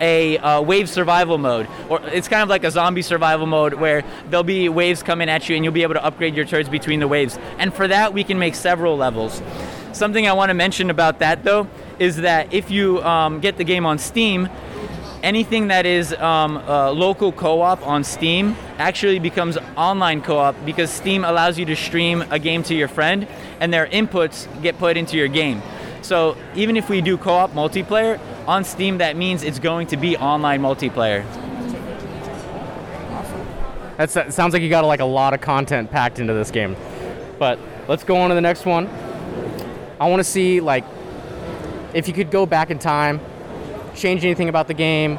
a 0.00 0.38
uh, 0.38 0.62
wave 0.62 0.88
survival 0.88 1.36
mode, 1.36 1.66
or 1.88 2.00
it's 2.10 2.28
kind 2.28 2.44
of 2.44 2.48
like 2.48 2.62
a 2.62 2.70
zombie 2.70 3.02
survival 3.02 3.44
mode 3.44 3.74
where 3.74 4.04
there'll 4.30 4.44
be 4.44 4.68
waves 4.68 5.02
coming 5.02 5.28
at 5.28 5.48
you 5.48 5.56
and 5.56 5.64
you'll 5.64 5.74
be 5.74 5.82
able 5.82 5.94
to 5.94 6.04
upgrade 6.04 6.36
your 6.36 6.44
turrets 6.44 6.68
between 6.68 7.00
the 7.00 7.08
waves. 7.08 7.36
And 7.58 7.74
for 7.74 7.88
that, 7.88 8.14
we 8.14 8.22
can 8.22 8.38
make 8.38 8.54
several 8.54 8.96
levels. 8.96 9.42
Something 9.90 10.28
I 10.28 10.32
want 10.32 10.50
to 10.50 10.54
mention 10.54 10.90
about 10.90 11.18
that 11.18 11.42
though 11.42 11.66
is 11.98 12.18
that 12.18 12.54
if 12.54 12.70
you 12.70 13.02
um, 13.02 13.40
get 13.40 13.56
the 13.56 13.64
game 13.64 13.84
on 13.84 13.98
Steam, 13.98 14.48
anything 15.24 15.66
that 15.66 15.86
is 15.86 16.12
um, 16.12 16.58
uh, 16.58 16.92
local 16.92 17.32
co-op 17.32 17.84
on 17.84 18.04
Steam 18.04 18.54
actually 18.78 19.18
becomes 19.18 19.58
online 19.76 20.22
co-op 20.22 20.54
because 20.64 20.88
Steam 20.88 21.24
allows 21.24 21.58
you 21.58 21.64
to 21.64 21.74
stream 21.74 22.22
a 22.30 22.38
game 22.38 22.62
to 22.62 22.76
your 22.76 22.86
friend, 22.86 23.26
and 23.58 23.74
their 23.74 23.88
inputs 23.88 24.46
get 24.62 24.78
put 24.78 24.96
into 24.96 25.16
your 25.16 25.26
game. 25.26 25.60
So 26.06 26.36
even 26.54 26.76
if 26.76 26.88
we 26.88 27.00
do 27.00 27.18
co-op 27.18 27.52
multiplayer 27.52 28.20
on 28.46 28.62
Steam, 28.62 28.98
that 28.98 29.16
means 29.16 29.42
it's 29.42 29.58
going 29.58 29.88
to 29.88 29.96
be 29.96 30.16
online 30.16 30.62
multiplayer. 30.62 31.24
That's, 33.96 34.14
that 34.14 34.32
sounds 34.32 34.52
like 34.52 34.62
you 34.62 34.68
got 34.68 34.84
like 34.84 35.00
a 35.00 35.04
lot 35.04 35.34
of 35.34 35.40
content 35.40 35.90
packed 35.90 36.20
into 36.20 36.32
this 36.32 36.52
game. 36.52 36.76
But 37.40 37.58
let's 37.88 38.04
go 38.04 38.16
on 38.18 38.28
to 38.28 38.36
the 38.36 38.40
next 38.40 38.64
one. 38.64 38.86
I 39.98 40.08
want 40.08 40.20
to 40.20 40.24
see 40.24 40.60
like 40.60 40.84
if 41.92 42.06
you 42.06 42.14
could 42.14 42.30
go 42.30 42.46
back 42.46 42.70
in 42.70 42.78
time, 42.78 43.20
change 43.96 44.24
anything 44.24 44.48
about 44.48 44.68
the 44.68 44.74
game, 44.74 45.18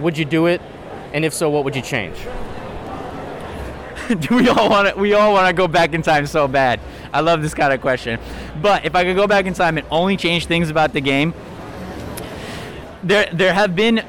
would 0.00 0.16
you 0.16 0.24
do 0.24 0.46
it? 0.46 0.62
And 1.12 1.22
if 1.22 1.34
so, 1.34 1.50
what 1.50 1.64
would 1.64 1.76
you 1.76 1.82
change? 1.82 2.16
do 4.20 4.36
we 4.36 4.48
all 4.48 4.70
want 4.70 4.88
to 4.88 4.98
we 4.98 5.12
all 5.12 5.32
want 5.32 5.46
to 5.46 5.52
go 5.52 5.68
back 5.68 5.92
in 5.92 6.00
time 6.00 6.26
so 6.26 6.48
bad 6.48 6.80
i 7.12 7.20
love 7.20 7.42
this 7.42 7.54
kind 7.54 7.72
of 7.72 7.80
question. 7.80 8.18
But 8.60 8.84
if 8.84 8.94
i 8.94 9.04
could 9.04 9.16
go 9.16 9.26
back 9.26 9.46
in 9.46 9.54
time 9.54 9.78
and 9.78 9.86
only 9.90 10.16
change 10.16 10.46
things 10.46 10.70
about 10.70 10.92
the 10.92 11.00
game 11.00 11.34
there 13.02 13.28
there 13.32 13.52
have 13.52 13.74
been 13.74 14.04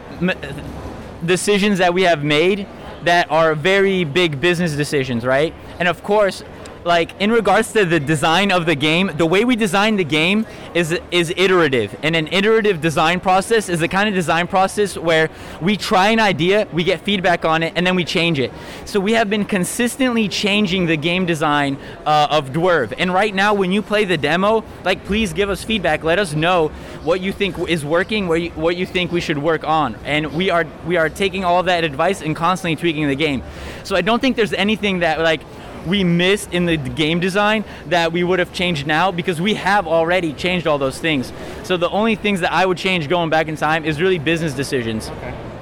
decisions 1.26 1.80
that 1.80 1.94
we 1.94 2.04
have 2.04 2.24
made 2.24 2.68
that 3.04 3.30
are 3.32 3.56
very 3.56 4.04
big 4.04 4.40
business 4.40 4.74
decisions 4.74 5.26
right? 5.26 5.54
And 5.80 5.88
of 5.88 6.04
course 6.04 6.44
like 6.86 7.20
in 7.22 7.32
regards 7.32 7.72
to 7.74 7.86
the 7.86 8.00
design 8.00 8.52
of 8.52 8.66
the 8.66 8.76
game 8.76 9.12
the 9.18 9.26
way 9.26 9.46
we 9.46 9.56
design 9.56 9.96
the 9.96 10.04
game 10.04 10.46
is 10.74 10.98
is 11.12 11.34
iterative. 11.36 11.96
And 12.04 12.16
an 12.16 12.28
iterative 12.32 12.82
design 12.82 13.20
process 13.20 13.70
is 13.70 13.80
the 13.80 13.88
kind 13.88 14.10
of 14.10 14.16
design 14.16 14.48
process 14.48 14.98
where 14.98 15.30
we 15.62 15.78
try 15.78 16.10
an 16.10 16.20
idea 16.20 16.68
we 16.74 16.84
get 16.84 17.02
feedback 17.02 17.46
on 17.46 17.64
it 17.64 17.74
and 17.76 17.86
then 17.86 17.96
we 17.96 18.04
change 18.04 18.40
it. 18.40 18.52
So 18.86 19.00
we 19.00 19.14
have 19.14 19.30
been 19.30 19.46
consistently 19.46 20.28
changing 20.28 20.86
the 20.86 20.98
game 20.98 21.26
design 21.26 21.78
uh, 22.06 22.28
of 22.30 22.50
Dwarf 22.50 22.94
and 22.98 23.14
right 23.14 23.34
now 23.34 23.54
when 23.54 23.72
you 23.72 23.82
play 23.82 24.06
the 24.06 24.18
demo 24.18 24.64
like 24.84 25.06
please 25.06 25.34
give 25.34 25.50
us 25.50 25.64
feedback. 25.64 26.04
Let 26.04 26.20
us 26.20 26.34
know 26.34 26.70
what 27.04 27.22
you 27.22 27.32
think 27.32 27.58
is 27.70 27.86
working 27.86 28.28
what 28.28 28.42
you, 28.42 28.50
what 28.52 28.76
you 28.76 28.86
think 28.86 29.12
we 29.12 29.22
should 29.22 29.38
work 29.38 29.64
on. 29.64 29.96
And 30.04 30.34
we 30.34 30.50
are 30.50 30.66
we 30.86 30.98
are 30.98 31.10
taking 31.10 31.44
all 31.46 31.64
that 31.64 31.84
advice 31.84 32.22
and 32.22 32.36
constantly 32.36 32.76
tweaking 32.76 33.08
the 33.08 33.16
game. 33.16 33.44
So 33.84 33.96
i 33.96 34.02
don't 34.02 34.20
think 34.20 34.36
there's 34.36 34.54
anything 34.54 35.00
that 35.00 35.20
like 35.20 35.42
we 35.86 36.04
missed 36.04 36.54
in 36.54 36.66
the 36.66 36.78
game 36.78 37.20
design 37.20 37.66
that 37.88 38.12
we 38.12 38.24
would 38.24 38.40
have 38.40 38.54
changed 38.54 38.88
now 38.88 39.12
because 39.12 39.42
we 39.42 39.56
have 39.56 39.88
already 39.88 40.34
changed 40.34 40.68
all 40.68 40.78
those 40.78 41.00
things. 41.00 41.32
So 41.64 41.78
the 41.78 41.90
only 41.90 42.16
things 42.16 42.40
that 42.42 42.52
I 42.52 42.66
would 42.66 42.78
change 42.78 43.10
going 43.10 43.30
back 43.30 43.48
in 43.48 43.56
time 43.56 43.86
is 43.86 44.02
really 44.02 44.20
business 44.20 44.54
decisions. 44.54 45.12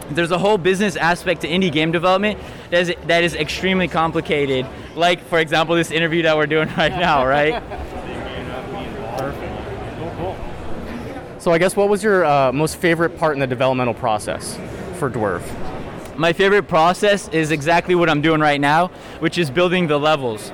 There's 0.10 0.32
a 0.32 0.38
whole 0.38 0.58
business 0.58 0.96
aspect 0.96 1.42
to 1.42 1.48
indie 1.48 1.72
game 1.72 1.92
development 1.92 2.40
that 2.70 2.82
is, 2.82 2.96
that 3.08 3.24
is 3.24 3.34
extremely 3.34 3.88
complicated. 3.88 4.68
Like, 4.96 5.24
for 5.24 5.40
example, 5.40 5.76
this 5.76 5.92
interview 5.92 6.24
that 6.24 6.36
we're 6.36 6.48
doing 6.48 6.68
right 6.78 6.92
now, 6.92 7.26
right? 7.26 7.64
So 11.40 11.52
I 11.52 11.58
guess 11.58 11.76
what 11.76 11.90
was 11.90 12.04
your 12.04 12.24
uh, 12.24 12.52
most 12.52 12.76
favorite 12.76 13.18
part 13.18 13.34
in 13.34 13.40
the 13.40 13.48
developmental 13.48 13.96
process 13.96 14.60
for 15.00 15.10
Dwarf? 15.10 15.42
My 16.18 16.34
favorite 16.34 16.68
process 16.68 17.28
is 17.30 17.52
exactly 17.52 17.96
what 17.96 18.10
I'm 18.10 18.22
doing 18.22 18.42
right 18.42 18.60
now, 18.60 18.88
which 19.20 19.38
is 19.38 19.50
building 19.50 19.88
the 19.88 19.98
levels. 19.98 20.52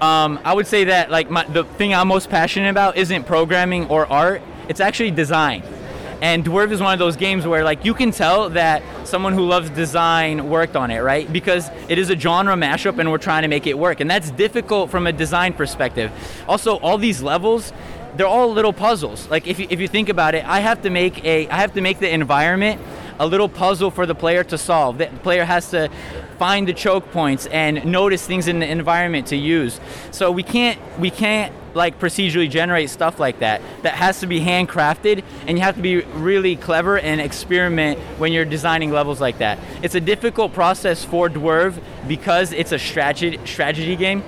Um, 0.00 0.38
I 0.44 0.54
would 0.54 0.66
say 0.66 0.84
that 0.84 1.10
like 1.10 1.30
my, 1.30 1.44
the 1.44 1.64
thing 1.64 1.94
I'm 1.94 2.08
most 2.08 2.30
passionate 2.30 2.70
about 2.70 2.96
isn't 2.96 3.24
programming 3.24 3.88
or 3.88 4.06
art. 4.06 4.42
It's 4.68 4.80
actually 4.80 5.10
design. 5.10 5.62
And 6.22 6.44
Dwarf 6.44 6.70
is 6.70 6.80
one 6.80 6.92
of 6.92 6.98
those 6.98 7.16
games 7.16 7.46
where 7.46 7.64
like 7.64 7.84
you 7.84 7.92
can 7.92 8.10
tell 8.10 8.48
that 8.50 8.82
someone 9.06 9.32
who 9.32 9.44
loves 9.46 9.68
design 9.70 10.48
worked 10.48 10.76
on 10.76 10.90
it, 10.90 11.00
right? 11.00 11.30
Because 11.30 11.70
it 11.88 11.98
is 11.98 12.10
a 12.10 12.18
genre 12.18 12.54
mashup 12.54 12.98
and 12.98 13.10
we're 13.10 13.18
trying 13.18 13.42
to 13.42 13.48
make 13.48 13.66
it 13.66 13.78
work. 13.78 14.00
And 14.00 14.10
that's 14.10 14.30
difficult 14.30 14.90
from 14.90 15.06
a 15.06 15.12
design 15.12 15.52
perspective. 15.52 16.12
Also, 16.48 16.78
all 16.78 16.98
these 16.98 17.20
levels, 17.20 17.72
they're 18.16 18.26
all 18.26 18.52
little 18.52 18.72
puzzles. 18.72 19.28
Like 19.28 19.46
if 19.46 19.58
you, 19.58 19.66
if 19.70 19.80
you 19.80 19.88
think 19.88 20.08
about 20.08 20.34
it, 20.34 20.44
I 20.46 20.60
have 20.60 20.82
to 20.82 20.90
make 20.90 21.24
a 21.24 21.48
I 21.48 21.56
have 21.56 21.74
to 21.74 21.80
make 21.80 21.98
the 21.98 22.12
environment 22.12 22.80
a 23.18 23.26
little 23.26 23.48
puzzle 23.48 23.90
for 23.90 24.06
the 24.06 24.14
player 24.14 24.44
to 24.44 24.58
solve. 24.58 24.98
The 24.98 25.06
player 25.22 25.44
has 25.44 25.70
to 25.70 25.90
find 26.38 26.66
the 26.66 26.72
choke 26.72 27.10
points 27.12 27.46
and 27.46 27.84
notice 27.84 28.26
things 28.26 28.48
in 28.48 28.58
the 28.58 28.68
environment 28.68 29.28
to 29.28 29.36
use. 29.36 29.80
So 30.10 30.30
we 30.30 30.42
can't 30.42 30.78
we 30.98 31.10
can't 31.10 31.52
like 31.74 31.98
procedurally 31.98 32.48
generate 32.48 32.90
stuff 32.90 33.18
like 33.18 33.40
that. 33.40 33.60
That 33.82 33.94
has 33.94 34.20
to 34.20 34.26
be 34.26 34.40
handcrafted 34.40 35.24
and 35.46 35.58
you 35.58 35.64
have 35.64 35.76
to 35.76 35.82
be 35.82 36.00
really 36.00 36.56
clever 36.56 36.98
and 36.98 37.20
experiment 37.20 37.98
when 38.18 38.32
you're 38.32 38.44
designing 38.44 38.90
levels 38.90 39.20
like 39.20 39.38
that. 39.38 39.58
It's 39.82 39.94
a 39.94 40.00
difficult 40.00 40.52
process 40.52 41.04
for 41.04 41.28
Dwarf 41.28 41.80
because 42.06 42.52
it's 42.52 42.72
a 42.72 42.78
strategy 42.78 43.38
strategy 43.44 43.96
game. 43.96 44.22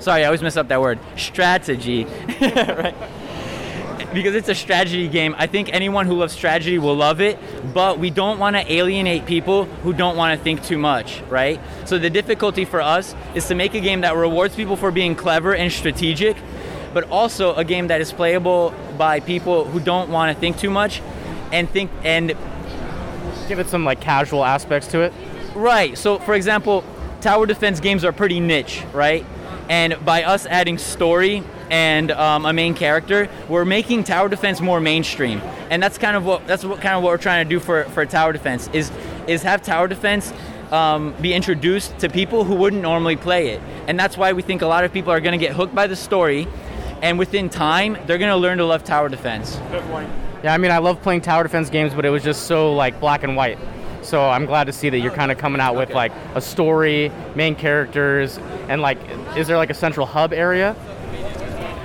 Sorry, 0.00 0.22
I 0.22 0.26
always 0.26 0.42
mess 0.42 0.56
up 0.56 0.68
that 0.68 0.80
word. 0.80 0.98
Strategy. 1.16 2.04
right? 2.40 2.94
Because 4.14 4.34
it's 4.34 4.48
a 4.48 4.54
strategy 4.54 5.08
game. 5.08 5.34
I 5.36 5.46
think 5.46 5.72
anyone 5.72 6.06
who 6.06 6.14
loves 6.14 6.32
strategy 6.32 6.78
will 6.78 6.94
love 6.94 7.20
it, 7.20 7.38
but 7.74 7.98
we 7.98 8.10
don't 8.10 8.38
want 8.38 8.56
to 8.56 8.72
alienate 8.72 9.26
people 9.26 9.64
who 9.64 9.92
don't 9.92 10.16
want 10.16 10.38
to 10.38 10.42
think 10.42 10.62
too 10.62 10.78
much, 10.78 11.20
right? 11.28 11.60
So 11.84 11.98
the 11.98 12.10
difficulty 12.10 12.64
for 12.64 12.80
us 12.80 13.14
is 13.34 13.46
to 13.48 13.54
make 13.54 13.74
a 13.74 13.80
game 13.80 14.02
that 14.02 14.16
rewards 14.16 14.54
people 14.54 14.76
for 14.76 14.90
being 14.90 15.14
clever 15.16 15.54
and 15.54 15.72
strategic, 15.72 16.36
but 16.92 17.10
also 17.10 17.54
a 17.54 17.64
game 17.64 17.88
that 17.88 18.00
is 18.00 18.12
playable 18.12 18.72
by 18.96 19.20
people 19.20 19.64
who 19.64 19.80
don't 19.80 20.08
want 20.08 20.34
to 20.34 20.40
think 20.40 20.58
too 20.58 20.70
much 20.70 21.02
and 21.52 21.68
think 21.68 21.90
and 22.04 22.28
give 23.48 23.58
it 23.58 23.68
some 23.68 23.84
like 23.84 24.00
casual 24.00 24.44
aspects 24.44 24.88
to 24.88 25.00
it. 25.00 25.12
Right. 25.54 25.98
So 25.98 26.18
for 26.18 26.34
example, 26.34 26.84
tower 27.20 27.46
defense 27.46 27.80
games 27.80 28.04
are 28.04 28.12
pretty 28.12 28.40
niche, 28.40 28.84
right? 28.92 29.26
And 29.68 30.02
by 30.04 30.24
us 30.24 30.46
adding 30.46 30.78
story 30.78 31.42
and 31.74 32.12
um, 32.12 32.46
a 32.46 32.52
main 32.52 32.72
character, 32.72 33.28
we're 33.48 33.64
making 33.64 34.04
tower 34.04 34.28
defense 34.28 34.60
more 34.60 34.80
mainstream, 34.80 35.40
and 35.70 35.82
that's 35.82 35.98
kind 35.98 36.16
of 36.16 36.24
what 36.24 36.46
that's 36.46 36.64
what 36.64 36.80
kind 36.80 36.94
of 36.94 37.02
what 37.02 37.10
we're 37.10 37.18
trying 37.18 37.44
to 37.44 37.50
do 37.50 37.58
for 37.58 37.82
for 37.86 38.06
tower 38.06 38.32
defense 38.32 38.70
is 38.72 38.92
is 39.26 39.42
have 39.42 39.60
tower 39.60 39.88
defense. 39.88 40.32
Um, 40.70 41.14
be 41.20 41.34
introduced 41.34 41.98
to 41.98 42.08
people 42.08 42.44
who 42.44 42.54
wouldn't 42.54 42.82
normally 42.82 43.16
play 43.16 43.48
it, 43.48 43.60
and 43.88 43.98
that's 43.98 44.16
why 44.16 44.32
we 44.32 44.42
think 44.42 44.62
a 44.62 44.66
lot 44.68 44.84
of 44.84 44.92
people 44.92 45.10
are 45.10 45.20
going 45.20 45.38
to 45.38 45.44
get 45.46 45.54
hooked 45.54 45.74
by 45.74 45.88
the 45.88 45.96
story, 45.96 46.46
and 47.02 47.18
within 47.18 47.48
time 47.48 47.98
they're 48.06 48.18
going 48.18 48.30
to 48.30 48.36
learn 48.36 48.58
to 48.58 48.64
love 48.64 48.84
tower 48.84 49.08
defense. 49.08 49.56
Yeah, 50.44 50.54
I 50.54 50.58
mean, 50.58 50.70
I 50.70 50.78
love 50.78 51.02
playing 51.02 51.22
tower 51.22 51.42
defense 51.42 51.70
games, 51.70 51.92
but 51.92 52.04
it 52.04 52.10
was 52.10 52.22
just 52.22 52.46
so 52.46 52.72
like 52.72 53.00
black 53.00 53.24
and 53.24 53.34
white. 53.34 53.58
So 54.02 54.28
I'm 54.28 54.46
glad 54.46 54.64
to 54.66 54.72
see 54.72 54.90
that 54.90 54.98
you're 55.00 55.12
kind 55.12 55.32
of 55.32 55.38
coming 55.38 55.60
out 55.60 55.74
with 55.74 55.90
like 55.90 56.12
a 56.34 56.40
story, 56.40 57.10
main 57.34 57.56
characters, 57.56 58.38
and 58.68 58.80
like, 58.80 58.98
is 59.36 59.48
there 59.48 59.56
like 59.56 59.70
a 59.70 59.74
central 59.74 60.06
hub 60.06 60.32
area? 60.32 60.76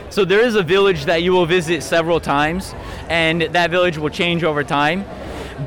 So 0.09 0.25
there 0.25 0.41
is 0.41 0.55
a 0.55 0.63
village 0.63 1.05
that 1.05 1.21
you 1.21 1.33
will 1.33 1.45
visit 1.45 1.83
several 1.83 2.19
times, 2.19 2.73
and 3.09 3.43
that 3.43 3.69
village 3.69 3.97
will 3.97 4.09
change 4.09 4.43
over 4.43 4.63
time. 4.63 5.05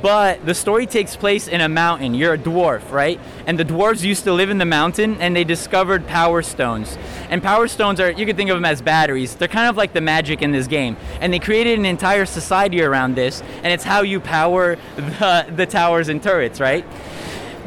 But 0.01 0.45
the 0.47 0.55
story 0.55 0.87
takes 0.87 1.17
place 1.17 1.47
in 1.47 1.61
a 1.61 1.69
mountain. 1.69 2.15
You're 2.15 2.35
a 2.35 2.39
dwarf, 2.39 2.91
right? 2.91 3.21
And 3.47 3.59
the 3.59 3.65
dwarves 3.65 4.03
used 4.03 4.25
to 4.25 4.33
live 4.33 4.49
in 4.49 4.57
the 4.57 4.65
mountain 4.65 5.21
and 5.21 5.37
they 5.37 5.45
discovered 5.45 6.07
power 6.07 6.41
stones. 6.41 6.97
And 7.29 7.43
power 7.43 7.69
stones 7.69 8.01
are, 8.01 8.11
you 8.11 8.25
could 8.25 8.37
think 8.37 8.49
of 8.49 8.57
them 8.57 8.65
as 8.65 8.81
batteries. 8.81 9.35
They're 9.37 9.49
kind 9.49 9.69
of 9.69 9.77
like 9.77 9.93
the 9.93 10.01
magic 10.01 10.41
in 10.41 10.51
this 10.51 10.67
game. 10.67 10.97
And 11.21 11.31
they 11.33 11.39
created 11.39 11.79
an 11.79 11.85
entire 11.85 12.25
society 12.25 12.83
around 12.83 13.17
this, 13.17 13.43
and 13.63 13.67
it's 13.67 13.85
how 13.85 14.01
you 14.01 14.19
power 14.19 14.77
the, 14.97 15.47
the 15.55 15.67
towers 15.67 16.09
and 16.09 16.23
turrets, 16.23 16.59
right? 16.59 16.87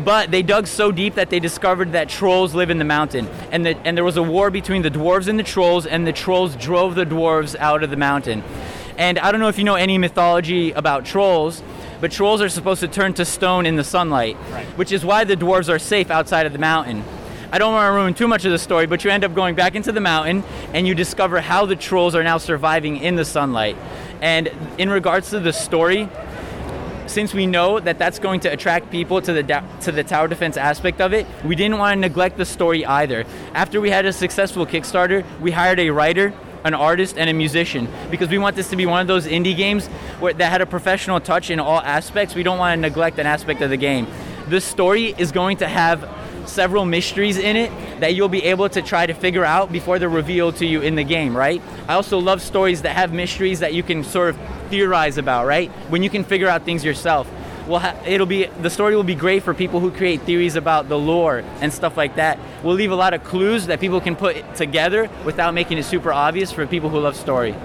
But 0.03 0.29
they 0.29 0.43
dug 0.43 0.67
so 0.67 0.91
deep 0.91 1.15
that 1.15 1.29
they 1.29 1.39
discovered 1.39 1.93
that 1.93 2.09
trolls 2.09 2.53
live 2.53 2.69
in 2.69 2.79
the 2.79 2.85
mountain. 2.85 3.27
And, 3.51 3.65
the, 3.65 3.77
and 3.85 3.95
there 3.95 4.03
was 4.03 4.17
a 4.17 4.23
war 4.23 4.51
between 4.51 4.81
the 4.81 4.91
dwarves 4.91 5.27
and 5.27 5.39
the 5.39 5.43
trolls, 5.43 5.85
and 5.85 6.05
the 6.05 6.11
trolls 6.13 6.55
drove 6.55 6.95
the 6.95 7.05
dwarves 7.05 7.55
out 7.55 7.83
of 7.83 7.89
the 7.89 7.95
mountain. 7.95 8.43
And 8.97 9.17
I 9.19 9.31
don't 9.31 9.39
know 9.39 9.47
if 9.47 9.57
you 9.57 9.63
know 9.63 9.75
any 9.75 9.97
mythology 9.97 10.71
about 10.71 11.05
trolls, 11.05 11.63
but 12.01 12.11
trolls 12.11 12.41
are 12.41 12.49
supposed 12.49 12.81
to 12.81 12.87
turn 12.87 13.13
to 13.13 13.25
stone 13.25 13.65
in 13.65 13.77
the 13.77 13.83
sunlight, 13.83 14.37
Right. 14.51 14.65
which 14.77 14.91
is 14.91 15.05
why 15.05 15.23
the 15.23 15.35
dwarves 15.35 15.69
are 15.69 15.79
safe 15.79 16.11
outside 16.11 16.45
of 16.45 16.53
the 16.53 16.59
mountain. 16.59 17.03
I 17.51 17.57
don't 17.57 17.73
want 17.73 17.87
to 17.87 17.91
ruin 17.93 18.13
too 18.13 18.27
much 18.27 18.43
of 18.43 18.51
the 18.51 18.59
story, 18.59 18.85
but 18.85 19.03
you 19.05 19.11
end 19.11 19.23
up 19.23 19.33
going 19.33 19.55
back 19.55 19.75
into 19.75 19.93
the 19.93 20.01
mountain 20.01 20.43
and 20.73 20.85
you 20.85 20.93
discover 20.93 21.39
how 21.39 21.65
the 21.65 21.75
trolls 21.75 22.13
are 22.15 22.23
now 22.23 22.37
surviving 22.37 22.97
in 22.97 23.15
the 23.15 23.23
sunlight. 23.23 23.77
And 24.21 24.51
in 24.77 24.89
regards 24.89 25.29
to 25.29 25.39
the 25.39 25.53
story, 25.53 26.09
since 27.07 27.33
we 27.33 27.45
know 27.45 27.79
that 27.79 27.97
that's 27.97 28.19
going 28.19 28.39
to 28.41 28.49
attract 28.49 28.91
people 28.91 29.21
to 29.21 29.33
the 29.33 29.43
da- 29.43 29.63
to 29.81 29.91
the 29.91 30.03
tower 30.03 30.27
defense 30.27 30.57
aspect 30.57 31.01
of 31.01 31.13
it, 31.13 31.25
we 31.43 31.55
didn't 31.55 31.77
want 31.77 31.95
to 31.95 31.99
neglect 31.99 32.37
the 32.37 32.45
story 32.45 32.85
either. 32.85 33.25
After 33.53 33.79
we 33.81 33.89
had 33.89 34.05
a 34.05 34.13
successful 34.13 34.65
Kickstarter, 34.65 35.23
we 35.39 35.51
hired 35.51 35.79
a 35.79 35.89
writer, 35.89 36.33
an 36.63 36.73
artist, 36.73 37.17
and 37.17 37.29
a 37.29 37.33
musician 37.33 37.87
because 38.09 38.29
we 38.29 38.37
want 38.37 38.55
this 38.55 38.69
to 38.69 38.75
be 38.75 38.85
one 38.85 39.01
of 39.01 39.07
those 39.07 39.27
indie 39.27 39.55
games 39.55 39.87
where 40.19 40.33
that 40.33 40.51
had 40.51 40.61
a 40.61 40.65
professional 40.65 41.19
touch 41.19 41.49
in 41.49 41.59
all 41.59 41.79
aspects. 41.81 42.35
We 42.35 42.43
don't 42.43 42.57
want 42.57 42.77
to 42.77 42.81
neglect 42.81 43.19
an 43.19 43.27
aspect 43.27 43.61
of 43.61 43.69
the 43.69 43.77
game. 43.77 44.07
The 44.49 44.61
story 44.61 45.15
is 45.17 45.31
going 45.31 45.57
to 45.57 45.67
have 45.67 46.09
several 46.47 46.85
mysteries 46.85 47.37
in 47.37 47.55
it 47.55 47.71
that 47.99 48.15
you'll 48.15 48.29
be 48.29 48.43
able 48.43 48.69
to 48.69 48.81
try 48.81 49.05
to 49.05 49.13
figure 49.13 49.45
out 49.45 49.71
before 49.71 49.99
they're 49.99 50.09
revealed 50.09 50.55
to 50.57 50.65
you 50.65 50.81
in 50.81 50.95
the 50.95 51.03
game, 51.03 51.35
right? 51.35 51.61
I 51.87 51.93
also 51.93 52.19
love 52.19 52.41
stories 52.41 52.81
that 52.83 52.95
have 52.95 53.13
mysteries 53.13 53.59
that 53.59 53.73
you 53.73 53.83
can 53.83 54.03
sort 54.03 54.29
of 54.29 54.39
theorize 54.69 55.17
about, 55.17 55.45
right? 55.45 55.69
When 55.89 56.03
you 56.03 56.09
can 56.09 56.23
figure 56.23 56.47
out 56.47 56.63
things 56.63 56.83
yourself. 56.83 57.29
Well, 57.67 57.99
it'll 58.05 58.27
be 58.27 58.45
the 58.45 58.69
story 58.69 58.95
will 58.95 59.03
be 59.03 59.15
great 59.15 59.41
for 59.41 59.53
people 59.55 59.79
who 59.79 59.89
create 59.89 60.21
theories 60.21 60.55
about 60.55 60.87
the 60.87 60.99
lore 60.99 61.43
and 61.61 61.73
stuff 61.73 61.97
like 61.97 62.15
that. 62.17 62.37
We'll 62.63 62.75
leave 62.75 62.91
a 62.91 62.95
lot 62.95 63.15
of 63.15 63.23
clues 63.23 63.67
that 63.67 63.79
people 63.79 63.99
can 63.99 64.15
put 64.15 64.55
together 64.55 65.09
without 65.25 65.55
making 65.55 65.79
it 65.79 65.83
super 65.83 66.13
obvious 66.13 66.51
for 66.51 66.67
people 66.67 66.89
who 66.89 66.99
love 66.99 67.15
story. 67.15 67.55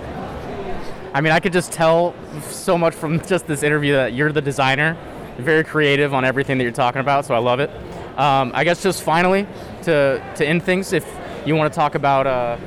I 1.13 1.21
mean, 1.21 1.33
I 1.33 1.41
could 1.41 1.53
just 1.53 1.73
tell 1.73 2.15
so 2.43 2.79
much 2.79 2.95
from 2.95 3.21
just 3.27 3.47
this 3.47 3.63
interview 3.63 3.95
that 3.95 4.15
you're 4.15 4.33
the 4.33 4.41
designer, 4.41 4.97
very 5.39 5.65
creative 5.65 6.15
on 6.15 6.25
everything 6.25 6.57
that 6.59 6.65
you're 6.65 6.73
talking 6.73 7.01
about, 7.01 7.27
so 7.27 7.35
I 7.35 7.39
love 7.39 7.61
it. 7.61 7.71
Um, 8.21 8.53
I 8.55 8.65
guess 8.65 8.83
just 8.83 9.03
finally 9.03 9.47
to 9.85 10.23
to 10.37 10.47
end 10.47 10.63
things, 10.63 10.93
if 10.93 11.07
you 11.47 11.57
want 11.57 11.73
to 11.73 11.77
talk 11.77 11.95
about 11.95 12.27
uh, 12.27 12.59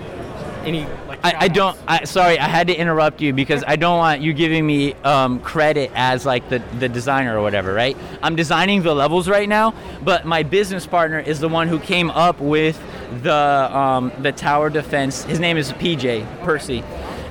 any 0.65 0.87
like 1.07 1.19
I, 1.23 1.35
I 1.41 1.47
don't. 1.47 1.77
I, 1.87 2.05
sorry, 2.05 2.39
I 2.39 2.47
had 2.47 2.67
to 2.67 2.75
interrupt 2.75 3.21
you 3.21 3.33
because 3.33 3.63
I 3.67 3.75
don't 3.75 3.97
want 3.97 4.21
you 4.21 4.33
giving 4.33 4.65
me 4.65 4.93
um, 5.03 5.39
credit 5.41 5.91
as 5.93 6.25
like 6.25 6.49
the, 6.49 6.57
the 6.79 6.89
designer 6.89 7.37
or 7.37 7.43
whatever, 7.43 7.71
right? 7.71 7.95
I'm 8.23 8.35
designing 8.35 8.81
the 8.81 8.95
levels 8.95 9.29
right 9.29 9.47
now, 9.47 9.75
but 10.03 10.25
my 10.25 10.41
business 10.41 10.87
partner 10.87 11.19
is 11.19 11.39
the 11.39 11.49
one 11.49 11.67
who 11.67 11.79
came 11.79 12.09
up 12.09 12.39
with 12.39 12.81
the 13.21 13.31
um, 13.31 14.11
the 14.21 14.31
tower 14.31 14.71
defense. 14.71 15.23
His 15.23 15.39
name 15.39 15.57
is 15.57 15.71
PJ 15.73 16.43
Percy, 16.43 16.83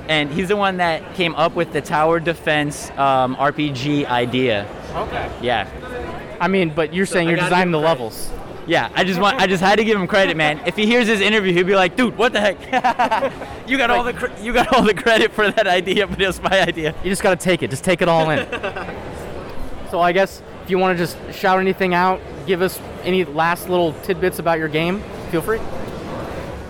and 0.07 0.31
he's 0.31 0.47
the 0.47 0.55
one 0.55 0.77
that 0.77 1.13
came 1.15 1.35
up 1.35 1.55
with 1.55 1.73
the 1.73 1.81
tower 1.81 2.21
defense 2.21 2.89
um, 2.91 3.35
RPG 3.35 4.05
idea. 4.05 4.65
Okay. 4.95 5.29
Yeah. 5.41 6.22
I 6.43 6.49
mean, 6.49 6.73
but 6.75 6.93
you're 6.93 7.05
saying 7.05 7.29
I 7.29 7.31
you're 7.31 7.39
designing 7.39 7.71
the 7.71 7.79
credit. 7.79 8.01
levels. 8.01 8.31
Yeah, 8.67 8.89
I 8.93 9.05
just 9.05 9.17
want 9.19 9.39
I 9.39 9.47
just 9.47 9.63
had 9.63 9.77
to 9.77 9.85
give 9.85 9.97
him 9.97 10.07
credit, 10.07 10.35
man. 10.35 10.59
If 10.65 10.75
he 10.75 10.85
hears 10.85 11.07
this 11.07 11.21
interview, 11.21 11.53
he'll 11.53 11.65
be 11.65 11.75
like, 11.75 11.95
"Dude, 11.95 12.17
what 12.17 12.33
the 12.33 12.41
heck? 12.41 12.59
you 13.69 13.77
got 13.77 13.89
all 13.89 14.03
the 14.03 14.13
cre- 14.13 14.41
you 14.41 14.51
got 14.51 14.73
all 14.73 14.83
the 14.83 14.93
credit 14.93 15.31
for 15.31 15.49
that 15.49 15.67
idea, 15.67 16.05
but 16.05 16.21
it 16.21 16.27
was 16.27 16.41
my 16.41 16.61
idea." 16.61 16.93
You 17.01 17.09
just 17.09 17.23
got 17.23 17.39
to 17.39 17.41
take 17.41 17.63
it. 17.63 17.69
Just 17.69 17.85
take 17.85 18.01
it 18.01 18.09
all 18.09 18.29
in. 18.29 18.45
so 19.89 20.01
I 20.01 20.11
guess 20.11 20.41
if 20.63 20.69
you 20.69 20.77
want 20.79 20.97
to 20.97 21.01
just 21.01 21.17
shout 21.37 21.59
anything 21.59 21.93
out, 21.93 22.19
give 22.45 22.61
us 22.61 22.77
any 23.03 23.23
last 23.23 23.69
little 23.69 23.93
tidbits 24.03 24.39
about 24.39 24.59
your 24.59 24.67
game, 24.67 25.01
feel 25.31 25.41
free. 25.41 25.61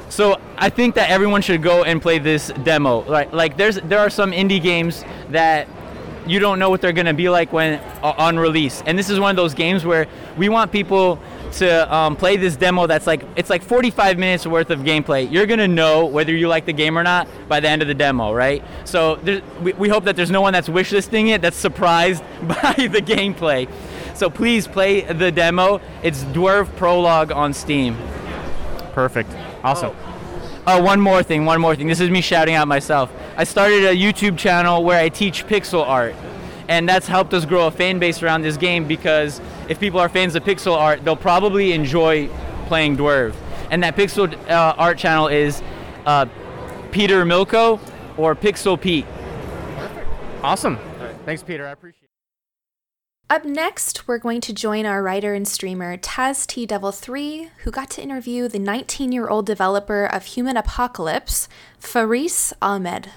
So 0.10 0.40
I 0.58 0.70
think 0.70 0.94
that 0.96 1.10
everyone 1.10 1.42
should 1.42 1.64
go 1.64 1.84
and 1.84 2.00
play 2.00 2.20
this 2.20 2.50
demo. 2.62 3.02
Like 3.10 3.34
like 3.34 3.58
there's 3.58 3.78
there 3.78 4.00
are 4.00 4.12
some 4.12 4.34
indie 4.34 4.62
games 4.62 5.04
that 5.30 5.68
you 6.28 6.40
don't 6.40 6.60
know 6.60 6.70
what 6.70 6.82
they're 6.82 6.94
gonna 6.94 7.14
be 7.14 7.30
like 7.30 7.52
when 7.54 7.80
uh, 8.02 8.14
on 8.18 8.38
release, 8.38 8.82
and 8.86 8.98
this 8.98 9.10
is 9.10 9.20
one 9.20 9.30
of 9.30 9.36
those 9.36 9.54
games 9.54 9.86
where 9.86 10.08
we 10.38 10.50
want 10.50 10.72
people 10.72 11.20
to 11.54 11.94
um, 11.94 12.16
play 12.16 12.38
this 12.38 12.56
demo. 12.56 12.88
That's 12.88 13.06
like 13.08 13.24
it's 13.36 13.50
like 13.50 13.64
45 13.64 14.18
minutes 14.18 14.48
worth 14.48 14.70
of 14.70 14.80
gameplay. 14.80 15.32
You're 15.32 15.46
gonna 15.46 15.68
know 15.68 16.06
whether 16.06 16.36
you 16.36 16.48
like 16.48 16.66
the 16.66 16.74
game 16.74 16.98
or 16.98 17.04
not 17.04 17.28
by 17.48 17.60
the 17.60 17.70
end 17.70 17.82
of 17.82 17.88
the 17.88 17.94
demo, 17.94 18.34
right? 18.34 18.64
So 18.86 19.20
we, 19.62 19.74
we 19.74 19.90
hope 19.90 20.06
that 20.06 20.16
there's 20.16 20.32
no 20.32 20.42
one 20.42 20.54
that's 20.54 20.70
wishlisting 20.70 21.30
it 21.30 21.42
that's 21.42 21.58
surprised 21.58 22.24
by 22.48 22.74
the 22.78 23.02
gameplay. 23.02 23.68
So 24.16 24.30
please 24.30 24.68
play 24.68 25.02
the 25.02 25.32
demo. 25.32 25.82
It's 26.04 26.24
Dwarf 26.26 26.76
Prologue 26.76 27.32
on 27.32 27.54
Steam. 27.54 27.98
Perfect. 28.94 29.32
Awesome. 29.64 29.96
Oh, 30.66 30.82
one 30.82 31.02
more 31.02 31.24
thing, 31.24 31.44
one 31.46 31.60
more 31.60 31.76
thing. 31.76 31.88
This 31.88 32.00
is 32.00 32.10
me 32.10 32.22
shouting 32.22 32.56
out 32.56 32.68
myself. 32.68 33.12
I 33.36 33.46
started 33.46 33.86
a 33.86 33.96
YouTube 33.96 34.38
channel 34.38 34.84
where 34.84 35.00
I 35.00 35.10
teach 35.10 35.48
pixel 35.48 35.86
art. 35.88 36.16
And 36.68 36.88
that's 36.88 37.08
helped 37.08 37.34
us 37.34 37.46
grow 37.46 37.68
a 37.68 37.72
fan 37.72 38.00
base 38.00 38.22
around 38.22 38.44
this 38.44 38.58
game 38.58 38.88
because 38.88 39.42
if 39.68 39.80
people 39.80 40.00
are 40.00 40.08
fans 40.08 40.36
of 40.36 40.44
pixel 40.44 40.76
art, 40.76 41.04
they'll 41.04 41.16
probably 41.16 41.74
enjoy 41.74 42.30
playing 42.68 42.96
Dwarf. 42.96 43.34
And 43.72 43.84
that 43.84 43.96
pixel 43.96 44.32
uh, 44.50 44.76
art 44.78 44.98
channel 44.98 45.28
is 45.28 45.62
uh, 46.06 46.28
Peter 46.92 47.26
Milko 47.26 47.80
or 48.18 48.36
Pixel 48.36 48.80
Pete. 48.80 49.06
Awesome. 50.44 50.78
Thanks, 51.26 51.42
Peter. 51.42 51.66
I 51.66 51.72
appreciate 51.72 52.04
it. 52.04 52.10
Up 53.30 53.46
next, 53.46 54.08
we're 54.08 54.20
going 54.20 54.42
to 54.42 54.54
join 54.54 54.86
our 54.86 55.02
writer 55.02 55.34
and 55.34 55.48
streamer 55.48 55.98
Taz 55.98 56.46
T 56.46 56.68
Devil 56.68 56.92
3, 56.92 57.50
who 57.64 57.72
got 57.72 57.90
to 57.92 58.02
interview 58.04 58.48
the 58.48 58.60
19 58.60 59.12
year 59.12 59.28
old 59.28 59.48
developer 59.48 60.06
of 60.06 60.26
Human 60.26 60.56
Apocalypse, 60.56 61.50
Faris 61.80 62.54
Ahmed. 62.62 63.10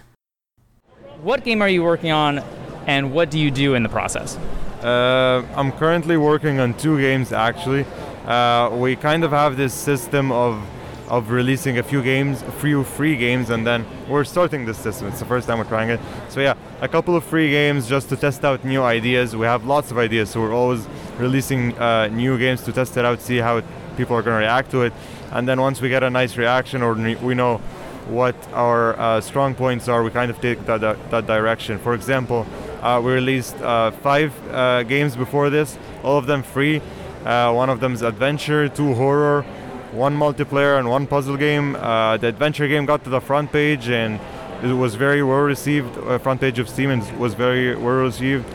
What 1.22 1.44
game 1.44 1.62
are 1.62 1.68
you 1.68 1.82
working 1.82 2.12
on, 2.12 2.40
and 2.86 3.12
what 3.12 3.30
do 3.30 3.38
you 3.38 3.50
do 3.50 3.74
in 3.74 3.82
the 3.82 3.88
process? 3.88 4.36
Uh, 4.82 5.42
I'm 5.56 5.72
currently 5.72 6.18
working 6.18 6.60
on 6.60 6.74
two 6.74 7.00
games 7.00 7.32
actually. 7.32 7.86
Uh, 8.26 8.70
we 8.74 8.96
kind 8.96 9.24
of 9.24 9.30
have 9.30 9.56
this 9.56 9.72
system 9.72 10.30
of 10.30 10.62
of 11.08 11.30
releasing 11.30 11.78
a 11.78 11.82
few 11.82 12.02
games, 12.02 12.42
a 12.42 12.50
few 12.50 12.82
free 12.82 13.16
games, 13.16 13.50
and 13.50 13.64
then 13.66 13.86
we're 14.08 14.24
starting 14.24 14.66
this 14.66 14.76
system. 14.76 15.06
It's 15.08 15.20
the 15.20 15.24
first 15.24 15.46
time 15.46 15.58
we're 15.58 15.64
trying 15.64 15.88
it. 15.88 16.00
So 16.28 16.40
yeah, 16.40 16.54
a 16.80 16.88
couple 16.88 17.16
of 17.16 17.24
free 17.24 17.48
games 17.48 17.88
just 17.88 18.08
to 18.08 18.16
test 18.16 18.44
out 18.44 18.64
new 18.64 18.82
ideas. 18.82 19.34
We 19.36 19.46
have 19.46 19.64
lots 19.64 19.90
of 19.92 19.98
ideas, 19.98 20.30
so 20.30 20.40
we're 20.40 20.54
always 20.54 20.86
releasing 21.16 21.78
uh, 21.78 22.08
new 22.08 22.36
games 22.36 22.62
to 22.64 22.72
test 22.72 22.96
it 22.96 23.04
out, 23.04 23.20
see 23.20 23.38
how 23.38 23.62
people 23.96 24.16
are 24.16 24.22
going 24.22 24.34
to 24.34 24.40
react 24.40 24.70
to 24.72 24.82
it, 24.82 24.92
and 25.30 25.48
then 25.48 25.60
once 25.60 25.80
we 25.80 25.88
get 25.88 26.02
a 26.02 26.10
nice 26.10 26.36
reaction 26.36 26.82
or 26.82 26.92
we 26.92 27.34
know 27.34 27.60
what 28.08 28.36
our 28.52 28.98
uh, 28.98 29.20
strong 29.20 29.54
points 29.54 29.88
are, 29.88 30.02
we 30.02 30.10
kind 30.10 30.30
of 30.30 30.40
take 30.40 30.64
that, 30.66 30.80
that, 30.80 31.10
that 31.10 31.26
direction. 31.26 31.78
For 31.78 31.94
example, 31.94 32.46
uh, 32.80 33.00
we 33.04 33.12
released 33.12 33.56
uh, 33.56 33.90
five 33.90 34.32
uh, 34.50 34.82
games 34.84 35.16
before 35.16 35.50
this, 35.50 35.78
all 36.02 36.18
of 36.18 36.26
them 36.26 36.42
free. 36.42 36.80
Uh, 37.24 37.52
one 37.52 37.68
of 37.68 37.80
them 37.80 37.94
is 37.94 38.02
adventure, 38.02 38.68
two 38.68 38.94
horror, 38.94 39.42
one 39.92 40.16
multiplayer, 40.16 40.78
and 40.78 40.88
one 40.88 41.06
puzzle 41.06 41.36
game. 41.36 41.74
Uh, 41.76 42.16
the 42.16 42.28
adventure 42.28 42.68
game 42.68 42.86
got 42.86 43.02
to 43.04 43.10
the 43.10 43.20
front 43.20 43.50
page 43.50 43.88
and 43.88 44.20
it 44.62 44.72
was 44.72 44.94
very 44.94 45.22
well 45.22 45.40
received. 45.40 45.92
Front 46.22 46.40
page 46.40 46.58
of 46.58 46.68
Steam 46.68 46.90
and 46.90 47.18
was 47.18 47.34
very 47.34 47.74
well 47.74 47.96
received. 47.96 48.46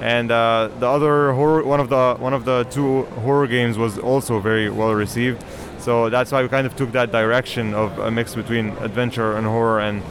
And 0.00 0.30
the 0.30 0.86
other 0.86 1.32
horror, 1.32 1.62
one 1.62 1.80
of 1.80 1.88
the 1.88 2.16
one 2.18 2.34
of 2.34 2.44
the 2.44 2.64
two 2.64 3.04
horror 3.24 3.46
games 3.46 3.78
was 3.78 3.98
also 3.98 4.40
very 4.40 4.70
well 4.70 4.94
received. 4.94 5.44
So 5.86 6.10
that's 6.10 6.32
why 6.32 6.42
we 6.42 6.48
kind 6.48 6.66
of 6.66 6.74
took 6.74 6.90
that 6.92 7.12
direction 7.12 7.72
of 7.72 7.96
a 8.00 8.10
mix 8.10 8.34
between 8.34 8.70
adventure 8.78 9.36
and 9.36 9.46
horror, 9.46 9.78
and 9.78 10.02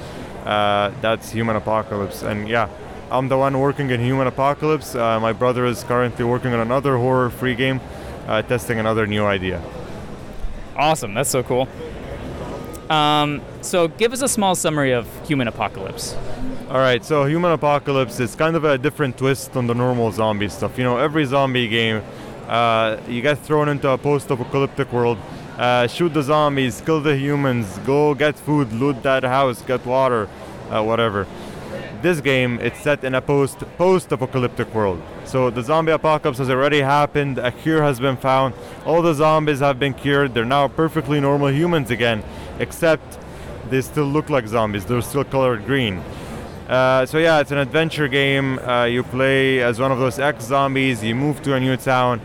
uh, 0.46 0.90
that's 1.02 1.32
Human 1.32 1.58
Apocalypse. 1.58 2.24
And 2.24 2.48
yeah, 2.48 2.70
I'm 3.12 3.28
the 3.28 3.38
one 3.38 3.60
working 3.60 3.90
in 3.90 4.00
Human 4.00 4.26
Apocalypse. 4.26 4.96
Uh, 4.96 5.20
my 5.20 5.34
brother 5.34 5.66
is 5.66 5.84
currently 5.84 6.24
working 6.24 6.54
on 6.54 6.62
another 6.62 6.96
horror 6.96 7.30
free 7.30 7.56
game, 7.56 7.82
uh, 8.26 8.42
testing 8.44 8.80
another 8.80 9.06
new 9.06 9.26
idea. 9.26 9.62
Awesome, 10.78 11.14
that's 11.14 11.30
so 11.30 11.44
cool. 11.44 11.68
Um, 12.90 13.42
so, 13.60 13.90
give 13.90 14.14
us 14.14 14.22
a 14.22 14.30
small 14.30 14.56
summary 14.56 14.94
of 14.94 15.06
Human 15.28 15.50
Apocalypse. 15.50 16.16
All 16.70 16.78
right, 16.78 17.04
so 17.04 17.26
Human 17.26 17.52
Apocalypse 17.52 18.18
is 18.22 18.34
kind 18.34 18.56
of 18.56 18.64
a 18.64 18.78
different 18.78 19.18
twist 19.18 19.58
on 19.58 19.68
the 19.68 19.76
normal 19.76 20.10
zombie 20.14 20.48
stuff. 20.48 20.78
You 20.78 20.86
know, 20.86 21.00
every 21.00 21.26
zombie 21.26 21.68
game, 21.68 22.02
uh, 22.48 22.96
you 23.10 23.22
get 23.22 23.40
thrown 23.40 23.68
into 23.68 23.90
a 23.90 23.98
post-apocalyptic 23.98 24.94
world. 24.94 25.18
Uh, 25.58 25.88
shoot 25.88 26.14
the 26.14 26.22
zombies, 26.22 26.82
kill 26.82 27.00
the 27.00 27.16
humans, 27.16 27.80
go 27.86 28.14
get 28.14 28.38
food, 28.38 28.72
loot 28.74 29.02
that 29.04 29.24
house, 29.24 29.62
get 29.62 29.86
water, 29.86 30.28
uh, 30.70 30.84
whatever. 30.84 31.26
This 32.02 32.20
game, 32.20 32.60
it's 32.62 32.80
set 32.82 33.04
in 33.04 33.16
a 33.16 33.22
post 33.22 33.60
post-apocalyptic 33.78 34.74
world. 34.76 35.02
So 35.24 35.50
the 35.50 35.64
zombie 35.64 35.94
apocalypse 35.94 36.38
has 36.40 36.50
already 36.50 36.82
happened. 36.82 37.38
A 37.38 37.52
cure 37.52 37.82
has 37.82 38.00
been 38.00 38.18
found. 38.18 38.54
All 38.86 39.02
the 39.02 39.14
zombies 39.14 39.60
have 39.60 39.80
been 39.80 39.94
cured. 39.94 40.34
They're 40.34 40.46
now 40.46 40.68
perfectly 40.68 41.20
normal 41.20 41.52
humans 41.52 41.90
again, 41.90 42.22
except 42.60 43.18
they 43.70 43.82
still 43.82 44.06
look 44.06 44.30
like 44.30 44.48
zombies. 44.48 44.86
They're 44.86 45.02
still 45.02 45.24
colored 45.24 45.66
green. 45.66 46.04
Uh, 46.68 47.06
so 47.06 47.18
yeah, 47.18 47.40
it's 47.40 47.52
an 47.52 47.60
adventure 47.60 48.08
game. 48.08 48.60
Uh, 48.60 48.86
you 48.86 49.04
play 49.04 49.62
as 49.62 49.80
one 49.80 49.92
of 49.92 50.00
those 50.00 50.20
ex-zombies. 50.20 51.04
You 51.04 51.16
move 51.16 51.42
to 51.44 51.54
a 51.54 51.60
new 51.60 51.78
town, 51.78 52.22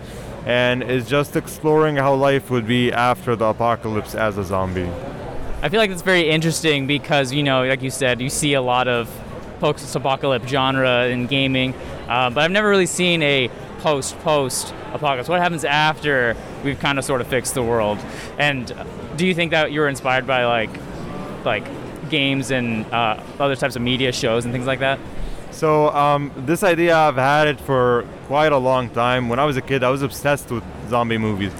and 0.46 0.82
is 0.82 1.08
just 1.08 1.36
exploring 1.36 1.96
how 1.96 2.14
life 2.14 2.50
would 2.50 2.66
be 2.66 2.92
after 2.92 3.36
the 3.36 3.46
apocalypse 3.46 4.14
as 4.14 4.38
a 4.38 4.44
zombie. 4.44 4.88
I 5.62 5.68
feel 5.68 5.80
like 5.80 5.90
it's 5.90 6.02
very 6.02 6.30
interesting 6.30 6.86
because, 6.86 7.32
you 7.32 7.42
know, 7.42 7.64
like 7.64 7.82
you 7.82 7.90
said, 7.90 8.20
you 8.20 8.30
see 8.30 8.54
a 8.54 8.62
lot 8.62 8.88
of 8.88 9.10
post-apocalypse 9.60 10.48
genre 10.48 11.06
in 11.08 11.26
gaming, 11.26 11.74
uh, 12.08 12.30
but 12.30 12.40
I've 12.40 12.50
never 12.50 12.70
really 12.70 12.86
seen 12.86 13.22
a 13.22 13.50
post-post 13.80 14.72
apocalypse. 14.92 15.28
What 15.28 15.40
happens 15.40 15.64
after 15.64 16.34
we've 16.64 16.80
kind 16.80 16.98
of 16.98 17.04
sort 17.04 17.20
of 17.20 17.26
fixed 17.26 17.52
the 17.54 17.62
world? 17.62 17.98
And 18.38 18.72
do 19.16 19.26
you 19.26 19.34
think 19.34 19.50
that 19.50 19.70
you 19.70 19.80
were 19.80 19.88
inspired 19.88 20.26
by 20.26 20.46
like, 20.46 20.70
like 21.44 21.64
games 22.08 22.50
and 22.50 22.86
uh, 22.86 23.22
other 23.38 23.54
types 23.54 23.76
of 23.76 23.82
media 23.82 24.12
shows 24.12 24.46
and 24.46 24.52
things 24.54 24.66
like 24.66 24.78
that? 24.80 24.98
So 25.60 25.90
um, 25.90 26.32
this 26.46 26.62
idea 26.62 26.96
I've 26.96 27.16
had 27.16 27.46
it 27.46 27.60
for 27.60 28.06
quite 28.28 28.50
a 28.50 28.56
long 28.56 28.88
time. 28.88 29.28
When 29.28 29.38
I 29.38 29.44
was 29.44 29.58
a 29.58 29.60
kid, 29.60 29.84
I 29.84 29.90
was 29.90 30.00
obsessed 30.00 30.50
with 30.50 30.64
zombie 30.88 31.18
movies, 31.18 31.52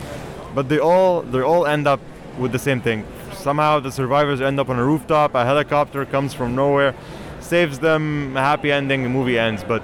but 0.55 0.71
they 0.71 0.79
all 0.79 1.21
they 1.21 1.43
all 1.43 1.67
end 1.67 1.87
up 1.87 2.01
with 2.39 2.51
the 2.51 2.59
same 2.59 2.81
thing. 2.81 3.07
Somehow 3.35 3.79
the 3.79 3.93
survivors 3.93 4.41
end 4.41 4.59
up 4.59 4.71
on 4.71 4.79
a 4.79 4.83
rooftop. 4.83 5.35
A 5.35 5.45
helicopter 5.45 6.07
comes 6.07 6.33
from 6.33 6.55
nowhere, 6.55 6.95
saves 7.41 7.79
them. 7.79 8.35
A 8.39 8.41
happy 8.41 8.73
ending. 8.73 9.03
The 9.03 9.11
movie 9.11 9.39
ends. 9.39 9.63
But 9.65 9.83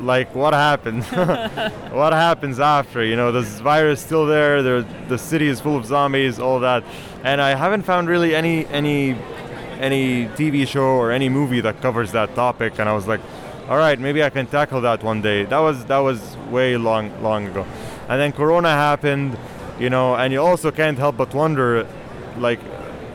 like, 0.00 0.34
what 0.34 0.52
happens? 0.52 1.06
what 1.92 2.12
happens 2.12 2.58
after? 2.58 3.04
You 3.04 3.14
know, 3.14 3.30
this 3.30 3.60
virus 3.60 4.00
still 4.00 4.26
there. 4.26 4.60
There, 4.60 4.82
the 5.06 5.18
city 5.18 5.46
is 5.46 5.60
full 5.60 5.76
of 5.76 5.86
zombies. 5.86 6.40
All 6.40 6.58
that, 6.58 6.82
and 7.22 7.40
I 7.40 7.54
haven't 7.54 7.84
found 7.84 8.08
really 8.08 8.34
any 8.34 8.66
any 8.66 9.16
any 9.80 10.26
TV 10.28 10.66
show 10.66 10.98
or 10.98 11.10
any 11.10 11.28
movie 11.28 11.60
that 11.60 11.80
covers 11.80 12.12
that 12.12 12.34
topic. 12.34 12.78
And 12.78 12.88
I 12.88 12.94
was 12.94 13.06
like, 13.06 13.20
all 13.68 13.76
right, 13.76 13.98
maybe 13.98 14.22
I 14.22 14.30
can 14.30 14.46
tackle 14.46 14.80
that 14.82 15.02
one 15.02 15.22
day. 15.22 15.44
That 15.44 15.58
was 15.58 15.84
that 15.86 15.98
was 15.98 16.36
way 16.50 16.76
long 16.76 17.10
long 17.22 17.48
ago, 17.48 17.66
and 18.08 18.20
then 18.20 18.32
Corona 18.32 18.70
happened, 18.70 19.36
you 19.78 19.90
know, 19.90 20.14
and 20.14 20.32
you 20.32 20.40
also 20.40 20.70
can't 20.70 20.96
help 20.98 21.16
but 21.16 21.34
wonder, 21.34 21.86
like, 22.38 22.60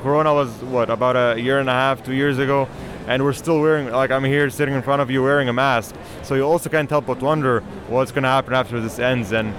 Corona 0.04 0.34
was 0.34 0.50
what 0.64 0.90
about 0.90 1.16
a 1.16 1.40
year 1.40 1.60
and 1.60 1.70
a 1.70 1.74
half, 1.74 2.04
two 2.04 2.14
years 2.14 2.38
ago, 2.38 2.68
and 3.08 3.24
we're 3.24 3.34
still 3.34 3.62
wearing 3.62 3.92
like 3.92 4.12
I'm 4.12 4.26
here 4.26 4.50
sitting 4.50 4.74
in 4.74 4.82
front 4.82 5.02
of 5.02 5.10
you 5.10 5.24
wearing 5.24 5.48
a 5.48 5.54
mask. 5.54 5.96
So 6.24 6.36
you 6.36 6.44
also 6.44 6.70
can't 6.70 6.90
help 6.90 7.06
but 7.06 7.22
wonder 7.22 7.62
what's 7.88 8.12
gonna 8.12 8.28
happen 8.28 8.54
after 8.54 8.82
this 8.82 9.00
ends. 9.00 9.32
And 9.32 9.54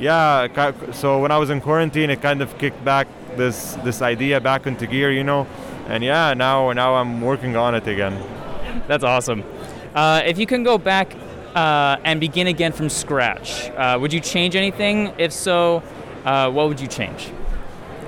yeah, 0.00 0.46
so 0.92 1.20
when 1.20 1.32
I 1.32 1.38
was 1.38 1.50
in 1.50 1.60
quarantine, 1.60 2.10
it 2.10 2.22
kind 2.22 2.40
of 2.40 2.56
kicked 2.58 2.84
back 2.84 3.08
this 3.36 3.74
this 3.82 4.00
idea 4.00 4.40
back 4.40 4.66
into 4.66 4.86
gear, 4.86 5.10
you 5.10 5.24
know. 5.24 5.46
And 5.88 6.02
yeah, 6.02 6.34
now 6.34 6.72
now 6.72 6.94
I'm 6.94 7.20
working 7.20 7.56
on 7.56 7.74
it 7.74 7.86
again. 7.86 8.20
That's 8.88 9.04
awesome. 9.04 9.44
Uh, 9.94 10.22
if 10.26 10.38
you 10.38 10.46
can 10.46 10.62
go 10.62 10.78
back 10.78 11.14
uh, 11.54 11.96
and 12.04 12.20
begin 12.20 12.46
again 12.46 12.72
from 12.72 12.88
scratch, 12.88 13.70
uh, 13.70 13.96
would 14.00 14.12
you 14.12 14.20
change 14.20 14.56
anything? 14.56 15.12
If 15.16 15.32
so, 15.32 15.82
uh, 16.24 16.50
what 16.50 16.68
would 16.68 16.80
you 16.80 16.88
change? 16.88 17.30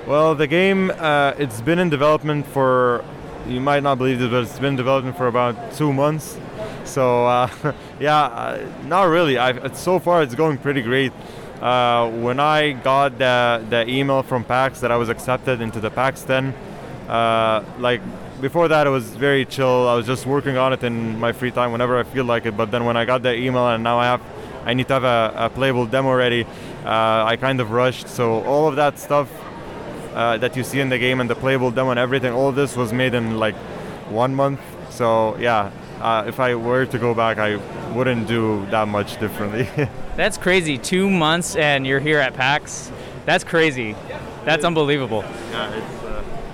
Well, 0.05 0.35
the 0.35 0.47
game 0.47 0.91
uh, 0.91 1.33
it's 1.37 1.61
been 1.61 1.79
in 1.79 1.89
development 1.89 2.47
for 2.47 3.03
you 3.47 3.59
might 3.59 3.83
not 3.83 3.97
believe 3.97 4.19
this, 4.19 4.29
but 4.29 4.43
it's 4.43 4.59
been 4.59 4.73
in 4.73 4.75
development 4.75 5.17
for 5.17 5.27
about 5.27 5.73
two 5.73 5.93
months. 5.93 6.37
So 6.83 7.25
uh, 7.25 7.49
yeah, 7.99 8.23
uh, 8.23 8.71
not 8.85 9.03
really. 9.03 9.37
i 9.37 9.51
it's, 9.51 9.79
so 9.79 9.99
far, 9.99 10.21
it's 10.21 10.35
going 10.35 10.57
pretty 10.57 10.81
great. 10.81 11.13
Uh, 11.61 12.09
when 12.09 12.39
I 12.39 12.71
got 12.71 13.17
the 13.17 13.63
the 13.69 13.89
email 13.89 14.23
from 14.23 14.43
PAX 14.43 14.79
that 14.79 14.91
I 14.91 14.97
was 14.97 15.09
accepted 15.09 15.61
into 15.61 15.79
the 15.79 15.89
PAX 15.89 16.23
10, 16.23 16.53
uh, 17.09 17.63
like 17.79 18.01
before 18.39 18.67
that 18.67 18.87
it 18.87 18.89
was 18.91 19.09
very 19.15 19.45
chill. 19.45 19.87
I 19.87 19.95
was 19.95 20.05
just 20.05 20.25
working 20.25 20.57
on 20.57 20.73
it 20.73 20.83
in 20.83 21.19
my 21.19 21.33
free 21.33 21.51
time 21.51 21.71
whenever 21.71 21.97
I 21.97 22.03
feel 22.03 22.25
like 22.25 22.45
it. 22.45 22.55
But 22.55 22.71
then 22.71 22.85
when 22.85 22.95
I 22.97 23.05
got 23.05 23.23
that 23.23 23.35
email 23.35 23.67
and 23.67 23.83
now 23.83 23.97
I 23.99 24.05
have, 24.05 24.21
I 24.65 24.73
need 24.73 24.87
to 24.87 24.93
have 24.93 25.03
a, 25.03 25.33
a 25.35 25.49
playable 25.49 25.85
demo 25.85 26.13
ready. 26.13 26.45
Uh, 26.85 27.25
I 27.25 27.35
kind 27.35 27.59
of 27.59 27.71
rushed. 27.71 28.07
So 28.07 28.43
all 28.43 28.67
of 28.67 28.75
that 28.75 28.99
stuff 28.99 29.29
uh, 30.13 30.37
that 30.37 30.55
you 30.55 30.63
see 30.63 30.79
in 30.79 30.89
the 30.89 30.99
game 30.99 31.19
and 31.19 31.29
the 31.29 31.35
playable 31.35 31.71
demo 31.71 31.91
and 31.91 31.99
everything, 31.99 32.31
all 32.31 32.49
of 32.49 32.55
this 32.55 32.75
was 32.75 32.93
made 32.93 33.13
in 33.13 33.37
like 33.39 33.55
one 34.09 34.35
month. 34.35 34.61
So 34.89 35.37
yeah, 35.37 35.71
uh, 35.99 36.25
if 36.27 36.39
I 36.39 36.55
were 36.55 36.85
to 36.85 36.99
go 36.99 37.13
back, 37.13 37.37
I 37.37 37.55
wouldn't 37.93 38.27
do 38.27 38.65
that 38.67 38.87
much 38.87 39.19
differently. 39.19 39.67
That's 40.15 40.37
crazy. 40.37 40.77
Two 40.77 41.09
months 41.09 41.55
and 41.55 41.87
you're 41.87 41.99
here 41.99 42.19
at 42.19 42.35
PAX. 42.35 42.91
That's 43.25 43.43
crazy. 43.43 43.95
That's 44.45 44.63
unbelievable. 44.63 45.23
Yeah, 45.51 45.98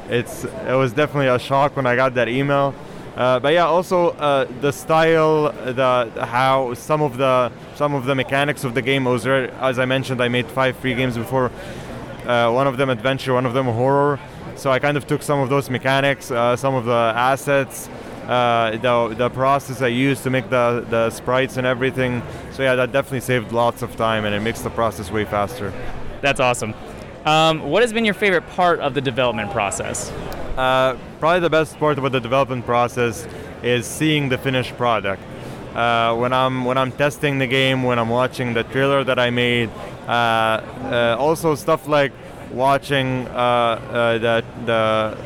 it's, 0.09 0.43
it 0.43 0.75
was 0.75 0.93
definitely 0.93 1.27
a 1.27 1.39
shock 1.39 1.75
when 1.75 1.85
I 1.85 1.95
got 1.95 2.13
that 2.15 2.29
email. 2.29 2.73
Uh, 3.15 3.39
but 3.39 3.53
yeah, 3.53 3.65
also 3.65 4.09
uh, 4.09 4.45
the 4.59 4.71
style, 4.71 5.51
the 5.51 6.25
how 6.25 6.73
some 6.73 7.01
of 7.01 7.15
the 7.15 7.49
some 7.75 7.93
of 7.95 8.05
the 8.05 8.13
mechanics 8.13 8.65
of 8.65 8.73
the 8.73 8.81
game 8.81 9.05
was 9.05 9.25
as 9.25 9.79
I 9.79 9.85
mentioned, 9.85 10.21
I 10.21 10.27
made 10.27 10.47
five 10.47 10.75
free 10.75 10.93
games 10.95 11.17
before. 11.17 11.49
Uh, 12.25 12.51
one 12.51 12.67
of 12.67 12.75
them 12.75 12.89
adventure, 12.89 13.33
one 13.33 13.45
of 13.45 13.53
them 13.53 13.67
horror. 13.67 14.19
So 14.55 14.69
I 14.69 14.79
kind 14.79 14.97
of 14.97 15.07
took 15.07 15.21
some 15.21 15.39
of 15.39 15.49
those 15.49 15.69
mechanics, 15.69 16.29
uh, 16.29 16.57
some 16.57 16.75
of 16.75 16.85
the 16.85 17.13
assets, 17.15 17.87
uh, 18.27 18.71
the 18.71 19.15
the 19.15 19.29
process 19.29 19.81
I 19.81 19.87
used 19.87 20.23
to 20.23 20.29
make 20.29 20.49
the 20.49 20.85
the 20.89 21.09
sprites 21.09 21.55
and 21.55 21.65
everything. 21.65 22.21
So 22.51 22.63
yeah, 22.63 22.75
that 22.75 22.91
definitely 22.91 23.21
saved 23.21 23.53
lots 23.53 23.81
of 23.81 23.95
time 23.95 24.25
and 24.25 24.35
it 24.35 24.41
makes 24.41 24.61
the 24.61 24.69
process 24.71 25.09
way 25.09 25.23
faster. 25.23 25.71
That's 26.21 26.41
awesome. 26.41 26.73
Um, 27.26 27.63
what 27.63 27.82
has 27.82 27.91
been 27.91 28.05
your 28.05 28.13
favorite 28.13 28.47
part 28.49 28.80
of 28.80 28.93
the 28.93 29.01
development 29.01 29.51
process? 29.51 30.11
Uh, 30.57 30.97
probably 31.19 31.39
the 31.39 31.49
best 31.49 31.78
part 31.80 31.97
about 31.97 32.11
the 32.11 32.19
development 32.19 32.65
process 32.65 33.28
is 33.63 33.86
seeing 33.88 34.30
the 34.30 34.38
finished 34.38 34.78
product. 34.78 35.21
uh, 35.76 36.15
when 36.15 36.32
I'm 36.34 36.63
when 36.65 36.78
I'm 36.78 36.91
testing 36.91 37.38
the 37.38 37.47
game, 37.47 37.84
when 37.84 37.99
I'm 37.99 38.09
watching 38.09 38.53
the 38.53 38.63
trailer 38.63 39.03
that 39.03 39.19
I 39.19 39.30
made. 39.30 39.69
Uh, 40.07 40.11
uh, 40.11 41.15
also 41.19 41.55
stuff 41.55 41.88
like 41.88 42.13
watching 42.51 43.28
uh, 43.28 43.32
uh, 43.34 44.17
the 44.19 44.45
the 44.65 45.17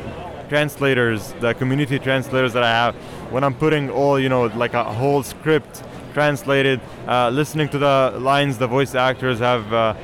translators, 0.48 1.32
the 1.40 1.54
community 1.54 1.98
translators 2.00 2.52
that 2.54 2.64
I 2.64 2.70
have. 2.70 2.94
When 3.30 3.44
I'm 3.44 3.54
putting 3.54 3.90
all 3.90 4.18
you 4.18 4.28
know 4.28 4.46
like 4.46 4.74
a 4.74 4.82
whole 4.82 5.22
script 5.22 5.84
translated, 6.14 6.80
listening 7.06 7.68
to 7.68 7.78
the 7.78 8.18
lines 8.18 8.58
the 8.58 8.66
voice 8.66 8.96
actors 8.96 9.38
have 9.38 9.96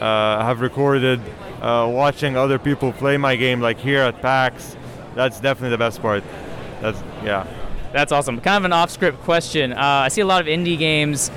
have 0.00 0.60
recorded, 0.60 1.20
uh, 1.60 1.90
watching 1.92 2.36
other 2.36 2.58
people 2.58 2.92
play 2.92 3.16
my 3.16 3.36
game 3.36 3.60
like 3.60 3.78
here 3.78 4.00
at 4.02 4.20
PAX. 4.22 4.76
That's 5.14 5.40
definitely 5.40 5.70
the 5.70 5.78
best 5.78 6.00
part. 6.00 6.22
That's 6.80 7.02
yeah. 7.24 7.46
That's 7.92 8.12
awesome. 8.12 8.40
Kind 8.40 8.58
of 8.58 8.64
an 8.66 8.72
off-script 8.72 9.20
question. 9.22 9.72
Uh, 9.72 9.76
I 9.78 10.08
see 10.08 10.20
a 10.20 10.26
lot 10.26 10.42
of 10.42 10.46
indie 10.46 10.78
games. 10.78 11.30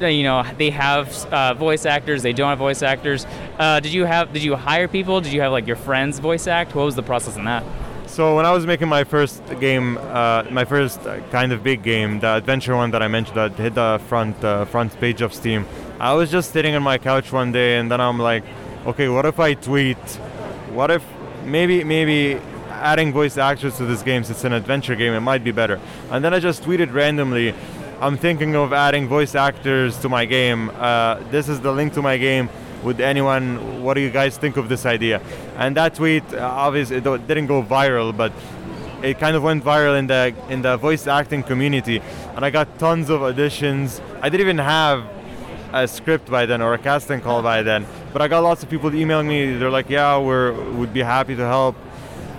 You 0.00 0.24
know, 0.24 0.44
they 0.58 0.70
have 0.70 1.12
uh, 1.26 1.54
voice 1.54 1.86
actors. 1.86 2.22
They 2.22 2.32
don't 2.32 2.48
have 2.48 2.58
voice 2.58 2.82
actors. 2.82 3.24
Uh, 3.58 3.80
did 3.80 3.92
you 3.92 4.04
have? 4.04 4.32
Did 4.32 4.42
you 4.42 4.56
hire 4.56 4.88
people? 4.88 5.20
Did 5.20 5.32
you 5.32 5.40
have 5.40 5.52
like 5.52 5.66
your 5.66 5.76
friends 5.76 6.18
voice 6.18 6.46
act? 6.46 6.74
What 6.74 6.84
was 6.84 6.94
the 6.94 7.02
process 7.02 7.36
in 7.36 7.44
that? 7.44 7.64
So 8.06 8.36
when 8.36 8.44
I 8.44 8.52
was 8.52 8.66
making 8.66 8.88
my 8.88 9.04
first 9.04 9.42
game, 9.58 9.96
uh, 9.96 10.44
my 10.50 10.64
first 10.64 11.00
uh, 11.06 11.20
kind 11.30 11.50
of 11.52 11.62
big 11.62 11.82
game, 11.82 12.20
the 12.20 12.36
adventure 12.36 12.76
one 12.76 12.90
that 12.90 13.02
I 13.02 13.08
mentioned 13.08 13.36
that 13.36 13.52
hit 13.52 13.74
the 13.74 14.00
front 14.06 14.42
uh, 14.44 14.66
front 14.66 14.98
page 15.00 15.22
of 15.22 15.32
Steam, 15.32 15.66
I 16.02 16.14
was 16.14 16.32
just 16.32 16.50
sitting 16.50 16.74
on 16.74 16.82
my 16.82 16.98
couch 16.98 17.30
one 17.30 17.52
day, 17.52 17.78
and 17.78 17.88
then 17.88 18.00
I'm 18.00 18.18
like, 18.18 18.42
okay, 18.86 19.08
what 19.08 19.24
if 19.24 19.38
I 19.38 19.54
tweet? 19.54 19.96
What 20.74 20.90
if 20.90 21.04
maybe 21.44 21.84
maybe 21.84 22.40
adding 22.70 23.12
voice 23.12 23.38
actors 23.38 23.76
to 23.76 23.84
this 23.84 24.02
game, 24.02 24.24
since 24.24 24.38
it's 24.38 24.44
an 24.44 24.52
adventure 24.52 24.96
game, 24.96 25.12
it 25.12 25.20
might 25.20 25.44
be 25.44 25.52
better. 25.52 25.78
And 26.10 26.24
then 26.24 26.34
I 26.34 26.40
just 26.40 26.64
tweeted 26.64 26.92
randomly, 26.92 27.54
I'm 28.00 28.16
thinking 28.16 28.56
of 28.56 28.72
adding 28.72 29.06
voice 29.06 29.36
actors 29.36 29.96
to 30.00 30.08
my 30.08 30.24
game. 30.24 30.72
Uh, 30.74 31.22
this 31.30 31.48
is 31.48 31.60
the 31.60 31.70
link 31.70 31.92
to 31.92 32.02
my 32.02 32.16
game. 32.16 32.50
Would 32.82 33.00
anyone? 33.00 33.84
What 33.84 33.94
do 33.94 34.00
you 34.00 34.10
guys 34.10 34.36
think 34.36 34.56
of 34.56 34.68
this 34.68 34.84
idea? 34.84 35.22
And 35.56 35.76
that 35.76 35.94
tweet, 35.94 36.24
uh, 36.34 36.40
obviously, 36.40 36.96
it 36.96 37.04
didn't 37.04 37.46
go 37.46 37.62
viral, 37.62 38.10
but 38.16 38.32
it 39.04 39.20
kind 39.20 39.36
of 39.36 39.44
went 39.44 39.62
viral 39.62 39.96
in 39.96 40.08
the 40.08 40.34
in 40.48 40.62
the 40.62 40.76
voice 40.78 41.06
acting 41.06 41.44
community, 41.44 42.02
and 42.34 42.44
I 42.44 42.50
got 42.50 42.76
tons 42.80 43.08
of 43.08 43.20
auditions. 43.20 44.00
I 44.20 44.28
didn't 44.28 44.40
even 44.40 44.58
have 44.58 45.04
a 45.72 45.88
script 45.88 46.30
by 46.30 46.46
then 46.46 46.62
or 46.62 46.74
a 46.74 46.78
casting 46.78 47.20
call 47.20 47.42
by 47.42 47.62
then, 47.62 47.86
but 48.12 48.22
I 48.22 48.28
got 48.28 48.40
lots 48.42 48.62
of 48.62 48.70
people 48.70 48.94
emailing 48.94 49.28
me. 49.28 49.56
They're 49.56 49.70
like, 49.70 49.88
"Yeah, 49.90 50.18
we're 50.18 50.52
would 50.72 50.92
be 50.92 51.02
happy 51.02 51.34
to 51.36 51.46
help," 51.46 51.76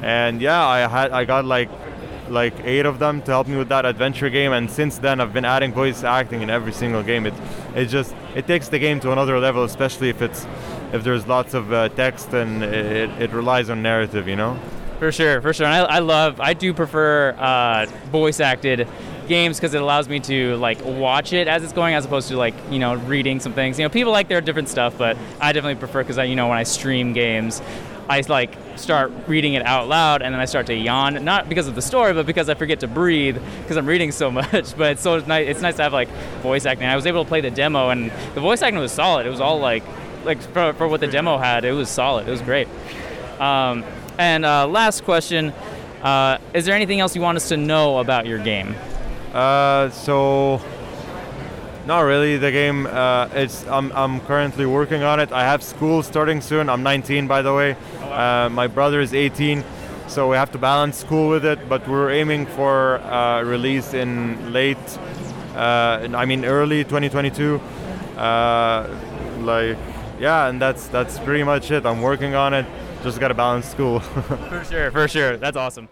and 0.01 0.41
yeah, 0.41 0.65
I 0.65 0.87
had 0.87 1.11
I 1.11 1.25
got 1.25 1.45
like 1.45 1.69
like 2.29 2.53
eight 2.63 2.85
of 2.85 2.99
them 2.99 3.21
to 3.21 3.31
help 3.31 3.47
me 3.47 3.57
with 3.57 3.69
that 3.69 3.85
adventure 3.85 4.29
game. 4.29 4.53
And 4.53 4.71
since 4.71 4.97
then 4.97 5.19
i've 5.19 5.33
been 5.33 5.45
adding 5.45 5.73
voice 5.73 6.03
acting 6.03 6.41
in 6.41 6.49
every 6.49 6.71
single 6.71 7.03
game. 7.03 7.25
It 7.25 7.33
it 7.75 7.85
just 7.85 8.15
it 8.35 8.47
takes 8.47 8.69
the 8.69 8.79
game 8.79 8.99
to 9.01 9.11
another 9.11 9.39
level 9.39 9.63
especially 9.63 10.09
if 10.09 10.21
it's 10.21 10.47
if 10.93 11.03
there's 11.03 11.27
lots 11.27 11.53
of 11.53 11.73
uh, 11.73 11.89
text 11.89 12.33
and 12.33 12.63
it, 12.63 13.09
it 13.21 13.31
relies 13.31 13.69
on 13.69 13.81
narrative 13.81 14.27
you 14.27 14.35
know? 14.35 14.57
For 14.99 15.11
sure, 15.11 15.41
for 15.41 15.51
sure. 15.51 15.65
And 15.65 15.75
I, 15.75 15.95
I 15.97 15.99
love, 15.99 16.39
I 16.39 16.53
do 16.53 16.73
prefer 16.73 17.31
uh, 17.31 17.87
voice 18.09 18.39
acted 18.39 18.87
games 19.27 19.57
because 19.57 19.73
it 19.73 19.81
allows 19.81 20.07
me 20.07 20.19
to 20.21 20.55
like 20.57 20.83
watch 20.83 21.33
it 21.33 21.47
as 21.47 21.63
it's 21.63 21.73
going 21.73 21.95
as 21.95 22.05
opposed 22.05 22.27
to 22.29 22.37
like, 22.37 22.53
you 22.69 22.79
know, 22.79 22.95
reading 22.95 23.39
some 23.39 23.53
things. 23.53 23.79
You 23.79 23.85
know, 23.85 23.89
people 23.89 24.11
like 24.11 24.27
their 24.27 24.41
different 24.41 24.69
stuff, 24.69 24.97
but 24.97 25.17
I 25.39 25.51
definitely 25.51 25.79
prefer 25.79 26.03
because 26.03 26.17
I, 26.17 26.25
you 26.25 26.35
know, 26.35 26.47
when 26.47 26.57
I 26.57 26.63
stream 26.63 27.13
games, 27.13 27.61
I 28.09 28.21
like 28.27 28.55
start 28.75 29.11
reading 29.27 29.53
it 29.53 29.65
out 29.65 29.87
loud 29.87 30.21
and 30.21 30.33
then 30.33 30.41
I 30.41 30.45
start 30.45 30.67
to 30.67 30.75
yawn, 30.75 31.23
not 31.23 31.47
because 31.47 31.67
of 31.67 31.75
the 31.75 31.81
story, 31.81 32.13
but 32.13 32.25
because 32.25 32.49
I 32.49 32.53
forget 32.53 32.81
to 32.81 32.87
breathe 32.87 33.37
because 33.61 33.77
I'm 33.77 33.85
reading 33.85 34.11
so 34.11 34.29
much. 34.41 34.75
But 34.77 34.93
it's 34.93 35.01
so 35.01 35.19
nice. 35.19 35.47
It's 35.47 35.61
nice 35.61 35.77
to 35.77 35.83
have 35.83 35.93
like 35.93 36.09
voice 36.41 36.65
acting. 36.65 36.87
I 36.87 36.95
was 36.95 37.05
able 37.05 37.23
to 37.23 37.27
play 37.27 37.41
the 37.41 37.51
demo 37.51 37.89
and 37.89 38.11
the 38.33 38.41
voice 38.41 38.61
acting 38.61 38.79
was 38.79 38.91
solid. 38.91 39.25
It 39.25 39.29
was 39.29 39.41
all 39.41 39.59
like, 39.59 39.83
like 40.25 40.41
for, 40.41 40.73
for 40.73 40.87
what 40.87 40.99
the 40.99 41.07
demo 41.07 41.37
had, 41.37 41.65
it 41.65 41.73
was 41.73 41.89
solid. 41.89 42.27
It 42.27 42.31
was 42.31 42.41
great. 42.41 42.67
Um, 43.39 43.83
and 44.17 44.45
uh, 44.45 44.67
last 44.67 45.03
question: 45.03 45.51
uh, 46.01 46.37
Is 46.53 46.65
there 46.65 46.75
anything 46.75 46.99
else 46.99 47.15
you 47.15 47.21
want 47.21 47.35
us 47.35 47.49
to 47.49 47.57
know 47.57 47.99
about 47.99 48.25
your 48.25 48.39
game? 48.39 48.75
Uh, 49.33 49.89
so 49.89 50.61
not 51.85 52.01
really. 52.01 52.37
The 52.37 52.51
game. 52.51 52.85
Uh, 52.85 53.27
it's. 53.33 53.65
I'm. 53.67 53.91
I'm 53.91 54.19
currently 54.21 54.65
working 54.65 55.03
on 55.03 55.19
it. 55.19 55.31
I 55.31 55.41
have 55.43 55.63
school 55.63 56.03
starting 56.03 56.39
soon. 56.41 56.69
I'm 56.69 56.83
19, 56.83 57.27
by 57.27 57.41
the 57.41 57.53
way. 57.53 57.75
Uh, 58.01 58.49
my 58.49 58.67
brother 58.67 59.01
is 59.01 59.13
18, 59.13 59.63
so 60.07 60.29
we 60.29 60.37
have 60.37 60.51
to 60.51 60.57
balance 60.57 60.97
school 60.97 61.29
with 61.29 61.45
it. 61.45 61.67
But 61.67 61.87
we're 61.87 62.11
aiming 62.11 62.45
for 62.45 62.99
uh, 62.99 63.41
release 63.43 63.93
in 63.93 64.53
late. 64.53 64.77
Uh, 65.55 66.07
I 66.13 66.25
mean, 66.25 66.45
early 66.45 66.83
2022. 66.83 67.59
Uh, 68.17 68.87
like, 69.39 69.77
yeah, 70.19 70.47
and 70.47 70.61
that's 70.61 70.87
that's 70.87 71.19
pretty 71.19 71.43
much 71.43 71.71
it. 71.71 71.85
I'm 71.85 72.01
working 72.01 72.35
on 72.35 72.53
it. 72.53 72.65
Just 73.03 73.19
gotta 73.19 73.33
balance 73.33 73.67
school. 73.67 73.99
For 74.49 74.63
sure, 74.63 74.89
for 74.91 75.07
sure. 75.09 75.35
That's 75.35 75.57
awesome. 75.57 75.89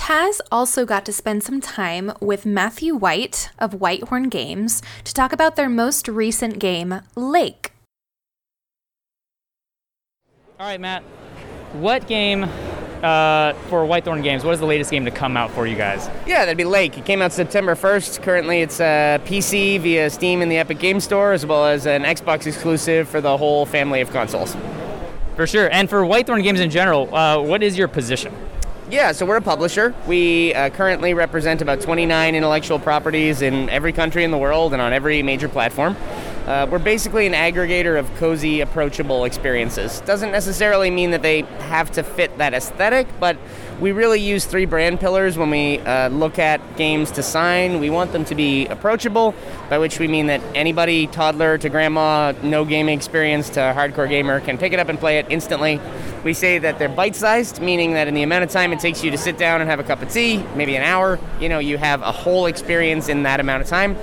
Taz 0.00 0.40
also 0.50 0.86
got 0.86 1.04
to 1.04 1.12
spend 1.12 1.42
some 1.42 1.60
time 1.60 2.10
with 2.22 2.46
Matthew 2.46 2.94
White 2.94 3.50
of 3.58 3.72
Whitethorn 3.72 4.30
Games 4.30 4.80
to 5.04 5.12
talk 5.12 5.30
about 5.30 5.56
their 5.56 5.68
most 5.68 6.08
recent 6.08 6.58
game, 6.58 7.02
Lake. 7.16 7.72
All 10.58 10.66
right, 10.66 10.80
Matt. 10.80 11.02
What 11.74 12.06
game 12.06 12.44
uh, 12.44 13.52
for 13.68 13.84
Whitethorn 13.84 14.22
Games? 14.22 14.42
What 14.42 14.54
is 14.54 14.60
the 14.60 14.64
latest 14.64 14.90
game 14.90 15.04
to 15.04 15.10
come 15.10 15.36
out 15.36 15.50
for 15.50 15.66
you 15.66 15.76
guys? 15.76 16.08
Yeah, 16.26 16.46
that'd 16.46 16.56
be 16.56 16.64
Lake. 16.64 16.96
It 16.96 17.04
came 17.04 17.20
out 17.20 17.30
September 17.30 17.74
1st. 17.74 18.22
Currently, 18.22 18.62
it's 18.62 18.80
a 18.80 19.20
PC 19.26 19.80
via 19.80 20.08
Steam 20.08 20.40
and 20.40 20.50
the 20.50 20.56
Epic 20.56 20.78
Game 20.78 21.00
Store, 21.00 21.34
as 21.34 21.44
well 21.44 21.66
as 21.66 21.86
an 21.86 22.04
Xbox 22.04 22.46
exclusive 22.46 23.06
for 23.06 23.20
the 23.20 23.36
whole 23.36 23.66
family 23.66 24.00
of 24.00 24.10
consoles. 24.10 24.56
For 25.36 25.46
sure. 25.46 25.70
And 25.70 25.90
for 25.90 26.04
Whitethorn 26.04 26.42
Games 26.42 26.60
in 26.60 26.70
general, 26.70 27.14
uh, 27.14 27.42
what 27.42 27.62
is 27.62 27.76
your 27.76 27.86
position? 27.86 28.34
Yeah, 28.90 29.12
so 29.12 29.24
we're 29.24 29.36
a 29.36 29.40
publisher. 29.40 29.94
We 30.08 30.52
uh, 30.52 30.70
currently 30.70 31.14
represent 31.14 31.62
about 31.62 31.80
29 31.80 32.34
intellectual 32.34 32.80
properties 32.80 33.40
in 33.40 33.68
every 33.68 33.92
country 33.92 34.24
in 34.24 34.32
the 34.32 34.38
world 34.38 34.72
and 34.72 34.82
on 34.82 34.92
every 34.92 35.22
major 35.22 35.48
platform. 35.48 35.96
Uh, 36.44 36.66
we're 36.68 36.80
basically 36.80 37.28
an 37.28 37.32
aggregator 37.32 37.96
of 37.96 38.12
cozy, 38.16 38.60
approachable 38.60 39.24
experiences. 39.24 40.00
Doesn't 40.00 40.32
necessarily 40.32 40.90
mean 40.90 41.12
that 41.12 41.22
they 41.22 41.42
have 41.68 41.92
to 41.92 42.02
fit 42.02 42.36
that 42.38 42.52
aesthetic, 42.52 43.06
but 43.20 43.36
we 43.80 43.92
really 43.92 44.20
use 44.20 44.44
three 44.44 44.66
brand 44.66 45.00
pillars 45.00 45.38
when 45.38 45.48
we 45.48 45.78
uh, 45.78 46.08
look 46.10 46.38
at 46.38 46.60
games 46.76 47.10
to 47.12 47.22
sign. 47.22 47.80
We 47.80 47.88
want 47.88 48.12
them 48.12 48.26
to 48.26 48.34
be 48.34 48.66
approachable, 48.66 49.34
by 49.70 49.78
which 49.78 49.98
we 49.98 50.06
mean 50.06 50.26
that 50.26 50.42
anybody, 50.54 51.06
toddler 51.06 51.56
to 51.58 51.68
grandma, 51.70 52.32
no 52.42 52.66
gaming 52.66 52.96
experience 52.96 53.48
to 53.50 53.60
hardcore 53.60 54.08
gamer, 54.08 54.40
can 54.40 54.58
pick 54.58 54.74
it 54.74 54.78
up 54.78 54.90
and 54.90 54.98
play 54.98 55.18
it 55.18 55.26
instantly. 55.30 55.80
We 56.24 56.34
say 56.34 56.58
that 56.58 56.78
they're 56.78 56.90
bite 56.90 57.16
sized, 57.16 57.62
meaning 57.62 57.94
that 57.94 58.06
in 58.06 58.12
the 58.12 58.22
amount 58.22 58.44
of 58.44 58.50
time 58.50 58.74
it 58.74 58.80
takes 58.80 59.02
you 59.02 59.10
to 59.12 59.18
sit 59.18 59.38
down 59.38 59.62
and 59.62 59.70
have 59.70 59.80
a 59.80 59.84
cup 59.84 60.02
of 60.02 60.12
tea, 60.12 60.44
maybe 60.54 60.76
an 60.76 60.82
hour, 60.82 61.18
you 61.40 61.48
know, 61.48 61.58
you 61.58 61.78
have 61.78 62.02
a 62.02 62.12
whole 62.12 62.44
experience 62.44 63.08
in 63.08 63.22
that 63.22 63.40
amount 63.40 63.62
of 63.62 63.68
time. 63.68 63.96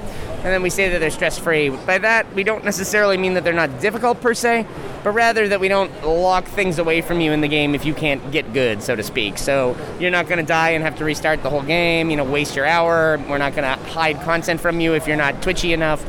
And 0.47 0.53
then 0.53 0.61
we 0.61 0.69
say 0.69 0.87
that 0.87 0.99
they're 0.99 1.11
stress 1.11 1.37
free. 1.37 1.67
By 1.67 1.97
that, 1.97 2.33
we 2.33 2.45
don't 2.45 2.63
necessarily 2.63 3.17
mean 3.17 3.33
that 3.33 3.43
they're 3.43 3.51
not 3.51 3.81
difficult 3.81 4.21
per 4.21 4.33
se, 4.33 4.65
but 5.03 5.11
rather 5.11 5.49
that 5.49 5.59
we 5.59 5.67
don't 5.67 5.91
lock 6.05 6.45
things 6.45 6.79
away 6.79 7.01
from 7.01 7.19
you 7.19 7.33
in 7.33 7.41
the 7.41 7.49
game 7.49 7.75
if 7.75 7.83
you 7.83 7.93
can't 7.93 8.31
get 8.31 8.53
good, 8.53 8.81
so 8.81 8.95
to 8.95 9.03
speak. 9.03 9.37
So 9.39 9.75
you're 9.99 10.09
not 10.09 10.29
going 10.29 10.37
to 10.37 10.45
die 10.45 10.69
and 10.69 10.85
have 10.85 10.97
to 10.99 11.03
restart 11.03 11.43
the 11.43 11.49
whole 11.49 11.63
game, 11.63 12.09
you 12.09 12.15
know, 12.15 12.23
waste 12.23 12.55
your 12.55 12.65
hour. 12.65 13.21
We're 13.27 13.39
not 13.39 13.55
going 13.55 13.65
to 13.65 13.83
hide 13.89 14.21
content 14.21 14.61
from 14.61 14.79
you 14.79 14.93
if 14.93 15.05
you're 15.05 15.17
not 15.17 15.41
twitchy 15.41 15.73
enough. 15.73 16.01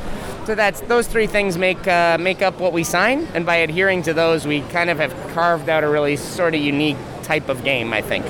So 0.46 0.54
that's 0.54 0.82
those 0.82 1.08
three 1.08 1.26
things 1.26 1.58
make 1.58 1.88
uh, 1.88 2.16
make 2.20 2.40
up 2.40 2.60
what 2.60 2.72
we 2.72 2.84
sign, 2.84 3.26
and 3.34 3.44
by 3.44 3.56
adhering 3.56 4.04
to 4.04 4.14
those, 4.14 4.46
we 4.46 4.60
kind 4.60 4.88
of 4.88 4.98
have 4.98 5.12
carved 5.34 5.68
out 5.68 5.82
a 5.82 5.88
really 5.88 6.14
sort 6.14 6.54
of 6.54 6.60
unique 6.60 6.96
type 7.24 7.48
of 7.48 7.64
game. 7.64 7.92
I 7.92 8.02
think. 8.02 8.24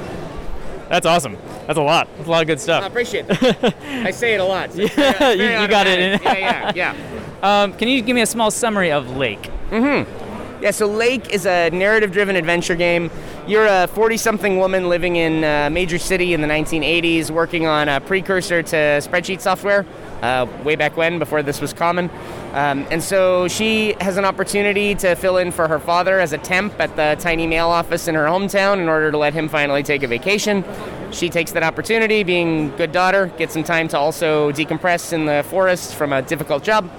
That's 0.89 1.07
awesome. 1.07 1.36
That's 1.66 1.78
a 1.78 1.82
lot. 1.82 2.09
That's 2.16 2.28
a 2.28 2.30
lot 2.30 2.41
of 2.43 2.47
good 2.47 2.61
stuff. 2.61 2.82
I 2.82 2.86
appreciate 2.86 3.26
it. 3.28 3.74
I 3.84 4.11
say 4.11 4.34
it 4.34 4.41
a 4.41 4.45
lot. 4.45 4.72
So 4.72 4.80
it's 4.80 4.95
very- 4.95 5.09
it's 5.11 5.20
you, 5.57 5.61
you 5.62 5.68
got 5.68 5.86
it. 5.86 5.99
In. 5.99 6.20
yeah, 6.22 6.72
yeah, 6.74 6.95
yeah. 6.95 7.62
Um, 7.62 7.72
can 7.74 7.89
you 7.89 8.01
give 8.03 8.14
me 8.14 8.22
a 8.22 8.26
small 8.26 8.51
summary 8.51 8.91
of 8.91 9.16
Lake? 9.16 9.51
Mm-hmm. 9.70 10.62
Yeah, 10.62 10.72
so 10.72 10.86
Lake 10.86 11.32
is 11.32 11.47
a 11.47 11.70
narrative-driven 11.70 12.34
adventure 12.34 12.74
game. 12.74 13.11
You're 13.47 13.66
a 13.66 13.86
40-something 13.95 14.59
woman 14.59 14.89
living 14.89 15.14
in 15.14 15.45
a 15.45 15.70
major 15.70 15.99
city 15.99 16.34
in 16.34 16.41
the 16.41 16.49
1980s, 16.49 17.30
working 17.30 17.66
on 17.66 17.89
a 17.89 18.01
precursor 18.01 18.62
to 18.64 18.76
spreadsheet 18.76 19.41
software, 19.41 19.86
uh, 20.22 20.46
way 20.64 20.76
back 20.76 20.96
when, 20.96 21.18
before 21.18 21.42
this 21.42 21.60
was 21.60 21.72
common. 21.72 22.10
Um, 22.52 22.86
and 22.90 23.02
so 23.02 23.48
she 23.48 23.94
has 24.00 24.16
an 24.16 24.24
opportunity 24.24 24.94
to 24.96 25.14
fill 25.14 25.36
in 25.36 25.52
for 25.52 25.68
her 25.68 25.78
father 25.78 26.18
as 26.20 26.32
a 26.32 26.38
temp 26.38 26.78
at 26.80 26.96
the 26.96 27.16
tiny 27.20 27.46
mail 27.46 27.68
office 27.68 28.08
in 28.08 28.14
her 28.14 28.26
hometown 28.26 28.80
in 28.80 28.88
order 28.88 29.10
to 29.10 29.18
let 29.18 29.34
him 29.34 29.48
finally 29.48 29.82
take 29.82 30.02
a 30.02 30.08
vacation. 30.08 30.64
She 31.10 31.28
takes 31.28 31.52
that 31.52 31.62
opportunity, 31.62 32.22
being 32.22 32.74
good 32.76 32.92
daughter, 32.92 33.26
gets 33.38 33.54
some 33.54 33.64
time 33.64 33.88
to 33.88 33.98
also 33.98 34.52
decompress 34.52 35.12
in 35.12 35.26
the 35.26 35.44
forest 35.48 35.94
from 35.94 36.12
a 36.12 36.22
difficult 36.22 36.62
job. 36.62 36.90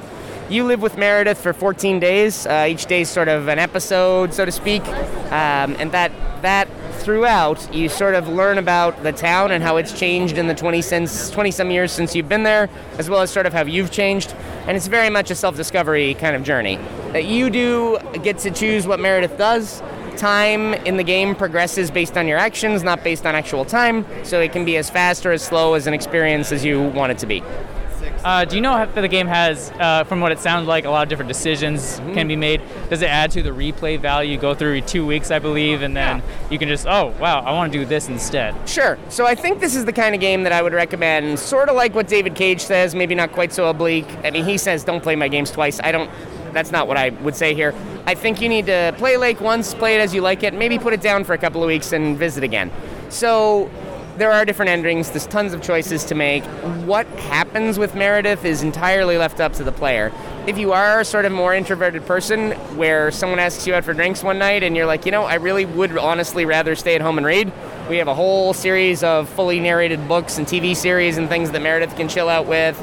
You 0.50 0.64
live 0.64 0.82
with 0.82 0.97
Meredith 0.97 1.39
for 1.39 1.54
14 1.54 2.00
days. 2.00 2.47
Uh, 2.47 2.66
each 2.68 2.88
day 2.88 3.02
is 3.02 3.10
sort 3.10 3.28
of 3.28 3.47
an 3.47 3.60
episode, 3.60 4.34
so 4.34 4.45
to 4.45 4.52
speak, 4.52 4.86
um, 4.88 5.76
and 5.78 5.91
that 5.91 6.12
that 6.41 6.68
throughout 7.00 7.74
you 7.74 7.88
sort 7.88 8.16
of 8.16 8.28
learn 8.28 8.58
about 8.58 9.04
the 9.04 9.12
town 9.12 9.52
and 9.52 9.64
how 9.64 9.78
it's 9.78 9.97
changed 9.97 10.38
in 10.38 10.47
the 10.47 10.56
20 10.56 10.82
since 10.82 11.30
20 11.30 11.52
some 11.52 11.72
years 11.72 11.91
since 11.91 12.16
you've 12.16 12.30
been 12.30 12.43
there, 12.43 12.70
as 12.97 13.10
well 13.10 13.22
as 13.22 13.30
sort 13.30 13.45
of 13.45 13.54
how 13.54 13.64
you've 13.64 13.91
changed. 13.91 14.34
And 14.68 14.76
it's 14.76 14.88
very 14.88 15.10
much 15.10 15.32
a 15.32 15.36
self-discovery 15.36 16.16
kind 16.16 16.36
of 16.36 16.43
journey. 16.43 16.78
That 17.12 17.26
you 17.26 17.50
do 17.50 18.00
get 18.24 18.39
to 18.39 18.52
choose 18.52 18.88
what 18.88 19.00
Meredith 19.00 19.38
does. 19.38 19.82
Time 20.18 20.74
in 20.74 20.97
the 20.97 21.04
game 21.04 21.36
progresses 21.36 21.91
based 21.91 22.18
on 22.18 22.28
your 22.28 22.38
actions, 22.38 22.84
not 22.84 23.04
based 23.04 23.26
on 23.26 23.36
actual 23.36 23.66
time. 23.66 24.06
So 24.24 24.41
it 24.41 24.52
can 24.52 24.66
be 24.66 24.78
as 24.78 24.89
fast 24.89 25.26
or 25.26 25.32
as 25.32 25.43
slow 25.43 25.76
as 25.76 25.88
an 25.88 25.93
experience 25.93 26.52
as 26.52 26.66
you 26.66 26.82
want 26.82 27.12
it 27.12 27.18
to 27.20 27.26
be. 27.26 27.43
Uh, 28.24 28.43
do 28.43 28.57
you 28.57 28.61
know 28.61 28.82
if 28.82 28.93
the 28.93 29.07
game 29.07 29.28
has, 29.28 29.72
uh, 29.80 30.03
from 30.03 30.20
what 30.20 30.32
it 30.32 30.39
sounds 30.39 30.67
like, 30.67 30.84
a 30.84 30.89
lot 30.89 31.03
of 31.03 31.09
different 31.09 31.30
decisions 31.30 31.99
can 32.13 32.28
be 32.28 32.36
made? 32.36 32.61
Does 32.89 33.01
it 33.01 33.09
add 33.09 33.32
to 33.32 33.41
the 33.41 33.51
replay 33.51 33.99
value? 33.99 34.34
You 34.34 34.38
go 34.38 34.53
through 34.53 34.82
two 34.82 35.05
weeks, 35.05 35.32
I 35.32 35.39
believe, 35.39 35.82
and 35.82 35.95
then 35.95 36.22
you 36.49 36.59
can 36.59 36.67
just, 36.67 36.86
oh, 36.86 37.13
wow, 37.20 37.39
I 37.39 37.53
want 37.53 37.72
to 37.72 37.80
do 37.80 37.86
this 37.86 38.09
instead. 38.09 38.55
Sure. 38.67 38.97
So 39.07 39.26
I 39.26 39.36
think 39.36 39.61
this 39.61 39.74
is 39.74 39.86
the 39.86 39.93
kind 39.93 40.13
of 40.13 40.20
game 40.20 40.43
that 40.43 40.51
I 40.51 40.61
would 40.61 40.74
recommend, 40.74 41.39
sort 41.39 41.70
of 41.70 41.76
like 41.76 41.95
what 41.95 42.07
David 42.09 42.36
Cage 42.36 42.61
says, 42.61 42.93
maybe 42.93 43.15
not 43.15 43.32
quite 43.32 43.53
so 43.53 43.70
oblique. 43.70 44.09
I 44.26 44.32
mean, 44.32 44.43
he 44.43 44.57
says 44.57 44.84
don't 44.84 45.01
play 45.01 45.15
my 45.15 45.30
games 45.30 45.49
twice. 45.49 45.80
I 45.82 45.91
don't. 45.91 46.11
That's 46.51 46.72
not 46.72 46.88
what 46.88 46.97
I 46.97 47.09
would 47.09 47.36
say 47.36 47.53
here. 47.53 47.76
I 48.07 48.15
think 48.15 48.41
you 48.41 48.49
need 48.49 48.65
to 48.65 48.93
play 48.97 49.17
Lake 49.17 49.39
once, 49.39 49.76
play 49.76 49.95
it 49.95 49.99
as 49.99 50.15
you 50.15 50.22
like 50.22 50.41
it, 50.41 50.53
maybe 50.53 50.80
put 50.80 50.93
it 50.93 51.01
down 51.01 51.24
for 51.24 51.34
a 51.34 51.38
couple 51.38 51.61
of 51.63 51.67
weeks 51.67 51.93
and 51.93 52.17
visit 52.17 52.43
again. 52.43 52.72
So 53.09 53.70
there 54.20 54.32
are 54.34 54.43
different 54.43 54.70
endings. 54.70 55.09
There's 55.09 55.26
tons 55.26 55.53
of 55.53 55.61
choices 55.61 56.03
to 56.05 56.15
make. 56.15 56.43
What 56.86 57.07
happens 57.07 57.80
with 57.80 57.95
Meredith 57.95 58.43
is 58.43 58.61
entirely 58.61 59.17
left 59.17 59.39
up 59.39 59.53
to 59.53 59.63
the 59.63 59.72
player. 59.72 60.11
If 60.45 60.57
you 60.57 60.74
are 60.74 60.99
a 60.99 61.05
sort 61.05 61.24
of 61.24 61.32
more 61.32 61.55
introverted 61.55 62.05
person 62.05 62.51
where 62.76 63.11
someone 63.11 63.39
asks 63.39 63.65
you 63.65 63.74
out 63.74 63.86
for 63.86 63.93
drinks 63.93 64.22
one 64.22 64.38
night 64.38 64.61
and 64.61 64.76
you're 64.76 64.86
like, 64.86 65.05
you 65.05 65.13
know, 65.13 65.24
I 65.24 65.36
really 65.36 65.63
would 65.63 65.97
honestly 65.97 66.43
rather 66.43 66.76
stay 66.76 66.95
at 66.95 67.01
home 67.01 67.17
and 67.17 67.26
read, 67.26 67.51
we 67.89 67.95
have 67.95 68.09
a 68.09 68.13
whole 68.13 68.53
series 68.53 69.03
of 69.03 69.30
fully 69.30 69.61
narrated 69.61 70.05
books 70.09 70.38
and 70.38 70.45
TV 70.45 70.76
series 70.76 71.17
and 71.17 71.30
things 71.30 71.51
that 71.51 71.61
Meredith 71.61 71.95
can 71.95 72.09
chill 72.09 72.28
out 72.28 72.45
with. 72.45 72.78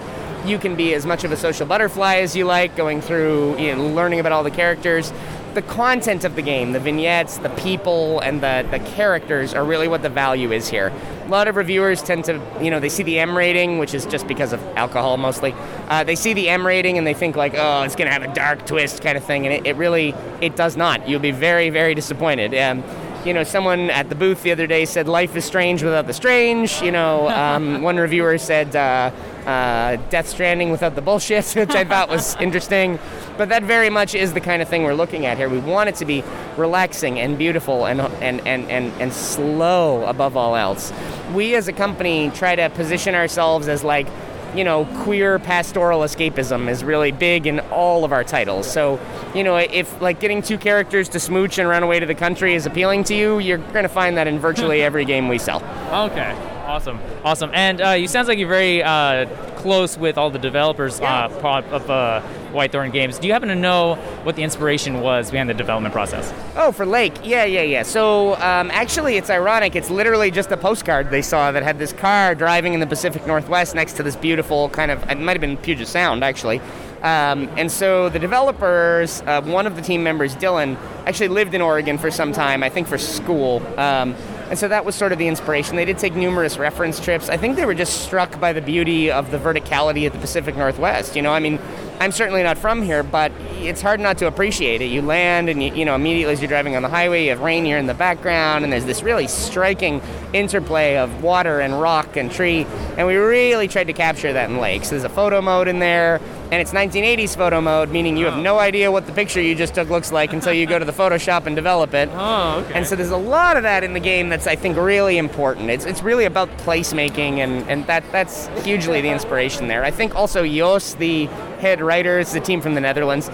You 0.46 0.58
can 0.58 0.74
be 0.74 0.94
as 0.94 1.04
much 1.04 1.22
of 1.22 1.32
a 1.32 1.36
social 1.36 1.66
butterfly 1.66 2.16
as 2.16 2.34
you 2.34 2.46
like, 2.46 2.76
going 2.76 3.02
through, 3.02 3.58
you 3.58 3.76
know, 3.76 3.88
learning 3.88 4.20
about 4.20 4.32
all 4.32 4.42
the 4.42 4.50
characters 4.50 5.12
the 5.56 5.62
content 5.62 6.22
of 6.24 6.36
the 6.36 6.42
game, 6.42 6.72
the 6.72 6.78
vignettes, 6.78 7.38
the 7.38 7.48
people, 7.48 8.20
and 8.20 8.42
the, 8.42 8.68
the 8.70 8.78
characters 8.78 9.54
are 9.54 9.64
really 9.64 9.88
what 9.88 10.02
the 10.02 10.08
value 10.10 10.52
is 10.52 10.68
here. 10.68 10.92
A 11.26 11.28
lot 11.28 11.48
of 11.48 11.56
reviewers 11.56 12.02
tend 12.02 12.24
to, 12.26 12.40
you 12.62 12.70
know, 12.70 12.78
they 12.78 12.88
see 12.88 13.02
the 13.02 13.18
M 13.18 13.36
rating, 13.36 13.78
which 13.78 13.94
is 13.94 14.06
just 14.06 14.28
because 14.28 14.52
of 14.52 14.62
alcohol 14.76 15.16
mostly. 15.16 15.56
Uh, 15.88 16.04
they 16.04 16.14
see 16.14 16.34
the 16.34 16.48
M 16.48 16.64
rating 16.64 16.98
and 16.98 17.04
they 17.06 17.14
think 17.14 17.34
like, 17.34 17.54
oh, 17.56 17.82
it's 17.82 17.96
going 17.96 18.06
to 18.06 18.12
have 18.12 18.22
a 18.22 18.32
dark 18.32 18.64
twist 18.64 19.02
kind 19.02 19.18
of 19.18 19.24
thing, 19.24 19.44
and 19.44 19.52
it, 19.52 19.66
it 19.66 19.74
really, 19.74 20.14
it 20.40 20.54
does 20.54 20.76
not. 20.76 21.08
You'll 21.08 21.18
be 21.18 21.32
very, 21.32 21.68
very 21.68 21.96
disappointed. 21.96 22.54
Um, 22.54 22.84
you 23.24 23.34
know, 23.34 23.42
someone 23.42 23.90
at 23.90 24.08
the 24.08 24.14
booth 24.14 24.44
the 24.44 24.52
other 24.52 24.68
day 24.68 24.84
said 24.84 25.08
life 25.08 25.34
is 25.34 25.44
strange 25.44 25.82
without 25.82 26.06
the 26.06 26.14
strange. 26.14 26.80
You 26.80 26.92
know, 26.92 27.28
um, 27.36 27.82
one 27.82 27.96
reviewer 27.96 28.38
said 28.38 28.76
uh, 28.76 29.10
uh, 29.46 29.96
Death 30.10 30.28
Stranding 30.28 30.70
without 30.70 30.94
the 30.94 31.00
bullshit, 31.00 31.44
which 31.56 31.70
I 31.70 31.84
thought 31.84 32.08
was 32.08 32.36
interesting. 32.36 32.98
But 33.38 33.48
that 33.50 33.62
very 33.62 33.90
much 33.90 34.14
is 34.14 34.34
the 34.34 34.40
kind 34.40 34.60
of 34.60 34.68
thing 34.68 34.82
we're 34.82 34.94
looking 34.94 35.26
at 35.26 35.36
here. 35.36 35.48
We 35.48 35.58
want 35.58 35.88
it 35.88 35.94
to 35.96 36.04
be 36.04 36.24
relaxing 36.56 37.18
and 37.20 37.38
beautiful 37.38 37.86
and, 37.86 38.00
and, 38.00 38.46
and, 38.46 38.70
and, 38.70 38.92
and 39.00 39.12
slow 39.12 40.04
above 40.04 40.36
all 40.36 40.56
else. 40.56 40.92
We 41.32 41.54
as 41.54 41.68
a 41.68 41.72
company 41.72 42.30
try 42.30 42.56
to 42.56 42.68
position 42.70 43.14
ourselves 43.14 43.68
as 43.68 43.84
like, 43.84 44.08
you 44.54 44.64
know, 44.64 44.86
queer 45.02 45.38
pastoral 45.38 46.00
escapism 46.00 46.68
is 46.70 46.82
really 46.82 47.12
big 47.12 47.46
in 47.46 47.60
all 47.60 48.04
of 48.04 48.12
our 48.12 48.24
titles. 48.24 48.70
So, 48.70 48.98
you 49.34 49.44
know, 49.44 49.56
if 49.56 50.00
like 50.00 50.18
getting 50.18 50.40
two 50.40 50.56
characters 50.56 51.10
to 51.10 51.20
smooch 51.20 51.58
and 51.58 51.68
run 51.68 51.82
away 51.82 52.00
to 52.00 52.06
the 52.06 52.14
country 52.14 52.54
is 52.54 52.64
appealing 52.64 53.04
to 53.04 53.14
you, 53.14 53.38
you're 53.38 53.58
going 53.58 53.82
to 53.82 53.88
find 53.88 54.16
that 54.16 54.26
in 54.26 54.38
virtually 54.38 54.82
every 54.90 55.04
game 55.04 55.28
we 55.28 55.38
sell. 55.38 55.62
Okay. 55.92 56.55
Awesome. 56.66 56.98
Awesome. 57.24 57.50
And 57.54 57.80
uh, 57.80 57.90
you 57.90 58.08
sounds 58.08 58.26
like 58.26 58.38
you're 58.38 58.48
very 58.48 58.82
uh, 58.82 59.26
close 59.54 59.96
with 59.96 60.18
all 60.18 60.30
the 60.30 60.38
developers 60.38 61.00
uh, 61.00 61.28
of 61.30 61.88
uh, 61.88 62.22
Whitethorn 62.52 62.92
Games. 62.92 63.18
Do 63.20 63.28
you 63.28 63.32
happen 63.32 63.48
to 63.50 63.54
know 63.54 63.94
what 64.24 64.34
the 64.34 64.42
inspiration 64.42 65.00
was 65.00 65.30
behind 65.30 65.48
the 65.48 65.54
development 65.54 65.94
process? 65.94 66.34
Oh, 66.56 66.72
for 66.72 66.84
Lake. 66.84 67.14
Yeah, 67.22 67.44
yeah, 67.44 67.62
yeah. 67.62 67.84
So 67.84 68.34
um, 68.34 68.72
actually, 68.72 69.16
it's 69.16 69.30
ironic. 69.30 69.76
It's 69.76 69.90
literally 69.90 70.32
just 70.32 70.50
a 70.50 70.56
postcard 70.56 71.08
they 71.10 71.22
saw 71.22 71.52
that 71.52 71.62
had 71.62 71.78
this 71.78 71.92
car 71.92 72.34
driving 72.34 72.74
in 72.74 72.80
the 72.80 72.86
Pacific 72.86 73.24
Northwest 73.28 73.76
next 73.76 73.92
to 73.94 74.02
this 74.02 74.16
beautiful 74.16 74.68
kind 74.70 74.90
of, 74.90 75.08
it 75.08 75.20
might 75.20 75.32
have 75.34 75.40
been 75.40 75.56
Puget 75.56 75.86
Sound, 75.86 76.24
actually. 76.24 76.60
Um, 77.02 77.48
and 77.56 77.70
so 77.70 78.08
the 78.08 78.18
developers, 78.18 79.22
uh, 79.22 79.40
one 79.42 79.68
of 79.68 79.76
the 79.76 79.82
team 79.82 80.02
members, 80.02 80.34
Dylan, 80.34 80.76
actually 81.06 81.28
lived 81.28 81.54
in 81.54 81.60
Oregon 81.60 81.96
for 81.96 82.10
some 82.10 82.32
time, 82.32 82.64
I 82.64 82.70
think 82.70 82.88
for 82.88 82.98
school. 82.98 83.62
Um, 83.78 84.16
and 84.48 84.58
so 84.58 84.68
that 84.68 84.84
was 84.84 84.94
sort 84.94 85.12
of 85.12 85.18
the 85.18 85.26
inspiration. 85.26 85.76
They 85.76 85.84
did 85.84 85.98
take 85.98 86.14
numerous 86.14 86.56
reference 86.58 87.00
trips. 87.00 87.28
I 87.28 87.36
think 87.36 87.56
they 87.56 87.66
were 87.66 87.74
just 87.74 88.02
struck 88.02 88.38
by 88.38 88.52
the 88.52 88.60
beauty 88.60 89.10
of 89.10 89.30
the 89.30 89.38
verticality 89.38 90.06
of 90.06 90.12
the 90.12 90.18
Pacific 90.18 90.56
Northwest. 90.56 91.16
You 91.16 91.22
know, 91.22 91.32
I 91.32 91.40
mean, 91.40 91.58
I'm 91.98 92.12
certainly 92.12 92.42
not 92.42 92.58
from 92.58 92.82
here, 92.82 93.02
but 93.02 93.32
it's 93.58 93.80
hard 93.80 94.00
not 94.00 94.18
to 94.18 94.26
appreciate 94.26 94.82
it. 94.82 94.86
You 94.86 95.02
land, 95.02 95.48
and 95.48 95.62
you, 95.62 95.74
you 95.74 95.84
know 95.84 95.94
immediately 95.94 96.32
as 96.32 96.40
you're 96.40 96.48
driving 96.48 96.76
on 96.76 96.82
the 96.82 96.88
highway, 96.88 97.24
you 97.24 97.30
have 97.30 97.40
Rainier 97.40 97.78
in 97.78 97.86
the 97.86 97.94
background, 97.94 98.64
and 98.64 98.72
there's 98.72 98.84
this 98.84 99.02
really 99.02 99.26
striking 99.26 100.00
interplay 100.32 100.96
of 100.96 101.22
water 101.22 101.60
and 101.60 101.80
rock 101.80 102.16
and 102.16 102.30
tree. 102.30 102.66
And 102.96 103.06
we 103.06 103.16
really 103.16 103.66
tried 103.66 103.88
to 103.88 103.92
capture 103.92 104.32
that 104.32 104.50
in 104.50 104.58
lakes. 104.58 104.90
There's 104.90 105.04
a 105.04 105.08
photo 105.08 105.40
mode 105.40 105.68
in 105.68 105.78
there, 105.78 106.20
and 106.52 106.54
it's 106.54 106.72
1980s 106.72 107.36
photo 107.36 107.60
mode, 107.60 107.90
meaning 107.90 108.16
you 108.16 108.26
have 108.26 108.38
no 108.38 108.60
idea 108.60 108.90
what 108.92 109.06
the 109.06 109.12
picture 109.12 109.40
you 109.40 109.54
just 109.54 109.74
took 109.74 109.88
looks 109.88 110.12
like 110.12 110.32
until 110.32 110.52
you 110.52 110.64
go 110.64 110.78
to 110.78 110.84
the 110.84 110.92
Photoshop 110.92 111.46
and 111.46 111.56
develop 111.56 111.92
it. 111.92 112.08
Oh, 112.12 112.60
okay. 112.60 112.74
And 112.74 112.86
so 112.86 112.94
there's 112.94 113.10
a 113.10 113.16
lot 113.16 113.56
of 113.56 113.64
that 113.64 113.82
in 113.82 113.94
the 113.94 114.00
game 114.00 114.28
that's 114.28 114.46
I 114.46 114.54
think 114.54 114.76
really 114.76 115.18
important. 115.18 115.70
It's 115.70 115.84
it's 115.84 116.02
really 116.02 116.24
about 116.24 116.48
placemaking, 116.58 117.38
and 117.38 117.68
and 117.68 117.86
that 117.88 118.04
that's 118.12 118.46
hugely 118.64 119.00
the 119.00 119.10
inspiration 119.10 119.66
there. 119.66 119.84
I 119.84 119.90
think 119.90 120.14
also 120.14 120.46
Jos, 120.46 120.94
the 120.94 121.26
head 121.58 121.80
writer, 121.80 122.20
it's 122.20 122.32
the 122.32 122.40
team 122.40 122.60
from 122.60 122.74
the 122.74 122.80
Netherlands. 122.80 123.28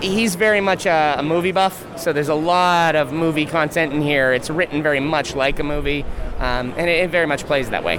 He's 0.00 0.34
very 0.34 0.60
much 0.60 0.86
a, 0.86 1.16
a 1.18 1.22
movie 1.22 1.52
buff, 1.52 1.98
so 1.98 2.12
there's 2.12 2.28
a 2.28 2.34
lot 2.34 2.94
of 2.94 3.12
movie 3.12 3.46
content 3.46 3.92
in 3.92 4.02
here. 4.02 4.32
It's 4.32 4.50
written 4.50 4.82
very 4.82 5.00
much 5.00 5.34
like 5.34 5.58
a 5.58 5.64
movie, 5.64 6.04
um, 6.38 6.74
and 6.76 6.88
it, 6.88 7.04
it 7.04 7.10
very 7.10 7.26
much 7.26 7.44
plays 7.44 7.70
that 7.70 7.82
way. 7.82 7.98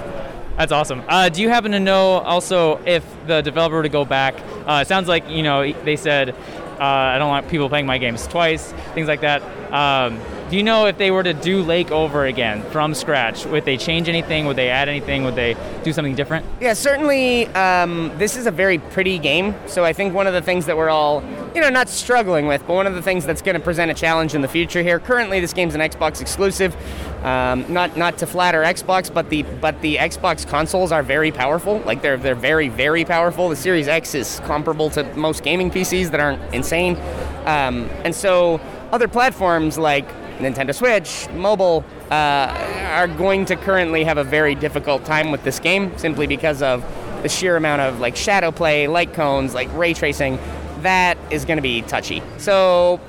That's 0.58 0.72
awesome. 0.72 1.04
Uh, 1.06 1.28
do 1.28 1.40
you 1.40 1.48
happen 1.50 1.70
to 1.70 1.78
know 1.78 2.18
also 2.18 2.78
if 2.84 3.04
the 3.28 3.42
developer 3.42 3.76
were 3.76 3.84
to 3.84 3.88
go 3.88 4.04
back? 4.04 4.34
Uh, 4.66 4.80
it 4.82 4.88
sounds 4.88 5.06
like 5.06 5.28
you 5.30 5.44
know 5.44 5.72
they 5.84 5.94
said 5.94 6.30
uh, 6.30 6.82
I 6.82 7.16
don't 7.18 7.28
want 7.28 7.48
people 7.48 7.68
playing 7.68 7.86
my 7.86 7.96
games 7.96 8.26
twice, 8.26 8.72
things 8.92 9.06
like 9.06 9.20
that. 9.20 9.40
Um, 9.72 10.18
do 10.50 10.56
you 10.56 10.62
know 10.62 10.86
if 10.86 10.96
they 10.96 11.10
were 11.10 11.22
to 11.22 11.34
do 11.34 11.62
Lake 11.62 11.90
over 11.90 12.24
again 12.24 12.62
from 12.70 12.94
scratch, 12.94 13.44
would 13.46 13.64
they 13.64 13.76
change 13.76 14.08
anything? 14.08 14.46
Would 14.46 14.56
they 14.56 14.70
add 14.70 14.88
anything? 14.88 15.24
Would 15.24 15.34
they 15.34 15.56
do 15.84 15.92
something 15.92 16.14
different? 16.14 16.46
Yeah, 16.60 16.72
certainly. 16.72 17.46
Um, 17.48 18.12
this 18.16 18.36
is 18.36 18.46
a 18.46 18.50
very 18.50 18.78
pretty 18.78 19.18
game, 19.18 19.54
so 19.66 19.84
I 19.84 19.92
think 19.92 20.14
one 20.14 20.26
of 20.26 20.32
the 20.32 20.40
things 20.40 20.64
that 20.66 20.76
we're 20.76 20.88
all, 20.88 21.22
you 21.54 21.60
know, 21.60 21.68
not 21.68 21.88
struggling 21.88 22.46
with, 22.46 22.66
but 22.66 22.74
one 22.74 22.86
of 22.86 22.94
the 22.94 23.02
things 23.02 23.26
that's 23.26 23.42
going 23.42 23.56
to 23.56 23.60
present 23.60 23.90
a 23.90 23.94
challenge 23.94 24.34
in 24.34 24.40
the 24.40 24.48
future 24.48 24.82
here. 24.82 24.98
Currently, 24.98 25.40
this 25.40 25.52
game's 25.52 25.74
an 25.74 25.82
Xbox 25.82 26.20
exclusive. 26.20 26.74
Um, 27.24 27.70
not 27.70 27.96
not 27.96 28.16
to 28.18 28.26
flatter 28.26 28.62
Xbox, 28.62 29.12
but 29.12 29.28
the 29.28 29.42
but 29.42 29.80
the 29.82 29.96
Xbox 29.96 30.46
consoles 30.46 30.92
are 30.92 31.02
very 31.02 31.30
powerful. 31.30 31.80
Like 31.80 32.00
they're 32.00 32.16
they're 32.16 32.34
very 32.34 32.68
very 32.68 33.04
powerful. 33.04 33.48
The 33.48 33.56
Series 33.56 33.88
X 33.88 34.14
is 34.14 34.40
comparable 34.44 34.88
to 34.90 35.04
most 35.14 35.42
gaming 35.42 35.70
PCs 35.70 36.10
that 36.12 36.20
aren't 36.20 36.54
insane, 36.54 36.96
um, 37.44 37.90
and 38.04 38.14
so 38.14 38.60
other 38.92 39.08
platforms 39.08 39.76
like 39.76 40.08
Nintendo 40.38 40.74
Switch, 40.74 41.28
mobile, 41.30 41.84
uh, 42.10 42.94
are 42.94 43.08
going 43.08 43.44
to 43.46 43.56
currently 43.56 44.04
have 44.04 44.18
a 44.18 44.24
very 44.24 44.54
difficult 44.54 45.04
time 45.04 45.30
with 45.30 45.42
this 45.44 45.58
game 45.58 45.96
simply 45.98 46.26
because 46.26 46.62
of 46.62 46.84
the 47.22 47.28
sheer 47.28 47.56
amount 47.56 47.82
of 47.82 48.00
like 48.00 48.16
shadow 48.16 48.50
play, 48.50 48.86
light 48.86 49.12
cones, 49.14 49.54
like 49.54 49.68
ray 49.74 49.94
tracing. 49.94 50.38
That 50.82 51.18
is 51.30 51.44
going 51.44 51.56
to 51.56 51.62
be 51.62 51.82
touchy. 51.82 52.22
So 52.38 53.00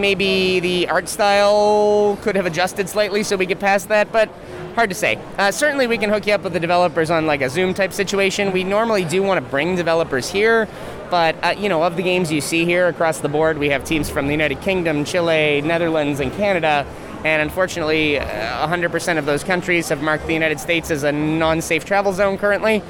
maybe 0.00 0.60
the 0.60 0.88
art 0.88 1.08
style 1.08 2.18
could 2.22 2.36
have 2.36 2.46
adjusted 2.46 2.88
slightly 2.88 3.22
so 3.22 3.36
we 3.36 3.46
get 3.46 3.60
past 3.60 3.88
that, 3.88 4.10
but 4.12 4.28
hard 4.74 4.90
to 4.90 4.94
say. 4.94 5.18
Uh, 5.38 5.50
certainly, 5.50 5.86
we 5.86 5.98
can 5.98 6.10
hook 6.10 6.26
you 6.26 6.32
up 6.32 6.42
with 6.42 6.52
the 6.52 6.60
developers 6.60 7.10
on 7.10 7.26
like 7.26 7.42
a 7.42 7.50
Zoom 7.50 7.74
type 7.74 7.92
situation. 7.92 8.52
We 8.52 8.64
normally 8.64 9.04
do 9.04 9.22
want 9.22 9.42
to 9.42 9.50
bring 9.50 9.76
developers 9.76 10.30
here, 10.30 10.68
but 11.10 11.36
uh, 11.44 11.54
you 11.56 11.68
know, 11.68 11.82
of 11.82 11.96
the 11.96 12.02
games 12.02 12.32
you 12.32 12.40
see 12.40 12.64
here 12.64 12.88
across 12.88 13.18
the 13.18 13.28
board, 13.28 13.58
we 13.58 13.68
have 13.68 13.84
teams 13.84 14.08
from 14.08 14.26
the 14.26 14.32
United 14.32 14.60
Kingdom, 14.60 15.04
Chile, 15.04 15.60
Netherlands, 15.60 16.20
and 16.20 16.32
Canada. 16.32 16.86
And 17.24 17.40
unfortunately, 17.40 18.18
uh, 18.18 18.66
100% 18.66 19.18
of 19.18 19.26
those 19.26 19.44
countries 19.44 19.88
have 19.90 20.02
marked 20.02 20.26
the 20.26 20.34
United 20.34 20.58
States 20.58 20.90
as 20.90 21.04
a 21.04 21.12
non-safe 21.12 21.84
travel 21.84 22.12
zone 22.12 22.36
currently. 22.36 22.82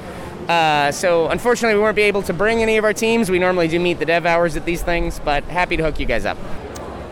Uh, 0.47 0.91
so 0.91 1.29
unfortunately, 1.29 1.75
we 1.75 1.81
won't 1.81 1.95
be 1.95 2.01
able 2.03 2.23
to 2.23 2.33
bring 2.33 2.61
any 2.61 2.77
of 2.77 2.83
our 2.83 2.93
teams. 2.93 3.29
We 3.29 3.39
normally 3.39 3.67
do 3.67 3.79
meet 3.79 3.99
the 3.99 4.05
dev 4.05 4.25
hours 4.25 4.55
at 4.55 4.65
these 4.65 4.81
things, 4.81 5.19
but 5.23 5.43
happy 5.45 5.77
to 5.77 5.83
hook 5.83 5.99
you 5.99 6.05
guys 6.05 6.25
up. 6.25 6.37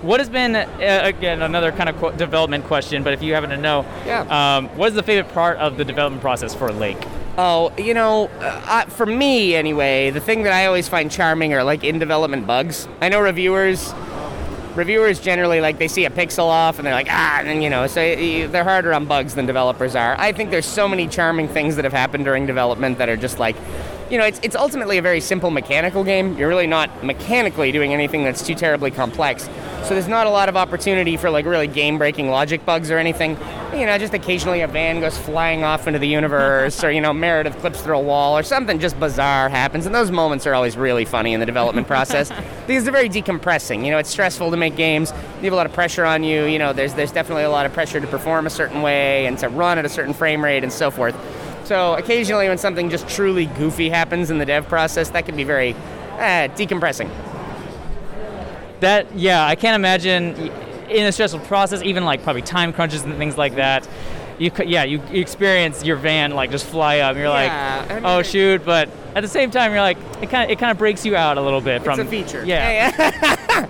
What 0.01 0.19
has 0.19 0.29
been 0.29 0.55
uh, 0.55 0.65
again 1.03 1.41
another 1.43 1.71
kind 1.71 1.87
of 1.89 1.97
qu- 1.99 2.11
development 2.17 2.65
question, 2.65 3.03
but 3.03 3.13
if 3.13 3.21
you 3.21 3.33
happen 3.33 3.51
to 3.51 3.57
know, 3.57 3.85
Yeah. 4.05 4.21
um, 4.57 4.67
what 4.69 4.89
is 4.89 4.95
the 4.95 5.03
favorite 5.03 5.31
part 5.33 5.57
of 5.57 5.77
the 5.77 5.85
development 5.85 6.21
process 6.21 6.55
for 6.55 6.71
Lake? 6.71 6.97
Oh, 7.37 7.71
you 7.77 7.93
know, 7.93 8.27
uh, 8.41 8.85
for 8.85 9.05
me 9.05 9.55
anyway, 9.55 10.09
the 10.09 10.19
thing 10.19 10.43
that 10.43 10.53
I 10.53 10.65
always 10.65 10.89
find 10.89 11.09
charming 11.11 11.53
are 11.53 11.63
like 11.63 11.83
in 11.83 11.99
development 11.99 12.47
bugs. 12.47 12.87
I 12.99 13.09
know 13.09 13.21
reviewers 13.21 13.93
reviewers 14.73 15.19
generally 15.19 15.59
like 15.59 15.77
they 15.79 15.87
see 15.89 16.05
a 16.05 16.09
pixel 16.09 16.45
off 16.45 16.77
and 16.79 16.87
they're 16.87 16.93
like 16.93 17.09
ah 17.09 17.41
and 17.41 17.61
you 17.61 17.69
know 17.69 17.87
so 17.87 17.99
they're 18.47 18.63
harder 18.63 18.93
on 18.93 19.03
bugs 19.05 19.35
than 19.35 19.45
developers 19.45 19.97
are 19.97 20.15
i 20.17 20.31
think 20.31 20.49
there's 20.49 20.65
so 20.65 20.87
many 20.87 21.09
charming 21.09 21.45
things 21.45 21.75
that 21.75 21.83
have 21.83 21.91
happened 21.91 22.23
during 22.23 22.45
development 22.45 22.97
that 22.97 23.09
are 23.09 23.17
just 23.17 23.37
like 23.37 23.57
you 24.11 24.17
know 24.17 24.25
it's, 24.25 24.39
it's 24.43 24.57
ultimately 24.57 24.97
a 24.97 25.01
very 25.01 25.21
simple 25.21 25.51
mechanical 25.51 26.03
game. 26.03 26.37
You're 26.37 26.49
really 26.49 26.67
not 26.67 27.03
mechanically 27.03 27.71
doing 27.71 27.93
anything 27.93 28.25
that's 28.25 28.45
too 28.45 28.55
terribly 28.55 28.91
complex. 28.91 29.49
So 29.83 29.95
there's 29.95 30.09
not 30.09 30.27
a 30.27 30.29
lot 30.29 30.49
of 30.49 30.57
opportunity 30.57 31.15
for 31.15 31.29
like 31.29 31.45
really 31.45 31.67
game 31.67 31.97
breaking 31.97 32.29
logic 32.29 32.65
bugs 32.65 32.91
or 32.91 32.97
anything. 32.97 33.37
You 33.73 33.85
know 33.85 33.97
just 33.97 34.13
occasionally 34.13 34.61
a 34.61 34.67
van 34.67 34.99
goes 34.99 35.17
flying 35.17 35.63
off 35.63 35.87
into 35.87 35.97
the 35.97 36.09
universe 36.09 36.83
or 36.83 36.91
you 36.91 36.99
know 36.99 37.13
meredith 37.13 37.57
clips 37.59 37.81
through 37.81 37.97
a 37.97 38.01
wall 38.01 38.37
or 38.37 38.43
something 38.43 38.79
just 38.79 38.99
bizarre 38.99 39.47
happens 39.47 39.85
and 39.85 39.95
those 39.95 40.11
moments 40.11 40.45
are 40.45 40.53
always 40.53 40.75
really 40.75 41.05
funny 41.05 41.33
in 41.33 41.39
the 41.39 41.45
development 41.45 41.87
process. 41.87 42.31
Because 42.67 42.83
they're 42.83 42.93
very 42.93 43.09
decompressing. 43.09 43.83
You 43.83 43.91
know 43.91 43.97
it's 43.97 44.09
stressful 44.09 44.51
to 44.51 44.55
make 44.55 44.75
games. 44.75 45.11
You 45.39 45.45
have 45.45 45.53
a 45.53 45.55
lot 45.55 45.65
of 45.65 45.73
pressure 45.73 46.05
on 46.05 46.23
you. 46.23 46.45
You 46.45 46.59
know 46.59 46.73
there's 46.73 46.93
there's 46.93 47.11
definitely 47.11 47.43
a 47.43 47.49
lot 47.49 47.65
of 47.65 47.73
pressure 47.73 47.99
to 47.99 48.07
perform 48.07 48.45
a 48.45 48.49
certain 48.49 48.81
way 48.81 49.25
and 49.25 49.37
to 49.39 49.49
run 49.49 49.77
at 49.77 49.85
a 49.85 49.89
certain 49.89 50.13
frame 50.13 50.43
rate 50.43 50.63
and 50.63 50.71
so 50.71 50.91
forth 50.91 51.15
so 51.71 51.93
occasionally 51.95 52.49
when 52.49 52.57
something 52.57 52.89
just 52.89 53.07
truly 53.07 53.45
goofy 53.45 53.87
happens 53.87 54.29
in 54.29 54.39
the 54.39 54.45
dev 54.45 54.67
process 54.67 55.09
that 55.11 55.25
can 55.25 55.37
be 55.37 55.45
very 55.45 55.73
uh, 56.17 56.49
decompressing 56.59 57.09
That 58.81 59.07
yeah, 59.15 59.45
I 59.45 59.55
can't 59.55 59.75
imagine 59.75 60.35
in 60.89 61.05
a 61.05 61.11
stressful 61.13 61.39
process, 61.41 61.81
even 61.83 62.03
like 62.03 62.23
probably 62.23 62.41
time 62.41 62.73
crunches 62.73 63.03
and 63.03 63.15
things 63.17 63.37
like 63.37 63.55
that. 63.55 63.87
You 64.37 64.51
yeah, 64.65 64.83
you, 64.83 65.01
you 65.11 65.21
experience 65.21 65.85
your 65.85 65.95
van 65.95 66.31
like 66.31 66.51
just 66.51 66.65
fly 66.65 66.99
up. 66.99 67.11
And 67.11 67.19
you're 67.19 67.29
Yeah, 67.29 67.85
I 67.89 67.93
like, 67.93 68.03
mean, 68.03 68.05
oh 68.05 68.21
shoot, 68.21 68.65
but 68.65 68.89
at 69.15 69.21
the 69.21 69.29
same 69.29 69.49
time, 69.49 69.71
you're 69.71 69.79
like, 69.81 69.97
it 70.21 70.29
kind 70.29 70.43
of 70.43 70.49
it 70.49 70.59
kind 70.59 70.71
of 70.71 70.77
breaks 70.77 71.05
you 71.05 71.15
out 71.15 71.37
a 71.37 71.41
little 71.41 71.61
bit 71.61 71.83
from 71.83 71.99
it's 71.99 72.07
a 72.07 72.11
feature 72.11 72.43
Yeah. 72.45 73.67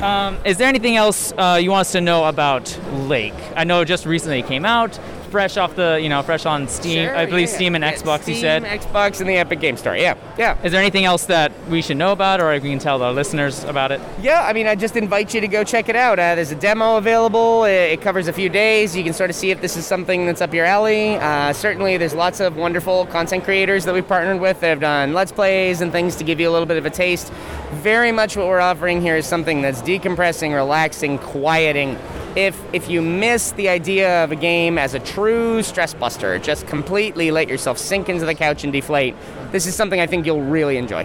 um, 0.00 0.38
is 0.46 0.56
there 0.56 0.68
anything 0.68 0.96
else 0.96 1.32
uh, 1.36 1.58
you 1.60 1.70
want 1.72 1.80
us 1.82 1.92
to 1.92 2.00
know 2.00 2.24
about 2.24 2.64
Lake? 3.06 3.34
I 3.54 3.64
know 3.64 3.82
it 3.82 3.86
just 3.86 4.06
recently 4.06 4.42
came 4.42 4.64
out, 4.64 4.98
fresh 5.28 5.56
off 5.56 5.76
the 5.76 5.98
you 6.00 6.08
know 6.08 6.22
fresh 6.22 6.46
on 6.46 6.68
Steam. 6.68 7.06
Sure, 7.06 7.16
I 7.16 7.26
believe 7.26 7.48
yeah, 7.48 7.54
Steam 7.54 7.74
and 7.74 7.84
yeah. 7.84 7.94
Xbox. 7.94 8.22
Steam, 8.22 8.34
you 8.34 8.40
said. 8.40 8.62
Xbox, 8.64 9.20
and 9.20 9.28
the 9.28 9.36
Epic 9.36 9.60
Game 9.60 9.76
Store. 9.76 9.96
Yeah, 9.96 10.14
yeah. 10.38 10.62
Is 10.62 10.72
there 10.72 10.80
anything 10.80 11.04
else 11.04 11.26
that 11.26 11.52
we 11.68 11.82
should 11.82 11.96
know 11.96 12.12
about, 12.12 12.40
or 12.40 12.52
we 12.52 12.60
can 12.60 12.78
tell 12.78 12.98
the 12.98 13.12
listeners 13.12 13.64
about 13.64 13.92
it? 13.92 14.00
Yeah, 14.20 14.42
I 14.42 14.52
mean, 14.52 14.66
I 14.66 14.74
just 14.74 14.96
invite 14.96 15.34
you 15.34 15.40
to 15.40 15.48
go 15.48 15.64
check 15.64 15.88
it 15.88 15.96
out. 15.96 16.18
Uh, 16.18 16.34
there's 16.34 16.52
a 16.52 16.56
demo 16.56 16.96
available. 16.96 17.64
It, 17.64 17.98
covers 17.98 18.28
a 18.28 18.32
few 18.32 18.48
days. 18.48 18.96
You 18.96 19.02
can 19.02 19.12
sort 19.12 19.28
of 19.28 19.34
see 19.34 19.50
if 19.50 19.60
this 19.60 19.76
is 19.76 19.84
something 19.84 20.24
that's 20.24 20.40
up 20.40 20.54
your 20.54 20.64
alley. 20.64 21.16
Uh, 21.16 21.52
certainly, 21.52 21.96
there's 21.96 22.14
lots 22.14 22.40
of 22.40 22.56
wonderful 22.56 23.06
content 23.06 23.44
creators 23.44 23.84
that 23.84 23.94
we've 23.94 24.06
partnered 24.06 24.40
with 24.40 24.60
that 24.60 24.68
have 24.68 24.80
done 24.80 25.14
Let's 25.14 25.32
Plays 25.32 25.80
and 25.80 25.90
things 25.90 26.14
to 26.16 26.24
give 26.24 26.38
you 26.38 26.48
a 26.48 26.52
little 26.52 26.66
bit 26.66 26.76
of 26.76 26.86
a 26.86 26.90
taste. 26.90 27.32
Very 27.72 28.12
much 28.12 28.36
what 28.36 28.46
we're 28.46 28.60
offering 28.60 29.00
here 29.00 29.16
is 29.16 29.26
something 29.26 29.62
that's 29.62 29.82
decompressing, 29.82 30.54
relaxing, 30.54 31.18
quieting. 31.18 31.98
If, 32.38 32.56
if 32.72 32.88
you 32.88 33.02
miss 33.02 33.50
the 33.50 33.68
idea 33.68 34.22
of 34.22 34.30
a 34.30 34.36
game 34.36 34.78
as 34.78 34.94
a 34.94 35.00
true 35.00 35.60
stress 35.60 35.92
buster, 35.92 36.38
just 36.38 36.68
completely 36.68 37.32
let 37.32 37.48
yourself 37.48 37.78
sink 37.78 38.08
into 38.08 38.24
the 38.24 38.34
couch 38.34 38.62
and 38.62 38.72
deflate, 38.72 39.16
this 39.50 39.66
is 39.66 39.74
something 39.74 39.98
I 39.98 40.06
think 40.06 40.24
you'll 40.24 40.42
really 40.42 40.76
enjoy. 40.76 41.04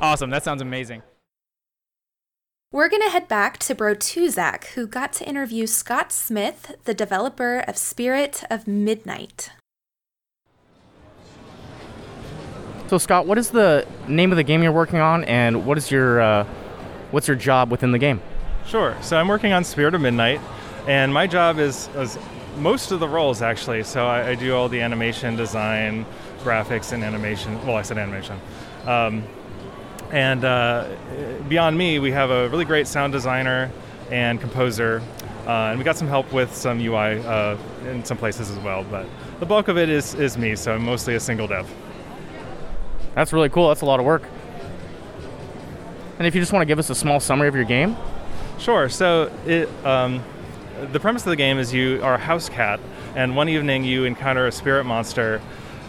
Awesome, 0.00 0.30
that 0.30 0.42
sounds 0.42 0.60
amazing. 0.60 1.04
We're 2.72 2.88
going 2.88 3.02
to 3.02 3.10
head 3.10 3.28
back 3.28 3.58
to 3.58 3.74
Bro 3.76 3.94
Tuzak, 3.94 4.64
who 4.74 4.88
got 4.88 5.12
to 5.12 5.28
interview 5.28 5.68
Scott 5.68 6.10
Smith, 6.10 6.74
the 6.86 6.92
developer 6.92 7.60
of 7.68 7.78
Spirit 7.78 8.42
of 8.50 8.66
Midnight. 8.66 9.50
So 12.88 12.98
Scott, 12.98 13.28
what 13.28 13.38
is 13.38 13.50
the 13.50 13.86
name 14.08 14.32
of 14.32 14.36
the 14.36 14.42
game 14.42 14.64
you're 14.64 14.72
working 14.72 14.98
on, 14.98 15.22
and 15.22 15.64
what 15.66 15.78
is 15.78 15.92
your 15.92 16.20
uh, 16.20 16.44
what's 17.12 17.28
your 17.28 17.36
job 17.36 17.70
within 17.70 17.92
the 17.92 17.98
game? 18.00 18.20
Sure. 18.66 18.96
So 19.02 19.16
I'm 19.16 19.28
working 19.28 19.52
on 19.52 19.62
Spirit 19.62 19.94
of 19.94 20.00
Midnight, 20.00 20.40
and 20.86 21.12
my 21.12 21.26
job 21.26 21.58
is, 21.58 21.88
is 21.96 22.18
most 22.58 22.92
of 22.92 23.00
the 23.00 23.08
roles 23.08 23.42
actually. 23.42 23.82
So 23.84 24.06
I, 24.06 24.30
I 24.30 24.34
do 24.34 24.54
all 24.54 24.68
the 24.68 24.80
animation, 24.80 25.36
design, 25.36 26.06
graphics, 26.42 26.92
and 26.92 27.02
animation. 27.02 27.64
Well, 27.66 27.76
I 27.76 27.82
said 27.82 27.98
animation. 27.98 28.40
Um, 28.86 29.24
and 30.10 30.44
uh, 30.44 30.88
beyond 31.48 31.76
me, 31.76 31.98
we 31.98 32.10
have 32.12 32.30
a 32.30 32.48
really 32.48 32.64
great 32.64 32.86
sound 32.86 33.12
designer 33.12 33.70
and 34.10 34.40
composer, 34.40 35.02
uh, 35.46 35.70
and 35.70 35.78
we 35.78 35.84
got 35.84 35.96
some 35.96 36.06
help 36.06 36.32
with 36.32 36.54
some 36.54 36.78
UI 36.78 37.20
uh, 37.24 37.56
in 37.86 38.04
some 38.04 38.16
places 38.16 38.50
as 38.50 38.58
well. 38.58 38.84
But 38.84 39.06
the 39.40 39.46
bulk 39.46 39.68
of 39.68 39.78
it 39.78 39.88
is, 39.88 40.14
is 40.14 40.38
me, 40.38 40.54
so 40.54 40.74
I'm 40.74 40.84
mostly 40.84 41.14
a 41.14 41.20
single 41.20 41.46
dev. 41.46 41.68
That's 43.14 43.32
really 43.32 43.48
cool. 43.48 43.68
That's 43.68 43.80
a 43.80 43.86
lot 43.86 43.98
of 43.98 44.06
work. 44.06 44.22
And 46.18 46.26
if 46.26 46.34
you 46.34 46.40
just 46.40 46.52
want 46.52 46.62
to 46.62 46.66
give 46.66 46.78
us 46.78 46.90
a 46.90 46.94
small 46.94 47.18
summary 47.18 47.48
of 47.48 47.54
your 47.54 47.64
game, 47.64 47.96
Sure. 48.58 48.88
So 48.88 49.30
it, 49.46 49.68
um, 49.84 50.22
the 50.92 51.00
premise 51.00 51.22
of 51.22 51.30
the 51.30 51.36
game 51.36 51.58
is 51.58 51.72
you 51.72 52.00
are 52.02 52.14
a 52.14 52.18
house 52.18 52.48
cat, 52.48 52.80
and 53.14 53.36
one 53.36 53.48
evening 53.48 53.84
you 53.84 54.04
encounter 54.04 54.46
a 54.46 54.52
spirit 54.52 54.84
monster, 54.84 55.40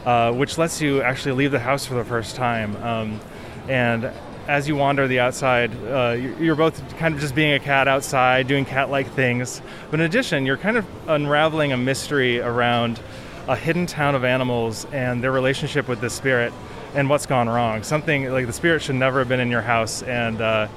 uh, 0.06 0.32
which 0.32 0.58
lets 0.58 0.82
you 0.82 1.02
actually 1.02 1.34
leave 1.34 1.52
the 1.52 1.60
house 1.60 1.86
for 1.86 1.96
the 1.96 2.04
first 2.04 2.36
time. 2.36 2.76
Um, 2.84 3.20
and 3.68 4.12
as 4.48 4.68
you 4.68 4.76
wander 4.76 5.08
the 5.08 5.20
outside, 5.20 5.72
uh, 5.90 6.12
you- 6.12 6.36
you're 6.40 6.56
both 6.56 6.98
kind 6.98 7.16
of 7.16 7.22
just 7.22 7.34
being 7.34 7.54
a 7.54 7.60
cat 7.60 7.88
outside, 7.88 8.48
doing 8.48 8.64
cat-like 8.64 9.08
things. 9.14 9.62
But 9.90 10.00
in 10.00 10.06
addition, 10.06 10.46
you're 10.46 10.58
kind 10.58 10.78
of 10.78 10.86
unraveling 11.08 11.74
a 11.74 11.78
mystery 11.78 12.40
around 12.40 13.00
a 13.48 13.56
hidden 13.56 13.88
town 13.88 14.14
of 14.14 14.24
animals 14.24 14.86
and 14.92 15.24
their 15.24 15.32
relationship 15.32 15.88
with 15.88 16.00
the 16.00 16.10
spirit 16.10 16.54
and 16.94 17.10
what's 17.10 17.26
gone 17.26 17.50
wrong. 17.50 17.84
Something 17.84 18.32
like 18.32 18.46
the 18.46 18.54
spirit 18.54 18.82
should 18.82 18.96
never 18.96 19.20
have 19.20 19.30
been 19.30 19.40
in 19.40 19.50
your 19.50 19.62
house, 19.62 20.04
and 20.04 20.42
uh, 20.42 20.68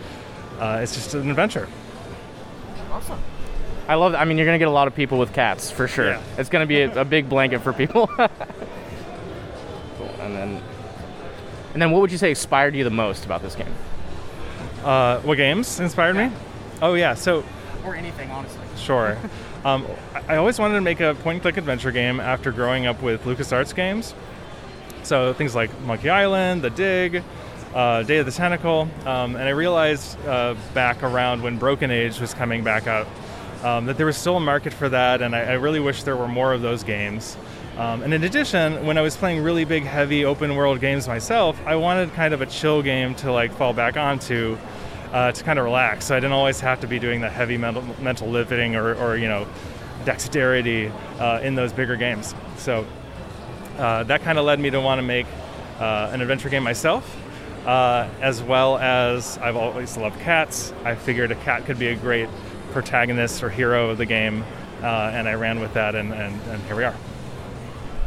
uh, 0.58 0.80
it's 0.82 0.94
just 0.94 1.14
an 1.14 1.28
adventure. 1.28 1.68
Awesome. 2.90 3.18
I 3.88 3.94
love. 3.94 4.14
I 4.14 4.24
mean, 4.24 4.36
you're 4.36 4.46
gonna 4.46 4.58
get 4.58 4.68
a 4.68 4.72
lot 4.72 4.86
of 4.86 4.94
people 4.94 5.18
with 5.18 5.32
cats 5.32 5.70
for 5.70 5.88
sure. 5.88 6.10
Yeah. 6.10 6.22
It's 6.36 6.50
gonna 6.50 6.66
be 6.66 6.82
a, 6.82 7.00
a 7.00 7.04
big 7.04 7.28
blanket 7.28 7.60
for 7.60 7.72
people. 7.72 8.06
cool. 8.16 8.28
And 10.20 10.36
then, 10.36 10.62
and 11.72 11.80
then, 11.82 11.90
what 11.90 12.02
would 12.02 12.12
you 12.12 12.18
say 12.18 12.30
inspired 12.30 12.74
you 12.74 12.84
the 12.84 12.90
most 12.90 13.24
about 13.24 13.42
this 13.42 13.54
game? 13.54 13.74
Uh, 14.84 15.20
what 15.20 15.36
games 15.36 15.80
inspired 15.80 16.16
me? 16.16 16.30
Oh 16.82 16.94
yeah, 16.94 17.14
so 17.14 17.42
Or 17.84 17.94
anything, 17.96 18.30
honestly. 18.30 18.60
sure. 18.76 19.16
um, 19.64 19.86
I 20.14 20.34
I 20.34 20.36
always 20.36 20.58
wanted 20.58 20.74
to 20.74 20.80
make 20.82 21.00
a 21.00 21.14
point-and-click 21.22 21.56
adventure 21.56 21.90
game 21.90 22.20
after 22.20 22.52
growing 22.52 22.86
up 22.86 23.02
with 23.02 23.24
LucasArts 23.24 23.74
games. 23.74 24.14
So 25.02 25.32
things 25.32 25.54
like 25.54 25.70
Monkey 25.80 26.10
Island, 26.10 26.60
The 26.62 26.70
Dig, 26.70 27.22
uh, 27.74 28.02
Day 28.02 28.18
of 28.18 28.26
the 28.26 28.32
Tentacle, 28.32 28.88
um, 29.06 29.34
and 29.36 29.44
I 29.44 29.50
realized 29.50 30.18
uh, 30.26 30.54
back 30.74 31.02
around 31.02 31.42
when 31.42 31.56
Broken 31.58 31.90
Age 31.90 32.20
was 32.20 32.34
coming 32.34 32.62
back 32.62 32.86
out 32.86 33.06
um, 33.62 33.86
that 33.86 33.96
there 33.96 34.06
was 34.06 34.16
still 34.16 34.36
a 34.36 34.40
market 34.40 34.72
for 34.72 34.88
that, 34.88 35.22
and 35.22 35.34
I, 35.34 35.40
I 35.40 35.52
really 35.54 35.80
wish 35.80 36.02
there 36.02 36.16
were 36.16 36.28
more 36.28 36.52
of 36.52 36.62
those 36.62 36.84
games. 36.84 37.36
Um, 37.76 38.02
and 38.02 38.12
in 38.12 38.24
addition, 38.24 38.84
when 38.84 38.98
I 38.98 39.02
was 39.02 39.16
playing 39.16 39.42
really 39.42 39.64
big, 39.64 39.84
heavy 39.84 40.24
open 40.24 40.56
world 40.56 40.80
games 40.80 41.06
myself, 41.06 41.60
I 41.64 41.76
wanted 41.76 42.12
kind 42.12 42.34
of 42.34 42.40
a 42.40 42.46
chill 42.46 42.82
game 42.82 43.14
to 43.16 43.30
like 43.30 43.52
fall 43.52 43.72
back 43.72 43.96
onto 43.96 44.58
uh, 45.12 45.32
to 45.32 45.44
kind 45.44 45.58
of 45.58 45.64
relax. 45.64 46.06
So 46.06 46.16
I 46.16 46.20
didn't 46.20 46.32
always 46.32 46.60
have 46.60 46.80
to 46.80 46.86
be 46.86 46.98
doing 46.98 47.20
the 47.20 47.30
heavy 47.30 47.56
mental, 47.56 47.84
mental 48.00 48.28
lifting 48.28 48.76
or, 48.76 48.94
or 48.96 49.16
you 49.16 49.28
know 49.28 49.46
dexterity 50.04 50.90
uh, 51.18 51.40
in 51.42 51.54
those 51.54 51.72
bigger 51.72 51.96
games. 51.96 52.34
So 52.56 52.86
uh, 53.78 54.02
that 54.04 54.22
kind 54.22 54.38
of 54.38 54.44
led 54.44 54.58
me 54.58 54.70
to 54.70 54.80
want 54.80 54.98
to 54.98 55.02
make 55.02 55.26
uh, 55.78 56.10
an 56.12 56.20
adventure 56.20 56.48
game 56.48 56.64
myself, 56.64 57.16
uh, 57.64 58.08
as 58.20 58.42
well 58.42 58.78
as 58.78 59.38
I've 59.38 59.56
always 59.56 59.96
loved 59.96 60.18
cats. 60.20 60.72
I 60.84 60.94
figured 60.94 61.30
a 61.30 61.36
cat 61.36 61.64
could 61.64 61.78
be 61.78 61.88
a 61.88 61.96
great 61.96 62.28
protagonist 62.78 63.42
or 63.42 63.50
hero 63.50 63.90
of 63.90 63.98
the 63.98 64.06
game, 64.06 64.44
uh, 64.84 65.10
and 65.12 65.28
I 65.28 65.34
ran 65.34 65.58
with 65.58 65.74
that, 65.74 65.96
and, 65.96 66.12
and, 66.12 66.40
and 66.42 66.62
here 66.62 66.76
we 66.76 66.84
are. 66.84 66.94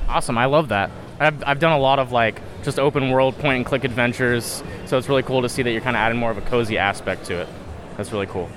Awesome. 0.07 0.38
I 0.38 0.45
love 0.45 0.69
that. 0.69 0.89
I've, 1.19 1.43
I've 1.45 1.59
done 1.59 1.74
a 1.74 1.78
lot 1.78 1.99
of 1.99 2.13
like 2.13 2.41
just 2.63 2.80
open 2.80 3.11
world 3.11 3.38
point 3.38 3.57
and 3.57 3.65
click 3.65 3.84
adventures, 3.84 4.63
so 4.86 4.97
it's 4.97 5.09
really 5.09 5.24
cool 5.24 5.41
to 5.41 5.49
see 5.49 5.61
that 5.61 5.72
you're 5.72 5.82
kind 5.82 5.97
of 5.97 5.99
adding 5.99 6.17
more 6.17 6.32
of 6.32 6.38
a 6.38 6.41
cozy 6.41 6.78
aspect 6.78 7.26
to 7.26 7.41
it. 7.41 7.49
That's 7.97 8.13
really 8.13 8.28
cool. 8.28 8.49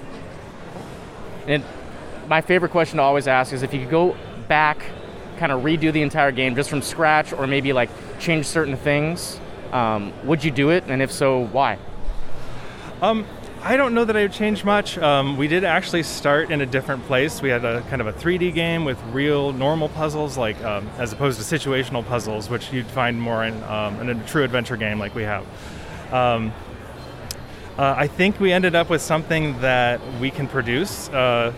And 1.49 1.65
my 2.29 2.41
favorite 2.41 2.71
question 2.71 2.99
to 2.99 3.03
always 3.03 3.27
ask 3.27 3.53
is 3.53 3.65
if 3.65 3.75
you 3.75 3.81
could 3.81 3.91
go 3.91 4.17
back, 4.47 4.85
kind 5.39 5.51
of 5.51 5.62
redo 5.62 5.93
the 5.93 6.03
entire 6.03 6.31
game 6.31 6.55
just 6.55 6.71
from 6.71 6.81
scratch, 6.81 7.33
or 7.33 7.49
maybe 7.49 7.73
like 7.73 7.91
change 8.21 8.47
certain 8.47 8.77
things, 8.77 9.41
um, 9.73 10.12
would 10.23 10.45
you 10.45 10.53
do 10.53 10.71
it? 10.71 10.85
And 10.87 11.03
if 11.03 11.11
so, 11.11 11.47
why? 11.47 11.77
Um, 13.03 13.27
I 13.67 13.79
don't 13.79 13.95
know 13.95 14.05
that 14.05 14.15
I 14.15 14.21
would 14.21 14.33
change 14.33 14.62
much. 14.62 14.99
Um, 14.99 15.39
we 15.39 15.49
did 15.49 15.65
actually 15.65 16.03
start 16.03 16.51
in 16.51 16.61
a 16.61 16.67
different 16.67 17.03
place. 17.07 17.41
We 17.41 17.49
had 17.49 17.65
a 17.65 17.81
kind 17.89 18.03
of 18.03 18.07
a 18.07 18.12
3D 18.12 18.53
game 18.53 18.85
with 18.85 19.03
real 19.05 19.55
normal 19.55 19.89
puzzles, 19.89 20.37
like 20.37 20.62
um, 20.62 20.87
as 20.99 21.15
opposed 21.15 21.41
to 21.41 21.59
situational 21.59 22.05
puzzles, 22.05 22.51
which 22.51 22.71
you'd 22.75 22.87
find 22.87 23.19
more 23.19 23.43
in, 23.43 23.62
um, 23.62 23.99
in 24.03 24.11
a 24.11 24.27
true 24.27 24.45
adventure 24.45 24.77
game 24.77 24.99
like 24.99 25.15
we 25.15 25.23
have. 25.23 25.47
Um, 26.12 26.53
uh, 27.79 27.95
I 27.97 28.07
think 28.07 28.39
we 28.39 28.53
ended 28.53 28.75
up 28.75 28.91
with 28.91 29.01
something 29.01 29.59
that 29.62 29.99
we 30.21 30.31
can 30.31 30.47
produce 30.47 31.09
uh, 31.09 31.51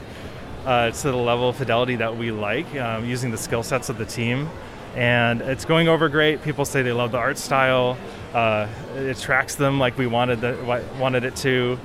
uh, 0.64 0.92
to 0.92 1.11
the 1.11 1.16
level 1.16 1.48
of 1.48 1.57
fidelity 1.57 1.96
that 1.96 2.16
we 2.16 2.30
like, 2.30 2.72
um, 2.76 3.04
using 3.04 3.32
the 3.32 3.38
skill 3.38 3.64
sets 3.64 3.88
of 3.88 3.98
the 3.98 4.07
team. 4.07 4.48
and 4.94 5.42
it's 5.42 5.64
going 5.66 5.88
over 5.88 6.09
great. 6.09 6.42
People 6.42 6.64
say 6.64 6.82
they 6.82 6.92
love 6.92 7.11
the 7.11 7.18
art 7.18 7.36
style. 7.36 7.98
Uh, 8.32 8.66
it 8.94 9.18
tracks 9.18 9.54
them 9.57 9.78
like 9.78 9.98
we 9.98 10.07
wanted 10.07 10.40
the, 10.40 10.57
wanted 10.98 11.24
it 11.24 11.36
to, 11.36 11.78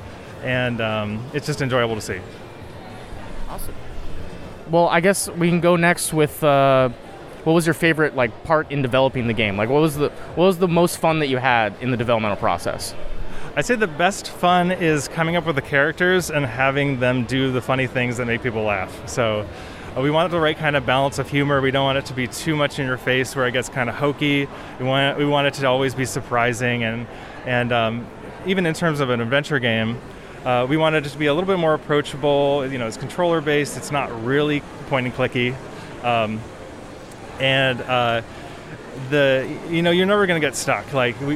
and 0.43 0.81
um, 0.81 1.23
it's 1.33 1.45
just 1.45 1.61
enjoyable 1.61 1.95
to 1.95 2.01
see. 2.01 2.19
Awesome. 3.49 3.75
Well, 4.69 4.87
I 4.87 5.01
guess 5.01 5.29
we 5.29 5.49
can 5.49 5.59
go 5.59 5.75
next 5.75 6.13
with 6.13 6.43
uh, 6.43 6.89
what 7.43 7.53
was 7.53 7.65
your 7.65 7.73
favorite 7.73 8.15
like 8.15 8.43
part 8.43 8.71
in 8.71 8.81
developing 8.81 9.27
the 9.27 9.33
game? 9.33 9.57
Like, 9.57 9.69
what 9.69 9.81
was 9.81 9.97
the 9.97 10.09
what 10.35 10.45
was 10.45 10.57
the 10.57 10.67
most 10.67 10.97
fun 10.97 11.19
that 11.19 11.27
you 11.27 11.37
had 11.37 11.75
in 11.81 11.91
the 11.91 11.97
developmental 11.97 12.37
process? 12.37 12.95
I'd 13.55 13.65
say 13.65 13.75
the 13.75 13.87
best 13.87 14.29
fun 14.29 14.71
is 14.71 15.09
coming 15.09 15.35
up 15.35 15.45
with 15.45 15.57
the 15.57 15.61
characters 15.61 16.31
and 16.31 16.45
having 16.45 17.01
them 17.01 17.25
do 17.25 17.51
the 17.51 17.61
funny 17.61 17.85
things 17.85 18.15
that 18.17 18.25
make 18.25 18.41
people 18.41 18.63
laugh. 18.63 19.09
So 19.09 19.45
uh, 19.97 20.01
we 20.01 20.09
want 20.09 20.31
the 20.31 20.39
right 20.39 20.57
kind 20.57 20.77
of 20.77 20.85
balance 20.85 21.19
of 21.19 21.29
humor. 21.29 21.59
We 21.59 21.69
don't 21.69 21.83
want 21.83 21.97
it 21.97 22.05
to 22.05 22.13
be 22.13 22.27
too 22.27 22.55
much 22.55 22.79
in 22.79 22.85
your 22.85 22.97
face 22.97 23.35
where 23.35 23.47
it 23.47 23.51
gets 23.51 23.67
kind 23.67 23.89
of 23.89 23.95
hokey. 23.95 24.47
We 24.79 24.85
want 24.85 25.17
we 25.17 25.25
want 25.25 25.47
it 25.47 25.53
to 25.55 25.67
always 25.67 25.93
be 25.93 26.05
surprising 26.05 26.83
and 26.83 27.07
and 27.45 27.73
um, 27.73 28.07
even 28.45 28.65
in 28.65 28.73
terms 28.73 29.01
of 29.01 29.09
an 29.09 29.19
adventure 29.19 29.59
game. 29.59 29.99
Uh, 30.45 30.65
we 30.67 30.75
wanted 30.75 31.05
it 31.05 31.09
to 31.09 31.17
be 31.17 31.27
a 31.27 31.33
little 31.33 31.47
bit 31.47 31.59
more 31.59 31.75
approachable. 31.75 32.65
You 32.65 32.79
know, 32.79 32.87
it's 32.87 32.97
controller 32.97 33.41
based. 33.41 33.77
It's 33.77 33.91
not 33.91 34.25
really 34.25 34.61
point 34.87 35.05
and 35.05 35.15
clicky, 35.15 35.55
um, 36.03 36.39
and 37.39 37.79
uh, 37.81 38.23
the 39.11 39.47
you 39.69 39.83
know 39.83 39.91
you're 39.91 40.07
never 40.07 40.25
going 40.25 40.41
to 40.41 40.45
get 40.45 40.55
stuck. 40.55 40.93
Like 40.93 41.19
we, 41.21 41.35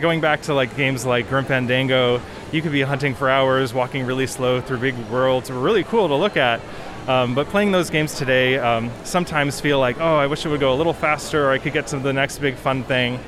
going 0.00 0.20
back 0.20 0.42
to 0.42 0.54
like 0.54 0.76
games 0.76 1.06
like 1.06 1.28
Grim 1.28 1.44
Fandango, 1.44 2.20
you 2.50 2.60
could 2.60 2.72
be 2.72 2.82
hunting 2.82 3.14
for 3.14 3.30
hours, 3.30 3.72
walking 3.72 4.04
really 4.04 4.26
slow 4.26 4.60
through 4.60 4.78
big 4.78 4.96
worlds. 5.10 5.48
Really 5.50 5.84
cool 5.84 6.08
to 6.08 6.16
look 6.16 6.36
at. 6.36 6.60
Um, 7.06 7.34
but 7.34 7.46
playing 7.46 7.72
those 7.72 7.88
games 7.88 8.14
today 8.14 8.58
um, 8.58 8.90
sometimes 9.04 9.60
feel 9.62 9.78
like, 9.78 9.98
oh, 9.98 10.16
I 10.16 10.26
wish 10.26 10.44
it 10.44 10.50
would 10.50 10.60
go 10.60 10.74
a 10.74 10.76
little 10.76 10.92
faster, 10.92 11.46
or 11.46 11.52
I 11.52 11.58
could 11.58 11.72
get 11.72 11.86
to 11.88 11.98
the 11.98 12.12
next 12.12 12.38
big 12.38 12.56
fun 12.56 12.82
thing. 12.82 13.18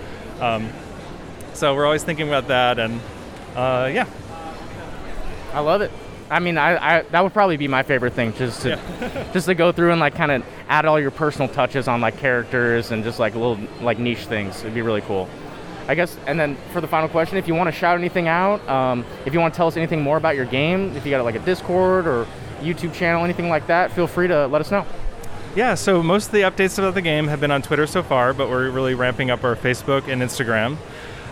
Um, 0.40 0.68
so 1.54 1.74
we're 1.74 1.86
always 1.86 2.04
thinking 2.04 2.28
about 2.28 2.48
that, 2.48 2.78
and 2.78 3.00
uh, 3.54 3.88
yeah. 3.92 4.06
I 5.52 5.60
love 5.60 5.82
it. 5.82 5.90
I 6.30 6.38
mean, 6.38 6.58
I, 6.58 6.98
I 6.98 7.02
that 7.02 7.22
would 7.22 7.32
probably 7.32 7.56
be 7.56 7.66
my 7.66 7.82
favorite 7.82 8.12
thing, 8.12 8.32
just 8.34 8.62
to 8.62 8.78
just 9.32 9.46
to 9.46 9.54
go 9.54 9.72
through 9.72 9.90
and 9.90 10.00
like 10.00 10.14
kind 10.14 10.30
of 10.30 10.44
add 10.68 10.86
all 10.86 11.00
your 11.00 11.10
personal 11.10 11.48
touches 11.48 11.88
on 11.88 12.00
like 12.00 12.18
characters 12.18 12.92
and 12.92 13.02
just 13.02 13.18
like 13.18 13.34
little 13.34 13.58
like 13.80 13.98
niche 13.98 14.26
things. 14.26 14.60
It'd 14.60 14.74
be 14.74 14.82
really 14.82 15.02
cool. 15.02 15.28
I 15.88 15.96
guess. 15.96 16.16
And 16.28 16.38
then 16.38 16.56
for 16.72 16.80
the 16.80 16.86
final 16.86 17.08
question, 17.08 17.36
if 17.36 17.48
you 17.48 17.54
want 17.56 17.66
to 17.66 17.72
shout 17.72 17.98
anything 17.98 18.28
out, 18.28 18.66
um, 18.68 19.04
if 19.26 19.34
you 19.34 19.40
want 19.40 19.52
to 19.52 19.56
tell 19.56 19.66
us 19.66 19.76
anything 19.76 20.02
more 20.02 20.16
about 20.16 20.36
your 20.36 20.44
game, 20.44 20.96
if 20.96 21.04
you 21.04 21.10
got 21.10 21.24
like 21.24 21.34
a 21.34 21.40
Discord 21.40 22.06
or 22.06 22.26
YouTube 22.60 22.94
channel, 22.94 23.24
anything 23.24 23.48
like 23.48 23.66
that, 23.66 23.90
feel 23.90 24.06
free 24.06 24.28
to 24.28 24.46
let 24.46 24.60
us 24.60 24.70
know. 24.70 24.86
Yeah, 25.56 25.74
so 25.74 26.00
most 26.00 26.26
of 26.26 26.32
the 26.32 26.42
updates 26.42 26.78
about 26.78 26.94
the 26.94 27.02
game 27.02 27.26
have 27.26 27.40
been 27.40 27.50
on 27.50 27.60
Twitter 27.60 27.88
so 27.88 28.04
far, 28.04 28.32
but 28.32 28.48
we're 28.48 28.70
really 28.70 28.94
ramping 28.94 29.32
up 29.32 29.42
our 29.42 29.56
Facebook 29.56 30.06
and 30.06 30.22
Instagram. 30.22 30.76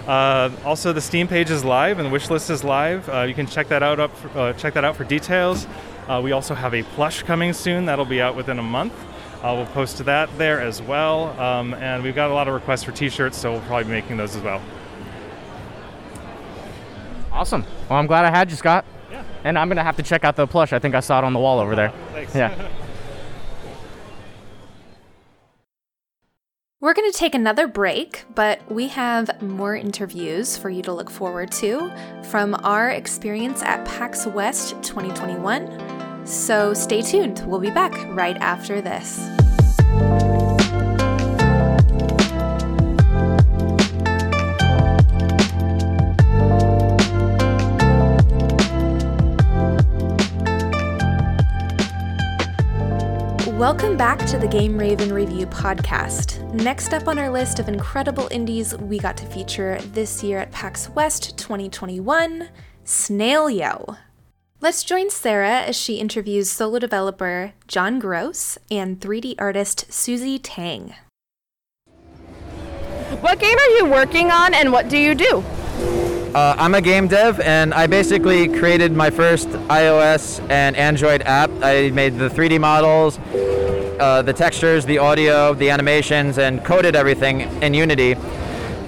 Uh, 0.09 0.51
also, 0.65 0.95
the 0.95 1.03
Steam 1.03 1.29
page 1.29 1.51
is 1.51 1.67
live 1.67 1.99
and 1.99 2.07
the 2.07 2.11
wish 2.11 2.31
list 2.31 2.49
is 2.49 2.65
live. 2.65 3.07
Uh, 3.11 3.23
you 3.23 3.35
can 3.35 3.47
check 3.47 3.69
that 3.69 3.83
out 3.83 4.01
up. 4.01 4.17
For, 4.17 4.39
uh, 4.39 4.53
check 4.55 4.73
that 4.73 4.83
out 4.83 4.97
for 4.97 5.05
details. 5.05 5.67
Uh, 6.09 6.23
we 6.25 6.33
also 6.33 6.55
have 6.55 6.73
a 6.73 6.83
plush 6.83 7.23
coming 7.25 7.53
soon. 7.53 7.85
That'll 7.85 8.07
be 8.07 8.23
out 8.23 8.35
within 8.35 8.59
a 8.59 8.63
month. 8.63 8.95
Uh, 9.43 9.53
we'll 9.55 9.67
post 9.67 10.03
that 10.07 10.31
there 10.39 10.63
as 10.63 10.81
well. 10.81 11.39
Um, 11.39 11.75
and 11.75 12.03
we've 12.03 12.15
got 12.15 12.31
a 12.31 12.35
lot 12.35 12.49
of 12.49 12.55
requests 12.55 12.85
for 12.85 12.93
T-shirts, 12.93 13.37
so 13.37 13.53
we'll 13.53 13.61
probably 13.61 13.85
be 13.85 13.91
making 13.91 14.17
those 14.17 14.35
as 14.35 14.43
well. 14.43 14.63
Awesome. 17.31 17.65
Well, 17.91 17.99
I'm 17.99 18.07
glad 18.07 18.25
I 18.25 18.31
had 18.31 18.51
you, 18.51 18.57
Scott. 18.57 18.87
Yeah. 19.13 19.23
And 19.45 19.59
I'm 19.59 19.69
gonna 19.69 19.85
have 19.85 19.97
to 19.97 20.03
check 20.03 20.25
out 20.25 20.37
the 20.37 20.47
plush. 20.47 20.73
I 20.73 20.79
think 20.79 20.95
I 20.95 21.01
saw 21.01 21.19
it 21.19 21.25
on 21.25 21.35
the 21.35 21.39
wall 21.39 21.61
over 21.61 21.77
there. 21.77 21.93
Thanks. 22.13 22.35
Yeah. 22.35 22.69
We're 26.89 26.95
going 26.95 27.13
to 27.13 27.19
take 27.19 27.35
another 27.35 27.69
break, 27.69 28.25
but 28.35 28.63
we 28.73 28.89
have 28.89 29.43
more 29.43 29.77
interviews 29.77 30.57
for 30.57 30.71
you 30.71 30.81
to 30.85 30.93
look 30.95 31.11
forward 31.11 31.53
to 31.53 31.93
from 32.31 32.55
our 32.65 32.89
experience 32.89 33.63
at 33.63 33.85
PAX 33.85 34.27
West 34.27 34.71
2021. 34.83 36.27
So 36.27 36.73
stay 36.73 37.03
tuned. 37.03 37.45
We'll 37.47 37.61
be 37.61 37.71
back 37.71 37.93
right 38.17 38.39
after 38.39 38.81
this. 38.81 39.19
Welcome 53.59 53.97
back 53.97 54.21
to 54.27 54.39
the 54.39 54.47
Game 54.47 54.79
Raven 54.79 55.13
Review 55.13 55.45
podcast. 55.45 56.41
Next 56.55 56.95
up 56.95 57.09
on 57.09 57.19
our 57.19 57.29
list 57.29 57.59
of 57.59 57.67
incredible 57.67 58.29
indies 58.31 58.77
we 58.77 59.01
got 59.01 59.17
to 59.17 59.27
feature 59.27 59.81
this 59.95 60.23
year 60.23 60.39
at 60.39 60.53
PAX 60.53 60.89
West 60.91 61.37
2021, 61.37 62.51
Snailio. 62.85 63.99
Let's 64.61 64.85
join 64.85 65.11
Sarah 65.11 65.63
as 65.63 65.77
she 65.77 65.99
interviews 65.99 66.49
solo 66.49 66.79
developer 66.79 67.53
John 67.67 67.99
Gross 67.99 68.59
and 68.71 69.01
3D 69.01 69.35
artist 69.41 69.93
Susie 69.93 70.39
Tang. 70.39 70.95
What 73.21 73.41
game 73.41 73.59
are 73.59 73.71
you 73.71 73.87
working 73.87 74.31
on 74.31 74.55
and 74.55 74.71
what 74.71 74.89
do 74.89 74.97
you 74.97 75.17
do? 75.17 75.43
Uh, 76.35 76.55
I'm 76.59 76.75
a 76.75 76.83
game 76.83 77.09
dev, 77.09 77.41
and 77.41 77.73
I 77.73 77.87
basically 77.87 78.49
created 78.49 78.93
my 78.93 79.09
first 79.09 79.49
iOS 79.49 80.47
and 80.51 80.77
Android 80.77 81.23
app. 81.23 81.51
I 81.63 81.89
made 81.91 82.19
the 82.19 82.29
3D 82.29 82.61
models, 82.61 83.19
uh, 83.99 84.21
the 84.21 84.35
textures, 84.35 84.85
the 84.85 84.99
audio, 84.99 85.55
the 85.55 85.71
animations, 85.71 86.37
and 86.37 86.63
coded 86.63 86.95
everything 86.95 87.41
in 87.63 87.73
Unity. 87.73 88.15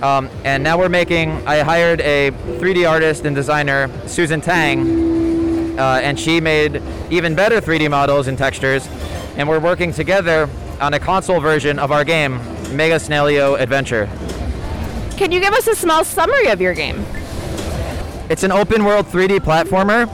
Um, 0.03 0.29
and 0.45 0.63
now 0.63 0.79
we're 0.79 0.91
making. 0.91 1.31
I 1.47 1.61
hired 1.61 2.03
a 2.03 2.31
3D 2.59 2.89
artist 2.89 3.25
and 3.25 3.35
designer, 3.35 3.91
Susan 4.07 4.43
Tang, 4.43 5.79
uh, 5.79 6.01
and 6.03 6.21
she 6.21 6.43
made 6.43 6.83
even 7.09 7.35
better 7.35 7.59
3D 7.59 7.89
models 7.91 8.29
and 8.29 8.37
textures. 8.37 8.87
And 9.37 9.49
we're 9.49 9.61
working 9.61 9.95
together 9.95 10.47
on 10.79 10.93
a 10.93 11.01
console 11.01 11.41
version 11.41 11.79
of 11.79 11.91
our 11.91 12.05
game, 12.05 12.37
Mega 12.77 12.97
Snailio 12.97 13.59
Adventure. 13.59 14.11
Can 15.17 15.33
you 15.33 15.41
give 15.41 15.55
us 15.55 15.67
a 15.67 15.75
small 15.75 16.05
summary 16.05 16.49
of 16.49 16.61
your 16.61 16.75
game? 16.75 17.03
It's 18.31 18.45
an 18.45 18.53
open 18.53 18.85
world 18.85 19.07
3D 19.07 19.41
platformer 19.41 20.09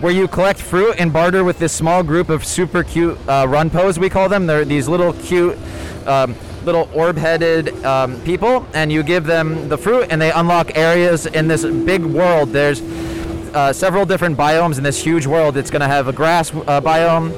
where 0.00 0.12
you 0.12 0.26
collect 0.26 0.60
fruit 0.60 0.96
and 0.98 1.12
barter 1.12 1.44
with 1.44 1.60
this 1.60 1.72
small 1.72 2.02
group 2.02 2.28
of 2.28 2.44
super 2.44 2.82
cute 2.82 3.16
uh, 3.28 3.46
runpos, 3.46 3.96
we 3.96 4.10
call 4.10 4.28
them. 4.28 4.48
They're 4.48 4.64
these 4.64 4.88
little 4.88 5.12
cute, 5.12 5.56
um, 6.04 6.34
little 6.64 6.90
orb 6.92 7.16
headed 7.16 7.72
um, 7.84 8.20
people, 8.22 8.66
and 8.74 8.90
you 8.90 9.04
give 9.04 9.24
them 9.24 9.68
the 9.68 9.78
fruit 9.78 10.08
and 10.10 10.20
they 10.20 10.32
unlock 10.32 10.76
areas 10.76 11.26
in 11.26 11.46
this 11.46 11.64
big 11.64 12.04
world. 12.04 12.48
There's 12.48 12.82
uh, 13.54 13.72
several 13.72 14.04
different 14.04 14.36
biomes 14.36 14.76
in 14.76 14.82
this 14.82 15.00
huge 15.00 15.26
world. 15.26 15.56
It's 15.56 15.70
going 15.70 15.82
to 15.82 15.86
have 15.86 16.08
a 16.08 16.12
grass 16.12 16.50
uh, 16.52 16.80
biome, 16.80 17.30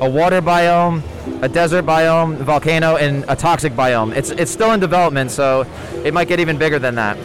a 0.00 0.10
water 0.10 0.42
biome, 0.42 1.02
a 1.42 1.48
desert 1.48 1.86
biome, 1.86 2.36
volcano, 2.36 2.96
and 2.96 3.24
a 3.26 3.34
toxic 3.34 3.72
biome. 3.72 4.14
It's, 4.14 4.28
it's 4.32 4.50
still 4.50 4.72
in 4.72 4.80
development, 4.80 5.30
so 5.30 5.64
it 6.04 6.12
might 6.12 6.28
get 6.28 6.40
even 6.40 6.58
bigger 6.58 6.78
than 6.78 6.96
that. 6.96 7.16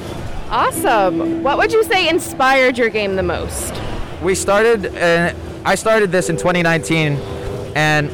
Awesome. 0.53 1.43
What 1.43 1.57
would 1.57 1.73
you 1.73 1.83
say 1.83 2.07
inspired 2.07 2.77
your 2.77 2.89
game 2.89 3.15
the 3.15 3.23
most? 3.23 3.73
we 4.23 4.33
started 4.33 4.85
uh, 4.95 5.33
i 5.65 5.75
started 5.75 6.09
this 6.09 6.29
in 6.29 6.37
2019 6.37 7.17
and 7.75 8.09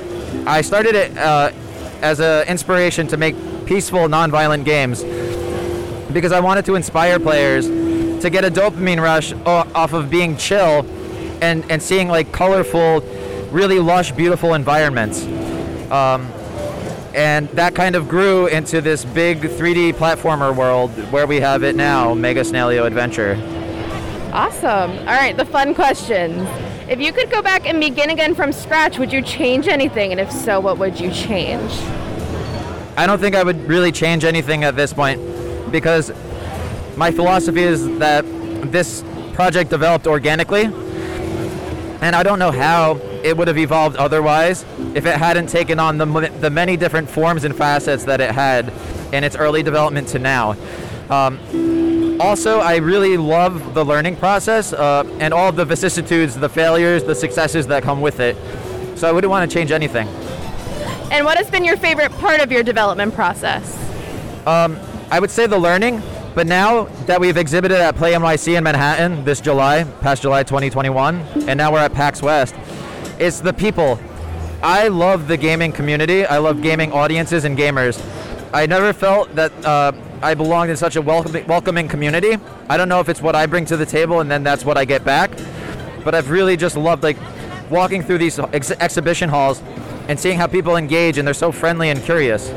i 0.47 0.59
started 0.59 0.95
it 0.95 1.15
uh, 1.17 1.51
as 2.01 2.19
an 2.19 2.47
inspiration 2.47 3.05
to 3.05 3.15
make 3.15 3.35
peaceful 3.67 4.07
nonviolent 4.07 4.65
games 4.65 5.03
because 6.11 6.31
i 6.31 6.39
wanted 6.39 6.65
to 6.65 6.73
inspire 6.73 7.19
players 7.19 7.67
to 7.67 8.29
get 8.31 8.43
a 8.43 8.49
dopamine 8.49 8.99
rush 8.99 9.33
off 9.45 9.93
of 9.93 10.09
being 10.09 10.35
chill 10.35 10.83
and, 11.41 11.69
and 11.69 11.81
seeing 11.81 12.07
like 12.07 12.31
colorful 12.31 13.01
really 13.51 13.79
lush 13.79 14.11
beautiful 14.13 14.55
environments 14.55 15.25
um, 15.91 16.25
and 17.14 17.49
that 17.49 17.76
kind 17.76 17.95
of 17.95 18.07
grew 18.07 18.47
into 18.47 18.82
this 18.82 19.05
big 19.05 19.39
3d 19.39 19.93
platformer 19.93 20.55
world 20.55 20.91
where 21.12 21.26
we 21.26 21.39
have 21.39 21.64
it 21.64 21.76
now 21.76 22.14
mega 22.14 22.41
snailio 22.41 22.86
adventure 22.86 23.36
Awesome. 24.32 24.91
All 24.91 25.05
right, 25.05 25.36
the 25.36 25.45
fun 25.45 25.74
questions. 25.74 26.47
If 26.88 26.99
you 26.99 27.12
could 27.12 27.32
go 27.32 27.41
back 27.41 27.68
and 27.68 27.80
begin 27.80 28.12
again 28.12 28.36
from 28.36 28.51
scratch, 28.51 28.99
would 28.99 29.12
you 29.12 29.24
change 29.24 29.68
anything? 29.68 30.12
And 30.12 30.22
if 30.22 30.32
so, 30.32 30.60
what 30.60 30.78
would 30.78 30.99
you 30.99 31.12
change? 31.12 31.72
I 32.95 33.07
don't 33.07 33.18
think 33.18 33.36
I 33.36 33.41
would 33.41 33.68
really 33.68 33.91
change 33.91 34.24
anything 34.26 34.64
at 34.64 34.76
this 34.76 34.93
point 34.93 35.20
because 35.72 36.12
my 36.95 37.10
philosophy 37.10 37.64
is 37.64 37.88
that 37.97 38.24
this 38.72 39.03
project 39.34 39.72
developed 39.72 40.05
organically 40.05 40.66
and 42.01 42.16
I 42.16 42.22
don't 42.24 42.39
know 42.39 42.51
how 42.51 42.95
it 43.24 43.38
would 43.38 43.47
have 43.47 43.57
evolved 43.57 43.95
otherwise 43.97 44.65
if 44.95 45.05
it 45.05 45.15
hadn't 45.15 45.47
taken 45.47 45.80
on 45.80 45.97
the, 45.97 46.05
the 46.39 46.49
many 46.49 46.78
different 46.78 47.09
forms 47.09 47.43
and 47.43 47.55
facets 47.55 48.05
that 48.05 48.22
it 48.22 48.32
had 48.32 48.72
in 49.13 49.24
its 49.24 49.36
early 49.36 49.63
development 49.63 50.07
to 50.09 50.20
now. 50.20 50.55
Um, 51.09 51.39
also, 52.22 52.59
I 52.59 52.78
really 52.78 53.17
love 53.17 53.74
the 53.74 53.84
learning 53.84 54.17
process 54.17 54.74
uh, 54.74 55.03
and 55.20 55.34
all 55.34 55.51
the 55.51 55.65
vicissitudes, 55.65 56.36
the 56.36 56.49
failures, 56.49 57.03
the 57.03 57.15
successes 57.15 57.67
that 57.67 57.82
come 57.84 58.01
with 58.01 58.20
it. 58.20 58.36
So 58.97 59.07
I 59.07 59.11
wouldn't 59.11 59.32
want 59.32 59.49
to 59.49 59.53
change 59.53 59.72
anything. 59.72 60.07
And 61.11 61.26
what 61.26 61.38
has 61.38 61.49
been 61.49 61.63
your 61.63 61.78
favorite 61.78 62.11
part 62.13 62.41
of 62.41 62.51
your 62.51 62.61
development 62.61 63.15
process? 63.15 63.76
Um, 64.45 64.78
I 65.09 65.20
would 65.20 65.32
say 65.32 65.47
the 65.47 65.57
learning, 65.57 66.01
but 66.36 66.45
now 66.45 66.84
that 67.07 67.20
we've 67.20 67.38
exhibited 67.38 67.78
at 67.78 67.95
Play 67.95 68.13
NYC 68.13 68.57
in 68.57 68.63
Manhattan 68.63 69.24
this 69.24 69.41
July, 69.41 69.86
past 70.01 70.22
July 70.22 70.43
2021, 70.43 71.20
and 71.47 71.57
now 71.57 71.72
we're 71.72 71.80
at 71.80 71.93
PAX 71.93 72.22
West, 72.22 72.53
it's 73.20 73.41
the 73.41 73.53
people. 73.53 73.99
I 74.61 74.88
love 74.88 75.28
the 75.28 75.38
gaming 75.38 75.72
community. 75.72 76.26
I 76.26 76.38
love 76.38 76.61
gaming 76.61 76.91
audiences 76.91 77.45
and 77.45 77.57
gamers. 77.57 78.03
I 78.53 78.65
never 78.65 78.93
felt 78.93 79.34
that 79.36 79.51
uh, 79.65 79.91
I 80.22 80.34
belonged 80.34 80.72
in 80.72 80.78
such 80.78 80.95
a 80.95 81.01
welcoming, 81.01 81.45
welcoming 81.47 81.88
community. 81.88 82.38
I 82.70 82.78
don't 82.78 82.89
know 82.89 82.99
if 82.99 83.09
it's 83.09 83.22
what 83.22 83.36
I 83.36 83.45
bring 83.45 83.65
to 83.65 83.78
the 83.78 83.86
table 83.86 84.22
and 84.22 84.30
then 84.30 84.43
that's 84.43 84.65
what 84.65 84.78
I 84.78 84.86
get 84.86 85.05
back, 85.05 85.32
but 86.03 86.15
I've 86.15 86.30
really 86.30 86.57
just 86.57 86.76
loved 86.76 87.03
like 87.03 87.17
walking 87.70 88.01
through 88.01 88.17
these 88.17 88.39
ex- 88.39 88.72
exhibition 88.72 89.30
halls 89.30 89.61
and 90.07 90.20
seeing 90.20 90.38
how 90.38 90.47
people 90.47 90.76
engage 90.76 91.17
and 91.17 91.28
they're 91.28 91.34
so 91.34 91.51
friendly 91.51 91.89
and 91.89 92.01
curious. 92.03 92.49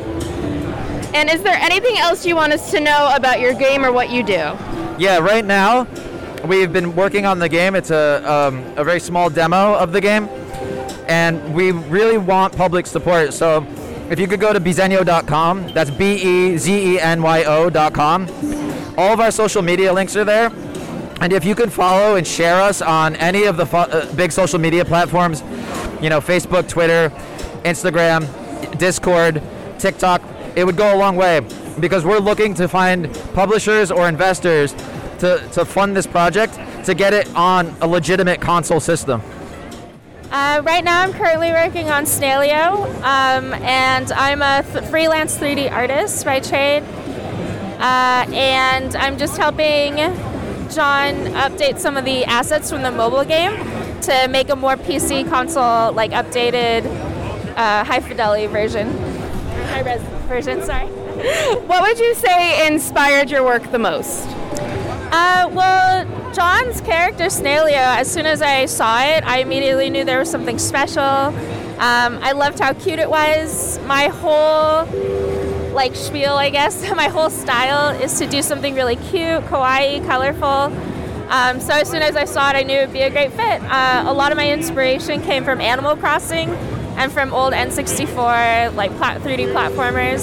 And 1.15 1.29
is 1.29 1.43
there 1.43 1.59
anything 1.61 1.99
else 1.99 2.25
you 2.25 2.35
want 2.35 2.53
us 2.53 2.71
to 2.71 2.81
know 2.81 3.13
about 3.15 3.39
your 3.39 3.53
game 3.53 3.85
or 3.85 3.93
what 3.93 4.11
you 4.11 4.23
do? 4.23 4.57
Yeah, 4.99 5.19
right 5.19 5.45
now 5.45 5.87
we've 6.45 6.73
been 6.73 6.97
working 6.97 7.27
on 7.27 7.39
the 7.39 7.49
game. 7.49 7.75
It's 7.75 7.91
a, 7.91 8.23
um, 8.31 8.65
a 8.77 8.85
very 8.85 9.01
small 9.01 9.31
demo 9.31 9.75
of 9.75 9.93
the 9.93 10.01
game, 10.01 10.29
and 11.13 11.55
we 11.55 11.73
really 11.73 12.17
want 12.17 12.57
public 12.57 12.87
support. 12.87 13.35
So 13.35 13.67
if 14.09 14.19
you 14.19 14.27
could 14.27 14.41
go 14.41 14.55
to 14.55 14.59
bezenyo.com, 14.59 15.75
that's 15.75 15.91
B 15.91 16.15
E 16.15 16.57
Z 16.57 16.95
E 16.95 16.99
N 16.99 17.21
Y 17.21 17.45
O.com. 17.45 18.29
All 18.97 19.13
of 19.13 19.21
our 19.21 19.31
social 19.31 19.61
media 19.61 19.93
links 19.93 20.17
are 20.17 20.25
there. 20.25 20.51
And 21.21 21.35
if 21.35 21.45
you 21.45 21.55
could 21.55 21.71
follow 21.71 22.17
and 22.17 22.27
share 22.27 22.63
us 22.63 22.81
on 22.81 23.15
any 23.17 23.45
of 23.45 23.59
the 23.59 23.67
fo- 23.67 23.91
uh, 23.97 24.15
big 24.15 24.33
social 24.33 24.59
media 24.59 24.87
platforms, 24.87 25.43
you 26.01 26.09
know, 26.09 26.21
Facebook, 26.21 26.67
Twitter, 26.67 27.11
Instagram, 27.65 28.27
Discord, 28.79 29.43
TikTok, 29.79 30.23
it 30.57 30.65
would 30.65 30.79
go 30.79 30.97
a 30.97 30.99
long 30.99 31.17
way 31.17 31.47
because 31.79 32.07
we're 32.07 32.21
looking 32.21 32.55
to 32.55 32.69
find 32.69 33.13
publishers 33.35 33.91
or 33.91 34.09
investors 34.09 34.73
to, 35.19 35.47
to 35.53 35.67
fund 35.67 35.95
this 35.95 36.07
project 36.07 36.59
to 36.87 36.95
get 36.95 37.13
it 37.13 37.33
on 37.37 37.77
a 37.83 37.87
legitimate 37.87 38.41
console 38.41 38.81
system. 38.81 39.21
Uh, 40.33 40.63
right 40.65 40.83
now, 40.83 41.03
I'm 41.03 41.13
currently 41.13 41.51
working 41.51 41.91
on 41.91 42.05
Snailio, 42.05 42.87
um, 43.03 43.53
and 43.53 44.11
I'm 44.13 44.41
a 44.41 44.63
th- 44.63 44.83
freelance 44.87 45.37
3D 45.37 45.71
artist 45.71 46.25
by 46.25 46.41
trade. 46.41 46.83
Uh, 47.79 48.25
and 48.33 48.97
I'm 48.97 49.19
just 49.19 49.37
helping 49.37 49.97
John 50.71 51.15
update 51.37 51.79
some 51.79 51.99
of 51.99 52.07
the 52.07 52.25
assets 52.25 52.71
from 52.71 52.81
the 52.81 52.91
mobile 52.91 53.25
game 53.25 53.53
to 54.03 54.27
make 54.29 54.49
a 54.49 54.57
more 54.57 54.77
PC 54.77 55.29
console, 55.29 55.93
like 55.93 56.13
updated, 56.13 56.87
uh, 57.57 57.85
high 57.85 58.01
fidelity 58.01 58.47
version, 58.47 58.91
high 59.67 59.83
res 59.83 60.01
version. 60.29 60.63
Sorry. 60.63 60.87
What 61.67 61.83
would 61.83 61.99
you 61.99 62.15
say 62.15 62.67
inspired 62.67 63.31
your 63.31 63.45
work 63.45 63.71
the 63.71 63.79
most? 63.79 64.27
Uh, 65.13 65.47
well, 65.53 66.33
John's 66.33 66.81
character 66.81 67.25
Snailio, 67.25 67.75
as 67.77 68.11
soon 68.11 68.25
as 68.25 68.41
I 68.41 68.65
saw 68.65 69.03
it, 69.03 69.23
I 69.25 69.41
immediately 69.41 69.91
knew 69.91 70.05
there 70.05 70.19
was 70.19 70.31
something 70.31 70.59
special. 70.59 71.03
Um, 71.03 72.19
I 72.23 72.33
loved 72.33 72.59
how 72.59 72.73
cute 72.73 72.99
it 72.99 73.11
was. 73.11 73.79
My 73.81 74.05
whole 74.05 74.87
like 75.75 75.95
spiel, 75.97 76.33
I 76.33 76.49
guess, 76.49 76.91
my 76.97 77.09
whole 77.09 77.29
style 77.29 77.91
is 78.01 78.19
to 78.21 78.27
do 78.27 78.41
something 78.41 78.75
really 78.75 78.97
cute, 78.97 79.43
kawaii, 79.45 80.03
colorful. 80.07 80.73
Um, 81.31 81.61
so 81.61 81.75
as 81.75 81.91
soon 81.91 82.01
as 82.01 82.17
I 82.17 82.25
saw 82.25 82.49
it, 82.49 82.57
I 82.57 82.63
knew 82.63 82.79
it 82.79 82.87
would 82.87 82.93
be 82.95 83.03
a 83.03 83.11
great 83.11 83.33
fit. 83.33 83.63
Uh, 83.65 84.05
a 84.07 84.13
lot 84.15 84.33
of 84.33 84.39
my 84.39 84.51
inspiration 84.51 85.21
came 85.21 85.45
from 85.45 85.61
Animal 85.61 85.95
Crossing 85.95 86.49
and 86.97 87.13
from 87.13 87.35
old 87.35 87.53
N64 87.53 88.75
like 88.77 88.97
plat- 88.97 89.21
3D 89.21 89.53
platformers. 89.53 90.21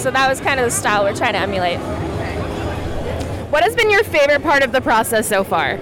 So 0.00 0.10
that 0.10 0.28
was 0.28 0.40
kind 0.40 0.58
of 0.58 0.66
the 0.66 0.72
style 0.72 1.04
we're 1.04 1.14
trying 1.14 1.34
to 1.34 1.38
emulate. 1.38 1.78
What 3.54 3.62
has 3.62 3.76
been 3.76 3.88
your 3.88 4.02
favorite 4.02 4.42
part 4.42 4.64
of 4.64 4.72
the 4.72 4.80
process 4.80 5.28
so 5.28 5.44
far? 5.44 5.78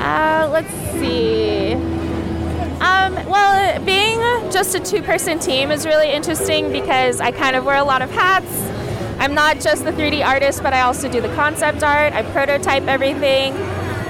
Uh, 0.00 0.48
let's 0.50 0.72
see. 0.98 1.74
Um, 2.80 3.14
well, 3.28 3.84
being 3.84 4.18
just 4.50 4.74
a 4.74 4.80
two 4.80 5.02
person 5.02 5.38
team 5.38 5.70
is 5.70 5.84
really 5.84 6.10
interesting 6.10 6.72
because 6.72 7.20
I 7.20 7.30
kind 7.30 7.56
of 7.56 7.66
wear 7.66 7.76
a 7.76 7.84
lot 7.84 8.00
of 8.00 8.10
hats. 8.10 8.50
I'm 9.20 9.34
not 9.34 9.60
just 9.60 9.84
the 9.84 9.92
3D 9.92 10.24
artist, 10.24 10.62
but 10.62 10.72
I 10.72 10.80
also 10.80 11.10
do 11.12 11.20
the 11.20 11.28
concept 11.34 11.82
art, 11.82 12.14
I 12.14 12.22
prototype 12.32 12.84
everything. 12.84 13.52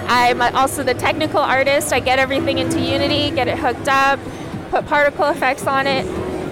I'm 0.07 0.41
also 0.41 0.85
the 0.85 0.95
technical 0.95 1.41
artist. 1.41 1.93
I 1.93 1.99
get 1.99 2.21
everything 2.21 2.59
into 2.59 2.81
Unity, 2.81 3.33
get 3.33 3.49
it 3.49 3.59
hooked 3.59 3.89
up, 3.89 4.21
put 4.71 4.87
particle 4.87 5.27
effects 5.27 5.67
on 5.67 5.89
it. 5.89 6.07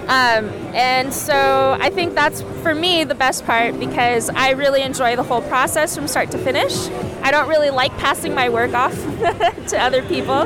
Um, 0.07 0.49
and 0.73 1.13
so 1.13 1.77
I 1.81 1.89
think 1.89 2.15
that's 2.15 2.41
for 2.63 2.73
me 2.73 3.03
the 3.03 3.15
best 3.15 3.45
part 3.45 3.77
because 3.77 4.29
I 4.29 4.51
really 4.51 4.81
enjoy 4.81 5.17
the 5.17 5.23
whole 5.23 5.41
process 5.41 5.95
from 5.95 6.07
start 6.07 6.31
to 6.31 6.37
finish. 6.37 6.87
I 7.21 7.31
don't 7.31 7.49
really 7.49 7.71
like 7.71 7.91
passing 7.97 8.33
my 8.33 8.47
work 8.47 8.73
off 8.73 8.93
to 9.67 9.77
other 9.77 10.01
people. 10.03 10.43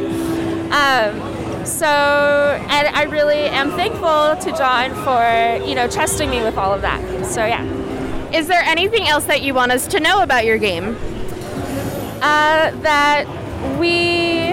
Um, 0.74 1.32
so, 1.64 1.86
and 1.86 2.88
I 2.88 3.04
really 3.04 3.42
am 3.42 3.70
thankful 3.72 4.36
to 4.52 4.58
John 4.58 4.96
for 5.04 5.64
you 5.68 5.76
know 5.76 5.88
trusting 5.88 6.28
me 6.28 6.42
with 6.42 6.58
all 6.58 6.74
of 6.74 6.82
that. 6.82 7.26
So 7.26 7.46
yeah. 7.46 7.64
Is 8.34 8.48
there 8.48 8.62
anything 8.62 9.10
else 9.10 9.26
that 9.26 9.42
you 9.42 9.54
want 9.54 9.74
us 9.74 9.88
to 9.88 10.00
know 10.00 10.24
about 10.24 10.46
your 10.46 10.58
game? 10.58 10.96
Uh, 12.24 12.72
that 12.82 13.26
we 13.78 14.52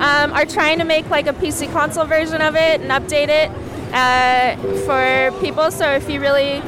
um, 0.00 0.32
are 0.34 0.44
trying 0.44 0.78
to 0.78 0.84
make 0.84 1.08
like 1.08 1.26
a 1.26 1.32
PC 1.32 1.72
console 1.72 2.04
version 2.04 2.42
of 2.42 2.54
it 2.54 2.80
and 2.82 2.90
update 2.90 3.28
it 3.28 3.50
uh, 3.92 4.56
for 4.86 5.38
people. 5.40 5.70
So 5.70 5.90
if 5.92 6.08
you 6.08 6.20
really 6.20 6.60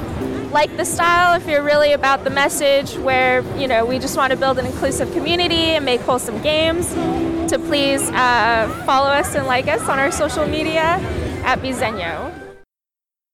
like 0.51 0.75
the 0.77 0.85
style, 0.85 1.39
if 1.39 1.47
you're 1.47 1.63
really 1.63 1.93
about 1.93 2.25
the 2.25 2.31
message 2.31 2.97
where, 2.99 3.43
you 3.59 3.69
know, 3.69 3.85
we 3.85 3.99
just 3.99 4.17
want 4.17 4.33
to 4.33 4.37
build 4.37 4.59
an 4.59 4.67
inclusive 4.67 5.13
community 5.13 5.77
and 5.77 5.85
make 5.85 6.01
wholesome 6.01 6.41
games, 6.43 6.95
to 7.51 7.59
please 7.59 8.03
uh, 8.11 8.83
follow 8.85 9.09
us 9.09 9.35
and 9.35 9.47
like 9.47 9.69
us 9.69 9.89
on 9.89 9.99
our 9.99 10.11
social 10.11 10.47
media 10.47 11.01
at 11.45 11.61
Bezenyo. 11.61 12.35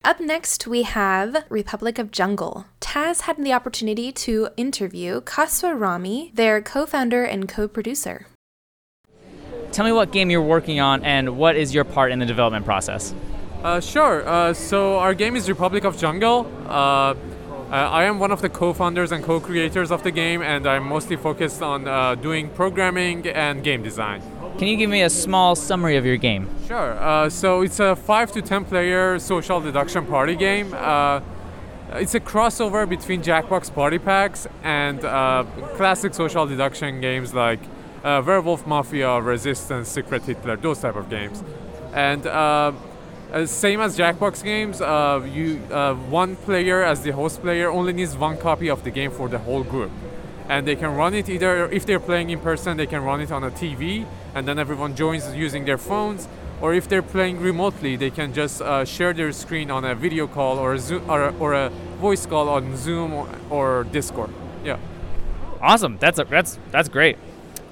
Up 0.03 0.19
next, 0.19 0.67
we 0.67 0.83
have 0.83 1.45
Republic 1.49 1.97
of 1.97 2.11
Jungle. 2.11 2.65
Taz 2.79 3.21
had 3.21 3.43
the 3.43 3.53
opportunity 3.53 4.11
to 4.11 4.49
interview 4.55 5.19
Kaswa 5.21 5.77
Rami, 5.77 6.31
their 6.35 6.61
co 6.61 6.85
founder 6.85 7.23
and 7.23 7.49
co 7.49 7.67
producer. 7.67 8.27
Tell 9.71 9.83
me 9.83 9.91
what 9.91 10.11
game 10.11 10.29
you're 10.29 10.41
working 10.41 10.79
on 10.79 11.03
and 11.03 11.37
what 11.37 11.55
is 11.55 11.73
your 11.73 11.83
part 11.83 12.11
in 12.11 12.19
the 12.19 12.25
development 12.25 12.65
process. 12.65 13.13
Uh, 13.65 13.79
sure. 13.79 14.21
Uh, 14.29 14.53
so 14.53 14.99
our 14.99 15.15
game 15.15 15.35
is 15.35 15.49
Republic 15.49 15.85
of 15.85 15.97
Jungle. 15.97 16.45
Uh, 16.67 17.15
I 17.71 18.03
am 18.03 18.19
one 18.19 18.29
of 18.29 18.39
the 18.43 18.47
co-founders 18.47 19.11
and 19.11 19.23
co-creators 19.23 19.89
of 19.89 20.03
the 20.03 20.11
game, 20.11 20.43
and 20.43 20.67
I'm 20.67 20.87
mostly 20.87 21.15
focused 21.15 21.63
on 21.63 21.87
uh, 21.87 22.13
doing 22.13 22.49
programming 22.49 23.27
and 23.27 23.63
game 23.63 23.81
design. 23.81 24.21
Can 24.59 24.67
you 24.67 24.77
give 24.77 24.91
me 24.91 25.01
a 25.01 25.09
small 25.09 25.55
summary 25.55 25.97
of 25.97 26.05
your 26.05 26.17
game? 26.17 26.47
Sure. 26.67 26.93
Uh, 26.93 27.27
so 27.27 27.61
it's 27.61 27.79
a 27.79 27.95
five 27.95 28.31
to 28.33 28.41
ten 28.43 28.65
player 28.65 29.17
social 29.17 29.59
deduction 29.59 30.05
party 30.05 30.35
game. 30.35 30.71
Uh, 30.71 31.21
it's 31.93 32.13
a 32.13 32.19
crossover 32.19 32.87
between 32.87 33.23
Jackbox 33.23 33.73
Party 33.73 33.97
Packs 33.97 34.45
and 34.61 35.01
classic 35.75 36.13
social 36.13 36.45
deduction 36.45 37.01
games 37.01 37.33
like 37.33 37.61
Werewolf 38.03 38.67
Mafia, 38.67 39.19
Resistance, 39.19 39.89
Secret 39.89 40.21
Hitler, 40.21 40.55
those 40.55 40.81
type 40.81 40.95
of 40.95 41.09
games. 41.09 41.43
And 41.93 42.27
uh, 43.35 43.45
same 43.45 43.81
as 43.81 43.97
Jackbox 43.97 44.43
games, 44.43 44.79
uh, 44.79 45.21
you 45.29 45.61
uh, 45.69 45.93
one 45.93 46.37
player 46.37 46.81
as 46.83 47.01
the 47.01 47.11
host 47.11 47.41
player 47.41 47.69
only 47.69 47.91
needs 47.91 48.15
one 48.15 48.37
copy 48.37 48.69
of 48.69 48.83
the 48.85 48.91
game 48.91 49.11
for 49.11 49.27
the 49.27 49.39
whole 49.39 49.63
group, 49.63 49.91
and 50.47 50.65
they 50.65 50.75
can 50.75 50.95
run 50.95 51.13
it 51.13 51.27
either 51.27 51.69
if 51.69 51.85
they're 51.85 51.99
playing 51.99 52.29
in 52.29 52.39
person, 52.39 52.77
they 52.77 52.87
can 52.87 53.03
run 53.03 53.19
it 53.19 53.33
on 53.33 53.43
a 53.43 53.51
TV, 53.51 54.05
and 54.33 54.47
then 54.47 54.57
everyone 54.57 54.95
joins 54.95 55.35
using 55.35 55.65
their 55.65 55.77
phones, 55.77 56.29
or 56.61 56.73
if 56.73 56.87
they're 56.87 57.01
playing 57.01 57.41
remotely, 57.41 57.97
they 57.97 58.09
can 58.09 58.33
just 58.33 58.61
uh, 58.61 58.85
share 58.85 59.13
their 59.13 59.33
screen 59.33 59.69
on 59.69 59.83
a 59.83 59.93
video 59.93 60.27
call 60.27 60.57
or 60.57 60.75
a 60.75 60.79
Zoom 60.79 61.09
or 61.09 61.33
or 61.37 61.53
a 61.53 61.69
voice 61.99 62.25
call 62.25 62.47
on 62.47 62.77
Zoom 62.77 63.13
or, 63.13 63.27
or 63.49 63.83
Discord. 63.91 64.29
Yeah. 64.63 64.77
Awesome. 65.61 65.97
That's 65.97 66.19
a, 66.19 66.23
that's 66.23 66.57
that's 66.71 66.87
great. 66.87 67.17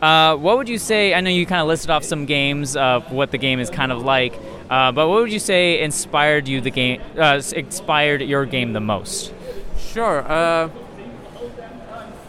Uh, 0.03 0.35
what 0.35 0.57
would 0.57 0.67
you 0.67 0.77
say? 0.77 1.13
I 1.13 1.21
know 1.21 1.29
you 1.29 1.45
kind 1.45 1.61
of 1.61 1.67
listed 1.69 1.89
off 1.89 2.03
some 2.03 2.25
games 2.25 2.75
of 2.75 3.09
what 3.09 3.31
the 3.31 3.37
game 3.37 3.61
is 3.61 3.69
kind 3.69 3.89
of 3.89 4.03
like, 4.03 4.37
uh, 4.69 4.91
but 4.91 5.07
what 5.07 5.21
would 5.21 5.31
you 5.31 5.39
say 5.39 5.81
inspired 5.81 6.45
you 6.45 6.59
the 6.59 6.71
game? 6.71 7.01
Uh, 7.17 7.41
inspired 7.55 8.21
your 8.21 8.45
game 8.45 8.73
the 8.73 8.81
most? 8.81 9.33
Sure. 9.77 10.19
Uh, 10.29 10.69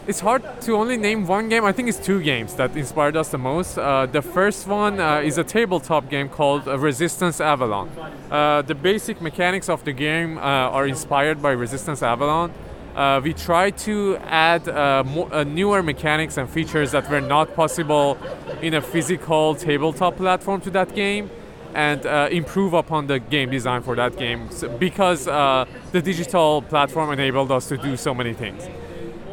it's 0.07 0.21
hard 0.21 0.41
to 0.61 0.77
only 0.77 0.95
name 0.95 1.27
one 1.27 1.49
game. 1.49 1.65
I 1.65 1.73
think 1.73 1.89
it's 1.89 1.97
two 1.97 2.21
games 2.21 2.53
that 2.53 2.77
inspired 2.77 3.17
us 3.17 3.27
the 3.27 3.39
most. 3.39 3.77
Uh, 3.77 4.05
the 4.05 4.21
first 4.21 4.67
one 4.67 5.01
is 5.25 5.37
a 5.37 5.43
tabletop 5.43 6.09
game 6.09 6.29
called 6.29 6.67
Resistance 6.67 7.41
Avalon. 7.41 7.89
the 8.29 8.77
basic 8.81 9.19
mechanics 9.19 9.67
of 9.67 9.83
the 9.83 9.91
game 9.91 10.37
are 10.37 10.87
inspired 10.87 11.41
by 11.41 11.51
Resistance 11.51 12.01
Avalon. 12.01 12.53
Uh, 12.95 13.19
we 13.23 13.33
try 13.33 13.69
to 13.71 14.17
add 14.23 14.67
uh, 14.69 15.03
more, 15.05 15.27
uh, 15.33 15.43
newer 15.43 15.83
mechanics 15.83 16.37
and 16.37 16.49
features 16.49 16.91
that 16.91 17.09
were 17.09 17.19
not 17.21 17.53
possible 17.55 18.17
in 18.61 18.73
a 18.73 18.81
physical 18.81 19.53
tabletop 19.55 20.15
platform 20.15 20.61
to 20.61 20.69
that 20.71 20.93
game. 20.95 21.29
and 21.75 22.05
uh, 22.05 22.29
improve 22.31 22.73
upon 22.73 23.07
the 23.07 23.19
game 23.19 23.49
design 23.51 23.81
for 23.83 23.95
that 23.97 24.15
game 24.17 24.47
s- 24.47 24.63
because 24.79 25.27
uh, 25.27 25.65
the 25.91 26.01
digital 26.01 26.61
platform 26.61 27.11
enabled 27.11 27.51
us 27.51 27.67
to 27.67 27.75
do 27.77 27.97
so 27.97 28.13
many 28.13 28.33
things. 28.33 28.63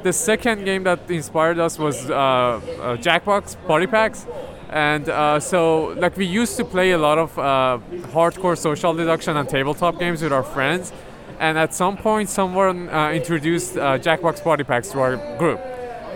The 0.03 0.13
second 0.13 0.65
game 0.65 0.83
that 0.83 1.09
inspired 1.09 1.61
us 1.61 1.79
was 1.79 1.97
uh, 2.11 2.59
Jackbox 3.07 3.57
Party 3.69 3.87
Packs. 3.87 4.27
And 4.71 5.05
so, 5.43 5.95
like, 6.03 6.17
we 6.17 6.27
used 6.27 6.57
to 6.57 6.65
play 6.65 6.91
a 6.93 6.99
lot 6.99 7.19
of 7.19 7.31
hardcore 8.13 8.57
social 8.59 8.93
deduction 8.95 9.37
and 9.37 9.49
tabletop 9.49 9.99
games 10.01 10.21
with 10.23 10.33
our 10.33 10.43
friends. 10.43 10.93
And 11.43 11.59
at 11.59 11.75
some 11.75 11.97
point, 11.97 12.29
someone 12.29 12.89
uh, 12.89 13.11
introduced 13.11 13.77
uh, 13.77 13.99
Jackbox 13.99 14.45
Party 14.45 14.63
Packs 14.63 14.91
to 14.91 15.01
our 15.01 15.17
group. 15.39 15.59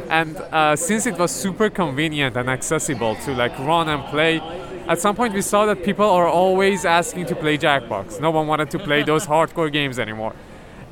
And 0.08 0.36
uh, 0.36 0.76
since 0.76 1.04
it 1.04 1.18
was 1.18 1.32
super 1.32 1.68
convenient 1.68 2.36
and 2.36 2.48
accessible 2.48 3.16
to 3.24 3.34
like 3.34 3.58
run 3.58 3.88
and 3.88 4.04
play, 4.04 4.38
at 4.86 5.00
some 5.00 5.16
point 5.16 5.34
we 5.34 5.42
saw 5.42 5.66
that 5.66 5.82
people 5.82 6.08
are 6.08 6.28
always 6.28 6.84
asking 6.84 7.26
to 7.26 7.34
play 7.34 7.58
Jackbox. 7.58 8.20
No 8.20 8.30
one 8.30 8.46
wanted 8.46 8.70
to 8.70 8.78
play 8.78 9.02
those 9.02 9.26
hardcore 9.32 9.72
games 9.72 9.98
anymore. 9.98 10.32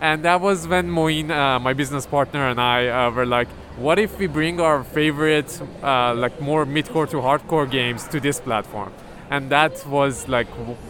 And 0.01 0.25
that 0.25 0.41
was 0.41 0.67
when 0.67 0.91
Moin, 0.91 1.31
uh, 1.31 1.61
my 1.61 1.73
business 1.73 2.05
partner, 2.05 2.49
and 2.49 2.61
I 2.61 2.89
uh, 2.89 3.11
were 3.13 3.27
like, 3.27 3.47
what 3.77 4.01
if 4.01 4.19
we 4.19 4.27
bring 4.27 4.61
our 4.61 4.83
favorite, 4.83 5.63
uh, 5.81 6.13
like 6.13 6.41
more 6.41 6.67
mid-core 6.67 7.07
to 7.07 7.19
hardcore 7.19 7.71
games 7.71 8.09
to 8.09 8.19
this 8.19 8.41
platform? 8.41 8.93
And 9.31 9.49
that 9.51 9.87
was 9.87 10.27
like 10.27 10.49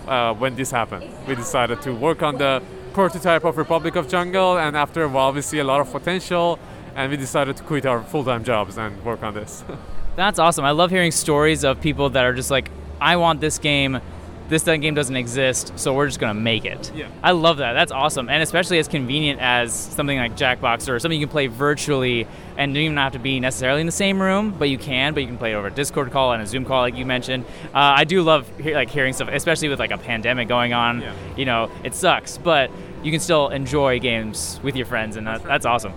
uh, 0.09 0.33
when 0.33 0.57
this 0.57 0.71
happened. 0.71 1.05
We 1.29 1.35
decided 1.35 1.83
to 1.83 1.93
work 1.93 2.23
on 2.23 2.39
the 2.39 2.63
prototype 2.95 3.45
of 3.45 3.59
Republic 3.59 3.97
of 3.97 4.09
Jungle, 4.09 4.57
and 4.57 4.77
after 4.77 5.03
a 5.03 5.09
while, 5.09 5.33
we 5.33 5.43
see 5.43 5.59
a 5.59 5.65
lot 5.65 5.81
of 5.81 5.91
potential, 5.91 6.61
and 6.95 7.11
we 7.11 7.17
decided 7.17 7.57
to 7.57 7.63
quit 7.65 7.85
our 7.85 8.03
full-time 8.03 8.45
jobs 8.45 8.79
and 8.79 9.05
work 9.05 9.23
on 9.23 9.35
this. 9.35 9.65
That's 10.17 10.39
awesome. 10.39 10.65
I 10.65 10.71
love 10.71 10.91
hearing 10.91 11.11
stories 11.11 11.65
of 11.65 11.81
people 11.81 12.09
that 12.11 12.25
are 12.25 12.33
just 12.33 12.53
like, 12.53 12.71
I 13.01 13.17
want 13.17 13.41
this 13.41 13.59
game. 13.59 14.01
This 14.49 14.63
game 14.65 14.95
doesn't 14.95 15.17
exist, 15.17 15.73
so 15.77 15.95
we're 15.95 16.07
just 16.07 16.21
gonna 16.21 16.35
make 16.35 16.65
it. 16.65 16.93
Yeah. 16.95 17.09
I 17.23 17.33
love 17.33 17.59
that. 17.59 17.73
That's 17.73 17.93
awesome, 17.93 18.29
and 18.29 18.43
especially 18.43 18.79
as 18.79 18.89
convenient 18.89 19.41
as 19.41 19.73
something 19.73 20.19
like 20.19 20.37
Jackbox 20.37 20.89
or 20.89 20.99
something 20.99 21.19
you 21.19 21.27
can 21.27 21.33
play 21.33 21.47
virtually 21.47 22.27
and 22.57 22.75
don't 22.75 22.83
even 22.83 22.97
have 22.99 23.15
to 23.15 23.19
be 23.19 23.41
necessarily 23.41 23.81
in 23.81 23.87
the 23.87 23.93
same 23.93 24.21
room, 24.21 24.55
but 24.57 24.69
you 24.69 24.79
can. 24.79 25.15
But 25.15 25.21
you 25.21 25.29
can 25.29 25.39
play 25.39 25.55
over 25.55 25.69
a 25.69 25.71
Discord 25.71 26.13
call 26.13 26.33
and 26.33 26.43
a 26.43 26.47
Zoom 26.47 26.65
call, 26.65 26.83
like 26.83 26.95
you 26.95 27.07
mentioned. 27.07 27.47
Uh, 27.67 27.95
I 27.97 28.05
do 28.05 28.23
love 28.23 28.49
hear, 28.59 28.75
like 28.75 28.91
hearing 28.91 29.13
stuff, 29.15 29.29
especially 29.33 29.69
with 29.69 29.79
like 29.79 29.91
a 29.91 29.99
pandemic 29.99 30.47
going 30.47 30.73
on. 30.73 31.01
Yeah. 31.01 31.15
You 31.37 31.47
know, 31.47 31.71
it 31.83 31.95
sucks, 31.95 32.39
but 32.39 32.71
you 33.03 33.11
can 33.11 33.21
still 33.21 33.49
enjoy 33.49 33.99
games 33.99 34.61
with 34.63 34.77
your 34.77 34.87
friends, 34.87 35.17
and 35.17 35.27
that, 35.27 35.43
that's 35.43 35.67
awesome. 35.67 35.93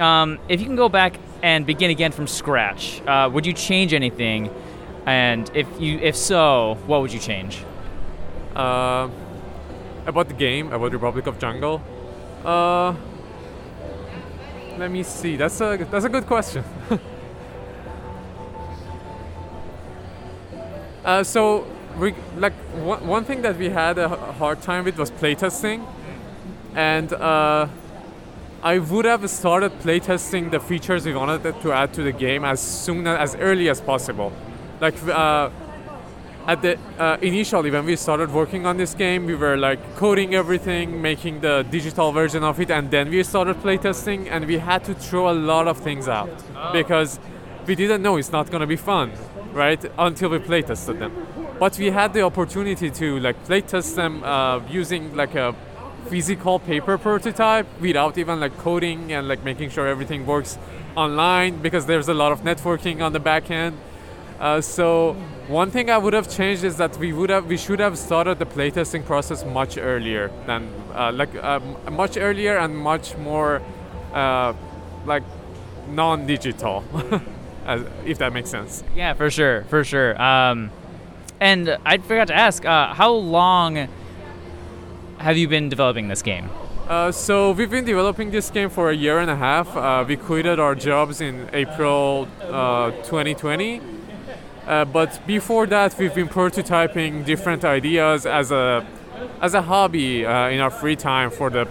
Um, 0.00 0.38
if 0.48 0.60
you 0.60 0.66
can 0.66 0.76
go 0.76 0.88
back 0.88 1.18
and 1.42 1.66
begin 1.66 1.90
again 1.90 2.12
from 2.12 2.26
scratch, 2.26 3.00
uh, 3.06 3.30
would 3.32 3.46
you 3.46 3.52
change 3.52 3.92
anything? 3.92 4.50
And 5.06 5.48
if 5.54 5.68
you, 5.80 5.98
if 5.98 6.16
so, 6.16 6.76
what 6.86 7.00
would 7.00 7.12
you 7.12 7.20
change? 7.20 7.64
Uh, 8.56 9.08
about 10.04 10.26
the 10.26 10.34
game, 10.34 10.72
about 10.72 10.92
Republic 10.92 11.28
of 11.28 11.38
Jungle. 11.38 11.80
Uh, 12.44 12.92
let 14.78 14.90
me 14.90 15.04
see. 15.04 15.36
That's 15.36 15.60
a 15.60 15.86
that's 15.90 16.04
a 16.04 16.08
good 16.08 16.26
question. 16.26 16.64
uh, 21.04 21.22
so, 21.22 21.66
we, 21.98 22.14
like 22.36 22.54
one, 22.74 23.06
one 23.06 23.24
thing 23.24 23.42
that 23.42 23.56
we 23.56 23.68
had 23.68 23.98
a 23.98 24.08
hard 24.08 24.60
time 24.60 24.84
with 24.84 24.98
was 24.98 25.12
playtesting, 25.12 25.86
and 26.74 27.12
uh, 27.12 27.68
I 28.62 28.78
would 28.78 29.04
have 29.04 29.30
started 29.30 29.78
playtesting 29.80 30.50
the 30.50 30.58
features 30.58 31.06
we 31.06 31.14
wanted 31.14 31.60
to 31.62 31.72
add 31.72 31.94
to 31.94 32.02
the 32.02 32.12
game 32.12 32.44
as 32.44 32.60
soon 32.60 33.06
as, 33.06 33.34
as 33.34 33.40
early 33.40 33.68
as 33.68 33.80
possible. 33.80 34.32
Like 34.80 35.02
uh, 35.08 35.50
at 36.46 36.62
the 36.62 36.78
uh, 36.98 37.16
initially 37.20 37.70
when 37.70 37.86
we 37.86 37.96
started 37.96 38.32
working 38.32 38.66
on 38.66 38.76
this 38.76 38.94
game, 38.94 39.26
we 39.26 39.34
were 39.34 39.56
like 39.56 39.96
coding 39.96 40.34
everything, 40.34 41.00
making 41.02 41.40
the 41.40 41.64
digital 41.70 42.12
version 42.12 42.44
of 42.44 42.60
it, 42.60 42.70
and 42.70 42.90
then 42.90 43.10
we 43.10 43.22
started 43.22 43.56
playtesting, 43.56 44.28
and 44.30 44.46
we 44.46 44.58
had 44.58 44.84
to 44.84 44.94
throw 44.94 45.30
a 45.30 45.34
lot 45.34 45.66
of 45.66 45.78
things 45.78 46.08
out 46.08 46.30
because 46.72 47.18
we 47.66 47.74
didn't 47.74 48.02
know 48.02 48.16
it's 48.16 48.32
not 48.32 48.50
gonna 48.50 48.66
be 48.66 48.76
fun, 48.76 49.12
right? 49.52 49.84
Until 49.98 50.30
we 50.30 50.38
playtested 50.38 50.98
them. 50.98 51.12
But 51.58 51.78
we 51.78 51.90
had 51.90 52.12
the 52.12 52.22
opportunity 52.22 52.90
to 52.90 53.18
like 53.18 53.42
playtest 53.46 53.96
them 53.96 54.22
uh, 54.22 54.60
using 54.68 55.16
like 55.16 55.34
a 55.34 55.54
physical 56.08 56.58
paper 56.60 56.98
prototype 56.98 57.66
without 57.80 58.16
even 58.18 58.38
like 58.38 58.56
coding 58.58 59.12
and 59.12 59.26
like 59.26 59.42
making 59.42 59.70
sure 59.70 59.88
everything 59.88 60.24
works 60.24 60.58
online 60.94 61.60
because 61.60 61.86
there's 61.86 62.08
a 62.08 62.14
lot 62.14 62.30
of 62.30 62.42
networking 62.42 63.02
on 63.02 63.12
the 63.12 63.18
back 63.20 63.50
end. 63.50 63.76
Uh, 64.38 64.60
so 64.60 65.14
one 65.48 65.70
thing 65.70 65.90
I 65.90 65.98
would 65.98 66.12
have 66.12 66.28
changed 66.28 66.64
is 66.64 66.76
that 66.76 66.96
we 66.98 67.12
would 67.12 67.30
have 67.30 67.46
we 67.46 67.56
should 67.56 67.80
have 67.80 67.96
started 67.96 68.38
the 68.38 68.46
playtesting 68.46 69.04
process 69.04 69.44
much 69.44 69.78
earlier 69.78 70.30
than 70.46 70.68
uh, 70.94 71.10
like 71.12 71.34
uh, 71.34 71.60
much 71.90 72.16
earlier 72.16 72.58
and 72.58 72.76
much 72.76 73.16
more 73.16 73.62
uh, 74.12 74.52
like 75.06 75.22
non-digital, 75.88 76.84
if 78.04 78.18
that 78.18 78.32
makes 78.32 78.50
sense. 78.50 78.82
Yeah, 78.94 79.14
for 79.14 79.30
sure, 79.30 79.64
for 79.64 79.84
sure. 79.84 80.20
Um, 80.20 80.70
and 81.40 81.76
I 81.84 81.98
forgot 81.98 82.28
to 82.28 82.34
ask, 82.34 82.64
uh, 82.64 82.92
how 82.94 83.12
long 83.12 83.88
have 85.18 85.36
you 85.36 85.48
been 85.48 85.68
developing 85.68 86.08
this 86.08 86.22
game? 86.22 86.50
Uh, 86.88 87.10
so 87.10 87.50
we've 87.52 87.70
been 87.70 87.84
developing 87.84 88.30
this 88.30 88.48
game 88.50 88.70
for 88.70 88.90
a 88.90 88.94
year 88.94 89.18
and 89.18 89.30
a 89.30 89.36
half. 89.36 89.76
Uh, 89.76 90.04
we 90.06 90.16
quitted 90.16 90.60
our 90.60 90.74
jobs 90.74 91.20
in 91.20 91.48
April 91.52 92.28
uh, 92.42 92.90
2020. 93.02 93.80
Uh, 94.66 94.84
but 94.84 95.20
before 95.26 95.66
that, 95.66 95.96
we've 95.98 96.14
been 96.14 96.28
prototyping 96.28 97.24
different 97.24 97.64
ideas 97.64 98.26
as 98.26 98.50
a 98.50 98.84
as 99.40 99.54
a 99.54 99.62
hobby 99.62 100.26
uh, 100.26 100.48
in 100.48 100.60
our 100.60 100.70
free 100.70 100.96
time 100.96 101.30
for 101.30 101.50
the 101.50 101.66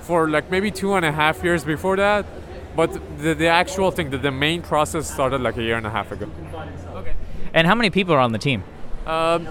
for 0.00 0.28
like 0.28 0.50
maybe 0.50 0.70
two 0.70 0.94
and 0.94 1.04
a 1.04 1.12
half 1.12 1.42
years 1.42 1.64
before 1.64 1.96
that. 1.96 2.24
But 2.76 2.92
the, 3.18 3.34
the 3.34 3.46
actual 3.46 3.90
thing, 3.90 4.10
the, 4.10 4.18
the 4.18 4.30
main 4.30 4.62
process 4.62 5.10
started 5.10 5.40
like 5.40 5.56
a 5.56 5.62
year 5.62 5.76
and 5.76 5.86
a 5.86 5.90
half 5.90 6.12
ago. 6.12 6.28
And 7.52 7.66
how 7.66 7.74
many 7.74 7.90
people 7.90 8.14
are 8.14 8.18
on 8.20 8.32
the 8.32 8.38
team? 8.38 8.64
Um, 9.06 9.48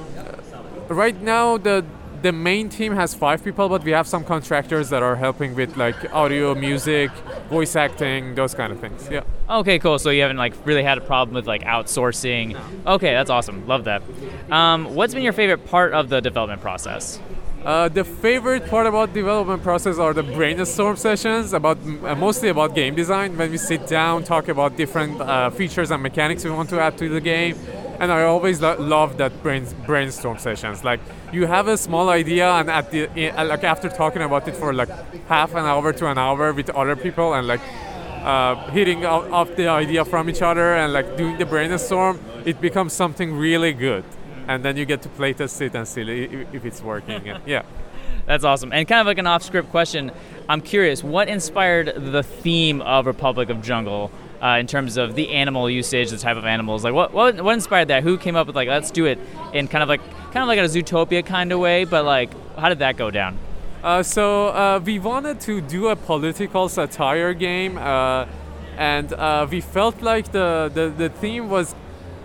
right 0.90 1.20
now, 1.22 1.58
the 1.58 1.86
the 2.24 2.32
main 2.32 2.70
team 2.70 2.94
has 2.96 3.14
five 3.14 3.44
people, 3.44 3.68
but 3.70 3.84
we 3.84 3.92
have 3.92 4.08
some 4.08 4.24
contractors 4.24 4.90
that 4.90 5.04
are 5.04 5.16
helping 5.16 5.54
with 5.56 5.76
like 5.76 6.12
audio, 6.14 6.56
music, 6.56 7.12
voice 7.50 7.76
acting, 7.76 8.34
those 8.34 8.56
kind 8.56 8.72
of 8.72 8.80
things. 8.80 9.10
Yeah. 9.12 9.24
Okay, 9.50 9.78
cool. 9.78 10.00
So 10.00 10.10
you 10.10 10.22
haven't 10.22 10.38
like 10.38 10.54
really 10.66 10.84
had 10.84 10.98
a 10.98 11.02
problem 11.02 11.36
with 11.36 11.48
like 11.48 11.64
outsourcing. 11.64 12.58
Okay, 12.88 13.12
that's 13.12 13.30
awesome. 13.30 13.68
Love 13.68 13.84
that. 13.84 14.02
Um, 14.50 14.96
what's 14.96 15.14
been 15.14 15.24
your 15.24 15.34
favorite 15.34 15.66
part 15.68 15.94
of 15.94 16.08
the 16.08 16.22
development 16.22 16.62
process? 16.62 17.20
Uh, 17.66 17.90
the 17.90 18.04
favorite 18.04 18.68
part 18.70 18.88
about 18.88 19.14
development 19.14 19.62
process 19.62 19.98
are 19.98 20.14
the 20.14 20.24
brainstorm 20.24 20.96
sessions 20.98 21.54
about 21.54 21.78
uh, 22.04 22.16
mostly 22.16 22.50
about 22.50 22.76
game 22.76 22.94
design 22.94 23.38
when 23.38 23.50
we 23.52 23.58
sit 23.58 23.88
down 23.88 24.22
talk 24.22 24.50
about 24.50 24.76
different 24.76 25.22
uh, 25.22 25.50
features 25.50 25.90
and 25.90 26.04
mechanics 26.04 26.44
we 26.44 26.52
want 26.52 26.70
to 26.70 26.78
add 26.78 26.98
to 26.98 27.08
the 27.08 27.22
game 27.22 27.56
and 28.04 28.12
i 28.12 28.22
always 28.24 28.58
lo- 28.62 28.76
love 28.80 29.18
that 29.22 29.32
brain- 29.44 29.68
brainstorm 29.86 30.38
sessions. 30.38 30.84
Like 30.84 31.00
you 31.32 31.46
have 31.56 31.68
a 31.68 31.78
small 31.78 32.08
idea 32.10 32.48
and 32.60 32.70
at 32.70 32.86
the 32.92 33.02
i- 33.38 33.44
like 33.44 33.64
after 33.64 33.88
talking 33.90 34.22
about 34.22 34.48
it 34.48 34.56
for 34.62 34.74
like 34.74 34.90
half 35.28 35.52
an 35.60 35.66
hour 35.72 35.94
to 35.94 36.06
an 36.12 36.18
hour 36.18 36.54
with 36.54 36.70
other 36.82 36.96
people 36.96 37.34
and 37.34 37.48
like 37.48 37.62
uh, 38.32 38.56
hitting 38.72 39.06
off, 39.06 39.32
off 39.32 39.56
the 39.56 39.68
idea 39.68 40.06
from 40.06 40.30
each 40.30 40.42
other 40.42 40.76
and 40.76 40.94
like 40.94 41.08
doing 41.18 41.38
the 41.38 41.46
brainstorm 41.46 42.20
it 42.46 42.60
becomes 42.62 42.94
something 42.94 43.30
really 43.48 43.74
good. 43.74 44.04
And 44.48 44.64
then 44.66 44.76
you 44.76 44.86
get 44.86 45.02
to 45.04 45.10
play 45.10 45.32
test 45.34 45.62
it 45.62 45.74
and 45.76 45.88
see 45.88 46.02
if 46.58 46.66
it's 46.66 46.82
working. 46.82 47.30
And 47.30 47.42
yeah. 47.56 47.64
That's 48.26 48.44
awesome. 48.44 48.72
And 48.74 48.88
kind 48.88 49.02
of 49.02 49.08
like 49.08 49.18
an 49.18 49.28
off 49.28 49.44
script 49.44 49.70
question, 49.72 50.12
I'm 50.50 50.62
curious, 50.62 51.04
what 51.04 51.28
inspired 51.28 51.88
the 52.14 52.24
theme 52.24 52.82
of 52.82 53.06
Republic 53.06 53.50
of 53.50 53.62
Jungle 53.62 54.12
uh, 54.44 54.58
in 54.60 54.68
terms 54.68 54.98
of 54.98 55.16
the 55.16 55.30
animal 55.30 55.70
usage, 55.70 56.10
the 56.12 56.18
type 56.18 56.36
of 56.36 56.46
animals? 56.46 56.84
Like, 56.84 56.94
what, 56.94 57.14
what, 57.14 57.42
what 57.42 57.54
inspired 57.54 57.88
that? 57.88 58.04
Who 58.04 58.18
came 58.18 58.36
up 58.36 58.48
with, 58.48 58.56
like, 58.56 58.68
let's 58.68 58.92
do 58.92 59.06
it 59.06 59.18
in 59.54 59.68
kind 59.68 59.82
of 59.82 59.90
like, 59.90 60.02
kind 60.32 60.44
of 60.44 60.48
like 60.48 60.60
a 60.60 60.64
Zootopia 60.64 61.26
kind 61.26 61.52
of 61.52 61.60
way, 61.60 61.86
but 61.86 62.04
like, 62.04 62.30
how 62.58 62.70
did 62.70 62.80
that 62.80 62.98
go 62.98 63.10
down? 63.10 63.38
Uh, 63.84 64.04
so 64.04 64.48
uh, 64.48 64.80
we 64.84 65.00
wanted 65.00 65.40
to 65.42 65.62
do 65.62 65.88
a 65.88 65.96
political 65.96 66.70
satire 66.70 67.34
game, 67.34 67.78
uh, 67.78 68.26
and 68.78 69.14
uh, 69.14 69.48
we 69.50 69.62
felt 69.62 70.02
like 70.02 70.32
the, 70.32 70.72
the, 70.74 70.90
the 70.90 71.10
theme 71.10 71.50
was, 71.50 71.76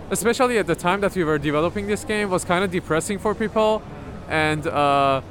especially 0.09 0.57
at 0.57 0.67
the 0.67 0.75
time 0.75 1.01
that 1.01 1.15
we 1.15 1.23
were 1.23 1.37
developing 1.37 1.87
this 1.87 2.03
game, 2.03 2.29
was 2.29 2.43
kind 2.45 2.63
of 2.63 2.71
depressing 2.71 3.19
for 3.19 3.35
people, 3.35 3.81
and 4.29 4.67
uh, 4.67 5.21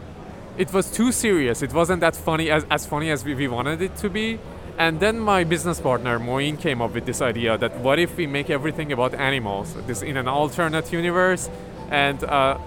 it 0.57 0.73
was 0.73 0.91
too 0.91 1.13
serious. 1.13 1.63
It 1.63 1.73
wasn't 1.73 2.01
that 2.01 2.17
funny 2.17 2.51
as, 2.51 2.65
as 2.71 2.87
funny 2.87 3.11
as 3.11 3.25
we, 3.25 3.35
we 3.35 3.49
wanted 3.49 3.81
it 3.83 3.97
to 3.97 4.11
be. 4.11 4.39
And 4.79 5.01
then 5.01 5.19
my 5.19 5.43
business 5.43 5.81
partner 5.81 6.21
Moin 6.21 6.57
came 6.57 6.81
up 6.81 6.95
with 6.95 7.05
this 7.05 7.21
idea 7.21 7.59
that 7.59 7.77
what 7.81 7.99
if 7.99 8.17
we 8.17 8.29
make 8.29 8.49
everything 8.49 8.93
about 8.93 9.13
animals, 9.13 9.75
this 9.89 10.03
in 10.03 10.17
an 10.17 10.29
alternate 10.29 10.93
universe, 10.93 11.51
and 11.91 12.23
uh, 12.23 12.59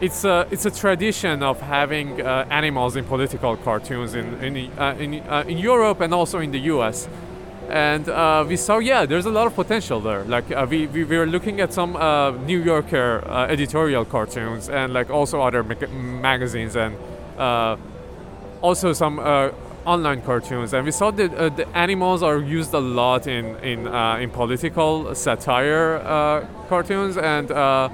it's 0.00 0.24
a 0.24 0.46
it's 0.50 0.64
a 0.64 0.70
tradition 0.70 1.42
of 1.42 1.60
having 1.60 2.22
uh, 2.22 2.46
animals 2.48 2.96
in 2.96 3.04
political 3.04 3.58
cartoons 3.58 4.14
in 4.14 4.42
in 4.42 4.70
uh, 4.78 4.96
in, 4.98 5.20
uh, 5.28 5.44
in 5.46 5.58
Europe 5.58 6.00
and 6.00 6.14
also 6.14 6.38
in 6.38 6.50
the 6.50 6.60
U.S. 6.74 7.08
and 7.68 8.08
uh, 8.08 8.42
we 8.48 8.56
saw 8.56 8.78
yeah 8.78 9.04
there's 9.04 9.26
a 9.26 9.30
lot 9.30 9.46
of 9.46 9.54
potential 9.54 10.00
there 10.00 10.24
like 10.24 10.50
uh, 10.50 10.66
we, 10.68 10.86
we, 10.86 11.04
we 11.04 11.18
were 11.18 11.26
looking 11.26 11.60
at 11.60 11.72
some 11.72 11.94
uh, 11.94 12.30
new 12.46 12.60
yorker 12.60 13.22
uh, 13.26 13.46
editorial 13.46 14.04
cartoons 14.04 14.68
and 14.68 14.92
like 14.92 15.08
also 15.08 15.40
other 15.40 15.62
mag- 15.62 15.92
magazines 15.92 16.74
and 16.74 16.96
also 18.62 18.92
some 18.92 19.20
online 19.86 20.22
cartoons 20.22 20.72
and 20.72 20.84
we 20.84 20.90
saw 20.90 21.10
that 21.10 21.34
uh, 21.34 21.48
the 21.48 21.66
animals 21.76 22.22
are 22.22 22.38
used 22.38 22.72
a 22.74 22.80
lot 22.80 23.26
in 23.26 23.56
in, 23.56 23.86
uh, 23.86 24.16
in 24.16 24.30
political 24.30 25.14
satire 25.14 25.96
uh, 25.96 26.46
cartoons 26.68 27.16
and 27.16 27.50
uh, 27.50 27.88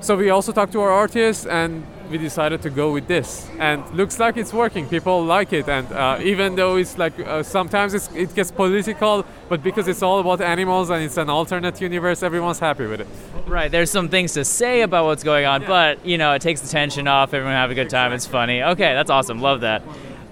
so 0.00 0.16
we 0.16 0.30
also 0.30 0.52
talked 0.52 0.72
to 0.72 0.80
our 0.80 0.90
artists 0.90 1.46
and 1.46 1.84
we 2.10 2.18
decided 2.18 2.60
to 2.60 2.68
go 2.68 2.92
with 2.92 3.06
this 3.08 3.48
and 3.58 3.82
looks 3.96 4.18
like 4.18 4.36
it's 4.36 4.52
working 4.52 4.86
people 4.88 5.24
like 5.24 5.52
it 5.52 5.68
and 5.68 5.90
uh, 5.92 6.18
even 6.22 6.54
though 6.54 6.76
it's 6.76 6.98
like 6.98 7.18
uh, 7.20 7.42
sometimes 7.42 7.94
it's, 7.94 8.10
it 8.14 8.34
gets 8.34 8.50
political 8.50 9.24
but 9.48 9.62
because 9.62 9.88
it's 9.88 10.02
all 10.02 10.18
about 10.20 10.40
animals 10.40 10.90
and 10.90 11.02
it's 11.02 11.16
an 11.16 11.30
alternate 11.30 11.80
universe 11.80 12.22
everyone's 12.22 12.58
happy 12.58 12.86
with 12.86 13.00
it 13.00 13.06
Right, 13.46 13.70
there's 13.70 13.90
some 13.90 14.08
things 14.08 14.32
to 14.34 14.44
say 14.44 14.80
about 14.80 15.04
what's 15.04 15.22
going 15.22 15.44
on, 15.44 15.66
but 15.66 16.04
you 16.04 16.16
know, 16.16 16.32
it 16.32 16.40
takes 16.40 16.62
the 16.62 16.68
tension 16.68 17.06
off. 17.06 17.34
Everyone 17.34 17.52
have 17.54 17.70
a 17.70 17.74
good 17.74 17.90
time. 17.90 18.12
It's 18.14 18.26
funny. 18.26 18.62
Okay, 18.62 18.94
that's 18.94 19.10
awesome. 19.10 19.38
Love 19.42 19.60
that. 19.60 19.82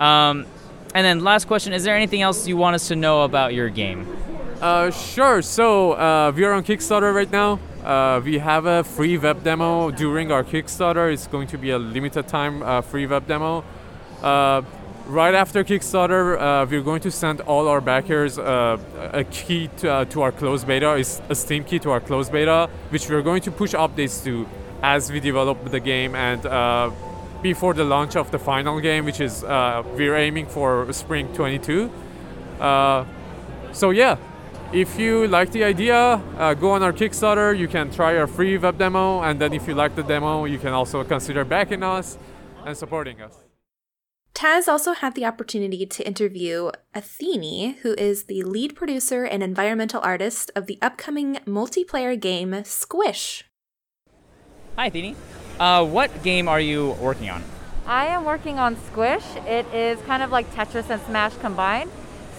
Um, 0.03 0.47
and 0.95 1.07
then 1.07 1.23
last 1.23 1.47
question: 1.47 1.73
Is 1.73 1.85
there 1.85 1.95
anything 1.95 2.23
else 2.23 2.49
you 2.49 2.57
want 2.57 2.75
us 2.75 2.89
to 2.89 2.97
know 2.97 3.23
about 3.23 3.55
your 3.55 3.69
game? 3.69 4.07
Uh, 4.61 4.91
sure. 4.91 5.43
So 5.43 5.93
uh, 5.93 6.33
we 6.35 6.45
are 6.45 6.53
on 6.53 6.65
Kickstarter 6.65 7.15
right 7.15 7.31
now. 7.31 7.61
Uh, 7.85 8.21
we 8.25 8.39
have 8.39 8.67
a 8.67 8.83
free 8.83 9.17
web 9.17 9.45
demo 9.45 9.91
during 9.93 10.33
our 10.33 10.43
Kickstarter. 10.43 11.13
It's 11.13 11.29
going 11.29 11.47
to 11.49 11.59
be 11.59 11.71
a 11.71 11.79
limited 11.79 12.27
time 12.27 12.63
uh, 12.63 12.81
free 12.81 13.07
web 13.07 13.29
demo. 13.29 13.65
Uh, 14.23 14.63
right 15.07 15.35
after 15.35 15.63
Kickstarter, 15.63 16.37
uh, 16.37 16.67
we're 16.69 16.83
going 16.83 17.01
to 17.03 17.11
send 17.11 17.41
all 17.43 17.69
our 17.69 17.81
backers 17.81 18.39
a 18.39 19.25
key 19.31 19.69
to, 19.79 20.05
to 20.11 20.23
our 20.23 20.33
closed 20.33 20.67
beta, 20.67 20.95
is 20.95 21.21
a 21.29 21.35
Steam 21.35 21.65
key 21.65 21.79
to 21.81 21.91
our 21.91 22.01
closed 22.01 22.33
beta, 22.33 22.69
which 22.91 23.09
we're 23.09 23.23
going 23.23 23.43
to 23.43 23.51
push 23.51 23.75
updates 23.75 24.23
to 24.25 24.49
as 24.83 25.11
we 25.13 25.21
develop 25.21 25.65
the 25.71 25.81
game 25.81 26.15
and 26.15 26.45
before 27.43 27.75
the 27.75 27.85
launch 27.85 28.17
of 28.17 28.31
the 28.31 28.39
final 28.39 28.81
game, 28.81 29.05
which 29.05 29.21
is 29.21 29.45
uh, 29.45 29.83
we're 29.95 30.17
aiming 30.17 30.47
for 30.47 30.91
spring 30.93 31.33
22. 31.35 31.91
Uh, 32.61 33.05
so 33.73 33.91
yeah, 33.91 34.17
if 34.73 34.99
you 34.99 35.27
like 35.29 35.51
the 35.53 35.65
idea, 35.65 36.23
uh, 36.39 36.55
go 36.55 36.71
on 36.71 36.83
our 36.83 36.93
Kickstarter. 36.93 37.57
You 37.57 37.69
can 37.69 37.91
try 37.91 38.17
our 38.17 38.27
free 38.27 38.57
web 38.57 38.79
demo, 38.79 39.21
and 39.23 39.41
then 39.41 39.53
if 39.53 39.69
you 39.69 39.75
like 39.75 39.95
the 39.97 40.03
demo, 40.03 40.45
you 40.45 40.59
can 40.59 40.73
also 40.73 41.05
consider 41.05 41.45
backing 41.45 41.83
us 41.83 42.17
and 42.65 42.77
supporting 42.77 43.21
us. 43.21 43.37
Taz 44.35 44.67
also 44.67 44.95
had 44.95 45.15
the 45.15 45.27
opportunity 45.27 45.85
to 45.85 46.07
interview 46.07 46.71
Athene, 46.95 47.75
who 47.83 47.95
is 47.99 48.25
the 48.25 48.43
lead 48.43 48.75
producer 48.75 49.25
and 49.25 49.43
environmental 49.43 50.01
artist 50.03 50.51
of 50.57 50.67
the 50.67 50.79
upcoming 50.81 51.39
multiplayer 51.47 52.19
game 52.19 52.65
Squish. 52.65 53.45
Hi, 54.77 54.87
Athene. 54.87 55.17
Uh, 55.59 55.85
what 55.85 56.23
game 56.23 56.49
are 56.49 56.61
you 56.61 56.93
working 57.01 57.31
on? 57.31 57.43
I 57.87 58.07
am 58.07 58.25
working 58.25 58.59
on 58.59 58.77
Squish. 58.87 59.25
It 59.47 59.67
is 59.75 60.01
kind 60.03 60.23
of 60.23 60.31
like 60.31 60.53
Tetris 60.55 60.89
and 60.91 61.01
Smash 61.03 61.37
combined. 61.37 61.91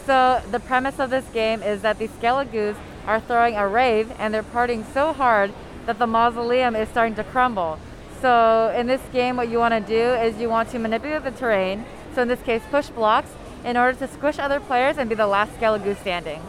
So 0.06 0.42
the 0.52 0.60
premise 0.60 1.00
of 1.00 1.10
this 1.10 1.26
game 1.34 1.64
is 1.64 1.82
that 1.82 2.00
the 2.00 2.08
Skelegoos 2.08 2.76
are 3.06 3.20
throwing 3.20 3.56
a 3.56 3.68
rave 3.68 4.12
and 4.18 4.34
they're 4.34 4.44
partying 4.44 4.86
so 4.94 5.14
hard 5.14 5.54
that 5.86 6.00
the 6.00 6.08
mausoleum 6.08 6.76
is 6.76 6.90
starting 6.90 7.16
to 7.16 7.24
crumble. 7.24 7.80
So 8.22 8.74
in 8.76 8.88
this 8.88 9.02
game, 9.12 9.36
what 9.36 9.50
you 9.50 9.60
want 9.60 9.74
to 9.74 9.82
do 9.82 10.14
is 10.22 10.40
you 10.40 10.50
want 10.50 10.70
to 10.70 10.80
manipulate 10.80 11.24
the 11.24 11.32
terrain. 11.32 11.86
So 12.16 12.22
in 12.22 12.28
this 12.28 12.42
case, 12.42 12.62
push 12.72 12.90
blocks 12.90 13.30
in 13.66 13.76
order 13.76 13.98
to 14.00 14.08
squish 14.08 14.40
other 14.40 14.60
players 14.60 14.98
and 14.98 15.10
be 15.10 15.16
the 15.16 15.28
last 15.28 15.52
Skelegoo 15.54 16.00
standing. 16.00 16.42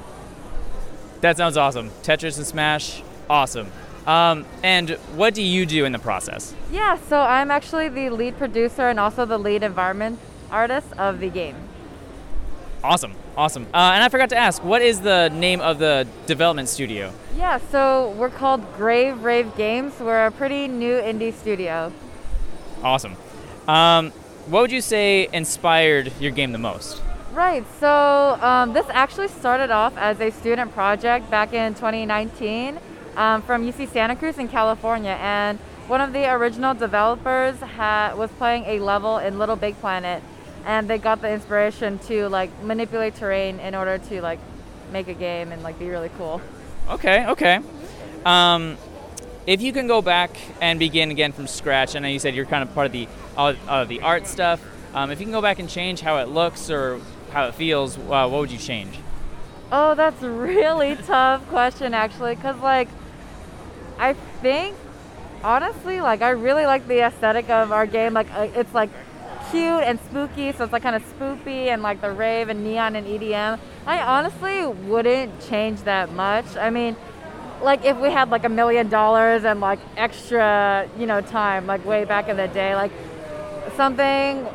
That 1.21 1.37
sounds 1.37 1.57
awesome. 1.57 1.91
Tetris 2.03 2.37
and 2.37 2.47
Smash, 2.47 3.03
awesome. 3.29 3.71
Um, 4.07 4.45
and 4.63 4.91
what 5.17 5.35
do 5.35 5.43
you 5.43 5.65
do 5.65 5.85
in 5.85 5.93
the 5.93 5.99
process? 5.99 6.55
Yeah, 6.71 6.99
so 7.09 7.21
I'm 7.21 7.51
actually 7.51 7.89
the 7.89 8.11
lead 8.11 8.37
producer 8.37 8.89
and 8.89 9.01
also 9.01 9.25
the 9.25 9.39
lead 9.39 9.63
environment 9.63 10.19
artist 10.51 10.93
of 10.99 11.21
the 11.21 11.31
game. 11.31 11.57
Awesome, 12.83 13.15
awesome. 13.35 13.65
Uh, 13.73 13.93
and 13.95 14.05
I 14.05 14.11
forgot 14.11 14.29
to 14.31 14.37
ask, 14.37 14.63
what 14.63 14.83
is 14.83 15.01
the 15.01 15.31
name 15.31 15.63
of 15.63 15.79
the 15.79 16.07
development 16.27 16.69
studio? 16.69 17.13
Yeah, 17.35 17.59
so 17.71 18.15
we're 18.19 18.29
called 18.29 18.61
Grave 18.77 19.23
Rave 19.23 19.57
Games. 19.57 19.95
We're 19.99 20.27
a 20.27 20.31
pretty 20.31 20.69
new 20.69 21.01
indie 21.01 21.33
studio. 21.33 21.91
Awesome. 22.83 23.17
Um, 23.67 24.11
what 24.49 24.61
would 24.61 24.73
you 24.73 24.83
say 24.83 25.31
inspired 25.33 26.13
your 26.21 26.31
game 26.31 26.53
the 26.53 26.59
most? 26.59 27.01
Right, 27.33 27.65
so 27.81 28.39
um, 28.43 28.75
this 28.75 28.87
actually 28.91 29.29
started 29.29 29.71
off 29.71 29.97
as 29.97 30.21
a 30.21 30.31
student 30.31 30.73
project 30.73 31.31
back 31.31 31.55
in 31.55 31.75
2019 31.75 32.79
um, 33.17 33.43
from 33.43 33.65
UC 33.65 33.89
Santa 33.89 34.17
Cruz 34.17 34.39
in 34.39 34.49
California. 34.49 35.19
And 35.21 35.59
one 35.87 36.01
of 36.01 36.13
the 36.13 36.31
original 36.31 36.75
developers 36.75 37.59
ha- 37.61 38.15
was 38.17 38.31
playing 38.33 38.65
a 38.65 38.81
level 38.81 39.19
in 39.19 39.39
Little 39.39 39.57
Big 39.57 39.79
Planet. 39.81 40.23
And 40.65 40.89
they 40.89 40.99
got 40.99 41.21
the 41.21 41.31
inspiration 41.31 41.99
to 42.01 42.29
like 42.29 42.51
manipulate 42.63 43.17
terrain 43.17 43.61
in 43.61 43.75
order 43.75 43.99
to 43.99 44.23
like 44.23 44.39
make 44.93 45.09
a 45.09 45.15
game 45.15 45.53
and 45.53 45.63
like 45.63 45.79
be 45.79 45.89
really 45.89 46.11
cool. 46.17 46.41
Okay, 46.89 47.27
okay. 47.27 47.61
Um, 48.25 48.79
if 49.47 49.61
you 49.61 49.73
can 49.73 49.87
go 49.87 50.01
back 50.01 50.31
and 50.61 50.79
begin 50.79 51.11
again 51.11 51.33
from 51.33 51.47
scratch, 51.47 51.95
I 51.97 51.99
know 51.99 52.09
you 52.09 52.19
said 52.19 52.35
you're 52.35 52.47
kind 52.47 52.63
of 52.63 52.75
part 52.75 52.87
of 52.87 52.93
the 52.93 53.09
uh, 53.37 53.55
uh, 53.69 53.85
the 53.85 54.01
art 54.01 54.27
stuff. 54.27 54.63
Um, 54.95 55.11
if 55.11 55.21
you 55.21 55.27
can 55.27 55.33
go 55.33 55.43
back 55.43 55.59
and 55.59 55.69
change 55.69 56.01
how 56.01 56.19
it 56.19 56.29
looks 56.29 56.71
or 56.71 57.01
how 57.31 57.49
it 57.49 57.55
feels, 57.55 57.99
uh, 57.99 58.29
what 58.29 58.33
would 58.33 58.53
you 58.53 58.59
change? 58.59 58.97
Oh, 59.71 59.95
that's 59.95 60.23
a 60.23 60.31
really 60.49 60.97
tough 60.97 61.47
question 61.49 61.93
actually, 61.93 62.37
because 62.37 62.59
like 62.61 62.89
I 63.99 64.15
think 64.43 64.77
honestly, 65.43 66.01
like 66.01 66.23
I 66.23 66.31
really 66.31 66.67
like 66.67 66.89
the 66.89 67.01
aesthetic 67.01 67.49
of 67.51 67.73
our 67.73 67.87
game. 67.87 68.15
Like 68.15 68.33
uh, 68.35 68.49
it's 68.55 68.75
like 68.75 68.91
cute 69.51 69.83
and 69.83 70.01
spooky, 70.01 70.53
so 70.53 70.65
it's 70.65 70.73
like 70.73 70.83
kind 70.83 70.97
of 70.97 71.03
spoopy 71.03 71.67
and 71.67 71.83
like 71.83 72.01
the 72.01 72.11
rave 72.11 72.49
and 72.49 72.65
neon 72.65 72.97
and 72.97 73.07
EDM. 73.07 73.59
I 73.87 74.01
honestly 74.01 74.67
wouldn't 74.67 75.41
change 75.49 75.83
that 75.83 76.13
much. 76.13 76.57
I 76.57 76.71
mean, 76.71 76.97
like 77.63 77.85
if 77.85 77.97
we 77.99 78.11
had 78.11 78.31
like 78.31 78.45
a 78.45 78.49
million 78.49 78.89
dollars 78.89 79.45
and 79.45 79.61
like 79.61 79.79
extra, 79.97 80.89
you 80.99 81.07
know, 81.07 81.21
time, 81.21 81.67
like 81.67 81.85
way 81.85 82.05
back 82.05 82.29
in 82.29 82.37
the 82.37 82.49
day, 82.49 82.75
like 82.75 82.93
something 83.77 84.47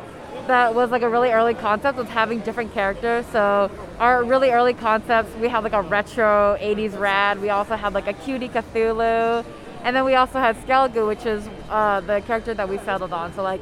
that 0.46 0.74
was 0.74 0.90
like 0.90 1.02
a 1.02 1.08
really 1.08 1.30
early 1.30 1.54
concept 1.54 1.96
was 1.96 2.08
having 2.08 2.40
different 2.40 2.74
characters. 2.74 3.24
So 3.26 3.70
our 4.00 4.24
really 4.24 4.50
early 4.50 4.72
concepts, 4.72 5.32
we 5.36 5.48
had 5.48 5.62
like 5.62 5.74
a 5.74 5.82
retro 5.82 6.56
80s 6.58 6.98
rad. 6.98 7.40
We 7.40 7.50
also 7.50 7.76
had 7.76 7.92
like 7.92 8.06
a 8.06 8.14
cutie 8.14 8.48
Cthulhu. 8.48 9.44
And 9.84 9.94
then 9.94 10.04
we 10.04 10.14
also 10.14 10.38
had 10.38 10.56
Skelegoo, 10.56 11.06
which 11.06 11.26
is 11.26 11.48
uh, 11.68 12.00
the 12.00 12.20
character 12.22 12.54
that 12.54 12.68
we 12.68 12.78
settled 12.78 13.12
on. 13.12 13.32
So 13.34 13.42
like, 13.42 13.60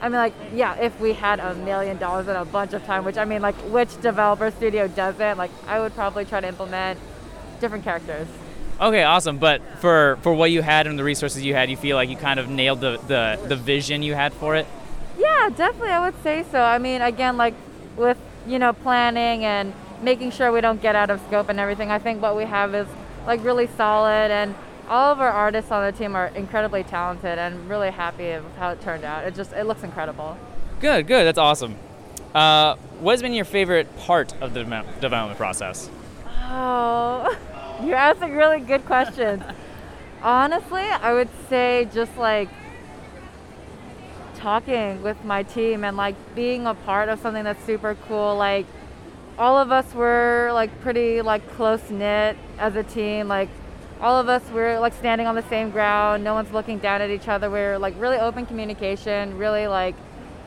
I 0.00 0.08
mean 0.08 0.18
like, 0.18 0.34
yeah, 0.54 0.76
if 0.76 0.98
we 1.00 1.12
had 1.12 1.40
a 1.40 1.54
million 1.56 1.98
dollars 1.98 2.28
and 2.28 2.36
a 2.38 2.44
bunch 2.44 2.72
of 2.72 2.84
time, 2.84 3.04
which 3.04 3.18
I 3.18 3.24
mean 3.24 3.42
like, 3.42 3.56
which 3.72 4.00
developer 4.00 4.50
studio 4.52 4.86
doesn't? 4.86 5.36
Like, 5.36 5.50
I 5.66 5.80
would 5.80 5.94
probably 5.94 6.24
try 6.24 6.40
to 6.40 6.48
implement 6.48 6.98
different 7.60 7.82
characters. 7.82 8.28
Okay, 8.80 9.02
awesome. 9.02 9.38
But 9.38 9.60
for 9.80 10.18
for 10.22 10.32
what 10.32 10.50
you 10.50 10.62
had 10.62 10.86
and 10.86 10.98
the 10.98 11.04
resources 11.04 11.44
you 11.44 11.54
had, 11.54 11.68
you 11.68 11.76
feel 11.76 11.96
like 11.96 12.08
you 12.08 12.16
kind 12.16 12.40
of 12.40 12.48
nailed 12.48 12.80
the 12.80 12.98
the, 13.08 13.38
the 13.48 13.56
vision 13.56 14.02
you 14.02 14.14
had 14.14 14.32
for 14.32 14.54
it. 14.54 14.66
Yeah, 15.18 15.50
definitely, 15.50 15.90
I 15.90 16.00
would 16.00 16.22
say 16.22 16.44
so. 16.50 16.62
I 16.62 16.78
mean, 16.78 17.02
again, 17.02 17.36
like 17.36 17.54
with 17.96 18.16
you 18.50 18.58
know 18.58 18.72
planning 18.72 19.44
and 19.44 19.72
making 20.02 20.32
sure 20.32 20.50
we 20.50 20.60
don't 20.60 20.82
get 20.82 20.96
out 20.96 21.08
of 21.10 21.20
scope 21.28 21.48
and 21.48 21.60
everything. 21.60 21.90
I 21.90 21.98
think 21.98 22.20
what 22.20 22.36
we 22.36 22.44
have 22.44 22.74
is 22.74 22.88
like 23.26 23.44
really 23.44 23.68
solid, 23.76 24.30
and 24.30 24.54
all 24.88 25.12
of 25.12 25.20
our 25.20 25.30
artists 25.30 25.70
on 25.70 25.84
the 25.84 25.96
team 25.96 26.16
are 26.16 26.28
incredibly 26.28 26.82
talented, 26.82 27.38
and 27.38 27.68
really 27.68 27.90
happy 27.90 28.32
with 28.32 28.56
how 28.56 28.70
it 28.70 28.80
turned 28.80 29.04
out. 29.04 29.24
It 29.24 29.34
just 29.34 29.52
it 29.52 29.64
looks 29.64 29.84
incredible. 29.84 30.36
Good, 30.80 31.06
good. 31.06 31.24
That's 31.24 31.38
awesome. 31.38 31.76
Uh, 32.34 32.76
what 33.00 33.12
has 33.12 33.22
been 33.22 33.34
your 33.34 33.44
favorite 33.44 33.94
part 33.98 34.34
of 34.40 34.54
the 34.54 34.64
development 35.00 35.36
process? 35.36 35.90
Oh, 36.48 37.36
you're 37.84 37.96
asking 37.96 38.34
really 38.34 38.60
good 38.60 38.84
questions. 38.86 39.42
Honestly, 40.22 40.82
I 40.82 41.12
would 41.12 41.28
say 41.48 41.88
just 41.92 42.16
like 42.16 42.48
talking 44.40 45.02
with 45.02 45.22
my 45.24 45.42
team 45.42 45.84
and 45.84 45.96
like 45.96 46.16
being 46.34 46.66
a 46.66 46.74
part 46.74 47.08
of 47.08 47.20
something 47.20 47.44
that's 47.44 47.62
super 47.64 47.94
cool. 48.06 48.36
Like 48.36 48.66
all 49.38 49.56
of 49.56 49.70
us 49.70 49.92
were 49.94 50.50
like 50.52 50.80
pretty 50.80 51.22
like 51.22 51.48
close 51.52 51.90
knit 51.90 52.36
as 52.58 52.76
a 52.76 52.82
team. 52.82 53.28
Like 53.28 53.48
all 54.00 54.18
of 54.18 54.28
us 54.28 54.48
were 54.50 54.78
like 54.78 54.94
standing 54.94 55.26
on 55.26 55.34
the 55.34 55.48
same 55.48 55.70
ground. 55.70 56.24
No 56.24 56.34
one's 56.34 56.52
looking 56.52 56.78
down 56.78 57.02
at 57.02 57.10
each 57.10 57.28
other. 57.28 57.50
We're 57.50 57.78
like 57.78 57.94
really 57.98 58.16
open 58.16 58.46
communication. 58.46 59.36
Really 59.36 59.66
like 59.66 59.94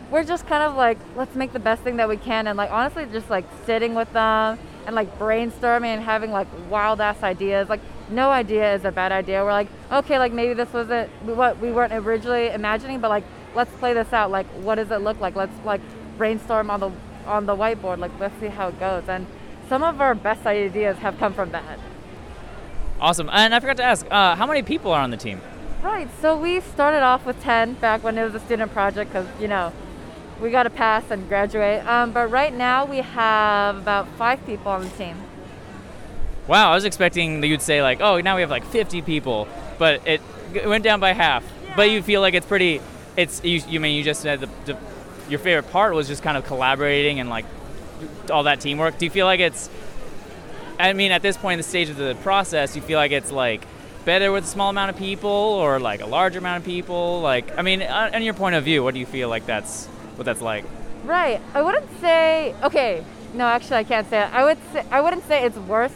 we're 0.09 0.23
just 0.23 0.45
kind 0.47 0.63
of 0.63 0.75
like 0.75 0.97
let's 1.15 1.35
make 1.35 1.53
the 1.53 1.59
best 1.59 1.81
thing 1.83 1.97
that 1.97 2.09
we 2.09 2.17
can 2.17 2.47
and 2.47 2.57
like 2.57 2.71
honestly 2.71 3.05
just 3.11 3.29
like 3.29 3.45
sitting 3.65 3.95
with 3.95 4.11
them 4.13 4.59
and 4.85 4.95
like 4.95 5.17
brainstorming 5.17 5.85
and 5.85 6.03
having 6.03 6.31
like 6.31 6.47
wild 6.69 6.99
ass 6.99 7.23
ideas. 7.23 7.69
Like 7.69 7.81
no 8.09 8.29
idea 8.29 8.75
is 8.75 8.85
a 8.85 8.91
bad 8.91 9.11
idea. 9.11 9.43
We're 9.43 9.51
like 9.51 9.69
okay, 9.91 10.17
like 10.17 10.33
maybe 10.33 10.53
this 10.53 10.71
wasn't 10.73 11.09
what 11.23 11.59
we 11.59 11.71
weren't 11.71 11.93
originally 11.93 12.47
imagining, 12.47 12.99
but 12.99 13.09
like 13.09 13.23
let's 13.55 13.71
play 13.77 13.93
this 13.93 14.13
out. 14.13 14.31
Like, 14.31 14.47
what 14.47 14.75
does 14.75 14.91
it 14.91 14.97
look 14.97 15.19
like? 15.19 15.35
Let's 15.35 15.53
like 15.65 15.81
brainstorm 16.17 16.69
on 16.69 16.79
the 16.79 16.91
on 17.25 17.45
the 17.45 17.55
whiteboard. 17.55 17.99
Like, 17.99 18.11
let's 18.19 18.37
see 18.39 18.47
how 18.47 18.69
it 18.69 18.79
goes. 18.79 19.07
And 19.07 19.27
some 19.69 19.83
of 19.83 20.01
our 20.01 20.15
best 20.15 20.45
ideas 20.45 20.97
have 20.97 21.17
come 21.17 21.33
from 21.33 21.51
that. 21.51 21.79
Awesome. 22.99 23.29
And 23.31 23.53
I 23.55 23.59
forgot 23.59 23.77
to 23.77 23.83
ask, 23.83 24.05
uh, 24.09 24.35
how 24.35 24.45
many 24.45 24.61
people 24.61 24.91
are 24.91 25.01
on 25.01 25.11
the 25.11 25.17
team? 25.17 25.41
Right. 25.81 26.07
So 26.21 26.37
we 26.37 26.61
started 26.61 27.01
off 27.01 27.25
with 27.25 27.41
10 27.41 27.73
back 27.75 28.03
when 28.03 28.17
it 28.17 28.23
was 28.23 28.35
a 28.35 28.39
student 28.39 28.71
project 28.71 29.11
because, 29.11 29.27
you 29.41 29.47
know, 29.47 29.73
we 30.41 30.51
got 30.51 30.63
to 30.63 30.69
pass 30.69 31.09
and 31.11 31.27
graduate. 31.27 31.85
Um, 31.85 32.11
but 32.11 32.27
right 32.31 32.53
now 32.53 32.85
we 32.85 32.97
have 32.97 33.77
about 33.77 34.07
five 34.17 34.45
people 34.45 34.71
on 34.71 34.83
the 34.83 34.89
team. 34.91 35.17
Wow, 36.47 36.71
I 36.71 36.75
was 36.75 36.83
expecting 36.83 37.41
that 37.41 37.47
you'd 37.47 37.61
say 37.61 37.81
like, 37.81 38.01
oh, 38.01 38.19
now 38.19 38.35
we 38.35 38.41
have 38.41 38.49
like 38.49 38.65
50 38.65 39.01
people, 39.01 39.47
but 39.77 40.05
it, 40.05 40.21
it 40.53 40.67
went 40.67 40.83
down 40.83 40.99
by 40.99 41.13
half. 41.13 41.43
But 41.75 41.89
you 41.89 42.03
feel 42.03 42.21
like 42.21 42.33
it's 42.33 42.45
pretty. 42.45 42.81
It's 43.15 43.43
you. 43.43 43.61
You 43.67 43.79
mean 43.79 43.95
you 43.95 44.03
just 44.03 44.21
said 44.21 44.41
the, 44.41 44.49
the, 44.65 44.77
your 45.29 45.39
favorite 45.39 45.71
part 45.71 45.93
was 45.93 46.07
just 46.07 46.23
kind 46.23 46.37
of 46.37 46.45
collaborating 46.45 47.19
and 47.19 47.29
like 47.29 47.45
all 48.31 48.43
that 48.43 48.59
teamwork. 48.61 48.97
Do 48.97 49.05
you 49.05 49.11
feel 49.11 49.25
like 49.25 49.39
it's? 49.39 49.69
I 50.79 50.93
mean, 50.93 51.11
at 51.11 51.21
this 51.21 51.37
point 51.37 51.53
in 51.53 51.59
the 51.59 51.63
stage 51.63 51.89
of 51.89 51.97
the 51.97 52.15
process, 52.23 52.75
you 52.75 52.81
feel 52.81 52.97
like 52.97 53.11
it's 53.11 53.31
like 53.31 53.65
better 54.05 54.31
with 54.31 54.43
a 54.43 54.47
small 54.47 54.69
amount 54.69 54.89
of 54.89 54.97
people 54.97 55.29
or 55.29 55.79
like 55.79 56.01
a 56.01 56.05
large 56.05 56.35
amount 56.35 56.57
of 56.57 56.65
people. 56.65 57.21
Like, 57.21 57.57
I 57.57 57.61
mean, 57.61 57.81
uh, 57.81 58.11
in 58.13 58.23
your 58.23 58.33
point 58.33 58.55
of 58.55 58.63
view, 58.63 58.83
what 58.83 58.93
do 58.93 58.99
you 58.99 59.05
feel 59.05 59.29
like 59.29 59.45
that's 59.45 59.85
what 60.15 60.25
that's 60.25 60.41
like? 60.41 60.65
Right. 61.03 61.41
I 61.53 61.61
wouldn't 61.61 61.89
say. 61.99 62.55
Okay. 62.63 63.03
No, 63.33 63.45
actually, 63.45 63.77
I 63.77 63.83
can't 63.83 64.09
say 64.09 64.21
it. 64.21 64.33
I 64.33 64.43
would 64.43 64.57
say 64.71 64.85
I 64.91 65.01
wouldn't 65.01 65.27
say 65.27 65.43
it's 65.43 65.57
worse 65.57 65.93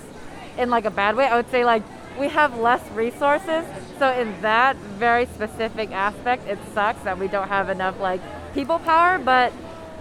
in 0.57 0.69
like 0.69 0.85
a 0.85 0.91
bad 0.91 1.15
way. 1.15 1.25
I 1.27 1.35
would 1.35 1.49
say 1.51 1.65
like 1.65 1.83
we 2.19 2.29
have 2.29 2.57
less 2.59 2.87
resources. 2.91 3.65
So 3.99 4.11
in 4.11 4.41
that 4.41 4.75
very 4.75 5.25
specific 5.25 5.91
aspect, 5.91 6.47
it 6.47 6.59
sucks 6.73 7.01
that 7.03 7.17
we 7.17 7.27
don't 7.27 7.47
have 7.47 7.69
enough 7.69 7.99
like 7.99 8.21
people 8.53 8.79
power. 8.79 9.17
But 9.17 9.51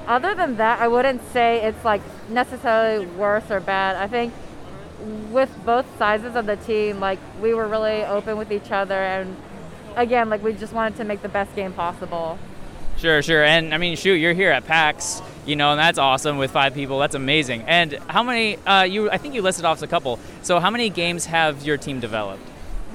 other 0.06 0.34
than 0.34 0.56
that, 0.56 0.80
I 0.80 0.88
wouldn't 0.88 1.22
say 1.32 1.62
it's 1.62 1.84
like 1.84 2.02
necessarily 2.28 3.06
worse 3.06 3.50
or 3.50 3.60
bad. 3.60 3.96
I 3.96 4.06
think 4.06 4.34
with 5.30 5.54
both 5.64 5.86
sizes 5.98 6.36
of 6.36 6.46
the 6.46 6.56
team, 6.56 7.00
like 7.00 7.18
we 7.40 7.54
were 7.54 7.66
really 7.66 8.04
open 8.04 8.36
with 8.36 8.52
each 8.52 8.70
other, 8.70 8.94
and 8.94 9.36
again, 9.96 10.28
like 10.28 10.42
we 10.42 10.52
just 10.52 10.72
wanted 10.72 10.96
to 10.96 11.04
make 11.04 11.22
the 11.22 11.28
best 11.28 11.54
game 11.56 11.72
possible. 11.72 12.38
Sure, 12.98 13.22
sure. 13.22 13.44
And 13.44 13.74
I 13.74 13.78
mean, 13.78 13.96
shoot, 13.96 14.14
you're 14.14 14.32
here 14.32 14.50
at 14.50 14.64
PAX, 14.64 15.20
you 15.44 15.54
know, 15.54 15.72
and 15.72 15.78
that's 15.78 15.98
awesome 15.98 16.38
with 16.38 16.50
five 16.50 16.72
people. 16.72 16.98
That's 16.98 17.14
amazing. 17.14 17.62
And 17.66 17.94
how 18.08 18.22
many? 18.22 18.56
Uh, 18.66 18.84
you, 18.84 19.10
I 19.10 19.18
think 19.18 19.34
you 19.34 19.42
listed 19.42 19.64
off 19.64 19.82
a 19.82 19.86
couple. 19.86 20.18
So 20.42 20.60
how 20.60 20.70
many 20.70 20.88
games 20.88 21.26
have 21.26 21.64
your 21.64 21.76
team 21.76 22.00
developed? 22.00 22.42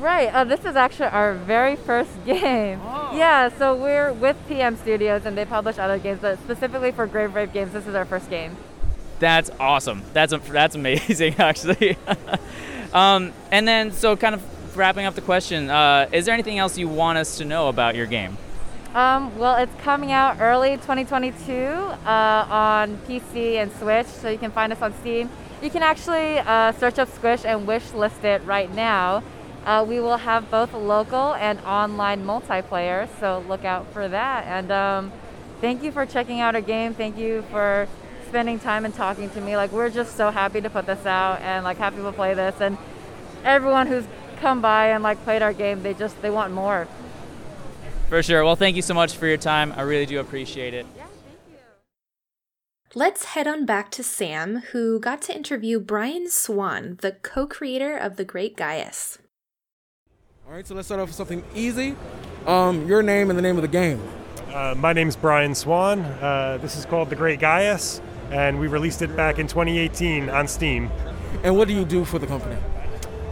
Right. 0.01 0.33
Uh, 0.33 0.43
this 0.45 0.65
is 0.65 0.75
actually 0.75 1.09
our 1.09 1.35
very 1.35 1.75
first 1.75 2.11
game. 2.25 2.81
Oh. 2.83 3.11
Yeah. 3.15 3.49
So 3.49 3.75
we're 3.75 4.11
with 4.13 4.35
PM 4.47 4.75
Studios, 4.75 5.25
and 5.25 5.37
they 5.37 5.45
publish 5.45 5.77
other 5.77 5.99
games, 5.99 6.19
but 6.21 6.39
specifically 6.39 6.91
for 6.91 7.05
Grave 7.05 7.35
Rave 7.35 7.53
Games, 7.53 7.71
this 7.71 7.85
is 7.85 7.93
our 7.93 8.05
first 8.05 8.29
game. 8.29 8.57
That's 9.19 9.51
awesome. 9.59 10.01
That's 10.13 10.33
that's 10.49 10.73
amazing, 10.75 11.35
actually. 11.39 11.97
um, 12.93 13.31
and 13.51 13.67
then, 13.67 13.91
so 13.91 14.17
kind 14.17 14.33
of 14.33 14.75
wrapping 14.75 15.05
up 15.05 15.13
the 15.13 15.21
question, 15.21 15.69
uh, 15.69 16.09
is 16.11 16.25
there 16.25 16.33
anything 16.33 16.57
else 16.57 16.77
you 16.77 16.87
want 16.87 17.19
us 17.19 17.37
to 17.37 17.45
know 17.45 17.69
about 17.69 17.95
your 17.95 18.07
game? 18.07 18.37
Um, 18.95 19.37
well, 19.37 19.55
it's 19.57 19.73
coming 19.83 20.11
out 20.11 20.37
early 20.41 20.75
2022 20.77 21.53
uh, 21.53 22.45
on 22.49 22.97
PC 23.07 23.55
and 23.55 23.71
Switch, 23.73 24.07
so 24.07 24.29
you 24.29 24.39
can 24.39 24.51
find 24.51 24.73
us 24.73 24.81
on 24.81 24.93
Steam. 24.99 25.29
You 25.61 25.69
can 25.69 25.83
actually 25.83 26.39
uh, 26.39 26.71
search 26.73 26.97
up 26.97 27.07
Squish 27.13 27.45
and 27.45 27.67
wish 27.67 27.93
list 27.93 28.23
it 28.23 28.43
right 28.45 28.73
now. 28.73 29.21
Uh, 29.65 29.85
we 29.87 29.99
will 29.99 30.17
have 30.17 30.49
both 30.49 30.73
local 30.73 31.35
and 31.35 31.59
online 31.61 32.25
multiplayer, 32.25 33.07
so 33.19 33.43
look 33.47 33.63
out 33.63 33.91
for 33.93 34.07
that. 34.07 34.45
And 34.47 34.71
um, 34.71 35.11
thank 35.59 35.83
you 35.83 35.91
for 35.91 36.05
checking 36.05 36.39
out 36.39 36.55
our 36.55 36.61
game. 36.61 36.93
Thank 36.93 37.17
you 37.17 37.43
for 37.51 37.87
spending 38.27 38.59
time 38.59 38.85
and 38.85 38.93
talking 38.93 39.29
to 39.29 39.41
me. 39.41 39.55
Like 39.55 39.71
we're 39.71 39.89
just 39.89 40.15
so 40.15 40.31
happy 40.31 40.61
to 40.61 40.69
put 40.69 40.85
this 40.87 41.05
out 41.05 41.41
and 41.41 41.63
like 41.63 41.77
happy 41.77 41.97
to 41.97 42.11
play 42.11 42.33
this. 42.33 42.59
And 42.59 42.77
everyone 43.43 43.87
who's 43.87 44.05
come 44.39 44.61
by 44.61 44.87
and 44.87 45.03
like 45.03 45.23
played 45.23 45.41
our 45.41 45.53
game, 45.53 45.83
they 45.83 45.93
just 45.93 46.19
they 46.21 46.31
want 46.31 46.53
more. 46.53 46.87
For 48.09 48.23
sure. 48.23 48.43
Well, 48.43 48.55
thank 48.55 48.75
you 48.75 48.81
so 48.81 48.93
much 48.93 49.15
for 49.15 49.27
your 49.27 49.37
time. 49.37 49.73
I 49.77 49.83
really 49.83 50.05
do 50.05 50.19
appreciate 50.19 50.73
it. 50.73 50.85
Yeah, 50.97 51.05
thank 51.05 51.39
you. 51.49 51.57
Let's 52.95 53.25
head 53.25 53.47
on 53.47 53.65
back 53.65 53.91
to 53.91 54.03
Sam, 54.03 54.63
who 54.71 54.99
got 54.99 55.21
to 55.23 55.35
interview 55.35 55.79
Brian 55.79 56.29
Swan, 56.29 56.97
the 57.01 57.13
co 57.13 57.45
creator 57.45 57.95
of 57.95 58.17
The 58.17 58.25
Great 58.25 58.57
Gaius. 58.57 59.19
All 60.51 60.57
right, 60.57 60.67
so 60.67 60.75
let's 60.75 60.89
start 60.89 60.99
off 60.99 61.07
with 61.07 61.15
something 61.15 61.45
easy. 61.55 61.95
Um, 62.45 62.85
your 62.85 63.01
name 63.01 63.29
and 63.29 63.39
the 63.39 63.41
name 63.41 63.55
of 63.55 63.61
the 63.61 63.69
game. 63.69 64.05
Uh, 64.53 64.75
my 64.77 64.91
name's 64.91 65.15
Brian 65.15 65.55
Swan. 65.55 66.01
Uh, 66.01 66.59
this 66.61 66.75
is 66.75 66.83
called 66.83 67.09
The 67.09 67.15
Great 67.15 67.39
Gaius, 67.39 68.01
and 68.31 68.59
we 68.59 68.67
released 68.67 69.01
it 69.01 69.15
back 69.15 69.39
in 69.39 69.47
2018 69.47 70.29
on 70.29 70.49
Steam. 70.49 70.91
And 71.43 71.55
what 71.55 71.69
do 71.69 71.73
you 71.73 71.85
do 71.85 72.03
for 72.03 72.19
the 72.19 72.27
company? 72.27 72.57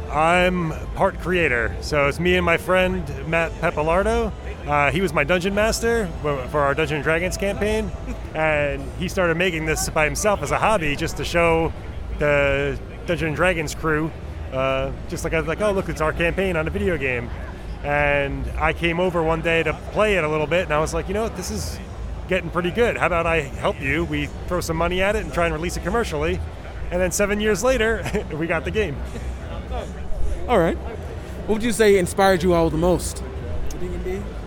I'm 0.10 0.72
part 0.96 1.20
creator, 1.20 1.76
so 1.82 2.08
it's 2.08 2.22
me 2.22 2.38
and 2.38 2.46
my 2.46 2.56
friend 2.56 3.04
Matt 3.28 3.52
Pepilardo. 3.60 4.32
Uh, 4.66 4.90
he 4.90 5.02
was 5.02 5.12
my 5.12 5.26
dungeon 5.26 5.54
master 5.54 6.08
for 6.22 6.62
our 6.62 6.74
Dungeons 6.74 7.00
and 7.00 7.04
Dragons 7.04 7.36
campaign, 7.36 7.91
and 8.34 8.82
he 8.98 9.10
started 9.10 9.36
making 9.36 9.66
this 9.66 9.90
by 9.90 10.06
himself 10.06 10.41
as 10.41 10.52
a 10.52 10.58
hobby, 10.58 10.96
just 10.96 11.18
to 11.18 11.26
show 11.26 11.74
the 12.18 12.80
Dungeons 13.08 13.28
and 13.28 13.36
Dragons 13.36 13.76
crew, 13.76 14.10
uh, 14.52 14.92
just 15.08 15.24
like 15.24 15.34
I 15.34 15.40
was 15.40 15.48
like, 15.48 15.62
oh 15.62 15.72
look, 15.72 15.90
it's 15.90 16.02
our 16.02 16.14
campaign 16.14 16.56
on 16.56 16.68
a 16.68 16.72
video 16.72 16.98
game. 16.98 17.30
And 17.84 18.46
I 18.58 18.74
came 18.74 19.00
over 19.00 19.24
one 19.24 19.42
day 19.42 19.64
to 19.64 19.74
play 19.92 20.18
it 20.18 20.24
a 20.24 20.28
little 20.28 20.48
bit, 20.48 20.64
and 20.64 20.74
I 20.74 20.80
was 20.80 20.94
like, 20.94 21.08
you 21.08 21.14
know 21.14 21.24
what, 21.24 21.38
this 21.38 21.50
is 21.50 21.80
getting 22.28 22.50
pretty 22.50 22.72
good. 22.72 22.98
How 22.98 23.08
about 23.08 23.26
I 23.26 23.42
help 23.42 23.80
you? 23.82 24.06
We 24.06 24.28
throw 24.48 24.62
some 24.62 24.78
money 24.78 25.02
at 25.02 25.16
it 25.16 25.24
and 25.24 25.34
try 25.34 25.46
and 25.46 25.54
release 25.54 25.78
it 25.78 25.84
commercially. 25.84 26.40
And 26.92 27.02
then 27.02 27.12
seven 27.12 27.40
years 27.40 27.64
later, 27.64 28.04
we 28.34 28.48
got 28.48 28.66
the 28.66 28.72
game. 28.72 28.98
All 30.48 30.60
right. 30.60 30.78
What 30.78 31.56
would 31.56 31.64
you 31.64 31.72
say 31.72 31.98
inspired 31.98 32.44
you 32.44 32.54
all 32.54 32.70
the 32.70 32.78
most? 32.78 33.24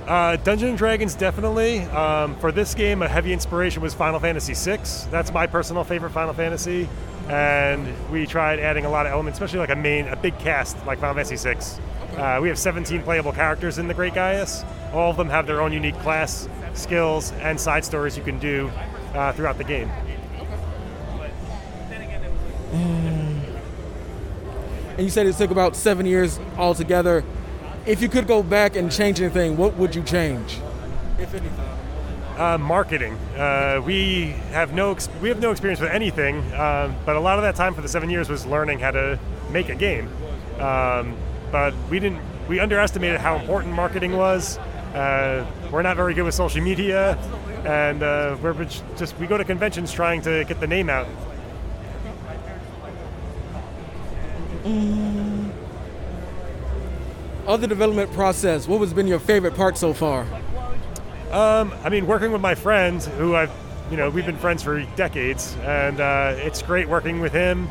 Uh, 0.07 0.37
Dungeons 0.37 0.71
and 0.71 0.79
Dragons 0.79 1.15
definitely. 1.15 1.81
Um, 1.81 2.37
for 2.37 2.53
this 2.53 2.75
game, 2.75 3.03
a 3.03 3.09
heavy 3.09 3.33
inspiration 3.33 3.83
was 3.83 3.95
Final 3.95 4.21
Fantasy 4.21 4.55
VI. 4.55 4.79
That's 5.11 5.33
my 5.33 5.47
personal 5.47 5.85
favorite 5.85 6.11
Final 6.11 6.35
Fantasy, 6.35 6.89
and 7.33 7.89
we 8.11 8.27
tried 8.27 8.61
adding 8.61 8.85
a 8.85 8.91
lot 8.91 9.07
of 9.07 9.13
elements, 9.13 9.39
especially 9.39 9.59
like 9.59 9.71
a 9.71 9.77
main, 9.77 10.07
a 10.09 10.17
big 10.17 10.39
cast 10.39 10.77
like 10.85 10.99
Final 10.99 11.15
Fantasy 11.15 11.37
VI. 11.37 12.19
Uh, 12.21 12.41
we 12.43 12.49
have 12.49 12.59
17 12.59 13.03
playable 13.03 13.33
characters 13.33 13.79
in 13.79 13.89
the 13.89 13.95
Great 13.95 14.13
Gaius. 14.13 14.63
All 14.93 15.11
of 15.11 15.17
them 15.17 15.31
have 15.31 15.47
their 15.47 15.63
own 15.63 15.73
unique 15.73 15.99
class, 16.01 16.47
skills, 16.75 17.33
and 17.41 17.59
side 17.59 17.87
stories 17.87 18.19
you 18.19 18.23
can 18.23 18.39
do 18.39 18.71
uh, 19.15 19.33
throughout 19.33 19.57
the 19.57 19.65
game. 19.65 19.91
And 24.99 25.01
you 25.01 25.09
said 25.09 25.27
it 25.27 25.35
took 25.37 25.51
about 25.51 25.75
seven 25.75 26.05
years 26.05 26.39
altogether. 26.59 27.25
If 27.87 28.03
you 28.03 28.11
could 28.11 28.27
go 28.27 28.43
back 28.43 28.77
and 28.77 28.93
change 28.93 29.23
anything, 29.23 29.57
what 29.57 29.75
would 29.79 29.95
you 29.95 30.03
change, 30.03 30.59
if 31.19 31.33
anything? 31.33 31.72
Uh, 32.37 32.57
marketing. 32.59 33.15
Uh, 33.37 33.81
we 33.85 34.31
have 34.53 34.73
no 34.73 34.93
ex- 34.93 35.09
we 35.21 35.29
have 35.29 35.39
no 35.39 35.51
experience 35.51 35.81
with 35.81 35.91
anything, 35.91 36.39
um, 36.55 36.97
but 37.05 37.15
a 37.15 37.21
lot 37.21 37.39
of 37.39 37.43
that 37.43 37.55
time 37.55 37.75
for 37.75 37.83
the 37.83 37.89
seven 37.89 38.09
years 38.09 38.29
was 38.31 38.47
learning 38.47 38.79
how 38.79 38.91
to 38.91 39.19
make 39.51 39.69
a 39.69 39.75
game. 39.75 40.09
Um, 40.59 41.15
but 41.51 41.75
we 41.91 42.01
didn't. 42.01 42.21
We 42.49 42.59
underestimated 42.59 43.21
how 43.21 43.37
important 43.37 43.75
marketing 43.75 44.17
was. 44.17 44.57
Uh, 44.95 45.47
we're 45.71 45.83
not 45.83 45.97
very 45.97 46.15
good 46.15 46.25
with 46.25 46.35
social 46.35 46.63
media, 46.63 47.19
and 47.67 48.03
uh, 48.03 48.37
we're 48.43 48.55
just 48.97 49.19
we 49.19 49.27
go 49.27 49.37
to 49.37 49.45
conventions 49.45 49.93
trying 49.93 50.23
to 50.23 50.45
get 50.45 50.59
the 50.59 50.67
name 50.67 50.89
out. 50.89 51.07
Other 57.47 57.67
development 57.67 58.13
process, 58.13 58.67
what 58.67 58.81
has 58.81 58.95
been 58.95 59.07
your 59.07 59.19
favorite 59.19 59.55
part 59.55 59.77
so 59.77 59.93
far? 59.93 60.27
Um, 61.33 61.73
I 61.83 61.89
mean, 61.89 62.07
working 62.07 62.31
with 62.31 62.43
my 62.43 62.55
friend, 62.55 63.03
who 63.03 63.35
I've, 63.35 63.51
you 63.91 63.97
know, 63.97 64.11
we've 64.11 64.27
been 64.27 64.37
friends 64.37 64.63
for 64.63 64.83
decades, 64.97 65.57
and 65.63 65.99
uh, 65.99 66.35
it's 66.37 66.61
great 66.61 66.87
working 66.87 67.23
with 67.23 67.33
him, 67.33 67.71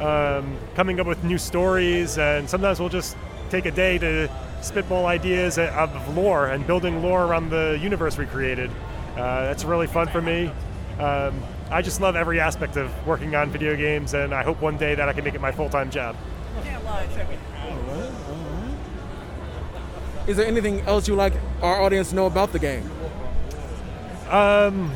um, 0.00 0.58
coming 0.74 0.98
up 0.98 1.06
with 1.06 1.22
new 1.22 1.38
stories, 1.38 2.18
and 2.18 2.50
sometimes 2.50 2.80
we'll 2.80 2.88
just 2.88 3.16
take 3.48 3.64
a 3.64 3.70
day 3.70 3.96
to 3.98 4.28
spitball 4.60 5.06
ideas 5.06 5.56
of 5.56 6.16
lore 6.16 6.46
and 6.48 6.66
building 6.66 7.00
lore 7.00 7.24
around 7.24 7.48
the 7.48 7.78
universe 7.80 8.18
we 8.18 8.26
created. 8.26 8.72
Uh, 9.12 9.42
that's 9.44 9.64
really 9.64 9.86
fun 9.86 10.08
for 10.08 10.20
me. 10.20 10.50
Um, 10.98 11.40
I 11.70 11.82
just 11.82 12.00
love 12.00 12.16
every 12.16 12.40
aspect 12.40 12.76
of 12.76 12.90
working 13.06 13.36
on 13.36 13.50
video 13.50 13.76
games, 13.76 14.14
and 14.14 14.34
I 14.34 14.42
hope 14.42 14.60
one 14.60 14.76
day 14.78 14.96
that 14.96 15.08
I 15.08 15.12
can 15.12 15.22
make 15.22 15.34
it 15.34 15.40
my 15.40 15.52
full-time 15.52 15.90
job. 15.90 16.16
Is 20.26 20.36
there 20.36 20.46
anything 20.46 20.80
else 20.82 21.06
you 21.08 21.14
like 21.14 21.34
our 21.62 21.80
audience 21.80 22.10
to 22.10 22.16
know 22.16 22.26
about 22.26 22.52
the 22.52 22.58
game? 22.58 22.90
Um, 24.28 24.90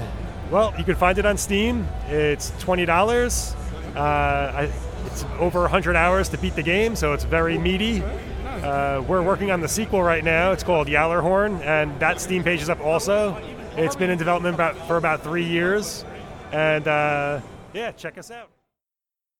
well, 0.51 0.75
you 0.77 0.85
can 0.85 0.97
find 0.97 1.19
it 1.19 1.27
on 1.27 1.37
Steam. 1.37 1.87
It's 2.09 2.53
twenty 2.59 2.85
dollars. 2.85 3.55
Uh, 3.95 4.01
I, 4.01 4.73
it's 5.07 5.25
over 5.39 5.69
hundred 5.69 5.97
hours 5.97 6.29
to 6.31 6.39
beat 6.39 6.57
the 6.57 6.63
game, 6.63 6.97
so 6.97 7.13
it's 7.13 7.25
very 7.25 7.59
meaty. 7.59 8.03
Uh, 8.45 9.03
we're 9.09 9.23
working 9.23 9.51
on 9.51 9.61
the 9.61 9.69
sequel 9.69 10.03
right 10.03 10.25
now. 10.25 10.53
It's 10.53 10.63
called 10.65 10.89
Yallarhorn, 10.89 11.61
and 11.63 11.99
that 12.01 12.21
Steam 12.21 12.43
page 12.43 12.61
is 12.61 12.69
up 12.69 12.81
also. 12.81 13.37
It's 13.77 13.97
been 13.97 14.11
in 14.11 14.19
development 14.19 14.55
about, 14.55 14.77
for 14.89 14.97
about 14.97 15.23
three 15.23 15.45
years, 15.45 16.05
and 16.53 16.87
uh, 16.87 17.41
yeah, 17.73 17.93
check 17.93 18.19
us 18.19 18.31
out. 18.31 18.51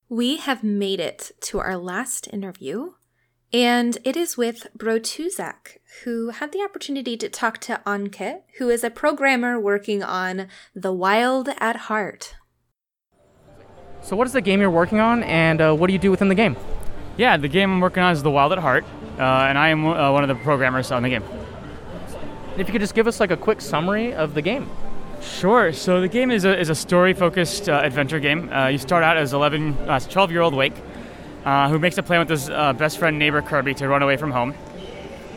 We 0.09 0.39
have 0.39 0.63
made 0.63 1.01
it 1.01 1.33
to 1.43 1.59
our 1.59 1.77
last 1.77 2.29
interview, 2.33 2.93
and 3.53 3.99
it 4.05 4.17
is 4.17 4.37
with 4.37 4.69
Brotuzak, 4.79 5.79
who 6.05 6.31
had 6.31 6.53
the 6.53 6.63
opportunity 6.63 7.17
to 7.17 7.29
talk 7.29 7.59
to 7.59 7.81
Anke, 7.87 8.43
who 8.59 8.69
is 8.69 8.85
a 8.85 8.91
programmer 8.91 9.59
working 9.59 10.03
on 10.03 10.47
The 10.75 10.93
Wild 10.93 11.49
at 11.59 11.77
Heart. 11.77 12.35
So, 14.03 14.17
what 14.17 14.27
is 14.27 14.33
the 14.33 14.41
game 14.41 14.61
you're 14.61 14.71
working 14.71 15.01
on, 15.01 15.23
and 15.25 15.61
uh, 15.61 15.75
what 15.75 15.89
do 15.89 15.93
you 15.93 15.99
do 15.99 16.11
within 16.11 16.29
the 16.29 16.35
game? 16.35 16.57
Yeah, 17.17 17.37
the 17.37 17.49
game 17.49 17.71
I'm 17.71 17.81
working 17.81 18.03
on 18.03 18.13
is 18.13 18.23
The 18.23 18.31
Wild 18.31 18.53
at 18.53 18.59
Heart, 18.59 18.85
uh, 19.19 19.23
and 19.23 19.59
I 19.59 19.69
am 19.69 19.87
uh, 19.87 20.11
one 20.13 20.23
of 20.23 20.29
the 20.29 20.43
programmers 20.43 20.91
on 20.91 21.03
the 21.03 21.11
game. 21.11 21.25
If 22.57 22.67
you 22.67 22.73
could 22.73 22.81
just 22.81 22.95
give 22.95 23.07
us 23.07 23.21
like 23.21 23.31
a 23.31 23.37
quick 23.37 23.61
summary 23.61 24.15
of 24.15 24.35
the 24.35 24.43
game. 24.43 24.69
Sure. 25.23 25.73
So 25.73 26.01
the 26.01 26.09
game 26.09 26.31
is 26.31 26.45
a, 26.45 26.59
is 26.59 26.71
a 26.71 26.75
story-focused 26.75 27.69
uh, 27.69 27.81
adventure 27.85 28.21
game. 28.21 28.51
Uh, 28.51 28.69
you 28.69 28.79
start 28.79 29.05
out 29.05 29.17
as 29.17 29.33
11, 29.33 29.75
12-year-old 29.75 30.55
Wake, 30.55 30.75
uh, 31.45 31.69
who 31.69 31.79
makes 31.79 31.99
a 31.99 32.03
plan 32.03 32.21
with 32.21 32.31
his 32.31 32.49
uh, 32.49 32.73
best 32.73 32.99
friend 32.99 33.19
neighbor 33.19 33.43
Kirby 33.43 33.75
to 33.75 33.89
run 33.89 34.03
away 34.03 34.17
from 34.17 34.31
home. 34.31 34.55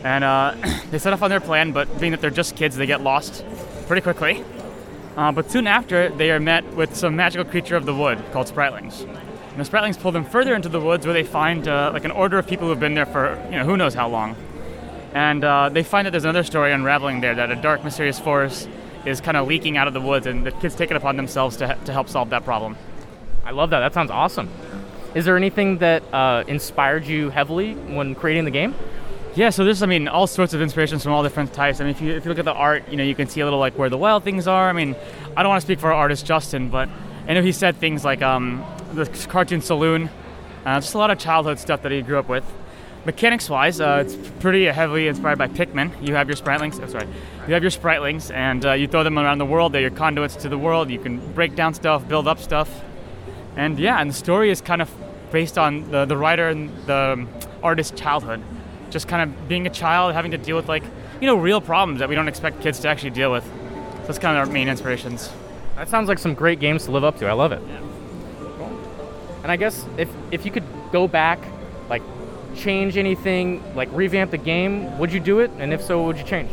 And 0.04 0.22
uh, 0.22 0.54
they 0.90 0.98
set 0.98 1.12
off 1.12 1.22
on 1.22 1.30
their 1.30 1.40
plan, 1.40 1.72
but 1.72 1.98
being 1.98 2.12
that 2.12 2.20
they're 2.20 2.30
just 2.30 2.54
kids, 2.54 2.76
they 2.76 2.86
get 2.86 3.00
lost 3.00 3.44
pretty 3.86 4.02
quickly. 4.02 4.44
Uh, 5.16 5.32
but 5.32 5.50
soon 5.50 5.66
after, 5.66 6.10
they 6.10 6.30
are 6.30 6.40
met 6.40 6.64
with 6.74 6.94
some 6.94 7.16
magical 7.16 7.44
creature 7.44 7.76
of 7.76 7.86
the 7.86 7.94
wood 7.94 8.22
called 8.32 8.46
Spritelings. 8.46 9.02
And 9.02 9.58
the 9.58 9.64
Spritelings 9.64 9.98
pull 9.98 10.12
them 10.12 10.24
further 10.24 10.54
into 10.54 10.68
the 10.68 10.80
woods, 10.80 11.06
where 11.06 11.14
they 11.14 11.24
find 11.24 11.66
like 11.66 12.04
an 12.04 12.10
order 12.10 12.38
of 12.38 12.46
people 12.46 12.68
who've 12.68 12.80
been 12.80 12.94
there 12.94 13.06
for 13.06 13.40
you 13.46 13.56
know 13.56 13.64
who 13.64 13.76
knows 13.76 13.94
how 13.94 14.08
long. 14.08 14.34
And 15.12 15.44
they 15.72 15.84
find 15.84 16.06
that 16.06 16.10
there's 16.10 16.24
another 16.24 16.42
story 16.42 16.72
unraveling 16.72 17.20
there, 17.20 17.36
that 17.36 17.52
a 17.52 17.56
dark, 17.56 17.84
mysterious 17.84 18.18
force 18.18 18.66
is 19.04 19.20
kind 19.20 19.36
of 19.36 19.46
leaking 19.46 19.76
out 19.76 19.86
of 19.86 19.94
the 19.94 20.00
woods, 20.00 20.26
and 20.26 20.44
the 20.44 20.50
kids 20.50 20.74
take 20.74 20.90
it 20.90 20.96
upon 20.96 21.16
themselves 21.16 21.56
to, 21.58 21.78
to 21.84 21.92
help 21.92 22.08
solve 22.08 22.30
that 22.30 22.44
problem. 22.44 22.76
I 23.44 23.50
love 23.50 23.70
that. 23.70 23.80
That 23.80 23.94
sounds 23.94 24.10
awesome. 24.10 24.48
Is 25.14 25.24
there 25.24 25.36
anything 25.36 25.78
that 25.78 26.02
uh, 26.12 26.44
inspired 26.48 27.06
you 27.06 27.30
heavily 27.30 27.74
when 27.74 28.14
creating 28.14 28.44
the 28.44 28.50
game? 28.50 28.74
Yeah, 29.36 29.50
so 29.50 29.64
there's, 29.64 29.82
I 29.82 29.86
mean, 29.86 30.06
all 30.06 30.28
sorts 30.28 30.54
of 30.54 30.62
inspirations 30.62 31.02
from 31.02 31.12
all 31.12 31.24
different 31.24 31.52
types. 31.52 31.80
I 31.80 31.84
mean, 31.84 31.90
if 31.90 32.00
you, 32.00 32.12
if 32.12 32.24
you 32.24 32.28
look 32.28 32.38
at 32.38 32.44
the 32.44 32.52
art, 32.52 32.88
you 32.88 32.96
know, 32.96 33.02
you 33.02 33.16
can 33.16 33.26
see 33.26 33.40
a 33.40 33.44
little 33.44 33.58
like 33.58 33.76
where 33.76 33.88
the 33.88 33.98
wild 33.98 34.22
things 34.22 34.46
are. 34.46 34.68
I 34.68 34.72
mean, 34.72 34.94
I 35.36 35.42
don't 35.42 35.50
want 35.50 35.60
to 35.60 35.66
speak 35.66 35.80
for 35.80 35.88
our 35.88 35.94
artist 35.94 36.24
Justin, 36.24 36.70
but 36.70 36.88
I 37.26 37.34
know 37.34 37.42
he 37.42 37.50
said 37.50 37.76
things 37.76 38.04
like 38.04 38.22
um, 38.22 38.64
the 38.92 39.06
cartoon 39.28 39.60
Saloon, 39.60 40.08
uh, 40.64 40.78
just 40.78 40.94
a 40.94 40.98
lot 40.98 41.10
of 41.10 41.18
childhood 41.18 41.58
stuff 41.58 41.82
that 41.82 41.90
he 41.90 42.00
grew 42.00 42.16
up 42.16 42.28
with. 42.28 42.44
Mechanics 43.06 43.50
wise, 43.50 43.80
uh, 43.80 44.04
it's 44.06 44.14
pretty 44.38 44.66
heavily 44.66 45.08
inspired 45.08 45.38
by 45.38 45.48
Pikmin. 45.48 45.90
You 46.06 46.14
have 46.14 46.28
your 46.28 46.36
Spritelings, 46.36 46.80
oh, 46.80 46.86
sorry, 46.86 47.08
you 47.48 47.54
have 47.54 47.62
your 47.62 47.72
Spritelings, 47.72 48.32
and 48.32 48.64
uh, 48.64 48.72
you 48.74 48.86
throw 48.86 49.02
them 49.02 49.18
around 49.18 49.38
the 49.38 49.46
world. 49.46 49.72
They're 49.72 49.80
your 49.80 49.90
conduits 49.90 50.36
to 50.36 50.48
the 50.48 50.56
world. 50.56 50.90
You 50.90 51.00
can 51.00 51.18
break 51.32 51.56
down 51.56 51.74
stuff, 51.74 52.06
build 52.06 52.28
up 52.28 52.38
stuff, 52.38 52.82
and 53.56 53.80
yeah, 53.80 54.00
and 54.00 54.10
the 54.10 54.14
story 54.14 54.50
is 54.50 54.60
kind 54.60 54.80
of 54.80 54.88
based 55.32 55.58
on 55.58 55.90
the, 55.90 56.04
the 56.04 56.16
writer 56.16 56.48
and 56.48 56.70
the 56.86 57.26
artist's 57.64 58.00
childhood. 58.00 58.40
Just 58.94 59.08
kind 59.08 59.28
of 59.28 59.48
being 59.48 59.66
a 59.66 59.70
child, 59.70 60.14
having 60.14 60.30
to 60.30 60.38
deal 60.38 60.54
with 60.54 60.68
like, 60.68 60.84
you 61.20 61.26
know, 61.26 61.34
real 61.34 61.60
problems 61.60 61.98
that 61.98 62.08
we 62.08 62.14
don't 62.14 62.28
expect 62.28 62.60
kids 62.60 62.78
to 62.80 62.88
actually 62.88 63.10
deal 63.10 63.32
with. 63.32 63.44
So 63.44 64.06
that's 64.06 64.20
kind 64.20 64.38
of 64.38 64.46
our 64.46 64.52
main 64.52 64.68
inspirations. 64.68 65.32
That 65.74 65.88
sounds 65.88 66.08
like 66.08 66.20
some 66.20 66.34
great 66.34 66.60
games 66.60 66.84
to 66.84 66.92
live 66.92 67.02
up 67.02 67.18
to. 67.18 67.26
I 67.26 67.32
love 67.32 67.50
it. 67.50 67.60
Yeah. 67.66 67.80
And 69.42 69.50
I 69.50 69.56
guess 69.56 69.84
if 69.98 70.08
if 70.30 70.46
you 70.46 70.52
could 70.52 70.62
go 70.92 71.08
back, 71.08 71.40
like 71.90 72.02
change 72.54 72.96
anything, 72.96 73.62
like 73.74 73.88
revamp 73.90 74.30
the 74.30 74.38
game, 74.38 74.96
would 74.98 75.12
you 75.12 75.18
do 75.18 75.40
it? 75.40 75.50
And 75.58 75.72
if 75.72 75.82
so, 75.82 75.98
what 75.98 76.06
would 76.06 76.18
you 76.18 76.24
change? 76.24 76.50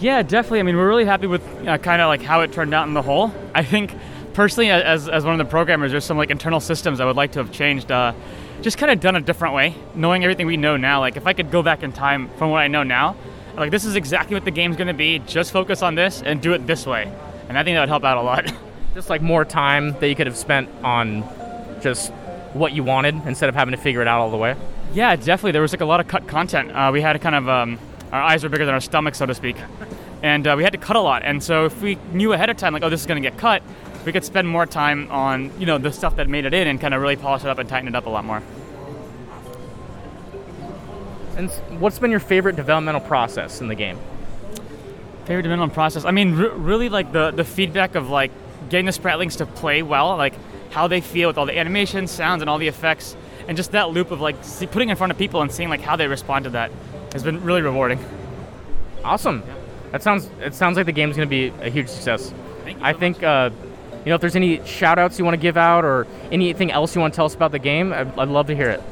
Yeah, 0.00 0.22
definitely. 0.22 0.60
I 0.60 0.64
mean, 0.64 0.76
we're 0.76 0.86
really 0.86 1.06
happy 1.06 1.26
with 1.26 1.42
uh, 1.66 1.78
kind 1.78 2.02
of 2.02 2.08
like 2.08 2.20
how 2.20 2.42
it 2.42 2.52
turned 2.52 2.74
out 2.74 2.86
in 2.86 2.92
the 2.92 3.00
whole. 3.00 3.32
I 3.54 3.64
think 3.64 3.94
personally, 4.34 4.70
as, 4.70 5.08
as 5.08 5.24
one 5.24 5.32
of 5.32 5.38
the 5.38 5.50
programmers, 5.50 5.92
there's 5.92 6.04
some 6.04 6.18
like 6.18 6.30
internal 6.30 6.60
systems 6.60 7.00
I 7.00 7.06
would 7.06 7.16
like 7.16 7.32
to 7.32 7.38
have 7.38 7.50
changed. 7.50 7.90
Uh, 7.90 8.12
just 8.64 8.78
kind 8.78 8.90
of 8.90 8.98
done 8.98 9.14
a 9.14 9.20
different 9.20 9.54
way, 9.54 9.74
knowing 9.94 10.24
everything 10.24 10.46
we 10.46 10.56
know 10.56 10.78
now. 10.78 10.98
Like 10.98 11.16
if 11.18 11.26
I 11.26 11.34
could 11.34 11.50
go 11.50 11.62
back 11.62 11.82
in 11.82 11.92
time 11.92 12.30
from 12.38 12.50
what 12.50 12.58
I 12.58 12.68
know 12.68 12.82
now, 12.82 13.14
like 13.56 13.70
this 13.70 13.84
is 13.84 13.94
exactly 13.94 14.34
what 14.34 14.46
the 14.46 14.50
game's 14.50 14.76
going 14.76 14.88
to 14.88 14.94
be. 14.94 15.18
Just 15.20 15.52
focus 15.52 15.82
on 15.82 15.94
this 15.94 16.22
and 16.22 16.40
do 16.40 16.54
it 16.54 16.66
this 16.66 16.86
way, 16.86 17.12
and 17.48 17.58
I 17.58 17.62
think 17.62 17.76
that 17.76 17.80
would 17.80 17.88
help 17.90 18.04
out 18.04 18.16
a 18.16 18.22
lot. 18.22 18.50
just 18.94 19.10
like 19.10 19.20
more 19.20 19.44
time 19.44 19.92
that 20.00 20.08
you 20.08 20.16
could 20.16 20.26
have 20.26 20.36
spent 20.36 20.70
on 20.82 21.22
just 21.82 22.10
what 22.54 22.72
you 22.72 22.82
wanted 22.82 23.14
instead 23.26 23.48
of 23.48 23.54
having 23.54 23.72
to 23.72 23.78
figure 23.78 24.00
it 24.00 24.08
out 24.08 24.20
all 24.20 24.30
the 24.30 24.36
way. 24.36 24.56
Yeah, 24.94 25.14
definitely. 25.16 25.52
There 25.52 25.62
was 25.62 25.72
like 25.72 25.82
a 25.82 25.86
lot 25.86 26.00
of 26.00 26.08
cut 26.08 26.26
content. 26.26 26.70
Uh, 26.70 26.90
we 26.90 27.02
had 27.02 27.20
kind 27.20 27.34
of 27.34 27.48
um, 27.48 27.78
our 28.12 28.22
eyes 28.22 28.44
were 28.44 28.48
bigger 28.48 28.64
than 28.64 28.74
our 28.74 28.80
stomachs, 28.80 29.18
so 29.18 29.26
to 29.26 29.34
speak, 29.34 29.56
and 30.22 30.46
uh, 30.46 30.54
we 30.56 30.64
had 30.64 30.72
to 30.72 30.78
cut 30.78 30.96
a 30.96 31.00
lot. 31.00 31.22
And 31.22 31.42
so 31.42 31.66
if 31.66 31.82
we 31.82 31.98
knew 32.12 32.32
ahead 32.32 32.48
of 32.48 32.56
time, 32.56 32.72
like, 32.72 32.82
oh, 32.82 32.88
this 32.88 33.00
is 33.00 33.06
going 33.06 33.22
to 33.22 33.28
get 33.28 33.38
cut, 33.38 33.62
we 34.04 34.12
could 34.12 34.24
spend 34.24 34.48
more 34.48 34.66
time 34.66 35.10
on 35.10 35.50
you 35.58 35.66
know 35.66 35.78
the 35.78 35.92
stuff 35.92 36.16
that 36.16 36.28
made 36.28 36.44
it 36.44 36.54
in 36.54 36.66
and 36.68 36.80
kind 36.80 36.94
of 36.94 37.00
really 37.00 37.16
polish 37.16 37.42
it 37.42 37.48
up 37.48 37.58
and 37.58 37.68
tighten 37.68 37.88
it 37.88 37.94
up 37.94 38.06
a 38.06 38.10
lot 38.10 38.24
more. 38.24 38.42
And 41.36 41.50
what's 41.80 41.98
been 41.98 42.10
your 42.10 42.20
favorite 42.20 42.56
developmental 42.56 43.00
process 43.00 43.60
in 43.60 43.68
the 43.68 43.74
game? 43.74 43.98
Favorite 45.24 45.42
developmental 45.42 45.74
process? 45.74 46.04
I 46.04 46.12
mean, 46.12 46.40
r- 46.40 46.50
really 46.50 46.88
like 46.88 47.12
the 47.12 47.30
the 47.30 47.44
feedback 47.44 47.94
of 47.94 48.10
like 48.10 48.30
getting 48.68 48.86
the 48.86 48.92
Spritelings 48.92 49.36
to 49.38 49.46
play 49.46 49.82
well, 49.82 50.16
like 50.16 50.34
how 50.70 50.86
they 50.86 51.00
feel 51.00 51.28
with 51.28 51.38
all 51.38 51.46
the 51.46 51.58
animations, 51.58 52.10
sounds, 52.10 52.42
and 52.42 52.48
all 52.48 52.58
the 52.58 52.68
effects 52.68 53.16
and 53.48 53.56
just 53.56 53.72
that 53.72 53.90
loop 53.90 54.10
of 54.10 54.20
like 54.20 54.36
see, 54.42 54.66
putting 54.66 54.88
in 54.88 54.96
front 54.96 55.10
of 55.10 55.18
people 55.18 55.42
and 55.42 55.50
seeing 55.52 55.68
like 55.68 55.80
how 55.80 55.96
they 55.96 56.06
respond 56.06 56.44
to 56.44 56.50
that 56.50 56.70
has 57.12 57.22
been 57.22 57.42
really 57.42 57.62
rewarding. 57.62 57.98
Awesome. 59.04 59.42
That 59.92 60.02
sounds. 60.02 60.28
It 60.40 60.54
sounds 60.54 60.76
like 60.76 60.86
the 60.86 60.92
game's 60.92 61.16
going 61.16 61.28
to 61.28 61.30
be 61.30 61.52
a 61.64 61.70
huge 61.70 61.88
success. 61.88 62.32
I 62.80 62.92
think. 62.92 63.22
Uh, 63.22 63.50
you 64.04 64.10
know, 64.10 64.16
if 64.16 64.20
there's 64.20 64.36
any 64.36 64.64
shout 64.66 64.98
outs 64.98 65.18
you 65.18 65.24
want 65.24 65.34
to 65.34 65.40
give 65.40 65.56
out 65.56 65.84
or 65.84 66.06
anything 66.30 66.70
else 66.70 66.94
you 66.94 67.00
want 67.00 67.14
to 67.14 67.16
tell 67.16 67.26
us 67.26 67.34
about 67.34 67.52
the 67.52 67.58
game, 67.58 67.92
I'd, 67.92 68.18
I'd 68.18 68.28
love 68.28 68.46
to 68.48 68.56
hear 68.56 68.70
it. 68.70 68.82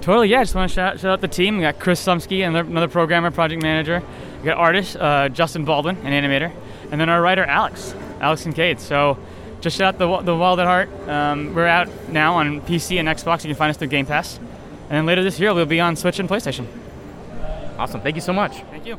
Totally, 0.00 0.28
yeah. 0.28 0.40
I 0.40 0.44
Just 0.44 0.54
want 0.54 0.70
to 0.70 0.74
shout, 0.74 1.00
shout 1.00 1.12
out 1.12 1.20
the 1.20 1.28
team. 1.28 1.56
We 1.56 1.62
got 1.62 1.78
Chris 1.78 2.04
Sumsky, 2.04 2.46
another, 2.46 2.68
another 2.68 2.88
programmer, 2.88 3.30
project 3.30 3.62
manager. 3.62 4.02
We 4.40 4.46
got 4.46 4.56
artist 4.56 4.96
uh, 4.96 5.28
Justin 5.28 5.64
Baldwin, 5.64 5.96
an 5.98 6.12
animator, 6.12 6.52
and 6.90 7.00
then 7.00 7.08
our 7.08 7.22
writer 7.22 7.44
Alex, 7.44 7.94
Alex 8.20 8.42
Kincaid. 8.42 8.80
So 8.80 9.18
just 9.60 9.76
shout 9.76 9.94
out 9.94 9.98
the, 9.98 10.32
the 10.32 10.36
Wild 10.36 10.58
at 10.58 10.66
Heart. 10.66 11.08
Um, 11.08 11.54
we're 11.54 11.66
out 11.66 11.88
now 12.08 12.34
on 12.34 12.60
PC 12.62 12.98
and 12.98 13.08
Xbox. 13.08 13.44
You 13.44 13.48
can 13.48 13.56
find 13.56 13.70
us 13.70 13.76
through 13.76 13.88
Game 13.88 14.06
Pass. 14.06 14.38
And 14.38 14.90
then 14.90 15.06
later 15.06 15.22
this 15.22 15.38
year, 15.38 15.54
we'll 15.54 15.66
be 15.66 15.80
on 15.80 15.94
Switch 15.94 16.18
and 16.18 16.28
PlayStation. 16.28 16.66
Awesome. 17.78 18.00
Thank 18.00 18.16
you 18.16 18.22
so 18.22 18.32
much. 18.32 18.62
Thank 18.70 18.86
you. 18.86 18.98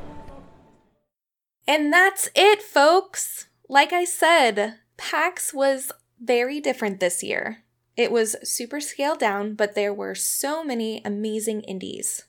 And 1.68 1.92
that's 1.92 2.30
it, 2.36 2.62
folks. 2.62 3.48
Like 3.68 3.94
I 3.94 4.06
said, 4.06 4.76
PAX 4.98 5.54
was 5.54 5.92
very 6.22 6.60
different 6.60 7.00
this 7.00 7.24
year. 7.24 7.64
It 7.96 8.12
was 8.12 8.36
super 8.44 8.80
scaled 8.80 9.20
down, 9.20 9.54
but 9.56 9.76
there 9.76 9.94
were 9.94 10.16
so 10.16 10.64
many 10.64 11.02
amazing 11.06 11.62
indies. 11.62 12.24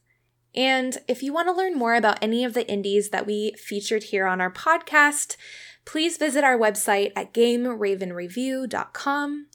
And 0.54 0.98
if 1.08 1.22
you 1.22 1.32
want 1.32 1.48
to 1.48 1.54
learn 1.54 1.74
more 1.74 1.94
about 1.94 2.22
any 2.22 2.44
of 2.44 2.52
the 2.54 2.70
indies 2.70 3.08
that 3.10 3.26
we 3.26 3.54
featured 3.56 4.04
here 4.04 4.26
on 4.26 4.40
our 4.40 4.52
podcast, 4.52 5.36
please 5.84 6.16
visit 6.16 6.44
our 6.44 6.56
website 6.58 7.12
at 7.16 7.34
gameravenreview.com. 7.34 9.46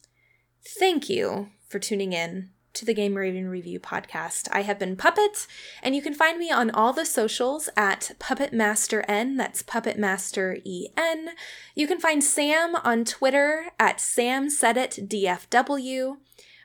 Thank 0.77 1.10
you 1.10 1.49
for 1.68 1.80
tuning 1.80 2.14
in 2.14 2.52
to 2.80 2.85
the 2.85 2.93
Game 2.93 3.15
Raven 3.15 3.49
Review 3.49 3.77
podcast. 3.77 4.47
I 4.53 4.61
have 4.61 4.80
been 4.80 4.95
Puppet, 4.95 5.47
and 5.84 5.97
you 5.97 6.01
can 6.01 6.14
find 6.14 6.39
me 6.39 6.49
on 6.49 6.72
all 6.72 6.93
the 6.93 7.06
socials 7.06 7.68
at 7.76 8.11
Puppet 8.19 8.53
Master 8.53 9.03
N. 9.06 9.35
That's 9.35 9.61
Puppet 9.61 9.99
Master 9.99 10.60
E 10.64 10.88
N. 10.95 11.31
You 11.76 11.88
can 11.88 11.99
find 11.99 12.23
Sam 12.23 12.77
on 12.77 13.03
Twitter 13.03 13.65
at 13.77 13.99
Sam 13.99 14.49
Said 14.49 14.77
It 14.77 15.10
DFW. 15.10 16.19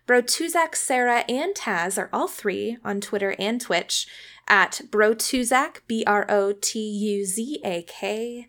Brotuzak, 0.06 0.76
Sarah, 0.76 1.24
and 1.28 1.52
Taz 1.56 1.98
are 1.98 2.10
all 2.12 2.28
three 2.28 2.78
on 2.84 3.00
Twitter 3.00 3.34
and 3.36 3.60
Twitch 3.60 4.06
at 4.46 4.82
Brotuzak, 4.90 5.80
B 5.88 6.04
R 6.06 6.26
O 6.28 6.52
T 6.52 6.78
U 6.78 7.24
Z 7.24 7.60
A 7.64 7.82
K 7.82 8.46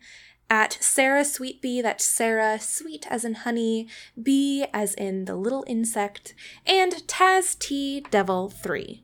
at 0.48 0.78
Sarah 0.80 1.24
Sweet 1.24 1.60
Bee, 1.60 1.80
that's 1.82 2.04
Sarah 2.04 2.58
Sweet 2.60 3.06
as 3.10 3.24
in 3.24 3.34
honey, 3.34 3.88
Bee 4.20 4.66
as 4.72 4.94
in 4.94 5.24
the 5.24 5.36
little 5.36 5.64
insect, 5.66 6.34
and 6.66 6.92
Taz 7.06 7.58
T 7.58 8.04
Devil 8.10 8.48
3. 8.50 9.02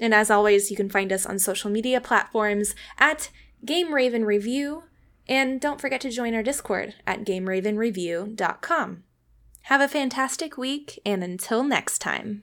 And 0.00 0.14
as 0.14 0.30
always, 0.30 0.70
you 0.70 0.76
can 0.76 0.88
find 0.88 1.12
us 1.12 1.26
on 1.26 1.38
social 1.38 1.70
media 1.70 2.00
platforms 2.00 2.74
at 2.98 3.30
Game 3.64 3.92
Raven 3.94 4.24
Review, 4.24 4.84
and 5.28 5.60
don't 5.60 5.80
forget 5.80 6.00
to 6.02 6.10
join 6.10 6.34
our 6.34 6.42
Discord 6.42 6.94
at 7.06 7.24
GameRavenReview.com. 7.24 9.04
Have 9.62 9.80
a 9.80 9.88
fantastic 9.88 10.56
week, 10.56 10.98
and 11.04 11.22
until 11.22 11.62
next 11.62 11.98
time. 11.98 12.42